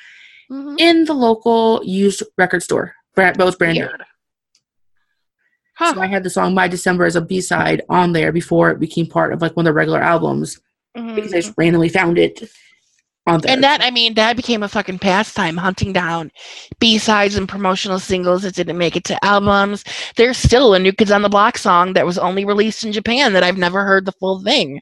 Mhm. 0.51 0.81
in 0.81 1.05
the 1.05 1.15
local 1.15 1.81
used 1.85 2.23
record 2.37 2.63
store. 2.63 2.95
Both 3.15 3.59
brand 3.59 3.79
new. 3.79 3.89
Huh. 5.77 5.95
So 5.95 6.01
I 6.03 6.07
had 6.07 6.23
the 6.25 6.31
song 6.31 6.55
"My 6.55 6.69
December" 6.69 7.05
as 7.07 7.17
a 7.17 7.21
B 7.21 7.41
side 7.41 7.83
on 7.89 8.13
there 8.13 8.33
before 8.33 8.71
it 8.71 8.81
became 8.81 9.07
part 9.07 9.33
of 9.33 9.41
like 9.43 9.57
one 9.57 9.67
of 9.67 9.71
the 9.71 9.75
regular 9.75 10.01
albums 10.01 10.59
because 10.95 11.33
I 11.33 11.41
just 11.41 11.55
randomly 11.57 11.89
found 11.89 12.19
it 12.19 12.51
on 13.27 13.41
there. 13.41 13.53
And 13.53 13.63
that, 13.65 13.83
I 13.83 13.91
mean, 13.91 14.15
that 14.15 14.37
became 14.37 14.63
a 14.63 14.69
fucking 14.69 14.99
pastime, 14.99 15.57
hunting 15.57 15.93
down 15.93 16.33
B-sides 16.81 17.37
and 17.37 17.49
promotional 17.49 17.99
singles 17.99 18.43
that 18.43 18.55
didn't 18.55 18.77
make 18.79 18.97
it 18.97 19.05
to 19.05 19.25
albums. 19.25 19.85
There's 20.17 20.37
still 20.37 20.75
a 20.75 20.79
New 20.79 20.93
Kids 20.93 21.11
on 21.13 21.23
the 21.23 21.29
Block 21.29 21.57
song 21.59 21.93
that 21.95 22.07
was 22.07 22.19
only 22.19 22.45
released 22.45 22.85
in 22.85 22.93
Japan 22.93 23.33
that 23.35 23.43
I've 23.45 23.59
never 23.59 23.85
heard 23.85 24.05
the 24.05 24.13
full 24.13 24.43
thing. 24.43 24.81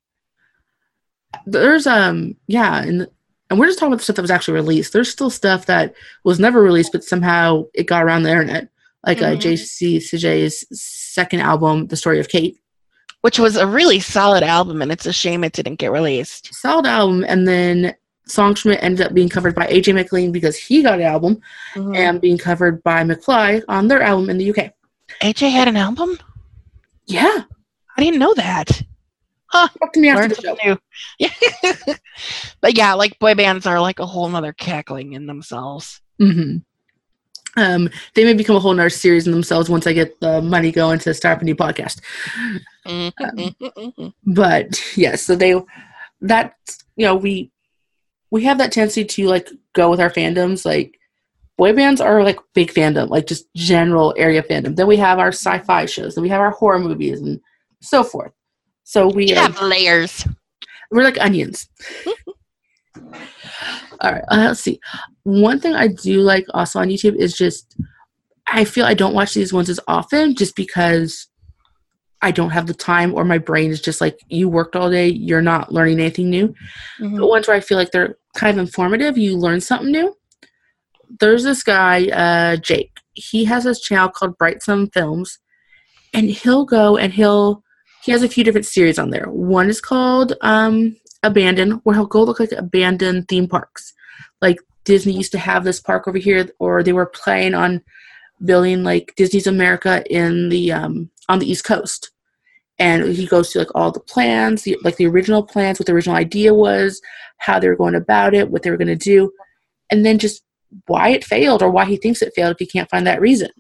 there's 1.47 1.87
um 1.87 2.35
yeah, 2.47 2.83
and 2.83 3.07
and 3.51 3.59
we're 3.59 3.67
just 3.67 3.79
talking 3.79 3.93
about 3.93 3.99
the 3.99 4.05
stuff 4.05 4.17
that 4.17 4.23
was 4.23 4.31
actually 4.31 4.55
released. 4.55 4.93
There's 4.93 5.11
still 5.11 5.31
stuff 5.31 5.67
that 5.67 5.95
was 6.25 6.39
never 6.39 6.63
released, 6.63 6.93
but 6.93 7.05
somehow 7.05 7.65
it 7.75 7.87
got 7.87 8.05
around 8.05 8.23
the 8.25 8.31
internet, 8.31 8.69
like 9.07 9.23
uh, 9.23 9.33
Mhm. 9.37 9.41
JC 9.41 9.97
Chasez's 10.01 10.65
second 10.73 11.41
album, 11.41 11.87
"The 11.87 11.97
Story 11.97 12.21
of 12.21 12.29
Kate." 12.29 12.59
Which 13.23 13.39
was 13.39 13.57
a 13.57 13.67
really 13.67 13.99
solid 14.01 14.43
album, 14.45 14.81
and 14.81 14.93
it's 14.93 15.07
a 15.07 15.13
shame 15.13 15.43
it 15.43 15.53
didn't 15.53 15.77
get 15.77 15.91
released. 15.91 16.55
Solid 16.55 16.87
album, 16.87 17.25
and 17.27 17.49
then 17.49 17.95
songs 18.29 18.61
from 18.61 18.73
it 18.73 18.81
ended 18.83 19.07
up 19.07 19.13
being 19.15 19.29
covered 19.29 19.55
by 19.57 19.67
AJ 19.67 19.93
McLean 19.93 20.31
because 20.31 20.57
he 20.57 20.83
got 20.83 21.01
an 21.01 21.07
album, 21.07 21.41
Mhm. 21.75 21.97
and 21.97 22.21
being 22.21 22.39
covered 22.39 22.83
by 22.85 23.03
McFly 23.03 23.63
on 23.69 23.89
their 23.89 24.03
album 24.03 24.31
in 24.31 24.39
the 24.39 24.45
UK. 24.45 24.71
AJ 25.23 25.49
had 25.51 25.67
an 25.67 25.77
album? 25.77 26.19
Yeah, 27.07 27.43
I 27.97 28.03
didn't 28.05 28.21
know 28.21 28.35
that. 28.35 28.83
Talk 29.53 29.93
to 29.93 30.01
me 30.01 30.09
after 30.09 30.29
the 30.29 30.57
show. 30.63 30.79
Yeah. 31.19 31.31
but 32.61 32.77
yeah, 32.77 32.95
like 32.95 33.19
boy 33.19 33.35
bands 33.35 33.67
are 33.67 33.81
like 33.81 33.99
a 33.99 34.07
whole 34.07 34.29
nother 34.29 34.53
cackling 34.53 35.13
in 35.13 35.27
themselves. 35.27 36.01
hmm 36.19 36.59
Um, 37.57 37.89
they 38.15 38.25
may 38.25 38.35
become 38.35 38.57
a 38.57 38.61
whole 38.61 38.75
nother 38.75 38.91
series 38.91 39.27
in 39.27 39.33
themselves 39.33 39.69
once 39.69 39.87
I 39.87 39.93
get 39.93 40.21
the 40.21 40.41
money 40.43 40.71
going 40.73 40.99
to 41.01 41.15
start 41.15 41.37
up 41.37 41.43
a 41.43 41.45
new 41.45 41.57
podcast. 41.57 42.01
Mhm. 42.87 44.13
But 44.27 44.81
yes, 44.97 45.23
so 45.23 45.35
they 45.37 45.55
that 46.21 46.55
you 46.97 47.07
know 47.07 47.17
we 47.17 47.51
we 48.31 48.45
have 48.45 48.59
that 48.59 48.73
tendency 48.73 49.05
to 49.05 49.27
like 49.29 49.49
go 49.73 49.91
with 49.91 50.01
our 50.01 50.11
fandoms. 50.11 50.65
Like 50.65 50.99
boy 51.57 51.73
bands 51.73 52.01
are 52.01 52.23
like 52.23 52.39
big 52.55 52.73
fandom, 52.73 53.09
like 53.09 53.27
just 53.27 53.53
general 53.55 54.15
area 54.17 54.43
fandom. 54.43 54.77
Then 54.77 54.87
we 54.87 54.97
have 54.97 55.19
our 55.19 55.33
sci-fi 55.33 55.87
shows, 55.87 56.15
then 56.15 56.23
we 56.23 56.29
have 56.29 56.41
our 56.41 56.51
horror 56.51 56.79
movies, 56.79 57.21
and 57.21 57.41
so 57.81 58.05
forth. 58.05 58.33
So 58.89 59.07
we 59.07 59.29
have 59.33 59.61
layers. 59.61 60.27
we're 60.91 61.03
like 61.05 61.21
onions. 61.21 61.69
All 62.97 64.13
right, 64.13 64.25
uh, 64.31 64.37
let's 64.39 64.61
see. 64.61 64.81
One 65.25 65.61
thing 65.61 65.75
I 65.75 65.89
do 65.89 66.21
like 66.23 66.47
also 66.55 66.79
on 66.79 66.89
YouTube 66.89 67.15
is 67.17 67.37
just 67.37 67.77
I 68.47 68.65
feel 68.65 68.87
I 68.87 68.95
don't 68.95 69.13
watch 69.13 69.35
these 69.35 69.53
ones 69.53 69.69
as 69.69 69.79
often 69.89 70.35
just 70.35 70.57
because 70.57 71.27
I 72.23 72.31
don't 72.31 72.49
have 72.49 72.67
the 72.67 72.73
time 72.73 73.13
or 73.15 73.27
my 73.27 73.37
brain 73.37 73.71
is 73.71 73.83
just 73.83 74.01
like 74.01 74.19
you 74.29 74.49
worked 74.49 74.75
all 74.75 74.89
day, 74.91 75.09
you're 75.09 75.43
not 75.43 75.71
learning 75.71 76.01
anything 76.01 76.31
new. 76.31 76.55
Mhm. 76.99 77.19
But 77.19 77.29
ones 77.29 77.47
where 77.47 77.59
I 77.59 77.61
feel 77.61 77.77
like 77.77 77.91
they're 77.91 78.17
kind 78.37 78.59
of 78.59 78.67
informative, 78.67 79.19
you 79.19 79.37
learn 79.37 79.61
something 79.61 79.93
new. 79.93 80.17
There's 81.21 81.45
this 81.45 81.63
guy, 81.63 82.07
uh, 82.07 82.57
Jake. 82.57 82.93
He 83.13 83.45
has 83.45 83.65
this 83.65 83.81
channel 83.83 84.09
called 84.09 84.39
Bright 84.39 84.63
Sun 84.63 84.89
Films, 84.95 85.41
and 86.15 86.31
he'll 86.31 86.65
go 86.65 86.97
and 86.97 87.13
he'll 87.13 87.63
he 88.03 88.13
has 88.13 88.23
a 88.23 88.29
few 88.29 88.45
different 88.45 88.67
series 88.67 88.99
on 88.99 89.11
there. 89.11 89.27
One 89.29 89.69
is 89.69 89.81
called 89.81 90.35
um, 90.41 90.97
Abandoned, 91.23 91.81
where 91.85 91.95
he'll 91.95 92.07
go 92.07 92.23
look 92.23 92.41
like 92.41 92.53
abandoned 92.53 93.29
theme 93.29 93.49
parks. 93.49 93.93
Like 94.41 94.59
Disney 94.85 95.13
used 95.13 95.33
to 95.33 95.39
have 95.39 95.65
this 95.65 95.81
park 95.81 96.07
over 96.09 96.19
here, 96.19 96.49
or 96.59 96.83
they 96.83 96.93
were 96.93 97.07
planning 97.07 97.55
on 97.55 97.83
building 98.45 98.85
like 98.85 99.13
Disney's 99.17 99.47
America 99.47 100.05
in 100.09 100.49
the 100.49 100.73
um, 100.73 101.11
on 101.29 101.39
the 101.39 101.51
East 101.51 101.65
Coast. 101.65 102.11
And 102.79 103.05
he 103.07 103.27
goes 103.27 103.51
through 103.51 103.63
like 103.63 103.75
all 103.75 103.91
the 103.91 103.99
plans, 103.99 104.63
the, 104.63 104.79
like 104.85 104.97
the 104.97 105.07
original 105.09 105.43
plans, 105.43 105.81
what 105.81 105.87
the 105.87 105.93
original 105.93 106.17
idea 106.17 106.55
was, 106.55 107.01
how 107.39 107.59
they 107.59 107.69
were 107.69 107.75
going 107.75 107.97
about 107.97 108.35
it, 108.35 108.51
what 108.51 108.63
they 108.63 108.71
were 108.71 108.77
going 108.77 108.87
to 108.87 108.95
do, 108.95 109.33
and 109.91 110.07
then 110.07 110.19
just 110.19 110.45
why 110.87 111.09
it 111.09 111.25
failed 111.25 111.61
or 111.61 111.71
why 111.71 111.85
he 111.85 111.97
thinks 111.97 112.23
it 112.23 112.33
failed 112.37 112.53
if 112.53 112.59
he 112.61 112.67
can't 112.67 112.89
find 112.89 113.05
that 113.07 113.21
reason. 113.21 113.51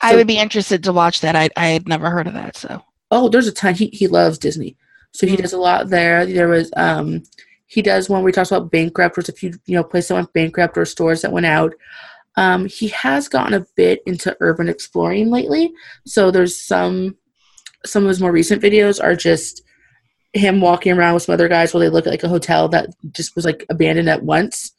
I 0.00 0.16
would 0.16 0.26
be 0.26 0.38
interested 0.38 0.82
to 0.84 0.92
watch 0.92 1.20
that. 1.20 1.36
I 1.36 1.48
I 1.56 1.68
had 1.68 1.88
never 1.88 2.10
heard 2.10 2.26
of 2.26 2.34
that. 2.34 2.56
So 2.56 2.82
Oh, 3.10 3.28
there's 3.28 3.46
a 3.46 3.52
ton. 3.52 3.74
He 3.74 3.86
he 3.92 4.08
loves 4.08 4.38
Disney, 4.38 4.76
so 5.12 5.26
he 5.26 5.36
Mm. 5.36 5.42
does 5.42 5.52
a 5.52 5.58
lot 5.58 5.88
there. 5.90 6.26
There 6.26 6.48
was 6.48 6.70
um 6.76 7.22
he 7.66 7.82
does 7.82 8.08
one 8.08 8.22
where 8.22 8.30
he 8.30 8.32
talks 8.34 8.50
about 8.50 8.70
bankrupt. 8.70 9.16
There's 9.16 9.28
a 9.28 9.32
few 9.32 9.52
you 9.66 9.76
know 9.76 9.84
places 9.84 10.08
that 10.08 10.14
went 10.14 10.32
bankrupt 10.32 10.76
or 10.78 10.84
stores 10.84 11.22
that 11.22 11.32
went 11.32 11.46
out. 11.46 11.74
Um, 12.36 12.66
he 12.66 12.88
has 12.88 13.28
gotten 13.28 13.54
a 13.54 13.64
bit 13.76 14.02
into 14.06 14.36
urban 14.40 14.68
exploring 14.68 15.30
lately. 15.30 15.72
So 16.04 16.30
there's 16.30 16.56
some 16.56 17.16
some 17.84 18.02
of 18.04 18.08
his 18.08 18.20
more 18.20 18.32
recent 18.32 18.62
videos 18.62 19.02
are 19.02 19.16
just 19.16 19.62
him 20.32 20.60
walking 20.60 20.92
around 20.92 21.14
with 21.14 21.22
some 21.22 21.32
other 21.32 21.48
guys 21.48 21.72
while 21.72 21.80
they 21.80 21.88
look 21.88 22.06
at 22.06 22.10
like 22.10 22.24
a 22.24 22.28
hotel 22.28 22.68
that 22.68 22.90
just 23.12 23.34
was 23.36 23.44
like 23.44 23.64
abandoned 23.70 24.08
at 24.08 24.22
once. 24.22 24.72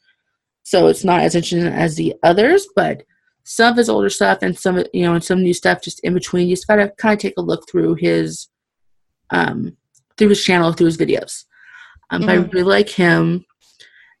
So 0.62 0.86
it's 0.86 1.02
not 1.04 1.22
as 1.22 1.34
interesting 1.34 1.66
as 1.66 1.96
the 1.96 2.14
others, 2.22 2.66
but 2.76 3.02
some 3.48 3.72
of 3.72 3.78
his 3.78 3.88
older 3.88 4.10
stuff 4.10 4.40
and 4.42 4.58
some 4.58 4.84
you 4.92 5.02
know 5.02 5.14
and 5.14 5.24
some 5.24 5.42
new 5.42 5.54
stuff 5.54 5.80
just 5.80 6.00
in 6.00 6.12
between. 6.12 6.48
You 6.48 6.54
just 6.54 6.66
gotta 6.66 6.92
kind 6.98 7.14
of 7.14 7.18
take 7.18 7.38
a 7.38 7.42
look 7.42 7.68
through 7.68 7.94
his 7.94 8.48
um 9.30 9.74
through 10.18 10.28
his 10.28 10.44
channel 10.44 10.72
through 10.72 10.86
his 10.86 10.98
videos. 10.98 11.44
Um, 12.10 12.22
but 12.22 12.30
I 12.30 12.34
really 12.34 12.62
like 12.62 12.90
him. 12.90 13.46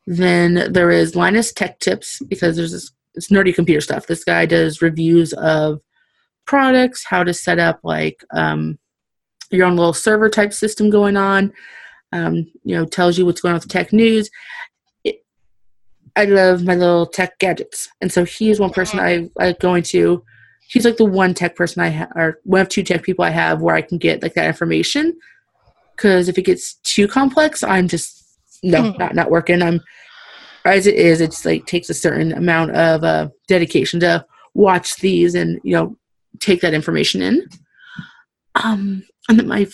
Then 0.06 0.72
there 0.72 0.90
is 0.90 1.14
Linus 1.14 1.52
Tech 1.52 1.78
Tips 1.78 2.22
because 2.26 2.56
there's 2.56 2.72
this 2.72 2.90
it's 3.14 3.28
nerdy 3.28 3.54
computer 3.54 3.82
stuff. 3.82 4.06
This 4.06 4.24
guy 4.24 4.46
does 4.46 4.80
reviews 4.80 5.34
of 5.34 5.80
products, 6.46 7.04
how 7.04 7.22
to 7.22 7.34
set 7.34 7.58
up 7.58 7.80
like 7.82 8.24
um, 8.32 8.78
your 9.50 9.66
own 9.66 9.76
little 9.76 9.92
server 9.92 10.30
type 10.30 10.54
system 10.54 10.88
going 10.88 11.16
on. 11.18 11.52
Um, 12.12 12.50
you 12.64 12.74
know, 12.74 12.86
tells 12.86 13.18
you 13.18 13.26
what's 13.26 13.42
going 13.42 13.52
on 13.52 13.60
with 13.60 13.68
tech 13.68 13.92
news. 13.92 14.30
I 16.18 16.24
love 16.24 16.64
my 16.64 16.74
little 16.74 17.06
tech 17.06 17.38
gadgets, 17.38 17.88
and 18.00 18.10
so 18.12 18.24
he 18.24 18.50
is 18.50 18.58
one 18.58 18.70
person 18.70 18.98
I 18.98 19.30
I 19.38 19.52
go 19.60 19.74
into. 19.74 20.24
He's 20.68 20.84
like 20.84 20.96
the 20.96 21.04
one 21.04 21.32
tech 21.32 21.54
person 21.54 21.80
I 21.80 21.88
have, 21.88 22.10
or 22.16 22.40
one 22.42 22.60
of 22.62 22.68
two 22.68 22.82
tech 22.82 23.04
people 23.04 23.24
I 23.24 23.30
have 23.30 23.62
where 23.62 23.76
I 23.76 23.82
can 23.82 23.98
get 23.98 24.20
like 24.20 24.34
that 24.34 24.48
information. 24.48 25.16
Because 25.94 26.28
if 26.28 26.36
it 26.36 26.42
gets 26.42 26.74
too 26.82 27.06
complex, 27.06 27.62
I'm 27.62 27.86
just 27.86 28.24
no, 28.64 28.82
Mhm. 28.82 28.98
not 28.98 29.14
not 29.14 29.30
working. 29.30 29.62
I'm 29.62 29.80
as 30.64 30.88
it 30.88 30.96
is. 30.96 31.20
It's 31.20 31.44
like 31.44 31.66
takes 31.66 31.88
a 31.88 31.94
certain 31.94 32.32
amount 32.32 32.72
of 32.72 33.04
uh, 33.04 33.28
dedication 33.46 34.00
to 34.00 34.26
watch 34.54 34.96
these 34.96 35.36
and 35.36 35.60
you 35.62 35.74
know 35.74 35.96
take 36.40 36.60
that 36.62 36.74
information 36.74 37.22
in. 37.22 37.46
Um, 38.56 39.04
and 39.28 39.38
then 39.38 39.46
my 39.46 39.68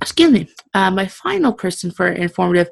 excuse 0.00 0.30
me, 0.32 0.48
uh, 0.72 0.90
my 0.90 1.06
final 1.06 1.52
person 1.52 1.90
for 1.90 2.08
informative, 2.08 2.70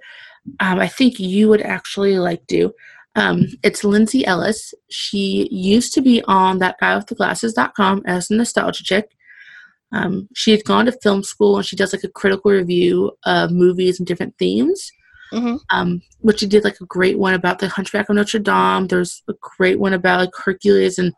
um, 0.61 0.79
I 0.79 0.89
think 0.89 1.19
you 1.21 1.49
would 1.49 1.63
actually 1.63 2.19
like 2.19 2.47
do. 2.47 2.73
Um, 3.15 3.47
it's 3.63 3.85
Lindsay 3.85 4.25
Ellis. 4.25 4.73
She 4.91 5.49
used 5.51 5.93
to 5.95 6.01
be 6.01 6.23
on 6.25 6.59
that 6.59 6.77
guy 6.81 6.97
with 6.97 7.07
the 7.07 7.15
glasses.com 7.15 8.03
as 8.07 8.31
a 8.31 8.35
nostalgia 8.35 8.83
chick. 8.85 9.11
Um, 9.93 10.29
she 10.35 10.51
had 10.51 10.65
gone 10.65 10.87
to 10.87 10.93
film 11.03 11.23
school 11.23 11.57
and 11.57 11.67
she 11.67 11.77
does 11.77 11.93
like 11.93 12.05
a 12.05 12.09
critical 12.09 12.51
review 12.51 13.13
of 13.25 13.51
movies 13.51 13.99
and 13.99 14.07
different 14.07 14.37
themes. 14.39 14.91
Mhm. 15.33 15.61
Um, 15.71 16.03
which 16.21 16.41
she 16.41 16.47
did 16.47 16.65
like 16.65 16.79
a 16.81 16.87
great 16.87 17.19
one 17.19 17.33
about 17.33 17.59
the 17.59 17.69
Hunchback 17.69 18.09
of 18.09 18.17
Notre 18.17 18.39
Dame. 18.39 18.87
There's 18.87 19.23
a 19.29 19.35
great 19.41 19.79
one 19.79 19.95
about 19.95 20.21
like 20.21 20.35
Hercules 20.35 20.99
and 20.99 21.13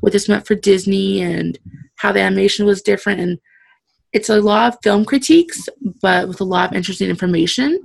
what 0.00 0.12
this 0.12 0.28
meant 0.28 0.46
for 0.46 0.54
Disney 0.54 1.22
and 1.22 1.58
how 1.96 2.12
the 2.12 2.20
animation 2.20 2.66
was 2.66 2.82
different. 2.82 3.20
And 3.20 3.38
it's 4.12 4.28
a 4.28 4.40
lot 4.40 4.72
of 4.72 4.78
film 4.82 5.06
critiques, 5.06 5.66
but 6.02 6.28
with 6.28 6.40
a 6.40 6.44
lot 6.44 6.70
of 6.70 6.76
interesting 6.76 7.08
information. 7.08 7.80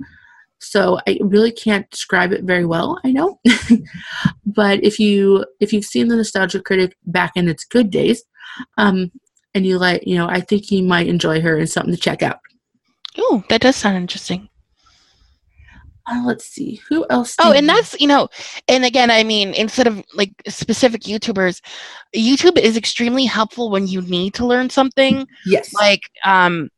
So 0.60 0.98
I 1.08 1.18
really 1.22 1.52
can't 1.52 1.90
describe 1.90 2.32
it 2.32 2.44
very 2.44 2.64
well. 2.66 2.98
I 3.04 3.12
know, 3.12 3.40
but 4.46 4.84
if 4.84 4.98
you 4.98 5.44
if 5.58 5.72
you've 5.72 5.84
seen 5.84 6.08
the 6.08 6.16
Nostalgia 6.16 6.60
Critic 6.60 6.96
back 7.06 7.32
in 7.34 7.48
its 7.48 7.64
good 7.64 7.90
days, 7.90 8.22
um, 8.76 9.10
and 9.54 9.66
you 9.66 9.78
like, 9.78 10.06
you 10.06 10.16
know, 10.16 10.28
I 10.28 10.40
think 10.40 10.70
you 10.70 10.82
might 10.82 11.08
enjoy 11.08 11.40
her 11.40 11.56
and 11.56 11.68
something 11.68 11.94
to 11.94 12.00
check 12.00 12.22
out. 12.22 12.38
Oh, 13.18 13.42
that 13.48 13.62
does 13.62 13.76
sound 13.76 13.96
interesting. 13.96 14.48
Uh, 16.06 16.22
let's 16.24 16.44
see 16.44 16.80
who 16.88 17.06
else. 17.08 17.36
Oh, 17.38 17.52
and 17.52 17.68
that's 17.68 17.98
you 18.00 18.06
know, 18.06 18.28
and 18.68 18.84
again, 18.84 19.10
I 19.10 19.22
mean, 19.22 19.54
instead 19.54 19.86
of 19.86 20.02
like 20.14 20.30
specific 20.48 21.02
YouTubers, 21.02 21.60
YouTube 22.14 22.58
is 22.58 22.76
extremely 22.76 23.24
helpful 23.24 23.70
when 23.70 23.86
you 23.86 24.02
need 24.02 24.34
to 24.34 24.46
learn 24.46 24.70
something. 24.70 25.26
yes, 25.46 25.72
Like, 25.74 26.02
um, 26.24 26.68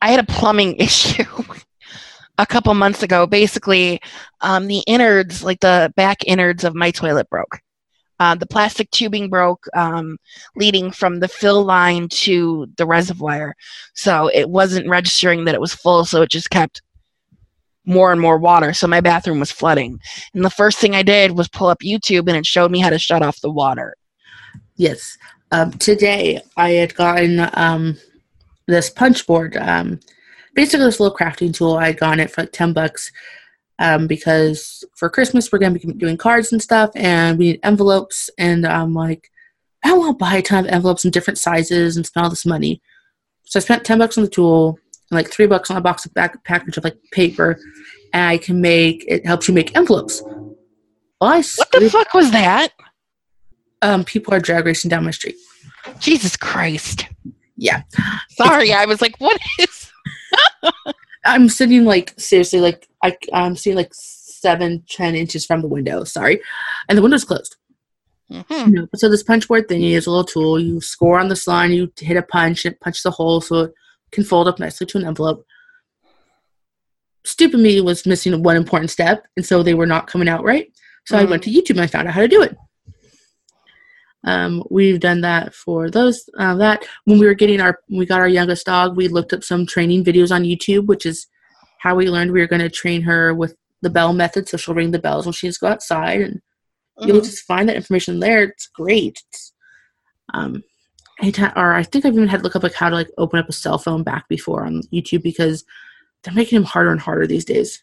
I 0.00 0.10
had 0.10 0.20
a 0.20 0.32
plumbing 0.32 0.76
issue 0.78 1.24
a 2.38 2.46
couple 2.46 2.72
months 2.74 3.02
ago. 3.02 3.26
Basically, 3.26 4.00
um, 4.40 4.66
the 4.66 4.82
innards, 4.86 5.44
like 5.44 5.60
the 5.60 5.92
back 5.96 6.18
innards 6.26 6.64
of 6.64 6.74
my 6.74 6.90
toilet 6.90 7.28
broke. 7.28 7.60
Uh, 8.20 8.34
the 8.34 8.46
plastic 8.46 8.90
tubing 8.90 9.28
broke, 9.28 9.66
um, 9.76 10.18
leading 10.56 10.90
from 10.90 11.20
the 11.20 11.28
fill 11.28 11.64
line 11.64 12.08
to 12.08 12.66
the 12.76 12.86
reservoir. 12.86 13.54
So 13.94 14.28
it 14.34 14.50
wasn't 14.50 14.88
registering 14.88 15.44
that 15.44 15.54
it 15.54 15.60
was 15.60 15.72
full, 15.72 16.04
so 16.04 16.22
it 16.22 16.30
just 16.30 16.50
kept 16.50 16.82
more 17.84 18.10
and 18.10 18.20
more 18.20 18.36
water. 18.36 18.72
So 18.74 18.86
my 18.88 19.00
bathroom 19.00 19.38
was 19.38 19.52
flooding. 19.52 20.00
And 20.34 20.44
the 20.44 20.50
first 20.50 20.78
thing 20.78 20.94
I 20.94 21.02
did 21.02 21.32
was 21.32 21.48
pull 21.48 21.68
up 21.68 21.78
YouTube 21.80 22.28
and 22.28 22.36
it 22.36 22.44
showed 22.44 22.70
me 22.70 22.80
how 22.80 22.90
to 22.90 22.98
shut 22.98 23.22
off 23.22 23.40
the 23.40 23.50
water. 23.50 23.94
Yes. 24.76 25.16
Um, 25.52 25.72
today 25.72 26.40
I 26.56 26.70
had 26.70 26.94
gotten 26.94 27.48
um, 27.54 27.96
this 28.66 28.90
punch 28.90 29.26
board. 29.26 29.56
Um, 29.56 30.00
basically, 30.54 30.86
this 30.86 31.00
little 31.00 31.16
crafting 31.16 31.54
tool. 31.54 31.74
I 31.76 31.86
had 31.88 31.98
gotten 31.98 32.20
it 32.20 32.30
for 32.30 32.42
like 32.42 32.52
10 32.52 32.72
bucks 32.72 33.10
um, 33.78 34.06
because 34.06 34.84
for 34.96 35.08
Christmas 35.08 35.52
we're 35.52 35.58
going 35.58 35.72
to 35.78 35.86
be 35.86 35.92
doing 35.94 36.16
cards 36.16 36.52
and 36.52 36.62
stuff 36.62 36.90
and 36.94 37.38
we 37.38 37.52
need 37.52 37.60
envelopes. 37.62 38.30
And 38.38 38.66
I'm 38.66 38.94
like, 38.94 39.30
I 39.84 39.88
don't 39.88 39.98
want 40.00 40.18
to 40.18 40.24
buy 40.24 40.36
a 40.36 40.42
ton 40.42 40.64
of 40.64 40.70
envelopes 40.72 41.04
in 41.04 41.10
different 41.10 41.38
sizes 41.38 41.96
and 41.96 42.04
spend 42.04 42.24
all 42.24 42.30
this 42.30 42.46
money. 42.46 42.82
So 43.44 43.58
I 43.58 43.62
spent 43.62 43.84
10 43.84 43.98
bucks 43.98 44.18
on 44.18 44.24
the 44.24 44.30
tool 44.30 44.78
and 45.10 45.16
like 45.16 45.30
three 45.30 45.46
bucks 45.46 45.70
on 45.70 45.76
a 45.76 45.80
box 45.80 46.04
of 46.04 46.12
back 46.14 46.42
package 46.44 46.76
of 46.76 46.84
like 46.84 46.98
paper. 47.12 47.58
And 48.12 48.24
I 48.26 48.38
can 48.38 48.60
make 48.60 49.04
it 49.06 49.24
helps 49.24 49.48
you 49.48 49.54
make 49.54 49.76
envelopes. 49.76 50.22
Well, 51.20 51.30
I 51.30 51.42
What 51.56 51.70
the 51.72 51.88
fuck 51.90 52.14
was 52.14 52.30
that? 52.32 52.72
um, 53.82 54.04
people 54.04 54.34
are 54.34 54.40
drag 54.40 54.66
racing 54.66 54.88
down 54.88 55.04
my 55.04 55.10
street. 55.12 55.36
Jesus 56.00 56.36
Christ. 56.36 57.06
Yeah. 57.56 57.82
Sorry, 58.30 58.72
I 58.72 58.84
was 58.86 59.00
like, 59.00 59.16
what 59.18 59.40
is. 59.60 59.77
I'm 61.24 61.48
sitting 61.48 61.84
like 61.84 62.14
seriously, 62.18 62.60
like 62.60 62.88
I, 63.02 63.16
I'm 63.32 63.56
seeing 63.56 63.76
like 63.76 63.90
seven, 63.92 64.84
ten 64.88 65.14
inches 65.14 65.44
from 65.44 65.62
the 65.62 65.68
window. 65.68 66.04
Sorry, 66.04 66.40
and 66.88 66.96
the 66.96 67.02
window's 67.02 67.24
closed. 67.24 67.56
Mhm. 68.30 68.72
No, 68.72 68.88
so 68.94 69.08
this 69.08 69.22
punch 69.22 69.48
board 69.48 69.68
thingy 69.68 69.92
is 69.92 70.06
a 70.06 70.10
little 70.10 70.24
tool. 70.24 70.60
You 70.60 70.80
score 70.80 71.18
on 71.18 71.28
this 71.28 71.46
line, 71.46 71.72
you 71.72 71.90
hit 71.98 72.16
a 72.16 72.22
punch, 72.22 72.64
and 72.64 72.74
it 72.74 72.80
punches 72.80 73.04
a 73.06 73.10
hole 73.10 73.40
so 73.40 73.60
it 73.64 73.74
can 74.12 74.24
fold 74.24 74.48
up 74.48 74.58
nicely 74.58 74.86
to 74.86 74.98
an 74.98 75.06
envelope. 75.06 75.44
Stupid 77.24 77.60
me 77.60 77.80
was 77.80 78.06
missing 78.06 78.42
one 78.42 78.56
important 78.56 78.90
step, 78.90 79.26
and 79.36 79.44
so 79.44 79.62
they 79.62 79.74
were 79.74 79.86
not 79.86 80.06
coming 80.06 80.28
out 80.28 80.44
right. 80.44 80.70
So 81.06 81.16
I 81.16 81.24
went 81.24 81.42
to 81.44 81.50
YouTube 81.50 81.70
and 81.70 81.80
I 81.80 81.86
found 81.86 82.06
out 82.06 82.12
how 82.14 82.20
to 82.20 82.28
do 82.28 82.42
it. 82.42 82.54
Um, 84.24 84.64
we've 84.70 84.98
done 85.00 85.20
that 85.20 85.54
for 85.54 85.90
those 85.90 86.28
uh, 86.38 86.56
that 86.56 86.84
when 87.04 87.18
we 87.18 87.26
were 87.26 87.34
getting 87.34 87.60
our 87.60 87.78
we 87.88 88.04
got 88.04 88.20
our 88.20 88.28
youngest 88.28 88.66
dog, 88.66 88.96
we 88.96 89.08
looked 89.08 89.32
up 89.32 89.44
some 89.44 89.64
training 89.64 90.04
videos 90.04 90.34
on 90.34 90.42
YouTube, 90.42 90.86
which 90.86 91.06
is 91.06 91.26
how 91.78 91.94
we 91.94 92.10
learned 92.10 92.32
we 92.32 92.40
were 92.40 92.46
going 92.48 92.60
to 92.60 92.68
train 92.68 93.02
her 93.02 93.32
with 93.34 93.54
the 93.82 93.90
bell 93.90 94.12
method. 94.12 94.48
So 94.48 94.56
she'll 94.56 94.74
ring 94.74 94.90
the 94.90 94.98
bells 94.98 95.24
when 95.24 95.32
she 95.32 95.46
just 95.46 95.60
go 95.60 95.68
outside, 95.68 96.20
and 96.20 96.42
you'll 97.00 97.20
Mhm. 97.20 97.24
just 97.24 97.44
find 97.44 97.68
that 97.68 97.76
information 97.76 98.18
there. 98.18 98.42
It's 98.42 98.66
great. 98.66 99.22
It's, 99.30 99.52
um, 100.34 100.64
anytime, 101.22 101.52
or 101.54 101.74
I 101.74 101.84
think 101.84 102.04
I've 102.04 102.14
even 102.14 102.26
had 102.26 102.38
to 102.38 102.42
look 102.42 102.56
up 102.56 102.64
like 102.64 102.74
how 102.74 102.88
to 102.88 102.96
like 102.96 103.10
open 103.18 103.38
up 103.38 103.48
a 103.48 103.52
cell 103.52 103.78
phone 103.78 104.02
back 104.02 104.28
before 104.28 104.64
on 104.66 104.82
YouTube 104.92 105.22
because 105.22 105.64
they're 106.24 106.34
making 106.34 106.56
them 106.56 106.64
harder 106.64 106.90
and 106.90 107.00
harder 107.00 107.28
these 107.28 107.44
days. 107.44 107.80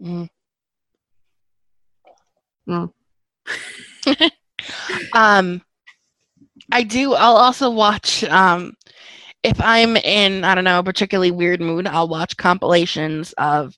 Mm. 0.00 0.28
Well, 2.66 2.94
um, 5.12 5.62
I 6.72 6.82
do. 6.82 7.14
I'll 7.14 7.36
also 7.36 7.70
watch. 7.70 8.24
Um, 8.24 8.74
if 9.42 9.60
I'm 9.60 9.96
in, 9.96 10.44
I 10.44 10.54
don't 10.54 10.64
know, 10.64 10.78
a 10.80 10.84
particularly 10.84 11.30
weird 11.30 11.60
mood, 11.60 11.86
I'll 11.86 12.08
watch 12.08 12.36
compilations 12.36 13.32
of 13.38 13.76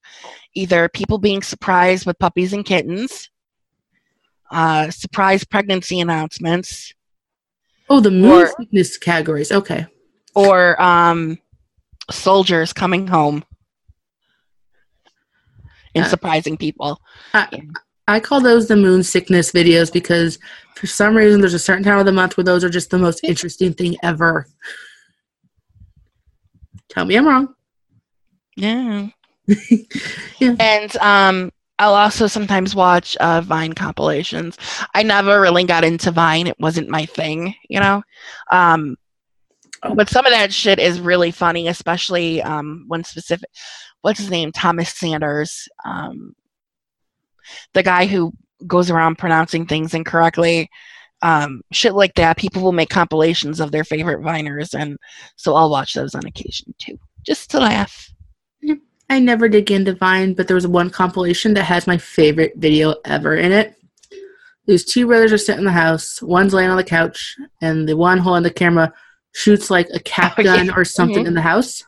either 0.55 0.89
people 0.89 1.19
being 1.19 1.41
surprised 1.43 2.05
with 2.05 2.19
puppies 2.19 2.53
and 2.53 2.65
kittens, 2.65 3.31
uh, 4.51 4.91
surprise 4.91 5.45
pregnancy 5.45 6.01
announcements, 6.01 6.93
oh, 7.89 8.01
the 8.01 8.11
moon 8.11 8.31
Or- 8.43 8.53
sickness 8.59 8.99
categories. 8.99 9.53
Okay. 9.53 9.87
or 10.35 10.81
um, 10.83 11.39
soldiers 12.11 12.73
coming 12.73 13.07
home 13.07 13.45
and 15.95 16.05
Uh, 16.05 16.09
surprising 16.09 16.57
people. 16.57 17.01
I 17.35 17.61
call 18.21 18.41
those 18.41 18.69
the 18.69 18.77
moon 18.77 19.03
sickness 19.03 19.53
videos 19.53 19.93
because 19.93 20.39
for 20.75 20.87
some 20.87 21.17
reason 21.17 21.41
there's 21.41 21.55
a 21.55 21.59
certain 21.59 21.85
time 21.85 21.99
of 21.99 22.07
the 22.07 22.13
month 22.13 22.37
where 22.37 22.45
those 22.45 22.65
are 22.65 22.69
just 22.71 22.91
the 22.91 22.99
most 22.99 23.21
interesting 23.25 23.73
thing 23.73 23.97
ever. 24.03 24.47
Tell 26.89 27.05
me 27.05 27.17
I'm 27.17 27.27
wrong. 27.27 27.55
Yeah. 28.57 29.09
Yeah. 30.39 30.57
And 30.59 30.97
um, 30.97 31.53
I'll 31.79 31.95
also 31.95 32.27
sometimes 32.27 32.75
watch 32.75 33.17
uh, 33.17 33.41
Vine 33.43 33.75
compilations. 33.75 34.57
I 34.95 35.03
never 35.05 35.41
really 35.41 35.65
got 35.65 35.85
into 35.85 36.11
Vine; 36.11 36.47
it 36.49 36.59
wasn't 36.59 36.89
my 36.89 37.07
thing, 37.07 37.55
you 37.69 37.79
know. 37.81 38.03
Um, 38.51 38.97
Oh. 39.85 39.95
but 39.97 40.09
some 40.09 40.25
of 40.25 40.31
that 40.33 40.53
shit 40.53 40.79
is 40.79 41.01
really 41.01 41.33
funny, 41.33 41.67
especially 41.67 42.41
um, 42.43 42.85
one 42.87 43.03
specific. 43.03 43.49
What's 44.03 44.21
his 44.21 44.31
name? 44.31 44.53
Thomas 44.53 44.91
Sanders, 44.95 45.69
um, 45.85 46.35
the 47.75 47.83
guy 47.83 48.07
who 48.07 48.33
goes 48.67 48.91
around 48.91 49.19
pronouncing 49.19 49.67
things 49.67 49.95
incorrectly. 49.95 50.69
Um, 51.23 51.63
shit 51.73 51.95
like 51.95 52.15
that. 52.15 52.37
People 52.37 52.63
will 52.63 52.73
make 52.73 52.91
compilations 52.91 53.61
of 53.61 53.71
their 53.71 53.85
favorite 53.85 54.21
Viners, 54.21 54.75
and 54.79 54.97
so 55.37 55.55
I'll 55.55 55.71
watch 55.71 55.95
those 55.95 56.15
on 56.15 56.27
occasion 56.27 56.75
too, 56.79 56.99
just 57.25 57.51
to 57.53 57.61
laugh. 57.61 58.09
I 59.11 59.19
never 59.19 59.47
dig 59.49 59.71
into 59.71 59.95
Vine, 59.95 60.33
but 60.33 60.49
there 60.49 60.55
was 60.55 60.67
one 60.67 60.89
compilation 60.89 61.53
that 61.55 61.65
has 61.65 61.87
my 61.87 61.99
favorite 61.99 62.55
video 62.57 62.95
ever 63.05 63.37
in 63.37 63.53
it. 63.53 63.75
These 64.67 64.85
two 64.87 65.07
brothers 65.07 65.33
are 65.33 65.39
sitting 65.39 65.61
in 65.61 65.65
the 65.67 65.73
house. 65.73 66.23
One's 66.23 66.55
laying 66.55 66.71
on 66.71 66.77
the 66.77 66.85
couch, 66.85 67.37
and 67.61 67.87
the 67.89 67.97
one 67.97 68.19
holding 68.19 68.43
the 68.45 68.51
camera 68.51 68.93
shoots 69.35 69.71
like 69.71 69.89
a 69.93 70.01
cap 70.01 70.35
Oh, 70.39 70.43
yeah. 70.43 70.57
gun 70.57 70.71
or 70.71 70.85
something 70.85 71.25
Mhm. 71.25 71.29
in 71.29 71.35
the 71.35 71.43
house. 71.43 71.85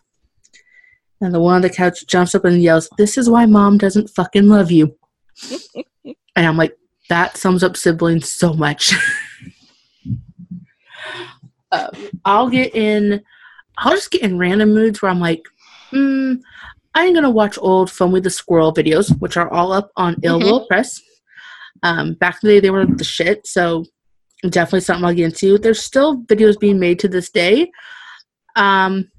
And 1.21 1.33
the 1.35 1.41
one 1.41 1.55
on 1.57 1.63
the 1.63 1.71
couch 1.71 2.07
jumps 2.07 2.35
up 2.35 2.45
and 2.45 2.61
yells, 2.63 2.89
This 2.99 3.17
is 3.17 3.31
why 3.31 3.47
mom 3.47 3.79
doesn't 3.79 4.11
fucking 4.11 4.49
love 4.49 4.71
you. 4.71 4.97
And 6.36 6.47
I'm 6.47 6.56
like, 6.56 6.77
That 7.09 7.36
sums 7.36 7.62
up 7.62 7.77
siblings 7.77 8.32
so 8.32 8.52
much. 8.55 8.93
uh, 11.73 11.89
I'll 12.24 12.48
get 12.48 12.74
in, 12.74 13.23
I'll 13.78 13.93
just 13.93 14.11
get 14.11 14.23
in 14.23 14.39
random 14.39 14.74
moods 14.74 15.02
where 15.02 15.11
I'm 15.11 15.20
like, 15.20 15.43
hmm, 15.90 16.35
I'm 16.94 17.12
gonna 17.12 17.31
watch 17.31 17.59
old 17.61 17.90
Foamy 17.90 18.20
the 18.20 18.31
Squirrel 18.31 18.73
videos, 18.73 19.16
which 19.20 19.36
are 19.36 19.51
all 19.51 19.73
up 19.73 19.90
on 19.97 20.16
Ill 20.23 20.39
Will 20.39 20.66
Press. 20.66 21.01
Um, 21.82 22.15
back 22.15 22.39
in 22.43 22.48
the 22.48 22.55
day, 22.55 22.61
they 22.61 22.70
were 22.70 22.86
the 22.86 23.05
shit, 23.05 23.47
so 23.47 23.85
definitely 24.48 24.81
something 24.81 25.05
I'll 25.05 25.15
get 25.15 25.27
into. 25.27 25.59
There's 25.59 25.82
still 25.82 26.23
videos 26.23 26.59
being 26.59 26.78
made 26.78 26.98
to 27.01 27.09
this 27.09 27.31
day. 27.31 27.70
Um, 28.56 29.11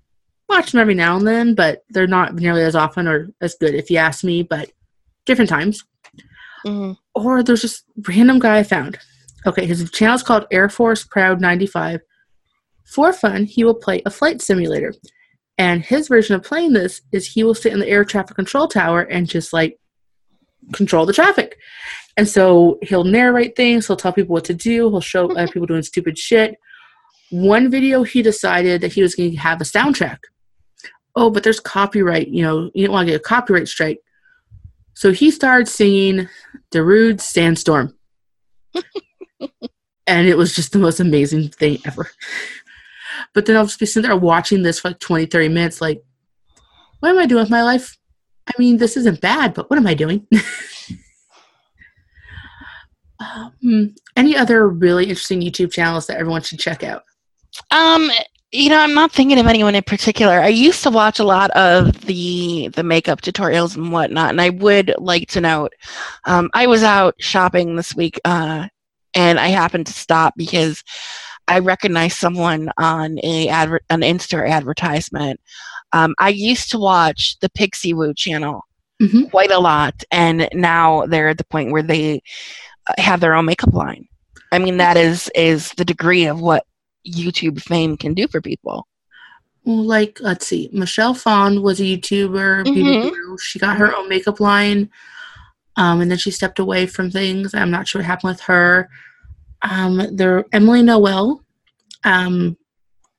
watch 0.47 0.71
them 0.71 0.81
every 0.81 0.93
now 0.95 1.17
and 1.17 1.27
then, 1.27 1.53
but 1.53 1.83
they're 1.89 2.07
not 2.07 2.35
nearly 2.35 2.63
as 2.63 2.75
often 2.75 3.07
or 3.07 3.29
as 3.41 3.55
good, 3.55 3.75
if 3.75 3.89
you 3.91 3.97
ask 3.97 4.23
me. 4.23 4.41
But 4.43 4.71
different 5.25 5.49
times. 5.49 5.83
Mhm. 6.65 6.97
Or 7.13 7.43
there's 7.43 7.61
just 7.61 7.83
random 8.07 8.39
guy 8.39 8.57
I 8.57 8.63
found. 8.63 8.97
Okay, 9.45 9.65
his 9.65 9.89
channel 9.91 10.15
is 10.15 10.23
called 10.23 10.47
Air 10.51 10.69
Force 10.69 11.03
Proud 11.03 11.39
95. 11.39 12.01
For 12.85 13.13
fun, 13.13 13.45
he 13.45 13.63
will 13.63 13.75
play 13.75 14.01
a 14.05 14.09
flight 14.09 14.41
simulator. 14.41 14.93
And 15.57 15.83
his 15.83 16.07
version 16.07 16.35
of 16.35 16.43
playing 16.43 16.73
this 16.73 17.01
is 17.11 17.27
he 17.27 17.43
will 17.43 17.53
sit 17.53 17.71
in 17.73 17.79
the 17.79 17.87
air 17.87 18.03
traffic 18.03 18.35
control 18.35 18.67
tower 18.67 19.01
and 19.01 19.27
just 19.27 19.53
like 19.53 19.77
control 20.73 21.05
the 21.05 21.13
traffic. 21.13 21.57
And 22.17 22.27
so 22.27 22.79
he'll 22.81 23.03
narrate 23.03 23.55
things, 23.55 23.87
he'll 23.87 23.95
tell 23.95 24.13
people 24.13 24.33
what 24.33 24.45
to 24.45 24.53
do, 24.53 24.89
he'll 24.89 25.01
show 25.01 25.31
other 25.31 25.47
people 25.47 25.67
doing 25.67 25.83
stupid 25.83 26.17
shit. 26.17 26.55
One 27.29 27.69
video 27.69 28.03
he 28.03 28.21
decided 28.21 28.81
that 28.81 28.93
he 28.93 29.01
was 29.01 29.15
going 29.15 29.31
to 29.31 29.37
have 29.37 29.61
a 29.61 29.65
soundtrack. 29.65 30.19
Oh, 31.15 31.29
but 31.29 31.43
there's 31.43 31.59
copyright, 31.59 32.27
you 32.29 32.43
know, 32.43 32.69
you 32.73 32.85
don't 32.85 32.93
want 32.93 33.07
to 33.07 33.11
get 33.13 33.21
a 33.21 33.23
copyright 33.23 33.67
strike. 33.67 33.99
So 34.95 35.11
he 35.11 35.30
started 35.30 35.67
singing 35.67 36.27
Darude 36.72 37.22
Sandstorm. 37.22 37.93
and 40.07 40.27
it 40.27 40.38
was 40.38 40.55
just 40.55 40.72
the 40.72 40.80
most 40.80 40.99
amazing 40.99 41.49
thing 41.49 41.77
ever. 41.85 42.09
But 43.34 43.45
then 43.45 43.55
I'll 43.57 43.65
just 43.65 43.80
be 43.80 43.85
sitting 43.85 44.09
there 44.09 44.17
watching 44.17 44.63
this 44.63 44.80
for 44.80 44.89
like 44.89 44.99
20, 44.99 45.27
30 45.27 45.49
minutes, 45.49 45.81
like, 45.81 46.03
what 46.99 47.09
am 47.09 47.19
I 47.19 47.26
doing 47.26 47.43
with 47.43 47.51
my 47.51 47.63
life? 47.63 47.97
I 48.47 48.53
mean, 48.57 48.77
this 48.77 48.95
isn't 48.97 49.22
bad, 49.22 49.53
but 49.53 49.69
what 49.69 49.77
am 49.77 49.88
I 49.88 49.93
doing? 49.95 50.26
um, 53.19 53.93
any 54.15 54.38
other 54.38 54.67
really 54.67 55.05
interesting 55.05 55.41
YouTube 55.41 55.72
channels 55.72 56.07
that 56.07 56.17
everyone 56.17 56.41
should 56.41 56.59
check 56.59 56.84
out? 56.84 57.03
Um, 57.72 58.09
you 58.56 58.69
know, 58.69 58.80
I'm 58.80 58.94
not 58.94 59.11
thinking 59.11 59.40
of 59.40 59.48
anyone 59.48 59.76
in 59.76 59.84
particular. 59.84 60.40
I 60.40 60.48
used 60.48 60.82
to 60.84 60.90
watch 60.90 61.19
a 61.19 61.23
lot 61.23 61.52
of 61.52 62.02
the 62.02 62.69
the 62.69 62.84
makeup 62.84 63.22
tutorials 63.22 63.76
and 63.76 63.91
whatnot, 63.91 64.30
and 64.30 64.41
I 64.41 64.49
would 64.49 64.94
like 64.98 65.27
to 65.30 65.41
note, 65.41 65.73
um, 66.26 66.49
I 66.53 66.68
was 66.68 66.84
out 66.84 67.15
shopping 67.19 67.76
this 67.76 67.95
week, 67.95 68.19
uh, 68.26 68.68
and 69.15 69.40
I 69.40 69.48
happened 69.48 69.88
to 69.88 69.94
stop 69.94 70.34
because 70.38 70.84
I 71.48 71.60
recognized 71.60 72.18
someone 72.18 72.69
on 72.77 73.19
a 73.23 73.48
adver- 73.49 73.82
an 73.90 74.02
Insta 74.02 74.49
advertisement. 74.49 75.40
Um, 75.94 76.15
I 76.19 76.30
used 76.30 76.72
to 76.72 76.80
watch 76.80 77.38
the 77.41 77.49
Pixiwoo 77.49 78.15
channel 78.18 78.61
Mhm. 79.02 79.30
quite 79.30 79.52
a 79.52 79.60
lot, 79.60 79.94
and 80.11 80.48
now 80.53 81.06
they're 81.06 81.30
at 81.30 81.38
the 81.38 81.45
point 81.45 81.72
where 81.72 81.84
they 81.84 82.22
uh, 82.90 83.02
have 83.02 83.19
their 83.19 83.36
own 83.36 83.45
makeup 83.45 83.73
line. 83.73 84.07
I 84.52 84.60
mean, 84.60 84.77
that 84.77 84.95
is 84.98 85.30
is 85.36 85.72
the 85.77 85.86
degree 85.86 86.26
of 86.26 86.40
what 86.40 86.65
YouTube 87.06 87.61
fame 87.61 87.98
can 87.98 88.14
do 88.14 88.27
for 88.27 88.41
people. 88.41 88.88
Well, 89.64 89.84
like, 89.84 90.19
let's 90.22 90.45
see, 90.45 90.69
Michelle 90.72 91.14
Phan 91.14 91.61
was 91.61 91.80
a 91.80 91.84
YouTuber, 91.84 92.65
Mhm. 92.65 93.40
She 93.40 93.57
got 93.60 93.77
her 93.77 93.95
own 93.95 94.07
makeup 94.07 94.40
line, 94.40 94.90
um, 95.76 96.02
and 96.02 96.10
then 96.11 96.18
she 96.18 96.32
stepped 96.32 96.60
away 96.60 96.86
from 96.86 97.10
things. 97.10 97.53
I'm 97.53 97.72
not 97.72 97.88
sure 97.88 97.99
what 98.02 98.06
happened 98.06 98.32
with 98.34 98.41
her. 98.41 98.90
Um, 99.64 100.15
there, 100.15 100.45
Emily 100.52 100.84
Noel, 100.84 101.41
um, 102.03 102.57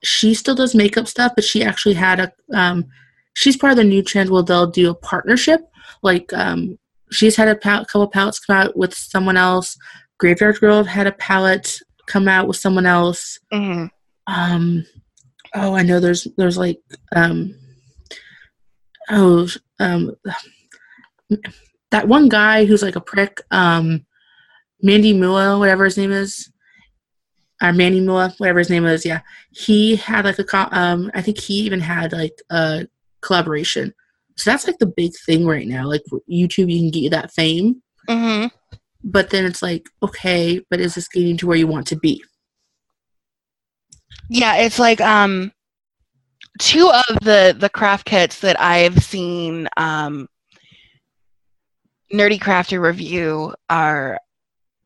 she 0.02 0.34
still 0.34 0.54
does 0.54 0.74
makeup 0.74 1.08
stuff, 1.08 1.32
but 1.34 1.44
she 1.44 1.64
actually 1.64 1.94
had 1.94 2.20
a. 2.20 2.32
Um, 2.54 2.84
she's 3.34 3.56
part 3.56 3.72
of 3.72 3.76
the 3.76 3.84
new 3.84 4.02
trend 4.02 4.30
where 4.30 4.42
they'll 4.42 4.66
do 4.70 4.90
a 4.90 4.94
partnership. 4.94 5.60
Like, 6.02 6.32
um, 6.32 6.78
she's 7.10 7.34
had 7.36 7.48
a 7.48 7.56
pal- 7.56 7.84
couple 7.84 8.06
palettes 8.08 8.38
come 8.38 8.56
out 8.56 8.76
with 8.76 8.94
someone 8.94 9.36
else. 9.36 9.76
Graveyard 10.18 10.60
Girl 10.60 10.84
had 10.84 11.06
a 11.06 11.12
palette 11.12 11.78
come 12.06 12.28
out 12.28 12.46
with 12.48 12.56
someone 12.56 12.86
else 12.86 13.38
Mhm. 13.52 13.90
um 14.26 14.84
oh 15.54 15.74
i 15.74 15.82
know 15.82 16.00
there's 16.00 16.26
there's 16.36 16.58
like 16.58 16.78
um 17.14 17.54
oh 19.10 19.48
um 19.80 20.14
that 21.90 22.08
one 22.08 22.28
guy 22.28 22.64
who's 22.64 22.82
like 22.82 22.96
a 22.96 23.00
prick 23.00 23.40
um 23.50 24.04
Manny 24.82 25.14
MUA 25.14 25.58
whatever 25.58 25.84
his 25.84 25.96
name 25.96 26.12
is 26.12 26.50
or 27.62 27.72
Manny 27.72 28.00
MUA 28.00 28.38
whatever 28.38 28.58
his 28.58 28.70
name 28.70 28.84
is 28.86 29.04
yeah 29.04 29.20
he 29.50 29.96
had 29.96 30.24
like 30.24 30.38
a 30.38 30.78
um 30.78 31.10
i 31.14 31.22
think 31.22 31.38
he 31.38 31.54
even 31.60 31.80
had 31.80 32.12
like 32.12 32.36
a 32.50 32.86
collaboration 33.22 33.92
so 34.36 34.50
that's 34.50 34.66
like 34.66 34.78
the 34.78 34.86
big 34.86 35.12
thing 35.24 35.46
right 35.46 35.66
now 35.66 35.86
like 35.86 36.02
youtube 36.30 36.70
you 36.70 36.78
can 36.78 36.90
get 36.90 37.00
you 37.02 37.10
that 37.10 37.32
fame 37.32 37.82
Mhm. 38.08 38.50
But 39.04 39.30
then 39.30 39.44
it's 39.44 39.62
like 39.62 39.88
okay 40.02 40.60
but 40.70 40.80
is 40.80 40.94
this 40.94 41.08
getting 41.08 41.36
to 41.38 41.46
where 41.46 41.56
you 41.56 41.66
want 41.66 41.86
to 41.88 41.96
be 41.96 42.22
Yeah, 44.28 44.56
it's 44.56 44.78
like 44.78 45.00
um, 45.00 45.52
two 46.58 46.90
of 46.90 47.20
the 47.20 47.54
the 47.58 47.68
craft 47.68 48.06
kits 48.06 48.40
that 48.40 48.60
I've 48.60 49.02
seen 49.02 49.68
um, 49.76 50.28
NerdECrafter 52.12 52.80
review 52.80 53.54
are 53.68 54.18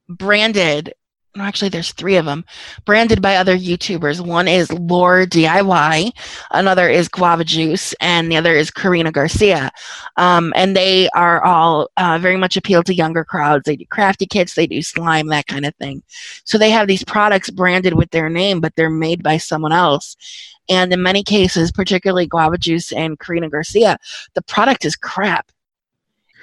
branded. 0.09 0.95
No, 1.37 1.45
actually, 1.45 1.69
there's 1.69 1.93
three 1.93 2.17
of 2.17 2.25
them 2.25 2.45
branded 2.85 3.23
by 3.23 3.37
other 3.37 3.57
YouTubers. 3.57 4.21
One 4.21 4.49
is 4.49 4.69
LaurDIY, 4.69 6.11
another 6.51 6.89
is 6.89 7.07
Guava 7.07 7.45
Juice, 7.45 7.95
and 8.01 8.31
the 8.31 8.37
other 8.37 8.53
is 8.53 8.73
Karina 8.73 9.13
Garcia. 9.13 9.71
Um, 10.17 10.53
and 10.57 10.77
they 10.77 11.09
are 11.11 11.45
all 11.45 11.89
uh, 11.97 12.19
very 12.21 12.37
much 12.37 12.57
appeal 12.57 12.83
to 12.83 12.95
younger 12.95 13.25
crowds. 13.25 13.63
They 13.65 13.77
do 13.77 13.87
crafty 13.87 14.27
kits, 14.27 14.55
they 14.55 14.67
do 14.67 14.83
slime, 14.83 15.29
that 15.29 15.47
kind 15.47 15.65
of 15.65 15.75
thing. 15.77 16.03
So 16.43 16.59
they 16.59 16.71
have 16.71 16.89
these 16.89 17.05
products 17.05 17.49
branded 17.49 17.95
with 17.95 18.11
their 18.11 18.29
name, 18.29 18.61
but 18.61 18.75
they're 18.75 18.91
made 18.91 19.23
by 19.23 19.37
someone 19.37 19.73
else. 19.73 20.17
And 20.69 20.93
in 20.93 21.01
many 21.01 21.23
cases, 21.23 21.71
particularly 21.71 22.27
Guava 22.27 22.59
Juice 22.59 22.93
and 22.93 23.19
Karina 23.21 23.49
Garcia, 23.49 23.99
the 24.35 24.43
product 24.43 24.85
is 24.85 24.97
crap. 24.97 25.53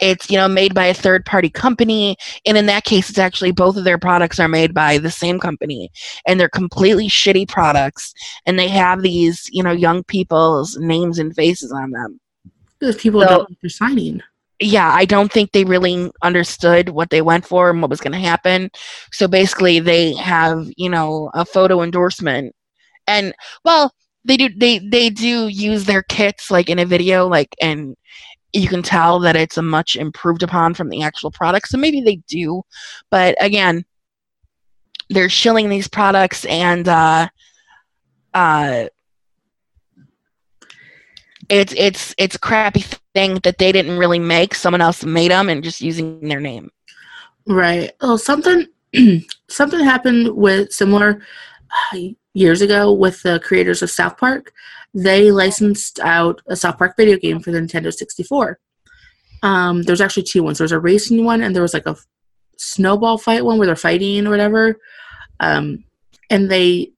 It's 0.01 0.29
you 0.29 0.37
know 0.37 0.47
made 0.47 0.73
by 0.73 0.85
a 0.85 0.93
third 0.93 1.25
party 1.25 1.49
company 1.49 2.15
and 2.45 2.57
in 2.57 2.65
that 2.65 2.83
case 2.83 3.09
it's 3.09 3.19
actually 3.19 3.51
both 3.51 3.77
of 3.77 3.83
their 3.83 3.97
products 3.97 4.39
are 4.39 4.47
made 4.47 4.73
by 4.73 4.97
the 4.97 5.11
same 5.11 5.39
company 5.39 5.91
and 6.25 6.39
they're 6.39 6.49
completely 6.49 7.07
shitty 7.07 7.47
products 7.47 8.13
and 8.45 8.57
they 8.57 8.67
have 8.67 9.01
these 9.01 9.49
you 9.51 9.63
know 9.63 9.71
young 9.71 10.03
people's 10.03 10.77
names 10.77 11.19
and 11.19 11.35
faces 11.35 11.71
on 11.71 11.91
them. 11.91 12.19
Because 12.79 12.95
people 12.97 13.21
so, 13.21 13.27
don't 13.27 13.57
they're 13.61 13.69
signing. 13.69 14.21
Yeah 14.59 14.91
i 14.91 15.05
don't 15.05 15.31
think 15.31 15.51
they 15.51 15.63
really 15.63 16.11
understood 16.21 16.89
what 16.89 17.09
they 17.09 17.21
went 17.21 17.45
for 17.45 17.69
and 17.69 17.81
what 17.81 17.89
was 17.89 18.01
going 18.01 18.13
to 18.13 18.19
happen. 18.19 18.69
So 19.11 19.27
basically 19.27 19.79
they 19.79 20.13
have 20.15 20.69
you 20.77 20.89
know 20.89 21.31
a 21.33 21.45
photo 21.45 21.81
endorsement. 21.81 22.55
And 23.07 23.33
well 23.63 23.93
they 24.27 24.37
do 24.37 24.49
they 24.49 24.79
they 24.79 25.09
do 25.09 25.47
use 25.47 25.85
their 25.85 26.03
kits 26.03 26.51
like 26.51 26.69
in 26.69 26.79
a 26.79 26.85
video 26.85 27.27
like 27.27 27.55
and 27.61 27.95
you 28.53 28.67
can 28.67 28.81
tell 28.81 29.19
that 29.19 29.35
it's 29.35 29.57
a 29.57 29.61
much 29.61 29.95
improved 29.95 30.43
upon 30.43 30.73
from 30.73 30.89
the 30.89 31.03
actual 31.03 31.31
product. 31.31 31.67
So 31.67 31.77
maybe 31.77 32.01
they 32.01 32.17
do, 32.27 32.63
but 33.11 33.35
again, 33.39 33.85
they're 35.09 35.29
shilling 35.29 35.69
these 35.69 35.87
products 35.87 36.45
and 36.45 36.87
uh, 36.87 37.29
uh, 38.33 38.87
it's 41.49 41.73
it's 41.77 42.13
it's 42.17 42.35
a 42.35 42.39
crappy 42.39 42.83
thing 43.13 43.35
that 43.43 43.57
they 43.57 43.71
didn't 43.71 43.97
really 43.97 44.19
make. 44.19 44.53
Someone 44.53 44.81
else 44.81 45.03
made 45.03 45.31
them 45.31 45.49
and 45.49 45.63
just 45.63 45.81
using 45.81 46.27
their 46.27 46.41
name. 46.41 46.69
Right. 47.47 47.91
Oh, 48.01 48.17
something 48.17 48.67
something 49.49 49.79
happened 49.79 50.35
with 50.35 50.73
similar 50.73 51.21
uh, 51.93 51.97
years 52.37 52.61
ago 52.61 52.91
with 52.91 53.21
the 53.23 53.39
creators 53.39 53.81
of 53.81 53.89
South 53.89 54.17
Park 54.17 54.53
they 54.93 55.31
licensed 55.31 55.99
out 55.99 56.41
a 56.47 56.55
South 56.55 56.77
Park 56.77 56.95
video 56.97 57.17
game 57.17 57.39
for 57.39 57.51
the 57.51 57.59
Nintendo 57.59 57.93
64. 57.93 58.59
Um, 59.43 59.83
there's 59.83 60.01
actually 60.01 60.23
two 60.23 60.41
ones. 60.41 60.57
There's 60.57 60.71
a 60.71 60.79
racing 60.79 61.23
one, 61.23 61.43
and 61.43 61.55
there 61.55 61.61
was 61.61 61.73
like 61.73 61.85
a 61.85 61.95
snowball 62.57 63.19
fight 63.19 63.45
one 63.45 63.57
where 63.57 63.67
they're 63.67 63.75
fighting 63.75 64.25
or 64.25 64.31
whatever. 64.31 64.79
Um, 65.39 65.83
and 66.29 66.49
they 66.49 66.91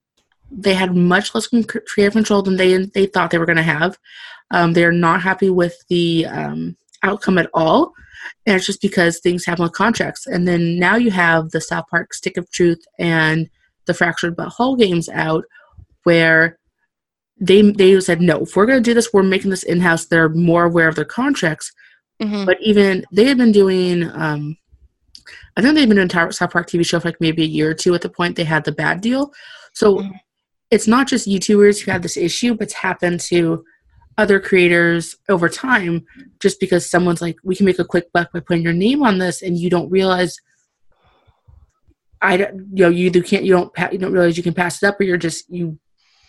they 0.50 0.74
had 0.74 0.96
much 0.96 1.34
less 1.34 1.46
creative 1.46 2.12
control 2.12 2.42
than 2.42 2.56
they 2.56 2.84
they 2.86 3.06
thought 3.06 3.30
they 3.30 3.38
were 3.38 3.46
going 3.46 3.56
to 3.56 3.62
have. 3.62 3.98
Um, 4.50 4.72
they're 4.72 4.92
not 4.92 5.20
happy 5.20 5.50
with 5.50 5.76
the 5.88 6.26
um, 6.26 6.76
outcome 7.02 7.36
at 7.36 7.50
all, 7.52 7.92
and 8.46 8.56
it's 8.56 8.66
just 8.66 8.80
because 8.80 9.20
things 9.20 9.44
happen 9.44 9.62
with 9.62 9.72
contracts. 9.72 10.26
And 10.26 10.48
then 10.48 10.78
now 10.78 10.96
you 10.96 11.10
have 11.10 11.50
the 11.50 11.60
South 11.60 11.84
Park 11.90 12.14
Stick 12.14 12.38
of 12.38 12.50
Truth 12.50 12.82
and 12.98 13.50
the 13.90 13.98
Fractured 13.98 14.36
But 14.36 14.48
Whole 14.48 14.76
games 14.76 15.08
out, 15.08 15.44
where 16.04 16.58
they 17.40 17.62
they 17.62 17.98
said 18.00 18.20
no 18.20 18.42
if 18.42 18.54
we're 18.54 18.66
going 18.66 18.82
to 18.82 18.90
do 18.90 18.94
this 18.94 19.12
we're 19.12 19.22
making 19.22 19.50
this 19.50 19.62
in-house 19.62 20.06
they're 20.06 20.28
more 20.28 20.64
aware 20.64 20.88
of 20.88 20.94
their 20.94 21.04
contracts 21.04 21.72
mm-hmm. 22.22 22.44
but 22.44 22.58
even 22.60 23.04
they 23.12 23.24
had 23.24 23.38
been 23.38 23.52
doing 23.52 24.04
um 24.12 24.56
i 25.56 25.62
think 25.62 25.74
they've 25.74 25.88
been 25.88 25.96
doing 25.96 26.08
Tower, 26.08 26.32
south 26.32 26.52
park 26.52 26.68
tv 26.68 26.84
show 26.84 27.00
for 27.00 27.08
like 27.08 27.20
maybe 27.20 27.42
a 27.42 27.46
year 27.46 27.70
or 27.70 27.74
two 27.74 27.94
at 27.94 28.02
the 28.02 28.10
point 28.10 28.36
they 28.36 28.44
had 28.44 28.64
the 28.64 28.72
bad 28.72 29.00
deal 29.00 29.32
so 29.72 29.96
mm-hmm. 29.96 30.10
it's 30.70 30.86
not 30.86 31.08
just 31.08 31.28
youtubers 31.28 31.80
who 31.80 31.90
have 31.90 32.02
this 32.02 32.16
issue 32.16 32.54
but 32.54 32.64
it's 32.64 32.74
happened 32.74 33.20
to 33.20 33.64
other 34.18 34.38
creators 34.38 35.16
over 35.30 35.48
time 35.48 36.04
just 36.40 36.60
because 36.60 36.90
someone's 36.90 37.22
like 37.22 37.36
we 37.42 37.56
can 37.56 37.64
make 37.64 37.78
a 37.78 37.84
quick 37.84 38.12
buck 38.12 38.30
by 38.32 38.40
putting 38.40 38.62
your 38.62 38.74
name 38.74 39.02
on 39.02 39.16
this 39.16 39.40
and 39.40 39.56
you 39.56 39.70
don't 39.70 39.90
realize 39.90 40.36
I 42.22 42.36
don't, 42.36 42.68
you 42.72 42.84
know, 42.84 42.90
you 42.90 43.06
either 43.06 43.22
can't, 43.22 43.44
you 43.44 43.52
don't, 43.52 43.92
you 43.92 43.98
don't 43.98 44.12
realize 44.12 44.36
you 44.36 44.42
can 44.42 44.54
pass 44.54 44.82
it 44.82 44.86
up, 44.86 45.00
or 45.00 45.04
you're 45.04 45.16
just, 45.16 45.48
you 45.48 45.78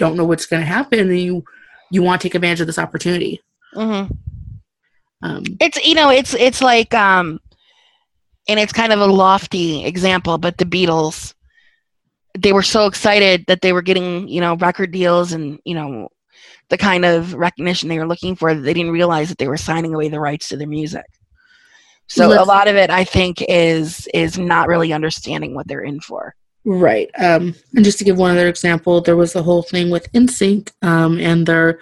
don't 0.02 0.18
know 0.18 0.26
what's 0.26 0.48
going 0.48 0.62
to 0.62 0.66
happen 0.66 1.00
and 1.00 1.20
you 1.20 1.44
you 1.92 2.02
want 2.02 2.20
to 2.20 2.28
take 2.28 2.34
advantage 2.34 2.60
of 2.60 2.66
this 2.66 2.80
opportunity 2.80 3.40
mm-hmm. 3.76 4.12
um, 5.22 5.44
it's 5.60 5.78
you 5.86 5.94
know 5.94 6.10
it's 6.10 6.34
it's 6.34 6.62
like 6.62 6.92
um 6.96 7.40
and 8.48 8.60
it's 8.60 8.74
kind 8.74 8.92
of 8.92 9.00
a 9.00 9.06
lofty 9.06 9.86
example 9.86 10.40
but 10.40 10.58
the 10.58 10.66
beatles 10.66 11.36
they 12.40 12.52
were 12.52 12.64
so 12.64 12.88
excited 12.88 13.46
that 13.48 13.62
they 13.62 13.74
were 13.74 13.84
getting 13.84 14.28
you 14.28 14.42
know 14.42 14.56
record 14.56 14.92
deals 14.92 15.34
and 15.34 15.60
you 15.66 15.76
know 15.76 16.10
the 16.70 16.78
kind 16.78 17.06
of 17.06 17.36
recognition 17.36 17.88
they 17.88 18.00
were 18.00 18.08
looking 18.08 18.36
for 18.36 18.56
that 18.56 18.62
they 18.62 18.74
didn't 18.74 18.92
realize 18.92 19.30
that 19.30 19.38
they 19.38 19.48
were 19.48 19.58
signing 19.58 19.94
away 19.94 20.10
the 20.10 20.20
rights 20.20 20.50
to 20.50 20.58
their 20.58 20.68
music 20.68 21.06
so 22.12 22.28
Let's, 22.28 22.42
a 22.42 22.46
lot 22.46 22.68
of 22.68 22.76
it 22.76 22.90
i 22.90 23.04
think 23.04 23.44
is 23.48 24.08
is 24.14 24.38
not 24.38 24.68
really 24.68 24.94
understanding 24.94 25.56
what 25.56 25.68
they're 25.68 25.82
in 25.82 26.00
for 26.00 26.36
Right. 26.64 27.10
Um, 27.18 27.56
and 27.76 27.84
just 27.84 27.98
to 28.00 28.04
give 28.04 28.18
one 28.18 28.32
other 28.32 28.48
example, 28.48 29.02
there 29.02 29.16
was 29.16 29.34
the 29.34 29.42
whole 29.42 29.64
thing 29.64 29.90
with 29.90 30.12
NSYNC 30.12 30.72
um, 30.84 31.20
and 31.20 31.46
their 31.46 31.80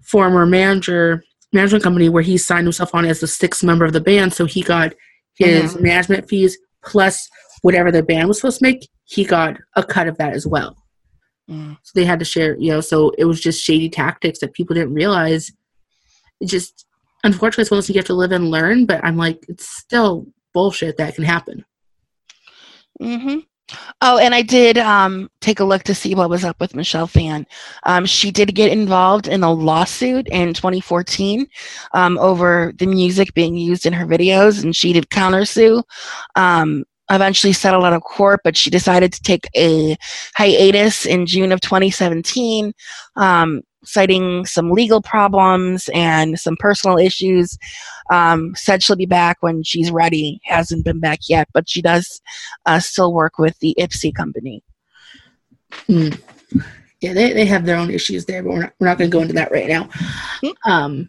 former 0.00 0.46
manager 0.46 1.24
management 1.52 1.84
company 1.84 2.08
where 2.08 2.22
he 2.22 2.38
signed 2.38 2.66
himself 2.66 2.94
on 2.94 3.04
as 3.04 3.20
the 3.20 3.26
sixth 3.26 3.64
member 3.64 3.84
of 3.84 3.92
the 3.92 4.00
band, 4.00 4.32
so 4.32 4.44
he 4.46 4.62
got 4.62 4.94
his 5.34 5.74
mm-hmm. 5.74 5.82
management 5.82 6.28
fees 6.28 6.56
plus 6.84 7.28
whatever 7.62 7.90
the 7.90 8.02
band 8.02 8.28
was 8.28 8.38
supposed 8.38 8.58
to 8.58 8.64
make. 8.64 8.88
He 9.04 9.24
got 9.24 9.56
a 9.76 9.82
cut 9.82 10.08
of 10.08 10.16
that 10.18 10.34
as 10.34 10.46
well. 10.46 10.76
Mm. 11.50 11.76
So 11.82 11.92
they 11.94 12.04
had 12.04 12.18
to 12.20 12.24
share, 12.24 12.56
you 12.58 12.70
know. 12.70 12.80
So 12.80 13.10
it 13.18 13.24
was 13.24 13.40
just 13.40 13.62
shady 13.62 13.88
tactics 13.88 14.38
that 14.40 14.54
people 14.54 14.74
didn't 14.74 14.94
realize. 14.94 15.50
It 16.40 16.46
just, 16.46 16.86
unfortunately, 17.24 17.62
it's 17.62 17.70
one 17.70 17.78
of 17.78 17.84
those 17.84 17.90
you 17.90 17.98
have 17.98 18.06
to 18.06 18.14
live 18.14 18.32
and 18.32 18.50
learn. 18.50 18.86
But 18.86 19.04
I'm 19.04 19.16
like, 19.16 19.44
it's 19.48 19.68
still 19.68 20.26
bullshit 20.52 20.96
that 20.98 21.14
can 21.14 21.24
happen. 21.24 21.64
Mm-hmm. 23.00 23.38
Oh, 24.00 24.18
and 24.18 24.34
I 24.34 24.42
did 24.42 24.76
um, 24.78 25.30
take 25.40 25.60
a 25.60 25.64
look 25.64 25.82
to 25.84 25.94
see 25.94 26.14
what 26.14 26.28
was 26.28 26.44
up 26.44 26.60
with 26.60 26.74
Michelle 26.74 27.06
Phan. 27.06 27.46
Um, 27.84 28.04
she 28.04 28.30
did 28.30 28.54
get 28.54 28.72
involved 28.72 29.28
in 29.28 29.42
a 29.42 29.52
lawsuit 29.52 30.28
in 30.28 30.52
2014 30.52 31.46
um, 31.92 32.18
over 32.18 32.72
the 32.78 32.86
music 32.86 33.32
being 33.34 33.56
used 33.56 33.86
in 33.86 33.92
her 33.92 34.06
videos, 34.06 34.62
and 34.62 34.74
she 34.74 34.92
did 34.92 35.08
countersue. 35.10 35.82
Um, 36.34 36.84
eventually 37.10 37.52
settled 37.52 37.84
out 37.84 37.92
of 37.92 38.02
court, 38.02 38.40
but 38.42 38.56
she 38.56 38.70
decided 38.70 39.12
to 39.12 39.22
take 39.22 39.46
a 39.56 39.96
hiatus 40.34 41.04
in 41.04 41.26
June 41.26 41.52
of 41.52 41.60
2017 41.60 42.72
um, 43.16 43.60
citing 43.84 44.46
some 44.46 44.70
legal 44.70 45.02
problems 45.02 45.88
and 45.94 46.38
some 46.38 46.56
personal 46.58 46.98
issues. 46.98 47.58
Um, 48.10 48.54
said 48.54 48.82
she'll 48.82 48.96
be 48.96 49.06
back 49.06 49.38
when 49.40 49.62
she's 49.62 49.90
ready. 49.90 50.40
Hasn't 50.44 50.84
been 50.84 51.00
back 51.00 51.20
yet, 51.28 51.48
but 51.52 51.68
she 51.68 51.82
does 51.82 52.20
uh, 52.66 52.80
still 52.80 53.12
work 53.12 53.38
with 53.38 53.58
the 53.60 53.74
Ipsy 53.78 54.14
company. 54.14 54.62
Mm. 55.88 56.20
Yeah, 57.00 57.14
they, 57.14 57.32
they 57.32 57.46
have 57.46 57.64
their 57.64 57.76
own 57.76 57.90
issues 57.90 58.24
there, 58.26 58.42
but 58.42 58.50
we're 58.50 58.60
not, 58.60 58.72
we're 58.78 58.86
not 58.86 58.98
going 58.98 59.10
to 59.10 59.16
go 59.16 59.22
into 59.22 59.34
that 59.34 59.50
right 59.50 59.68
now. 59.68 59.88
Mm. 60.42 60.54
Um, 60.64 61.08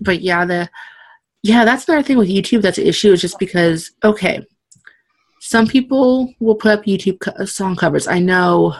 but 0.00 0.20
yeah, 0.20 0.44
the 0.44 0.68
yeah, 1.42 1.64
that's 1.64 1.88
another 1.88 2.02
thing 2.02 2.18
with 2.18 2.28
YouTube 2.28 2.62
that's 2.62 2.78
an 2.78 2.86
issue 2.86 3.12
is 3.12 3.20
just 3.20 3.38
because 3.38 3.92
okay, 4.02 4.44
some 5.40 5.66
people 5.66 6.32
will 6.40 6.54
put 6.54 6.72
up 6.72 6.84
YouTube 6.84 7.20
co- 7.20 7.44
song 7.44 7.76
covers. 7.76 8.08
I 8.08 8.18
know 8.18 8.76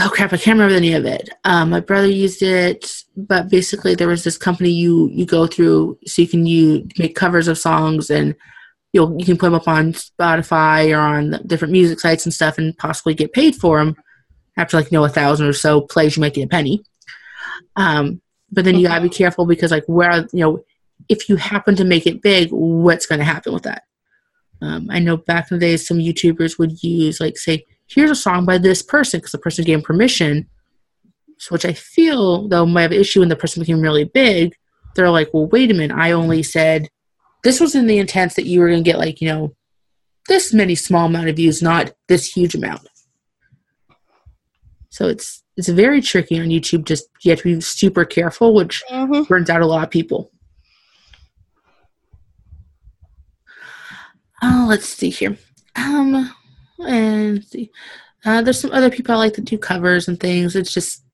oh 0.00 0.10
crap, 0.10 0.32
I 0.32 0.36
can't 0.36 0.58
remember 0.58 0.74
any 0.74 0.94
of 0.94 1.04
it. 1.04 1.30
Um, 1.44 1.70
my 1.70 1.80
brother 1.80 2.08
used 2.08 2.42
it, 2.42 3.04
but 3.16 3.50
basically 3.50 3.94
there 3.94 4.08
was 4.08 4.24
this 4.24 4.38
company 4.38 4.70
you 4.70 5.08
you 5.12 5.26
go 5.26 5.46
through 5.46 5.98
so 6.06 6.22
you 6.22 6.28
can 6.28 6.46
you 6.46 6.88
make 6.98 7.14
covers 7.16 7.48
of 7.48 7.58
songs 7.58 8.10
and 8.10 8.34
you'll 8.92 9.16
you 9.18 9.24
can 9.24 9.36
put 9.36 9.46
them 9.46 9.54
up 9.54 9.68
on 9.68 9.92
Spotify 9.92 10.96
or 10.96 11.00
on 11.00 11.46
different 11.46 11.72
music 11.72 12.00
sites 12.00 12.24
and 12.26 12.32
stuff 12.32 12.58
and 12.58 12.76
possibly 12.78 13.14
get 13.14 13.32
paid 13.32 13.54
for 13.54 13.78
them 13.78 13.96
after 14.56 14.76
like 14.76 14.90
you 14.90 14.98
know 14.98 15.04
a 15.04 15.08
thousand 15.08 15.46
or 15.46 15.52
so 15.52 15.80
plays 15.80 16.16
you 16.16 16.20
might 16.20 16.34
get 16.34 16.44
a 16.44 16.48
penny. 16.48 16.82
Um, 17.76 18.20
but 18.50 18.64
then 18.64 18.76
you 18.76 18.88
gotta 18.88 19.02
be 19.02 19.08
careful 19.08 19.46
because 19.46 19.70
like 19.70 19.84
where 19.86 20.26
you 20.32 20.40
know 20.40 20.64
if 21.08 21.28
you 21.28 21.36
happen 21.36 21.76
to 21.76 21.84
make 21.84 22.06
it 22.06 22.22
big, 22.22 22.50
what's 22.50 23.06
going 23.06 23.18
to 23.18 23.24
happen 23.24 23.52
with 23.52 23.62
that? 23.64 23.84
Um, 24.62 24.88
I 24.90 24.98
know 24.98 25.16
back 25.16 25.50
in 25.50 25.58
the 25.58 25.66
days 25.66 25.86
some 25.86 25.98
YouTubers 25.98 26.58
would 26.58 26.82
use 26.82 27.20
like 27.20 27.38
say 27.38 27.64
here's 27.90 28.10
a 28.10 28.14
song 28.14 28.44
by 28.46 28.58
this 28.58 28.82
person 28.82 29.18
because 29.18 29.32
the 29.32 29.38
person 29.38 29.64
gave 29.64 29.82
permission. 29.82 30.48
So, 31.38 31.52
which 31.52 31.64
I 31.64 31.72
feel 31.72 32.48
though 32.48 32.66
might 32.66 32.82
have 32.82 32.92
an 32.92 33.00
issue 33.00 33.20
when 33.20 33.28
the 33.28 33.36
person 33.36 33.60
became 33.60 33.80
really 33.80 34.04
big. 34.04 34.54
They're 34.94 35.10
like, 35.10 35.30
well, 35.32 35.46
wait 35.46 35.70
a 35.70 35.74
minute, 35.74 35.96
I 35.96 36.12
only 36.12 36.42
said 36.42 36.88
this 37.42 37.60
was 37.60 37.74
in 37.74 37.86
the 37.86 37.98
intent 37.98 38.36
that 38.36 38.46
you 38.46 38.60
were 38.60 38.68
going 38.68 38.84
to 38.84 38.90
get 38.90 38.98
like 38.98 39.20
you 39.20 39.28
know 39.28 39.54
this 40.28 40.52
many 40.52 40.74
small 40.74 41.06
amount 41.06 41.28
of 41.28 41.36
views, 41.36 41.62
not 41.62 41.92
this 42.08 42.32
huge 42.32 42.54
amount. 42.54 42.86
So 44.90 45.06
it's 45.06 45.42
it's 45.56 45.68
very 45.68 46.00
tricky 46.00 46.38
on 46.38 46.46
YouTube. 46.46 46.84
Just 46.84 47.08
you 47.22 47.30
have 47.30 47.40
to 47.40 47.54
be 47.56 47.60
super 47.60 48.04
careful, 48.04 48.54
which 48.54 48.82
mm-hmm. 48.90 49.22
burns 49.24 49.50
out 49.50 49.62
a 49.62 49.66
lot 49.66 49.84
of 49.84 49.90
people. 49.90 50.30
Oh, 54.42 54.66
let's 54.68 54.86
see 54.86 55.10
here. 55.10 55.36
Um, 55.76 56.32
and 57.20 57.44
see. 57.44 57.70
Uh, 58.24 58.42
there's 58.42 58.60
some 58.60 58.72
other 58.72 58.90
people 58.90 59.14
I 59.14 59.18
like 59.18 59.34
to 59.34 59.40
do 59.40 59.58
covers 59.58 60.08
and 60.08 60.18
things. 60.18 60.54
It's 60.54 60.72
just 60.72 61.04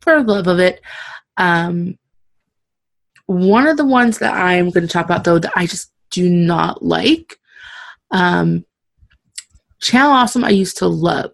for 0.00 0.22
the 0.22 0.32
love 0.32 0.46
of 0.46 0.58
it. 0.58 0.80
Um, 1.36 1.98
one 3.26 3.66
of 3.66 3.76
the 3.76 3.84
ones 3.84 4.18
that 4.18 4.34
I'm 4.34 4.70
going 4.70 4.86
to 4.86 4.92
talk 4.92 5.04
about, 5.04 5.24
though, 5.24 5.38
that 5.38 5.52
I 5.56 5.66
just 5.66 5.92
do 6.10 6.28
not 6.28 6.84
like, 6.84 7.38
um, 8.10 8.64
Channel 9.80 10.10
Awesome, 10.10 10.44
I 10.44 10.50
used 10.50 10.78
to 10.78 10.88
love. 10.88 11.32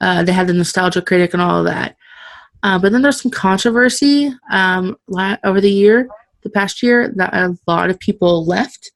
Uh, 0.00 0.22
they 0.22 0.32
had 0.32 0.46
the 0.46 0.54
Nostalgia 0.54 1.02
Critic 1.02 1.32
and 1.32 1.42
all 1.42 1.58
of 1.58 1.64
that. 1.64 1.96
Uh, 2.62 2.78
but 2.78 2.92
then 2.92 3.02
there's 3.02 3.20
some 3.20 3.30
controversy 3.30 4.32
um, 4.50 4.96
over 5.44 5.60
the 5.60 5.70
year 5.70 6.08
the 6.42 6.50
past 6.50 6.82
year 6.82 7.12
that 7.16 7.34
a 7.34 7.56
lot 7.66 7.90
of 7.90 7.98
people 7.98 8.46
left. 8.46 8.92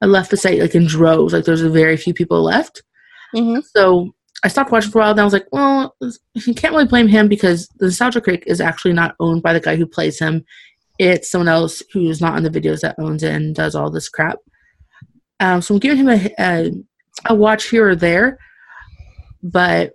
I 0.00 0.06
left 0.06 0.30
the 0.30 0.36
site 0.36 0.60
like 0.60 0.74
in 0.74 0.86
droves. 0.86 1.32
Like 1.32 1.44
there's 1.44 1.60
very 1.62 1.96
few 1.96 2.14
people 2.14 2.42
left. 2.42 2.82
Mm-hmm. 3.34 3.60
So 3.74 4.12
I 4.44 4.48
stopped 4.48 4.72
watching 4.72 4.90
for 4.90 4.98
a 4.98 5.02
while. 5.02 5.14
Then 5.14 5.22
I 5.22 5.24
was 5.26 5.32
like, 5.32 5.46
well, 5.52 5.94
you 6.34 6.54
can't 6.54 6.74
really 6.74 6.86
blame 6.86 7.08
him 7.08 7.28
because 7.28 7.68
the 7.78 7.86
Nostalgia 7.86 8.20
Critic 8.20 8.44
is 8.46 8.60
actually 8.60 8.92
not 8.92 9.14
owned 9.20 9.42
by 9.42 9.52
the 9.52 9.60
guy 9.60 9.76
who 9.76 9.86
plays 9.86 10.18
him. 10.18 10.44
It's 10.98 11.30
someone 11.30 11.48
else 11.48 11.82
who's 11.92 12.20
not 12.20 12.34
on 12.34 12.42
the 12.42 12.50
videos 12.50 12.80
that 12.80 12.96
owns 12.98 13.22
it 13.22 13.32
and 13.34 13.54
does 13.54 13.74
all 13.74 13.90
this 13.90 14.08
crap. 14.08 14.38
Um, 15.40 15.62
so 15.62 15.74
I'm 15.74 15.80
giving 15.80 15.98
him 15.98 16.08
a, 16.08 16.34
a, 16.38 16.70
a 17.26 17.34
watch 17.34 17.68
here 17.70 17.88
or 17.88 17.96
there, 17.96 18.38
but 19.42 19.94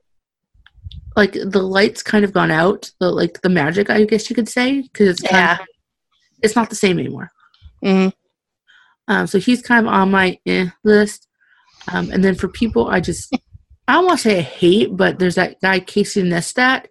like 1.16 1.34
the 1.34 1.62
lights 1.62 2.04
kind 2.04 2.26
of 2.26 2.34
gone 2.34 2.52
out. 2.52 2.92
The 3.00 3.12
like 3.12 3.42
the 3.42 3.50
magic, 3.50 3.90
I 3.90 4.04
guess 4.06 4.30
you 4.30 4.36
could 4.36 4.50
say, 4.50 4.82
because 4.82 5.10
it's 5.10 5.24
Yeah. 5.24 5.54
of, 5.60 5.66
it's 6.42 6.56
not 6.56 6.70
the 6.70 6.76
same 6.76 7.00
anymore. 7.00 7.30
Mm-hmm. 7.84 8.10
Um, 9.08 9.28
so 9.28 9.40
he's 9.40 9.62
kind 9.62 9.88
of 9.88 9.94
on 9.94 10.12
my 10.12 10.38
eh 10.46 10.68
list. 10.84 11.27
Um, 11.92 12.12
and 12.12 12.24
then 12.24 12.36
for 12.36 12.48
people, 12.48 12.88
I 12.88 13.00
just 13.00 13.34
I 13.88 13.94
don't 13.94 14.06
want 14.06 14.20
to 14.20 14.24
say 14.24 14.40
I 14.40 14.42
hate, 14.42 14.96
but 14.96 15.20
there's 15.20 15.36
that 15.36 15.62
guy 15.62 15.80
Casey 15.80 16.24
Neistat. 16.24 16.88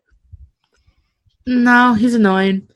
No, 1.47 1.95
he's 1.95 2.15
annoying. 2.15 2.69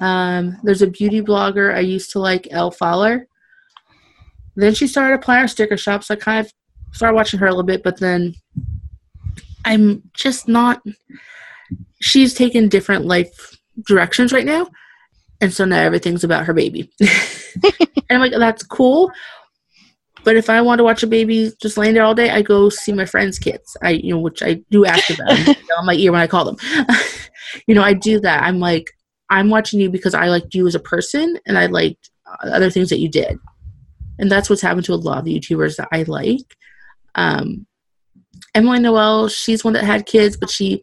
Um, 0.00 0.56
there's 0.62 0.82
a 0.82 0.86
beauty 0.86 1.20
blogger 1.20 1.74
I 1.74 1.80
used 1.80 2.10
to 2.12 2.18
like, 2.18 2.48
Elle 2.50 2.70
Fowler. 2.70 3.28
Then 4.56 4.74
she 4.74 4.86
started 4.86 5.14
applying 5.14 5.42
her 5.42 5.48
sticker 5.48 5.76
shop, 5.76 6.02
so 6.02 6.14
I 6.14 6.16
kind 6.16 6.44
of 6.44 6.52
started 6.92 7.14
watching 7.14 7.38
her 7.38 7.46
a 7.46 7.50
little 7.50 7.62
bit, 7.62 7.82
but 7.82 8.00
then 8.00 8.34
I'm 9.64 10.02
just 10.14 10.48
not. 10.48 10.82
She's 12.00 12.34
taken 12.34 12.68
different 12.68 13.04
life 13.04 13.58
directions 13.86 14.32
right 14.32 14.46
now, 14.46 14.66
and 15.40 15.52
so 15.52 15.64
now 15.64 15.80
everything's 15.80 16.24
about 16.24 16.46
her 16.46 16.54
baby. 16.54 16.90
and 17.00 17.72
I'm 18.10 18.20
like, 18.20 18.32
that's 18.32 18.62
cool. 18.62 19.12
But 20.24 20.36
if 20.36 20.50
I 20.50 20.60
want 20.60 20.78
to 20.78 20.84
watch 20.84 21.02
a 21.02 21.06
baby 21.06 21.50
just 21.60 21.78
laying 21.78 21.94
there 21.94 22.04
all 22.04 22.14
day, 22.14 22.30
I 22.30 22.42
go 22.42 22.68
see 22.68 22.92
my 22.92 23.06
friends' 23.06 23.38
kids. 23.38 23.76
I, 23.82 23.90
you 23.90 24.14
know, 24.14 24.20
which 24.20 24.42
I 24.42 24.54
do 24.70 24.84
after 24.84 25.14
them 25.14 25.36
you 25.46 25.54
know, 25.68 25.76
on 25.78 25.86
my 25.86 25.94
ear 25.94 26.12
when 26.12 26.20
I 26.20 26.26
call 26.26 26.44
them. 26.44 26.56
you 27.66 27.74
know, 27.74 27.82
I 27.82 27.94
do 27.94 28.20
that. 28.20 28.42
I'm 28.42 28.58
like, 28.58 28.90
I'm 29.30 29.48
watching 29.48 29.80
you 29.80 29.90
because 29.90 30.14
I 30.14 30.26
liked 30.26 30.54
you 30.54 30.66
as 30.66 30.74
a 30.74 30.80
person, 30.80 31.38
and 31.46 31.56
I 31.56 31.66
liked 31.66 32.10
uh, 32.26 32.50
other 32.50 32.70
things 32.70 32.90
that 32.90 32.98
you 32.98 33.08
did, 33.08 33.38
and 34.18 34.30
that's 34.30 34.50
what's 34.50 34.62
happened 34.62 34.84
to 34.86 34.94
a 34.94 34.96
lot 34.96 35.18
of 35.18 35.24
the 35.24 35.38
YouTubers 35.38 35.76
that 35.76 35.88
I 35.92 36.02
like. 36.02 36.56
Um, 37.14 37.66
Emily 38.54 38.80
Noel, 38.80 39.28
she's 39.28 39.64
one 39.64 39.74
that 39.74 39.84
had 39.84 40.06
kids, 40.06 40.36
but 40.36 40.50
she 40.50 40.82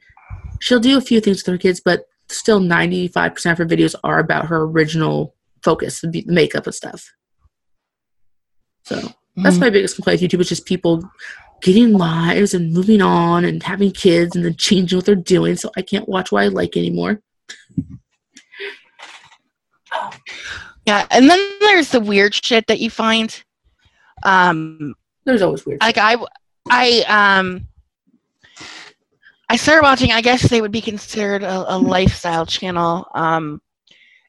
she'll 0.60 0.80
do 0.80 0.98
a 0.98 1.02
few 1.02 1.20
things 1.20 1.44
with 1.44 1.54
her 1.54 1.58
kids, 1.58 1.82
but 1.84 2.06
still 2.30 2.60
95% 2.60 3.52
of 3.52 3.58
her 3.58 3.66
videos 3.66 3.96
are 4.04 4.20
about 4.20 4.48
her 4.48 4.64
original 4.64 5.36
focus, 5.64 6.02
the 6.02 6.10
the 6.10 6.24
makeup 6.28 6.66
and 6.66 6.76
stuff. 6.76 7.14
So 8.84 9.14
that's 9.38 9.58
my 9.58 9.70
biggest 9.70 9.96
complaint 9.96 10.22
with 10.22 10.32
YouTube 10.32 10.42
is 10.42 10.50
just 10.50 10.66
people 10.66 11.10
getting 11.62 11.94
lives 11.94 12.54
and 12.54 12.74
moving 12.74 13.02
on 13.02 13.46
and 13.46 13.64
having 13.64 13.92
kids 13.92 14.36
and 14.36 14.44
then 14.46 14.56
changing 14.56 14.98
what 14.98 15.06
they're 15.06 15.16
doing. 15.16 15.56
So 15.56 15.72
I 15.76 15.82
can't 15.82 16.08
watch 16.08 16.32
what 16.32 16.44
I 16.44 16.48
like 16.48 16.76
anymore. 16.78 17.22
Yeah, 20.86 21.06
and 21.12 21.30
then 21.30 21.40
there's 21.60 21.90
the 21.92 22.00
weird 22.00 22.34
shit 22.34 22.68
that 22.68 22.80
you 22.80 22.90
find. 22.90 23.44
Um, 24.24 24.96
There's 25.26 25.42
always 25.42 25.66
weird. 25.66 25.82
like 25.82 25.98
I, 25.98 26.16
I 26.70 27.38
um, 27.40 27.68
I 29.50 29.58
started 29.58 29.84
watching. 29.84 30.12
I 30.12 30.22
guess 30.22 30.50
they 30.50 30.62
would 30.62 30.72
be 30.72 30.82
considered 30.82 31.44
a, 31.44 31.76
a 31.76 31.78
lifestyle 31.78 32.46
channel. 32.46 33.08
Um, 33.14 33.62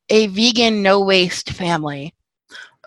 a 0.09 0.27
vegan 0.29 0.83
no 0.83 1.01
waste 1.01 1.51
family. 1.51 2.15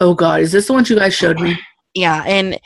oh 0.01 0.13
God, 0.15 0.41
is 0.41 0.51
this 0.51 0.67
the 0.67 0.73
one 0.73 0.83
you 0.85 0.97
guys 0.97 1.13
showed 1.13 1.39
me? 1.39 1.57
Yeah, 1.93 2.23
and 2.25 2.59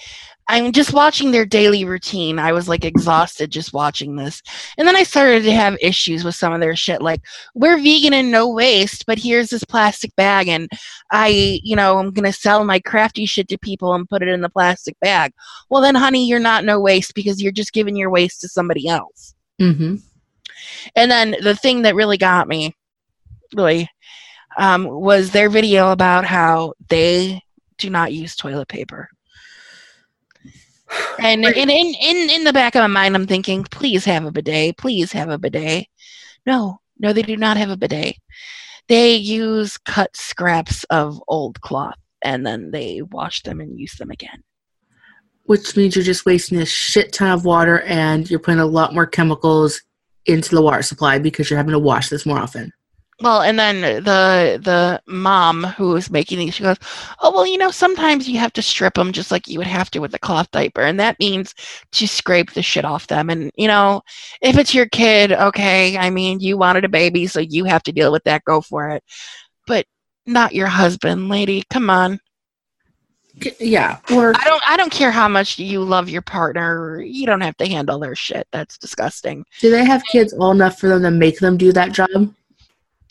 I'm 0.47 0.71
just 0.71 0.93
watching 0.93 1.31
their 1.31 1.45
daily 1.45 1.85
routine. 1.85 2.37
I 2.37 2.51
was 2.51 2.69
like 2.69 2.85
exhausted 2.85 3.51
just 3.51 3.73
watching 3.73 4.15
this. 4.15 4.43
And 4.77 4.87
then 4.87 4.95
I 4.95 5.01
started 5.01 5.43
to 5.43 5.51
have 5.51 5.75
issues 5.81 6.23
with 6.23 6.35
some 6.35 6.53
of 6.53 6.59
their 6.59 6.75
shit 6.75 7.01
like 7.01 7.21
we're 7.55 7.77
vegan 7.77 8.13
and 8.13 8.29
no 8.29 8.49
waste, 8.49 9.05
but 9.07 9.17
here's 9.17 9.49
this 9.49 9.63
plastic 9.63 10.15
bag 10.15 10.47
and 10.47 10.69
I, 11.11 11.59
you 11.63 11.75
know, 11.75 11.97
I'm 11.97 12.11
going 12.11 12.31
to 12.31 12.37
sell 12.37 12.63
my 12.63 12.79
crafty 12.79 13.25
shit 13.25 13.47
to 13.47 13.57
people 13.57 13.93
and 13.95 14.07
put 14.07 14.21
it 14.21 14.27
in 14.27 14.41
the 14.41 14.49
plastic 14.49 14.99
bag. 14.99 15.33
Well, 15.69 15.81
then 15.81 15.95
honey, 15.95 16.27
you're 16.27 16.39
not 16.39 16.63
no 16.63 16.79
waste 16.79 17.15
because 17.15 17.41
you're 17.41 17.51
just 17.51 17.73
giving 17.73 17.95
your 17.95 18.11
waste 18.11 18.41
to 18.41 18.47
somebody 18.47 18.87
else. 18.87 19.33
Mm-hmm. 19.59 19.95
And 20.95 21.11
then 21.11 21.35
the 21.41 21.55
thing 21.55 21.81
that 21.83 21.95
really 21.95 22.17
got 22.17 22.47
me, 22.47 22.75
really, 23.55 23.89
um, 24.57 24.87
was 24.87 25.31
their 25.31 25.49
video 25.49 25.91
about 25.91 26.23
how 26.23 26.73
they 26.87 27.41
do 27.77 27.89
not 27.89 28.13
use 28.13 28.35
toilet 28.35 28.67
paper. 28.67 29.09
And 31.19 31.45
in, 31.45 31.69
in, 31.69 31.95
in, 32.01 32.29
in 32.29 32.43
the 32.43 32.53
back 32.53 32.75
of 32.75 32.81
my 32.81 32.87
mind, 32.87 33.15
I'm 33.15 33.27
thinking, 33.27 33.63
please 33.63 34.05
have 34.05 34.25
a 34.25 34.31
bidet. 34.31 34.77
Please 34.77 35.11
have 35.11 35.29
a 35.29 35.37
bidet. 35.37 35.87
No, 36.45 36.79
no, 36.99 37.13
they 37.13 37.21
do 37.21 37.37
not 37.37 37.57
have 37.57 37.69
a 37.69 37.77
bidet. 37.77 38.17
They 38.87 39.15
use 39.15 39.77
cut 39.77 40.15
scraps 40.15 40.83
of 40.85 41.21
old 41.27 41.61
cloth 41.61 41.97
and 42.21 42.45
then 42.45 42.71
they 42.71 43.01
wash 43.01 43.41
them 43.43 43.59
and 43.59 43.79
use 43.79 43.95
them 43.95 44.11
again. 44.11 44.43
Which 45.45 45.77
means 45.77 45.95
you're 45.95 46.05
just 46.05 46.25
wasting 46.25 46.59
a 46.59 46.65
shit 46.65 47.13
ton 47.13 47.31
of 47.31 47.45
water 47.45 47.81
and 47.81 48.29
you're 48.29 48.39
putting 48.39 48.59
a 48.59 48.65
lot 48.65 48.93
more 48.93 49.05
chemicals 49.05 49.81
into 50.25 50.55
the 50.55 50.61
water 50.61 50.81
supply 50.81 51.19
because 51.19 51.49
you're 51.49 51.57
having 51.57 51.73
to 51.73 51.79
wash 51.79 52.09
this 52.09 52.25
more 52.25 52.39
often. 52.39 52.71
Well, 53.21 53.41
and 53.41 53.57
then 53.57 53.81
the 53.81 54.59
the 54.61 55.01
mom 55.07 55.63
who 55.63 55.89
was 55.91 56.09
making 56.11 56.37
these, 56.37 56.53
she 56.55 56.63
goes, 56.63 56.75
"Oh 57.21 57.31
well, 57.31 57.47
you 57.47 57.57
know, 57.57 57.71
sometimes 57.71 58.27
you 58.27 58.37
have 58.39 58.51
to 58.53 58.61
strip 58.61 58.95
them 58.95 59.13
just 59.13 59.31
like 59.31 59.47
you 59.47 59.57
would 59.57 59.67
have 59.67 59.89
to 59.91 59.99
with 59.99 60.13
a 60.13 60.19
cloth 60.19 60.51
diaper, 60.51 60.81
and 60.81 60.99
that 60.99 61.17
means 61.19 61.55
to 61.93 62.07
scrape 62.07 62.51
the 62.51 62.61
shit 62.61 62.83
off 62.83 63.07
them. 63.07 63.29
And 63.29 63.51
you 63.55 63.67
know, 63.69 64.01
if 64.41 64.57
it's 64.57 64.75
your 64.75 64.87
kid, 64.87 65.31
okay, 65.31 65.97
I 65.97 66.09
mean, 66.09 66.41
you 66.41 66.57
wanted 66.57 66.83
a 66.83 66.89
baby, 66.89 67.25
so 67.27 67.39
you 67.39 67.63
have 67.63 67.83
to 67.83 67.93
deal 67.93 68.11
with 68.11 68.23
that. 68.25 68.43
Go 68.43 68.59
for 68.59 68.89
it, 68.89 69.03
but 69.65 69.85
not 70.25 70.53
your 70.53 70.67
husband, 70.67 71.29
lady. 71.29 71.63
Come 71.69 71.89
on. 71.89 72.19
Yeah. 73.59 73.99
Or 74.11 74.33
I 74.35 74.43
don't. 74.43 74.63
I 74.67 74.75
don't 74.75 74.91
care 74.91 75.11
how 75.11 75.29
much 75.29 75.57
you 75.57 75.81
love 75.81 76.09
your 76.09 76.21
partner. 76.21 77.01
You 77.01 77.25
don't 77.25 77.41
have 77.41 77.55
to 77.57 77.67
handle 77.67 77.99
their 77.99 78.15
shit. 78.15 78.45
That's 78.51 78.77
disgusting. 78.77 79.45
do 79.61 79.71
they 79.71 79.85
have 79.85 80.03
kids 80.11 80.33
old 80.33 80.57
enough 80.57 80.79
for 80.79 80.89
them 80.89 81.03
to 81.03 81.11
make 81.11 81.39
them 81.39 81.55
do 81.55 81.71
that 81.71 81.93
job? 81.93 82.33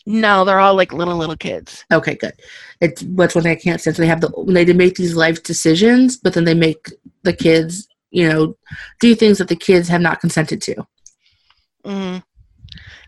No, 0.05 0.45
they're 0.45 0.59
all 0.59 0.75
like 0.75 0.93
little 0.93 1.17
little 1.17 1.35
kids. 1.35 1.83
Okay, 1.91 2.15
good. 2.15 2.33
It's 2.79 3.01
what's 3.03 3.33
one 3.33 3.43
thing 3.43 3.53
I 3.53 3.59
can't 3.59 3.81
stand. 3.81 3.95
So 3.95 4.01
they 4.01 4.07
have 4.07 4.21
the 4.21 4.29
when 4.29 4.53
they 4.53 4.71
make 4.73 4.95
these 4.95 5.15
life 5.15 5.41
decisions, 5.43 6.17
but 6.17 6.33
then 6.33 6.45
they 6.45 6.53
make 6.53 6.87
the 7.23 7.33
kids, 7.33 7.87
you 8.11 8.29
know, 8.29 8.55
do 8.99 9.15
things 9.15 9.39
that 9.39 9.47
the 9.47 9.55
kids 9.55 9.87
have 9.89 10.01
not 10.01 10.21
consented 10.21 10.61
to. 10.63 10.87
Mm. 11.83 12.23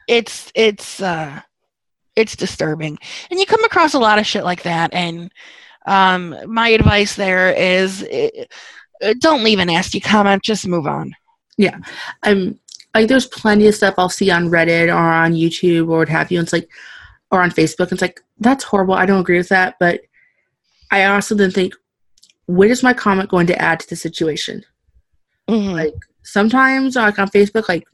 It's 0.08 0.52
it's 0.56 1.02
uh 1.02 1.42
it's 2.16 2.36
disturbing. 2.36 2.98
And 3.30 3.40
you 3.40 3.46
come 3.46 3.64
across 3.64 3.94
a 3.94 4.00
lot 4.00 4.18
of 4.18 4.26
shit 4.26 4.44
like 4.44 4.64
that 4.64 4.92
and 4.94 5.32
um 5.86 6.36
my 6.48 6.70
advice 6.70 7.16
there 7.16 7.52
is 7.52 8.04
uh, 8.04 9.14
don't 9.20 9.44
leave 9.44 9.60
a 9.60 9.66
nasty 9.66 10.00
comment, 10.00 10.44
just 10.44 10.68
move 10.68 10.88
on. 10.88 11.14
Yeah, 11.58 11.78
I'm 12.24 12.60
like, 12.98 13.08
there's 13.08 13.28
plenty 13.28 13.68
of 13.68 13.76
stuff 13.76 13.96
I'll 13.98 14.10
see 14.10 14.32
on 14.32 14.50
Reddit 14.50 14.88
or 14.88 14.98
on 14.98 15.34
YouTube 15.34 15.90
or 15.90 16.00
what 16.00 16.10
have 16.10 16.32
you. 16.32 16.40
And 16.40 16.46
it's 16.46 16.54
like, 16.54 16.70
or 17.32 17.42
on 17.42 17.52
Facebook. 17.52 17.86
And 17.86 17.94
it's 17.94 18.02
like, 18.02 18.22
that's 18.40 18.64
horrible. 18.64 18.94
I 18.96 19.06
don't 19.06 19.22
agree 19.22 19.38
with 19.38 19.50
that. 19.50 19.76
But 19.80 20.02
I 20.92 21.06
also 21.06 21.36
then 21.36 21.52
think, 21.52 21.74
what 22.48 22.70
is 22.70 22.82
my 22.84 22.94
comment 22.94 23.30
going 23.30 23.48
to 23.48 23.62
add 23.62 23.80
to 23.82 23.90
the 23.90 23.96
situation? 23.96 24.64
Mhm. 25.50 25.74
Like 25.74 25.94
sometimes, 26.24 26.96
like 26.96 27.20
on 27.20 27.30
Facebook, 27.30 27.70
like 27.70 27.86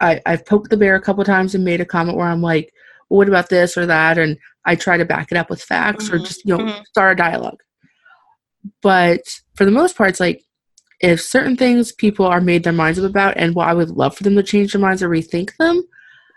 I, 0.00 0.20
I've 0.26 0.46
poked 0.46 0.70
the 0.70 0.76
bear 0.76 0.94
a 0.94 1.00
couple 1.00 1.24
times 1.24 1.54
and 1.54 1.64
made 1.64 1.80
a 1.80 1.86
comment 1.86 2.16
where 2.16 2.28
I'm 2.28 2.42
like, 2.42 2.72
well, 3.08 3.18
what 3.18 3.28
about 3.28 3.48
this 3.48 3.76
or 3.76 3.86
that? 3.86 4.18
And 4.18 4.38
I 4.64 4.76
try 4.76 4.96
to 4.98 5.04
back 5.04 5.32
it 5.32 5.38
up 5.38 5.50
with 5.50 5.62
facts 5.62 6.10
or 6.10 6.18
Mhm, 6.18 6.26
just, 6.26 6.44
you 6.44 6.56
know, 6.56 6.64
mhm. 6.64 6.84
start 6.86 7.18
a 7.18 7.22
dialogue. 7.22 7.60
But 8.82 9.22
for 9.54 9.64
the 9.64 9.70
most 9.70 9.96
part, 9.96 10.10
it's 10.10 10.20
like 10.20 10.44
if 11.00 11.20
certain 11.20 11.56
things 11.56 11.92
people 11.92 12.26
are 12.26 12.40
made 12.40 12.64
their 12.64 12.72
minds 12.72 12.98
up 12.98 13.04
about, 13.08 13.36
and 13.36 13.54
while 13.54 13.68
I 13.68 13.74
would 13.74 13.90
love 13.90 14.16
for 14.16 14.24
them 14.24 14.36
to 14.36 14.42
change 14.42 14.72
their 14.72 14.80
minds 14.80 15.02
or 15.02 15.08
rethink 15.08 15.56
them, 15.56 15.82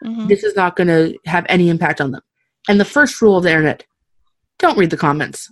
Mhm. 0.03 0.27
this 0.27 0.43
is 0.43 0.55
not 0.55 0.75
going 0.75 0.87
to 0.87 1.17
have 1.25 1.45
any 1.49 1.69
impact 1.69 2.01
on 2.01 2.11
them. 2.11 2.21
And 2.67 2.79
the 2.79 2.85
first 2.85 3.21
rule 3.21 3.37
of 3.37 3.43
the 3.43 3.49
internet 3.49 3.83
don't 4.59 4.77
read 4.77 4.89
the 4.89 4.97
comments. 4.97 5.51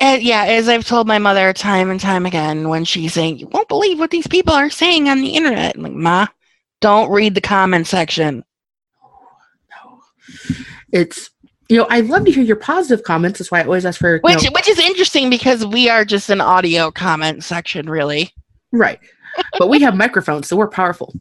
And 0.00 0.20
yeah, 0.22 0.44
as 0.44 0.68
I've 0.68 0.86
told 0.86 1.06
my 1.06 1.18
mother 1.18 1.52
time 1.52 1.88
and 1.90 2.00
time 2.00 2.26
again 2.26 2.68
when 2.68 2.84
she's 2.84 3.12
saying, 3.14 3.38
You 3.38 3.46
won't 3.52 3.68
believe 3.68 3.98
what 4.00 4.10
these 4.10 4.26
people 4.26 4.52
are 4.52 4.70
saying 4.70 5.08
on 5.08 5.20
the 5.20 5.30
internet. 5.30 5.76
I'm 5.76 5.82
like, 5.82 5.92
Ma, 5.92 6.26
don't 6.80 7.10
read 7.10 7.36
the 7.36 7.40
comment 7.40 7.86
section. 7.86 8.42
No. 9.70 10.00
It's, 10.92 11.30
you 11.68 11.76
know, 11.76 11.86
I 11.90 12.00
love 12.00 12.24
to 12.24 12.32
hear 12.32 12.42
your 12.42 12.56
positive 12.56 13.04
comments. 13.04 13.38
That's 13.38 13.50
why 13.50 13.60
I 13.60 13.64
always 13.64 13.86
ask 13.86 13.98
for, 13.98 14.18
Which 14.20 14.42
know, 14.42 14.50
which 14.52 14.68
is 14.68 14.78
interesting 14.78 15.30
because 15.30 15.64
we 15.64 15.88
are 15.88 16.04
just 16.04 16.30
an 16.30 16.40
audio 16.40 16.90
comment 16.90 17.44
section, 17.44 17.88
really. 17.88 18.30
right. 18.72 18.98
But 19.58 19.70
we 19.70 19.80
have 19.80 19.96
microphones, 19.96 20.48
so 20.48 20.56
we're 20.56 20.68
powerful. 20.68 21.14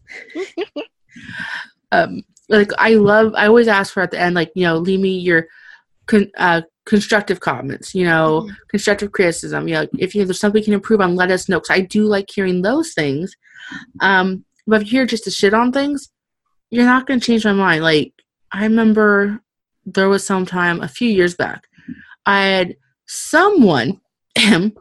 um, 1.93 2.23
like 2.49 2.69
I 2.77 2.95
love, 2.95 3.33
I 3.35 3.47
always 3.47 3.69
ask 3.69 3.93
for 3.93 4.03
at 4.03 4.11
the 4.11 4.19
end, 4.19 4.35
like, 4.35 4.51
you 4.53 4.65
know, 4.65 4.77
leave 4.77 4.99
me 4.99 5.17
your 5.17 5.47
con- 6.07 6.31
uh, 6.37 6.63
constructive 6.85 7.39
comments, 7.39 7.95
you 7.95 8.03
know, 8.03 8.41
mm-hmm. 8.41 8.53
constructive 8.69 9.13
criticism. 9.13 9.67
You 9.67 9.75
know, 9.75 9.87
if 9.97 10.13
you, 10.13 10.25
there's 10.25 10.39
something 10.39 10.59
we 10.59 10.65
can 10.65 10.73
improve 10.73 10.99
on, 10.99 11.15
let 11.15 11.31
us 11.31 11.47
know. 11.47 11.59
Because 11.59 11.75
I 11.77 11.81
do 11.81 12.03
like 12.03 12.29
hearing 12.29 12.61
those 12.61 12.93
things. 12.93 13.33
Um, 14.01 14.43
but 14.67 14.81
if 14.81 14.91
you're 14.91 15.05
just 15.05 15.23
to 15.23 15.31
shit 15.31 15.53
on 15.53 15.71
things, 15.71 16.09
you're 16.69 16.85
not 16.85 17.07
going 17.07 17.19
to 17.19 17.25
change 17.25 17.45
my 17.45 17.53
mind. 17.53 17.83
Like, 17.83 18.13
I 18.51 18.63
remember 18.63 19.41
there 19.85 20.09
was 20.09 20.25
some 20.25 20.45
time 20.45 20.81
a 20.81 20.87
few 20.87 21.09
years 21.09 21.35
back, 21.35 21.67
I 22.25 22.41
had 22.41 22.75
someone 23.07 23.99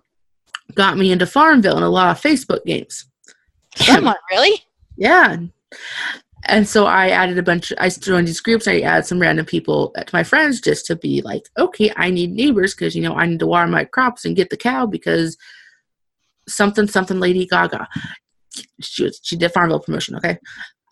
got 0.74 0.98
me 0.98 1.12
into 1.12 1.26
Farmville 1.26 1.76
and 1.76 1.84
a 1.84 1.88
lot 1.88 2.10
of 2.10 2.22
Facebook 2.22 2.64
games. 2.64 3.06
Someone, 3.76 4.16
really? 4.30 4.62
Yeah. 4.96 5.36
And 6.46 6.66
so 6.66 6.86
I 6.86 7.10
added 7.10 7.38
a 7.38 7.42
bunch, 7.42 7.72
I 7.78 7.88
joined 7.90 8.28
these 8.28 8.40
groups. 8.40 8.66
I 8.66 8.80
added 8.80 9.06
some 9.06 9.20
random 9.20 9.46
people 9.46 9.92
to 9.96 10.06
my 10.12 10.22
friends 10.22 10.60
just 10.60 10.86
to 10.86 10.96
be 10.96 11.22
like, 11.22 11.48
okay, 11.58 11.92
I 11.96 12.10
need 12.10 12.32
neighbors 12.32 12.74
because, 12.74 12.94
you 12.94 13.02
know, 13.02 13.14
I 13.14 13.26
need 13.26 13.40
to 13.40 13.46
water 13.46 13.68
my 13.68 13.84
crops 13.84 14.24
and 14.24 14.36
get 14.36 14.50
the 14.50 14.56
cow 14.56 14.86
because 14.86 15.36
something, 16.48 16.86
something 16.86 17.20
Lady 17.20 17.46
Gaga. 17.46 17.86
She, 18.80 19.04
was, 19.04 19.20
she 19.22 19.36
did 19.36 19.52
Farmville 19.52 19.80
promotion, 19.80 20.16
okay? 20.16 20.38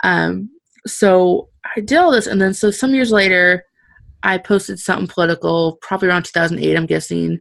Um, 0.04 0.50
so 0.86 1.48
I 1.64 1.80
did 1.80 1.98
all 1.98 2.12
this. 2.12 2.26
And 2.26 2.40
then, 2.40 2.54
so 2.54 2.70
some 2.70 2.94
years 2.94 3.10
later, 3.10 3.64
I 4.22 4.38
posted 4.38 4.78
something 4.78 5.06
political, 5.06 5.78
probably 5.80 6.08
around 6.08 6.24
2008, 6.24 6.76
I'm 6.76 6.86
guessing. 6.86 7.40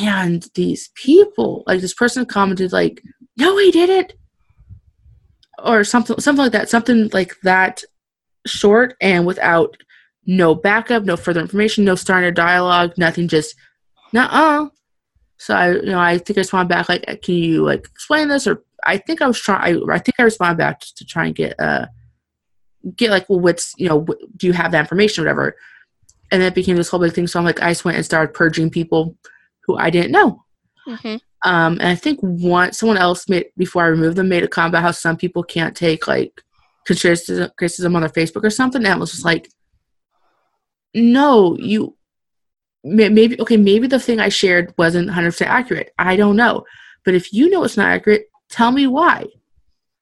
And 0.00 0.46
these 0.54 0.90
people, 0.94 1.64
like 1.66 1.80
this 1.80 1.94
person 1.94 2.26
commented, 2.26 2.72
like, 2.72 3.02
no, 3.36 3.56
he 3.58 3.70
didn't 3.70 4.12
or 5.64 5.84
something 5.84 6.18
something 6.18 6.44
like 6.44 6.52
that 6.52 6.68
something 6.68 7.08
like 7.12 7.38
that 7.42 7.82
short 8.46 8.94
and 9.00 9.26
without 9.26 9.76
no 10.26 10.54
backup 10.54 11.04
no 11.04 11.16
further 11.16 11.40
information 11.40 11.84
no 11.84 11.94
starting 11.94 12.28
a 12.28 12.32
dialogue 12.32 12.92
nothing 12.96 13.28
just 13.28 13.54
nah 14.12 14.28
uh. 14.30 14.68
so 15.38 15.54
i 15.54 15.70
you 15.70 15.82
know 15.86 16.00
i 16.00 16.18
think 16.18 16.38
i 16.38 16.40
responded 16.40 16.68
back 16.68 16.88
like 16.88 17.04
can 17.22 17.34
you 17.34 17.64
like 17.64 17.80
explain 17.80 18.28
this 18.28 18.46
or 18.46 18.62
i 18.86 18.96
think 18.96 19.20
i 19.20 19.26
was 19.26 19.40
trying 19.40 19.76
I, 19.90 19.98
think 19.98 20.14
i 20.18 20.22
responded 20.22 20.58
back 20.58 20.80
to 20.80 21.04
try 21.04 21.26
and 21.26 21.34
get 21.34 21.58
uh 21.58 21.86
get 22.96 23.10
like 23.10 23.28
well 23.28 23.40
what's 23.40 23.74
you 23.78 23.88
know 23.88 24.06
do 24.36 24.46
you 24.46 24.52
have 24.52 24.72
that 24.72 24.80
information 24.80 25.22
or 25.22 25.26
whatever 25.26 25.56
and 26.30 26.40
then 26.40 26.48
it 26.48 26.54
became 26.54 26.76
this 26.76 26.88
whole 26.88 27.00
big 27.00 27.12
thing 27.12 27.26
so 27.26 27.38
i'm 27.38 27.44
like 27.44 27.62
i 27.62 27.70
just 27.70 27.84
went 27.84 27.96
and 27.96 28.04
started 28.04 28.32
purging 28.32 28.70
people 28.70 29.16
who 29.64 29.76
i 29.76 29.90
didn't 29.90 30.12
know 30.12 30.44
mm-hmm. 30.86 31.16
Um, 31.42 31.74
and 31.80 31.88
I 31.88 31.94
think 31.94 32.20
one 32.20 32.72
someone 32.72 32.98
else 32.98 33.28
made 33.28 33.46
before 33.56 33.84
I 33.84 33.88
removed 33.88 34.16
them 34.16 34.28
made 34.28 34.42
a 34.42 34.48
comment 34.48 34.72
about 34.72 34.82
how 34.82 34.90
some 34.90 35.16
people 35.16 35.42
can't 35.42 35.76
take 35.76 36.06
like 36.06 36.42
criticism, 36.86 37.50
criticism 37.56 37.96
on 37.96 38.02
their 38.02 38.10
Facebook 38.10 38.44
or 38.44 38.50
something. 38.50 38.84
And 38.84 38.92
I 38.92 38.96
was 38.96 39.12
just 39.12 39.24
like, 39.24 39.50
no, 40.94 41.56
you 41.56 41.96
maybe 42.84 43.40
okay, 43.40 43.56
maybe 43.56 43.86
the 43.86 43.98
thing 43.98 44.20
I 44.20 44.28
shared 44.28 44.74
wasn't 44.76 45.06
100 45.06 45.28
percent 45.28 45.50
accurate. 45.50 45.92
I 45.98 46.16
don't 46.16 46.36
know, 46.36 46.64
but 47.04 47.14
if 47.14 47.32
you 47.32 47.48
know 47.48 47.64
it's 47.64 47.76
not 47.76 47.90
accurate, 47.90 48.26
tell 48.50 48.70
me 48.70 48.86
why. 48.86 49.26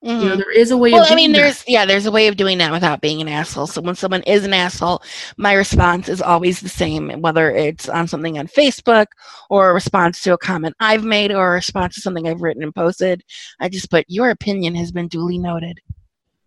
Mm-hmm. 0.05 0.11
You 0.11 0.17
know, 0.17 0.31
mm-hmm. 0.31 0.41
there 0.41 0.53
is 0.53 0.71
a 0.71 0.77
way. 0.77 0.93
Well, 0.93 1.07
I 1.09 1.17
mean, 1.17 1.33
there's 1.33 1.65
that. 1.65 1.71
yeah, 1.71 1.85
there's 1.85 2.07
a 2.07 2.13
way 2.13 2.29
of 2.29 2.37
doing 2.37 2.59
that 2.59 2.71
without 2.71 3.01
being 3.01 3.21
an 3.21 3.27
asshole. 3.27 3.67
So 3.67 3.81
when 3.81 3.97
someone 3.97 4.23
is 4.23 4.45
an 4.45 4.55
asshole, 4.55 5.03
my 5.37 5.55
response 5.55 6.09
is 6.09 6.23
always 6.23 6.61
the 6.61 6.69
same, 6.69 7.11
whether 7.21 7.51
it's 7.51 7.89
on 7.89 8.07
something 8.07 8.39
on 8.39 8.47
Facebook 8.47 9.07
or 9.51 9.71
a 9.71 9.75
response 9.75 10.23
to 10.23 10.35
a 10.35 10.39
comment 10.39 10.77
I've 10.79 11.03
made 11.03 11.33
or 11.33 11.49
a 11.49 11.55
response 11.55 11.97
to 11.97 12.01
something 12.01 12.29
I've 12.29 12.43
written 12.43 12.63
and 12.63 12.73
posted. 12.73 13.25
I 13.59 13.69
just 13.69 13.91
put 13.91 14.05
your 14.07 14.31
opinion 14.31 14.77
has 14.77 14.93
been 14.93 15.09
duly 15.09 15.37
noted. 15.37 15.81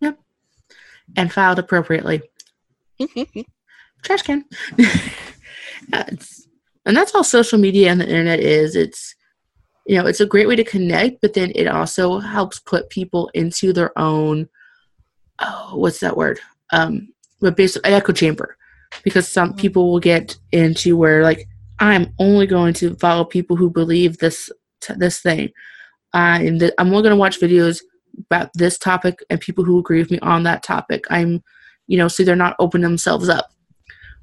Yep, 0.00 0.18
and 1.16 1.30
filed 1.30 1.58
appropriately. 1.58 2.22
Trash 4.02 4.22
can. 4.22 4.46
yeah, 4.78 6.08
and 6.86 6.96
that's 6.96 7.14
all 7.14 7.22
social 7.22 7.58
media 7.58 7.90
and 7.90 8.00
the 8.00 8.08
internet 8.08 8.40
is. 8.40 8.76
It's 8.76 9.14
you 9.86 9.96
know 9.96 10.06
it's 10.06 10.20
a 10.20 10.26
great 10.26 10.46
way 10.48 10.56
to 10.56 10.64
connect 10.64 11.20
but 11.20 11.34
then 11.34 11.50
it 11.54 11.66
also 11.66 12.18
helps 12.18 12.58
put 12.60 12.90
people 12.90 13.30
into 13.34 13.72
their 13.72 13.96
own 13.98 14.48
oh 15.38 15.72
what's 15.74 16.00
that 16.00 16.16
word? 16.16 16.40
Um 16.72 17.08
but 17.40 17.56
basically 17.56 17.90
an 17.90 17.96
echo 17.96 18.12
chamber 18.12 18.56
because 19.02 19.28
some 19.28 19.50
mm-hmm. 19.50 19.58
people 19.58 19.90
will 19.90 20.00
get 20.00 20.36
into 20.52 20.96
where 20.96 21.22
like 21.22 21.48
i'm 21.80 22.12
only 22.18 22.46
going 22.46 22.72
to 22.74 22.94
follow 22.96 23.24
people 23.24 23.56
who 23.56 23.70
believe 23.70 24.18
this 24.18 24.50
t- 24.80 24.94
this 24.96 25.20
thing. 25.20 25.50
And 26.14 26.60
th- 26.60 26.72
i'm 26.78 26.88
only 26.88 27.02
going 27.02 27.10
to 27.10 27.16
watch 27.16 27.40
videos 27.40 27.82
about 28.26 28.50
this 28.54 28.78
topic 28.78 29.24
and 29.30 29.40
people 29.40 29.64
who 29.64 29.78
agree 29.78 29.98
with 29.98 30.10
me 30.10 30.18
on 30.20 30.42
that 30.42 30.62
topic. 30.62 31.04
I'm 31.08 31.42
you 31.86 31.98
know 31.98 32.08
so 32.08 32.22
they're 32.22 32.36
not 32.36 32.56
opening 32.58 32.84
themselves 32.84 33.28
up 33.28 33.50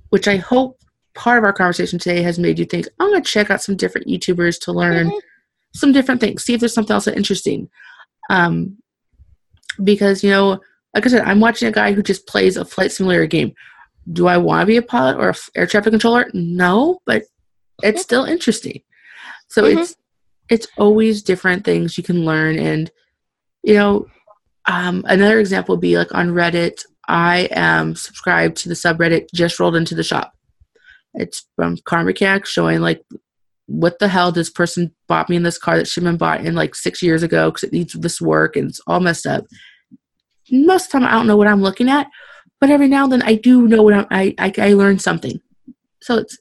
which 0.10 0.28
i 0.28 0.38
hope 0.38 0.80
part 1.14 1.38
of 1.38 1.44
our 1.44 1.52
conversation 1.52 2.00
today 2.00 2.22
has 2.22 2.40
made 2.40 2.58
you 2.58 2.66
think 2.66 2.88
i'm 3.00 3.10
going 3.10 3.22
to 3.22 3.30
check 3.30 3.52
out 3.52 3.62
some 3.62 3.76
different 3.76 4.08
youtubers 4.08 4.58
to 4.58 4.72
learn 4.72 5.08
mm-hmm 5.08 5.29
some 5.74 5.92
different 5.92 6.22
things. 6.22 6.44
See 6.44 6.54
if 6.54 6.60
there's 6.60 6.74
something 6.74 6.94
else 6.94 7.08
interesting. 7.08 7.70
Um, 8.30 8.78
because 9.84 10.24
you 10.24 10.30
know, 10.30 10.60
like 10.94 11.06
I 11.06 11.10
said, 11.10 11.24
I'm 11.24 11.40
watching 11.40 11.68
a 11.68 11.72
guy 11.72 11.94
who 11.94 12.04
just 12.04 12.28
plays 12.28 12.58
a 12.58 12.66
flight 12.66 12.92
simulator 12.92 13.28
game. 13.28 13.54
Do 14.12 14.28
I 14.28 14.38
want 14.38 14.62
to 14.62 14.66
be 14.66 14.78
a 14.78 14.82
pilot 14.82 15.18
or 15.18 15.30
a 15.30 15.36
air 15.56 15.68
traffic 15.68 15.92
controller? 15.92 16.30
No, 16.34 17.00
but 17.06 17.24
it's 17.84 18.02
still 18.02 18.26
interesting. 18.26 18.82
So 19.48 19.64
mm-hmm. 19.64 19.80
it's 19.80 19.96
it's 20.50 20.68
always 20.78 21.22
different 21.22 21.64
things 21.64 21.98
you 21.98 22.04
can 22.04 22.26
learn, 22.26 22.58
and 22.58 22.92
you 23.64 23.76
know, 23.76 24.08
um, 24.68 25.04
another 25.08 25.40
example 25.40 25.76
would 25.76 25.82
be 25.82 25.98
like 25.98 26.14
on 26.14 26.30
Reddit. 26.30 26.86
I 27.08 27.50
am 27.52 27.96
subscribed 27.96 28.58
to 28.58 28.70
the 28.70 28.76
subreddit 28.76 29.28
just 29.34 29.60
rolled 29.60 29.76
into 29.76 29.96
the 29.96 30.04
shop. 30.04 30.34
It's 31.16 31.48
from 31.56 31.78
car 31.86 32.04
mechanics 32.04 32.52
showing 32.52 32.82
like 32.82 33.04
what 33.70 34.00
the 34.00 34.08
hell 34.08 34.32
this 34.32 34.50
person 34.50 34.94
bought 35.08 35.30
me 35.30 35.36
in 35.36 35.44
this 35.44 35.60
car 35.60 35.78
that 35.78 35.88
should 35.88 36.04
have 36.04 36.12
been 36.12 36.18
bought 36.18 36.44
in 36.44 36.56
like 36.56 36.74
six 36.74 37.04
years 37.04 37.22
ago 37.22 37.50
because 37.50 37.64
it 37.64 37.72
needs 37.72 37.94
this 37.94 38.20
work 38.20 38.56
and 38.56 38.70
it's 38.70 38.82
all 38.88 39.00
messed 39.00 39.28
up. 39.28 39.46
Most 40.52 40.88
of 40.88 40.92
the 40.92 41.00
time, 41.00 41.08
I 41.08 41.12
don't 41.12 41.28
know 41.28 41.38
what 41.38 41.48
I'm 41.48 41.62
looking 41.62 41.88
at, 41.88 42.08
but 42.60 42.72
every 42.72 42.88
now 42.88 43.04
and 43.04 43.14
then 43.14 43.22
I 43.22 43.36
do 43.36 43.68
know 43.68 43.84
what 43.84 43.94
I'm, 43.94 44.08
I, 44.10 44.34
I, 44.40 44.52
I 44.58 44.74
learn 44.74 44.98
something. 44.98 45.40
So 46.02 46.18
it's 46.18 46.38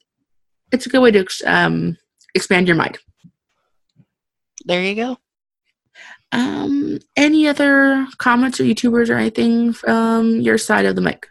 it's 0.73 0.87
a 0.87 0.89
good 0.89 1.01
way 1.01 1.11
to 1.11 1.27
um, 1.47 1.97
expand 2.35 2.67
your 2.67 2.77
mind. 2.77 2.99
There 4.65 4.83
you 4.83 4.95
go. 4.95 5.17
Um, 6.33 6.99
any 7.17 7.49
other 7.49 8.07
comments 8.19 8.61
or 8.61 8.65
YouTubers 8.65 9.09
or 9.09 9.15
anything 9.15 9.73
from 9.73 10.41
your 10.41 10.59
side 10.59 10.85
of 10.85 10.95
the 10.95 11.01
mic? 11.01 11.27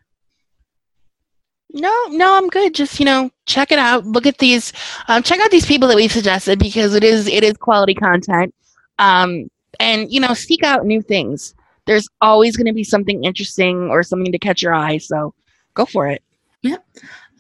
No, 1.77 2.05
no, 2.09 2.37
I'm 2.37 2.47
good. 2.47 2.73
Just 2.73 2.99
you 2.99 3.05
know, 3.05 3.29
check 3.45 3.71
it 3.71 3.79
out. 3.79 4.05
Look 4.05 4.25
at 4.25 4.39
these. 4.39 4.73
Um, 5.07 5.23
check 5.23 5.39
out 5.39 5.51
these 5.51 5.65
people 5.65 5.87
that 5.87 5.95
we've 5.95 6.11
suggested 6.11 6.59
because 6.59 6.95
it 6.95 7.03
is 7.03 7.27
it 7.27 7.43
is 7.43 7.53
quality 7.57 7.93
content. 7.93 8.53
Um, 8.99 9.49
and 9.79 10.11
you 10.11 10.19
know, 10.19 10.33
seek 10.33 10.63
out 10.63 10.85
new 10.85 11.01
things. 11.01 11.53
There's 11.85 12.07
always 12.19 12.57
going 12.57 12.67
to 12.67 12.73
be 12.73 12.83
something 12.83 13.23
interesting 13.23 13.89
or 13.89 14.03
something 14.03 14.31
to 14.31 14.39
catch 14.39 14.61
your 14.61 14.73
eye. 14.73 14.97
So 14.97 15.33
go 15.73 15.85
for 15.85 16.07
it. 16.07 16.21
Yep. 16.63 16.85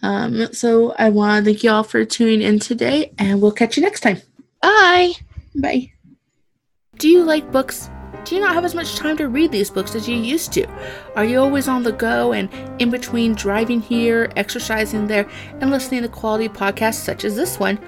Um, 0.03 0.53
so 0.53 0.93
I 0.97 1.09
want 1.09 1.43
to 1.43 1.51
thank 1.51 1.63
you 1.63 1.71
all 1.71 1.83
for 1.83 2.05
tuning 2.05 2.41
in 2.41 2.59
today, 2.59 3.11
and 3.17 3.41
we'll 3.41 3.51
catch 3.51 3.77
you 3.77 3.83
next 3.83 4.01
time. 4.01 4.21
Bye. 4.61 5.13
Bye. 5.55 5.91
Do 6.97 7.09
you 7.09 7.23
like 7.23 7.51
books? 7.51 7.89
Do 8.27 8.35
you 8.35 8.41
not 8.41 8.55
have 8.55 8.65
as 8.65 8.75
much 8.75 8.97
time 8.97 9.15
to 9.17 9.29
read 9.29 9.53
these 9.53 9.69
books 9.69 9.95
as 9.95 10.09
you 10.09 10.17
used 10.17 10.51
to? 10.51 10.67
Are 11.15 11.23
you 11.23 11.39
always 11.39 11.69
on 11.69 11.83
the 11.83 11.93
go 11.93 12.33
and 12.33 12.49
in 12.77 12.91
between 12.91 13.35
driving 13.35 13.79
here, 13.79 14.29
exercising 14.35 15.07
there, 15.07 15.29
and 15.61 15.71
listening 15.71 16.01
to 16.01 16.09
quality 16.09 16.49
podcasts 16.49 16.95
such 16.95 17.23
as 17.23 17.37
this 17.37 17.57
one? 17.57 17.79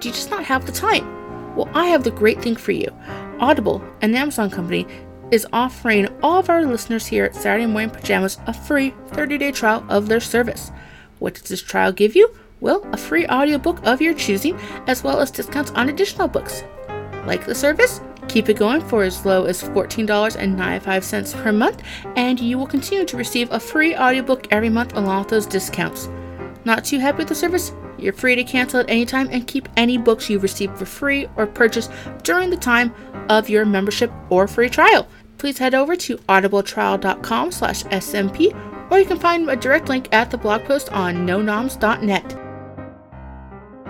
Do 0.00 0.08
you 0.08 0.14
just 0.14 0.30
not 0.30 0.42
have 0.46 0.66
the 0.66 0.72
time? 0.72 1.54
Well, 1.54 1.70
I 1.74 1.86
have 1.86 2.02
the 2.02 2.10
great 2.10 2.42
thing 2.42 2.56
for 2.56 2.72
you. 2.72 2.92
Audible, 3.38 3.84
an 4.02 4.16
Amazon 4.16 4.50
company, 4.50 4.84
is 5.30 5.46
offering 5.52 6.08
all 6.24 6.40
of 6.40 6.50
our 6.50 6.64
listeners 6.64 7.06
here 7.06 7.26
at 7.26 7.36
Saturday 7.36 7.66
Morning 7.66 7.90
Pajamas 7.90 8.38
a 8.48 8.52
free 8.52 8.92
30 9.10 9.38
day 9.38 9.52
trial 9.52 9.86
of 9.88 10.08
their 10.08 10.18
service. 10.18 10.72
What 11.20 11.34
does 11.34 11.44
this 11.44 11.62
trial 11.62 11.92
give 11.92 12.16
you? 12.16 12.36
Well, 12.60 12.84
a 12.92 12.96
free 12.96 13.28
audiobook 13.28 13.78
of 13.86 14.02
your 14.02 14.14
choosing, 14.14 14.58
as 14.88 15.04
well 15.04 15.20
as 15.20 15.30
discounts 15.30 15.70
on 15.70 15.88
additional 15.88 16.26
books. 16.26 16.64
Like 17.26 17.46
the 17.46 17.54
service? 17.54 18.00
Keep 18.28 18.48
it 18.48 18.58
going 18.58 18.80
for 18.80 19.04
as 19.04 19.24
low 19.24 19.44
as 19.44 19.62
$14.95 19.62 21.42
per 21.42 21.52
month, 21.52 21.82
and 22.16 22.40
you 22.40 22.58
will 22.58 22.66
continue 22.66 23.04
to 23.04 23.16
receive 23.16 23.50
a 23.50 23.60
free 23.60 23.94
audiobook 23.96 24.46
every 24.50 24.68
month 24.68 24.94
along 24.96 25.20
with 25.20 25.28
those 25.28 25.46
discounts. 25.46 26.08
Not 26.64 26.84
too 26.84 26.98
happy 26.98 27.18
with 27.18 27.28
the 27.28 27.34
service? 27.34 27.72
You're 27.98 28.12
free 28.12 28.34
to 28.34 28.44
cancel 28.44 28.80
at 28.80 28.90
any 28.90 29.06
time 29.06 29.28
and 29.30 29.46
keep 29.46 29.68
any 29.76 29.98
books 29.98 30.28
you 30.28 30.38
receive 30.38 30.76
for 30.76 30.86
free 30.86 31.28
or 31.36 31.46
purchase 31.46 31.88
during 32.22 32.50
the 32.50 32.56
time 32.56 32.94
of 33.28 33.48
your 33.48 33.64
membership 33.64 34.10
or 34.30 34.48
free 34.48 34.68
trial. 34.68 35.06
Please 35.38 35.58
head 35.58 35.74
over 35.74 35.96
to 35.96 36.16
audibletrial.com 36.16 37.52
slash 37.52 37.84
SMP 37.84 38.54
or 38.90 38.98
you 38.98 39.06
can 39.06 39.18
find 39.18 39.48
a 39.48 39.56
direct 39.56 39.88
link 39.88 40.08
at 40.12 40.30
the 40.30 40.38
blog 40.38 40.64
post 40.64 40.90
on 40.90 41.26
nonoms.net. 41.26 42.43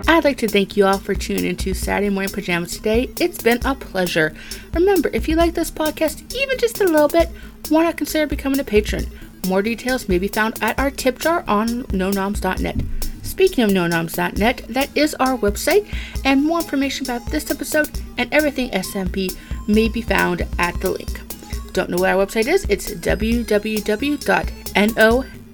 I'd 0.07 0.23
like 0.23 0.37
to 0.39 0.47
thank 0.47 0.77
you 0.77 0.85
all 0.85 0.97
for 0.97 1.15
tuning 1.15 1.45
into 1.45 1.73
Saturday 1.73 2.09
Morning 2.09 2.31
Pajamas 2.31 2.75
today. 2.75 3.09
It's 3.19 3.41
been 3.41 3.59
a 3.65 3.75
pleasure. 3.75 4.35
Remember, 4.73 5.09
if 5.13 5.27
you 5.27 5.35
like 5.35 5.53
this 5.53 5.71
podcast 5.71 6.35
even 6.35 6.57
just 6.57 6.81
a 6.81 6.85
little 6.85 7.07
bit, 7.07 7.29
why 7.69 7.83
not 7.83 7.97
consider 7.97 8.27
becoming 8.27 8.59
a 8.59 8.63
patron? 8.63 9.05
More 9.47 9.61
details 9.61 10.09
may 10.09 10.17
be 10.17 10.27
found 10.27 10.61
at 10.61 10.77
our 10.79 10.91
tip 10.91 11.19
jar 11.19 11.43
on 11.47 11.83
nonoms.net. 11.85 12.75
speaking 13.23 13.63
of 13.63 13.71
nonoms.net, 13.71 14.65
that 14.69 14.89
is 14.95 15.15
our 15.15 15.37
website, 15.37 15.87
and 16.25 16.43
more 16.43 16.59
information 16.59 17.05
about 17.05 17.25
this 17.27 17.49
episode 17.49 17.89
and 18.17 18.31
everything 18.33 18.69
SMP 18.71 19.35
may 19.67 19.87
be 19.87 20.01
found 20.01 20.45
at 20.59 20.79
the 20.81 20.91
link. 20.91 21.21
Don't 21.73 21.89
know 21.89 21.97
what 21.97 22.09
our 22.09 22.25
website 22.25 22.47
is? 22.47 22.65
It's 22.69 22.91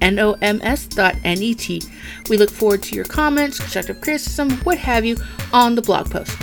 www.nonoms.net. 0.01 2.29
We 2.29 2.37
look 2.37 2.51
forward 2.51 2.83
to 2.83 2.95
your 2.95 3.05
comments, 3.05 3.59
constructive 3.59 4.01
criticism, 4.01 4.51
what 4.63 4.77
have 4.77 5.05
you, 5.05 5.17
on 5.53 5.75
the 5.75 5.81
blog 5.81 6.09
post. 6.09 6.37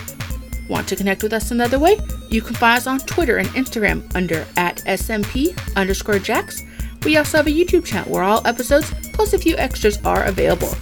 Want 0.69 0.87
to 0.89 0.97
connect 0.97 1.23
with 1.23 1.33
us 1.33 1.51
another 1.51 1.79
way? 1.79 1.99
You 2.29 2.43
can 2.43 2.55
find 2.55 2.77
us 2.77 2.87
on 2.87 3.01
Twitter 3.01 3.39
and 3.39 3.49
Instagram 3.51 4.15
under 4.15 4.47
at 4.57 4.79
SMP 4.85 5.59
underscore 5.77 6.19
Jax. 6.19 6.63
We 7.05 7.17
also 7.17 7.39
have 7.39 7.47
a 7.47 7.51
YouTube 7.51 7.85
channel 7.85 8.13
where 8.13 8.23
all 8.23 8.47
episodes 8.47 8.93
plus 9.13 9.33
a 9.33 9.39
few 9.39 9.57
extras 9.57 9.99
are 10.05 10.25
available. 10.25 10.75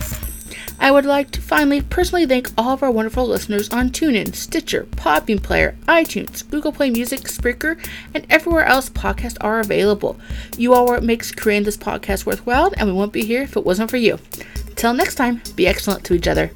I 0.78 0.90
would 0.90 1.06
like 1.06 1.30
to 1.32 1.40
finally 1.40 1.80
personally 1.80 2.26
thank 2.26 2.50
all 2.56 2.72
of 2.72 2.82
our 2.82 2.90
wonderful 2.90 3.26
listeners 3.26 3.68
on 3.70 3.90
TuneIn, 3.90 4.34
Stitcher, 4.34 4.84
Podbean 4.92 5.42
Player, 5.42 5.76
iTunes, 5.88 6.48
Google 6.48 6.72
Play 6.72 6.90
Music, 6.90 7.20
Spreaker, 7.20 7.82
and 8.14 8.26
everywhere 8.28 8.64
else 8.64 8.90
podcasts 8.90 9.38
are 9.40 9.60
available. 9.60 10.18
You 10.58 10.74
are 10.74 10.84
what 10.84 11.02
makes 11.02 11.32
creating 11.32 11.64
this 11.64 11.76
podcast 11.76 12.26
worthwhile, 12.26 12.72
and 12.76 12.88
we 12.88 12.92
wouldn't 12.92 13.12
be 13.12 13.24
here 13.24 13.42
if 13.42 13.56
it 13.56 13.64
wasn't 13.64 13.90
for 13.90 13.96
you. 13.96 14.18
Till 14.76 14.92
next 14.92 15.14
time, 15.14 15.40
be 15.56 15.66
excellent 15.66 16.04
to 16.04 16.14
each 16.14 16.28
other. 16.28 16.50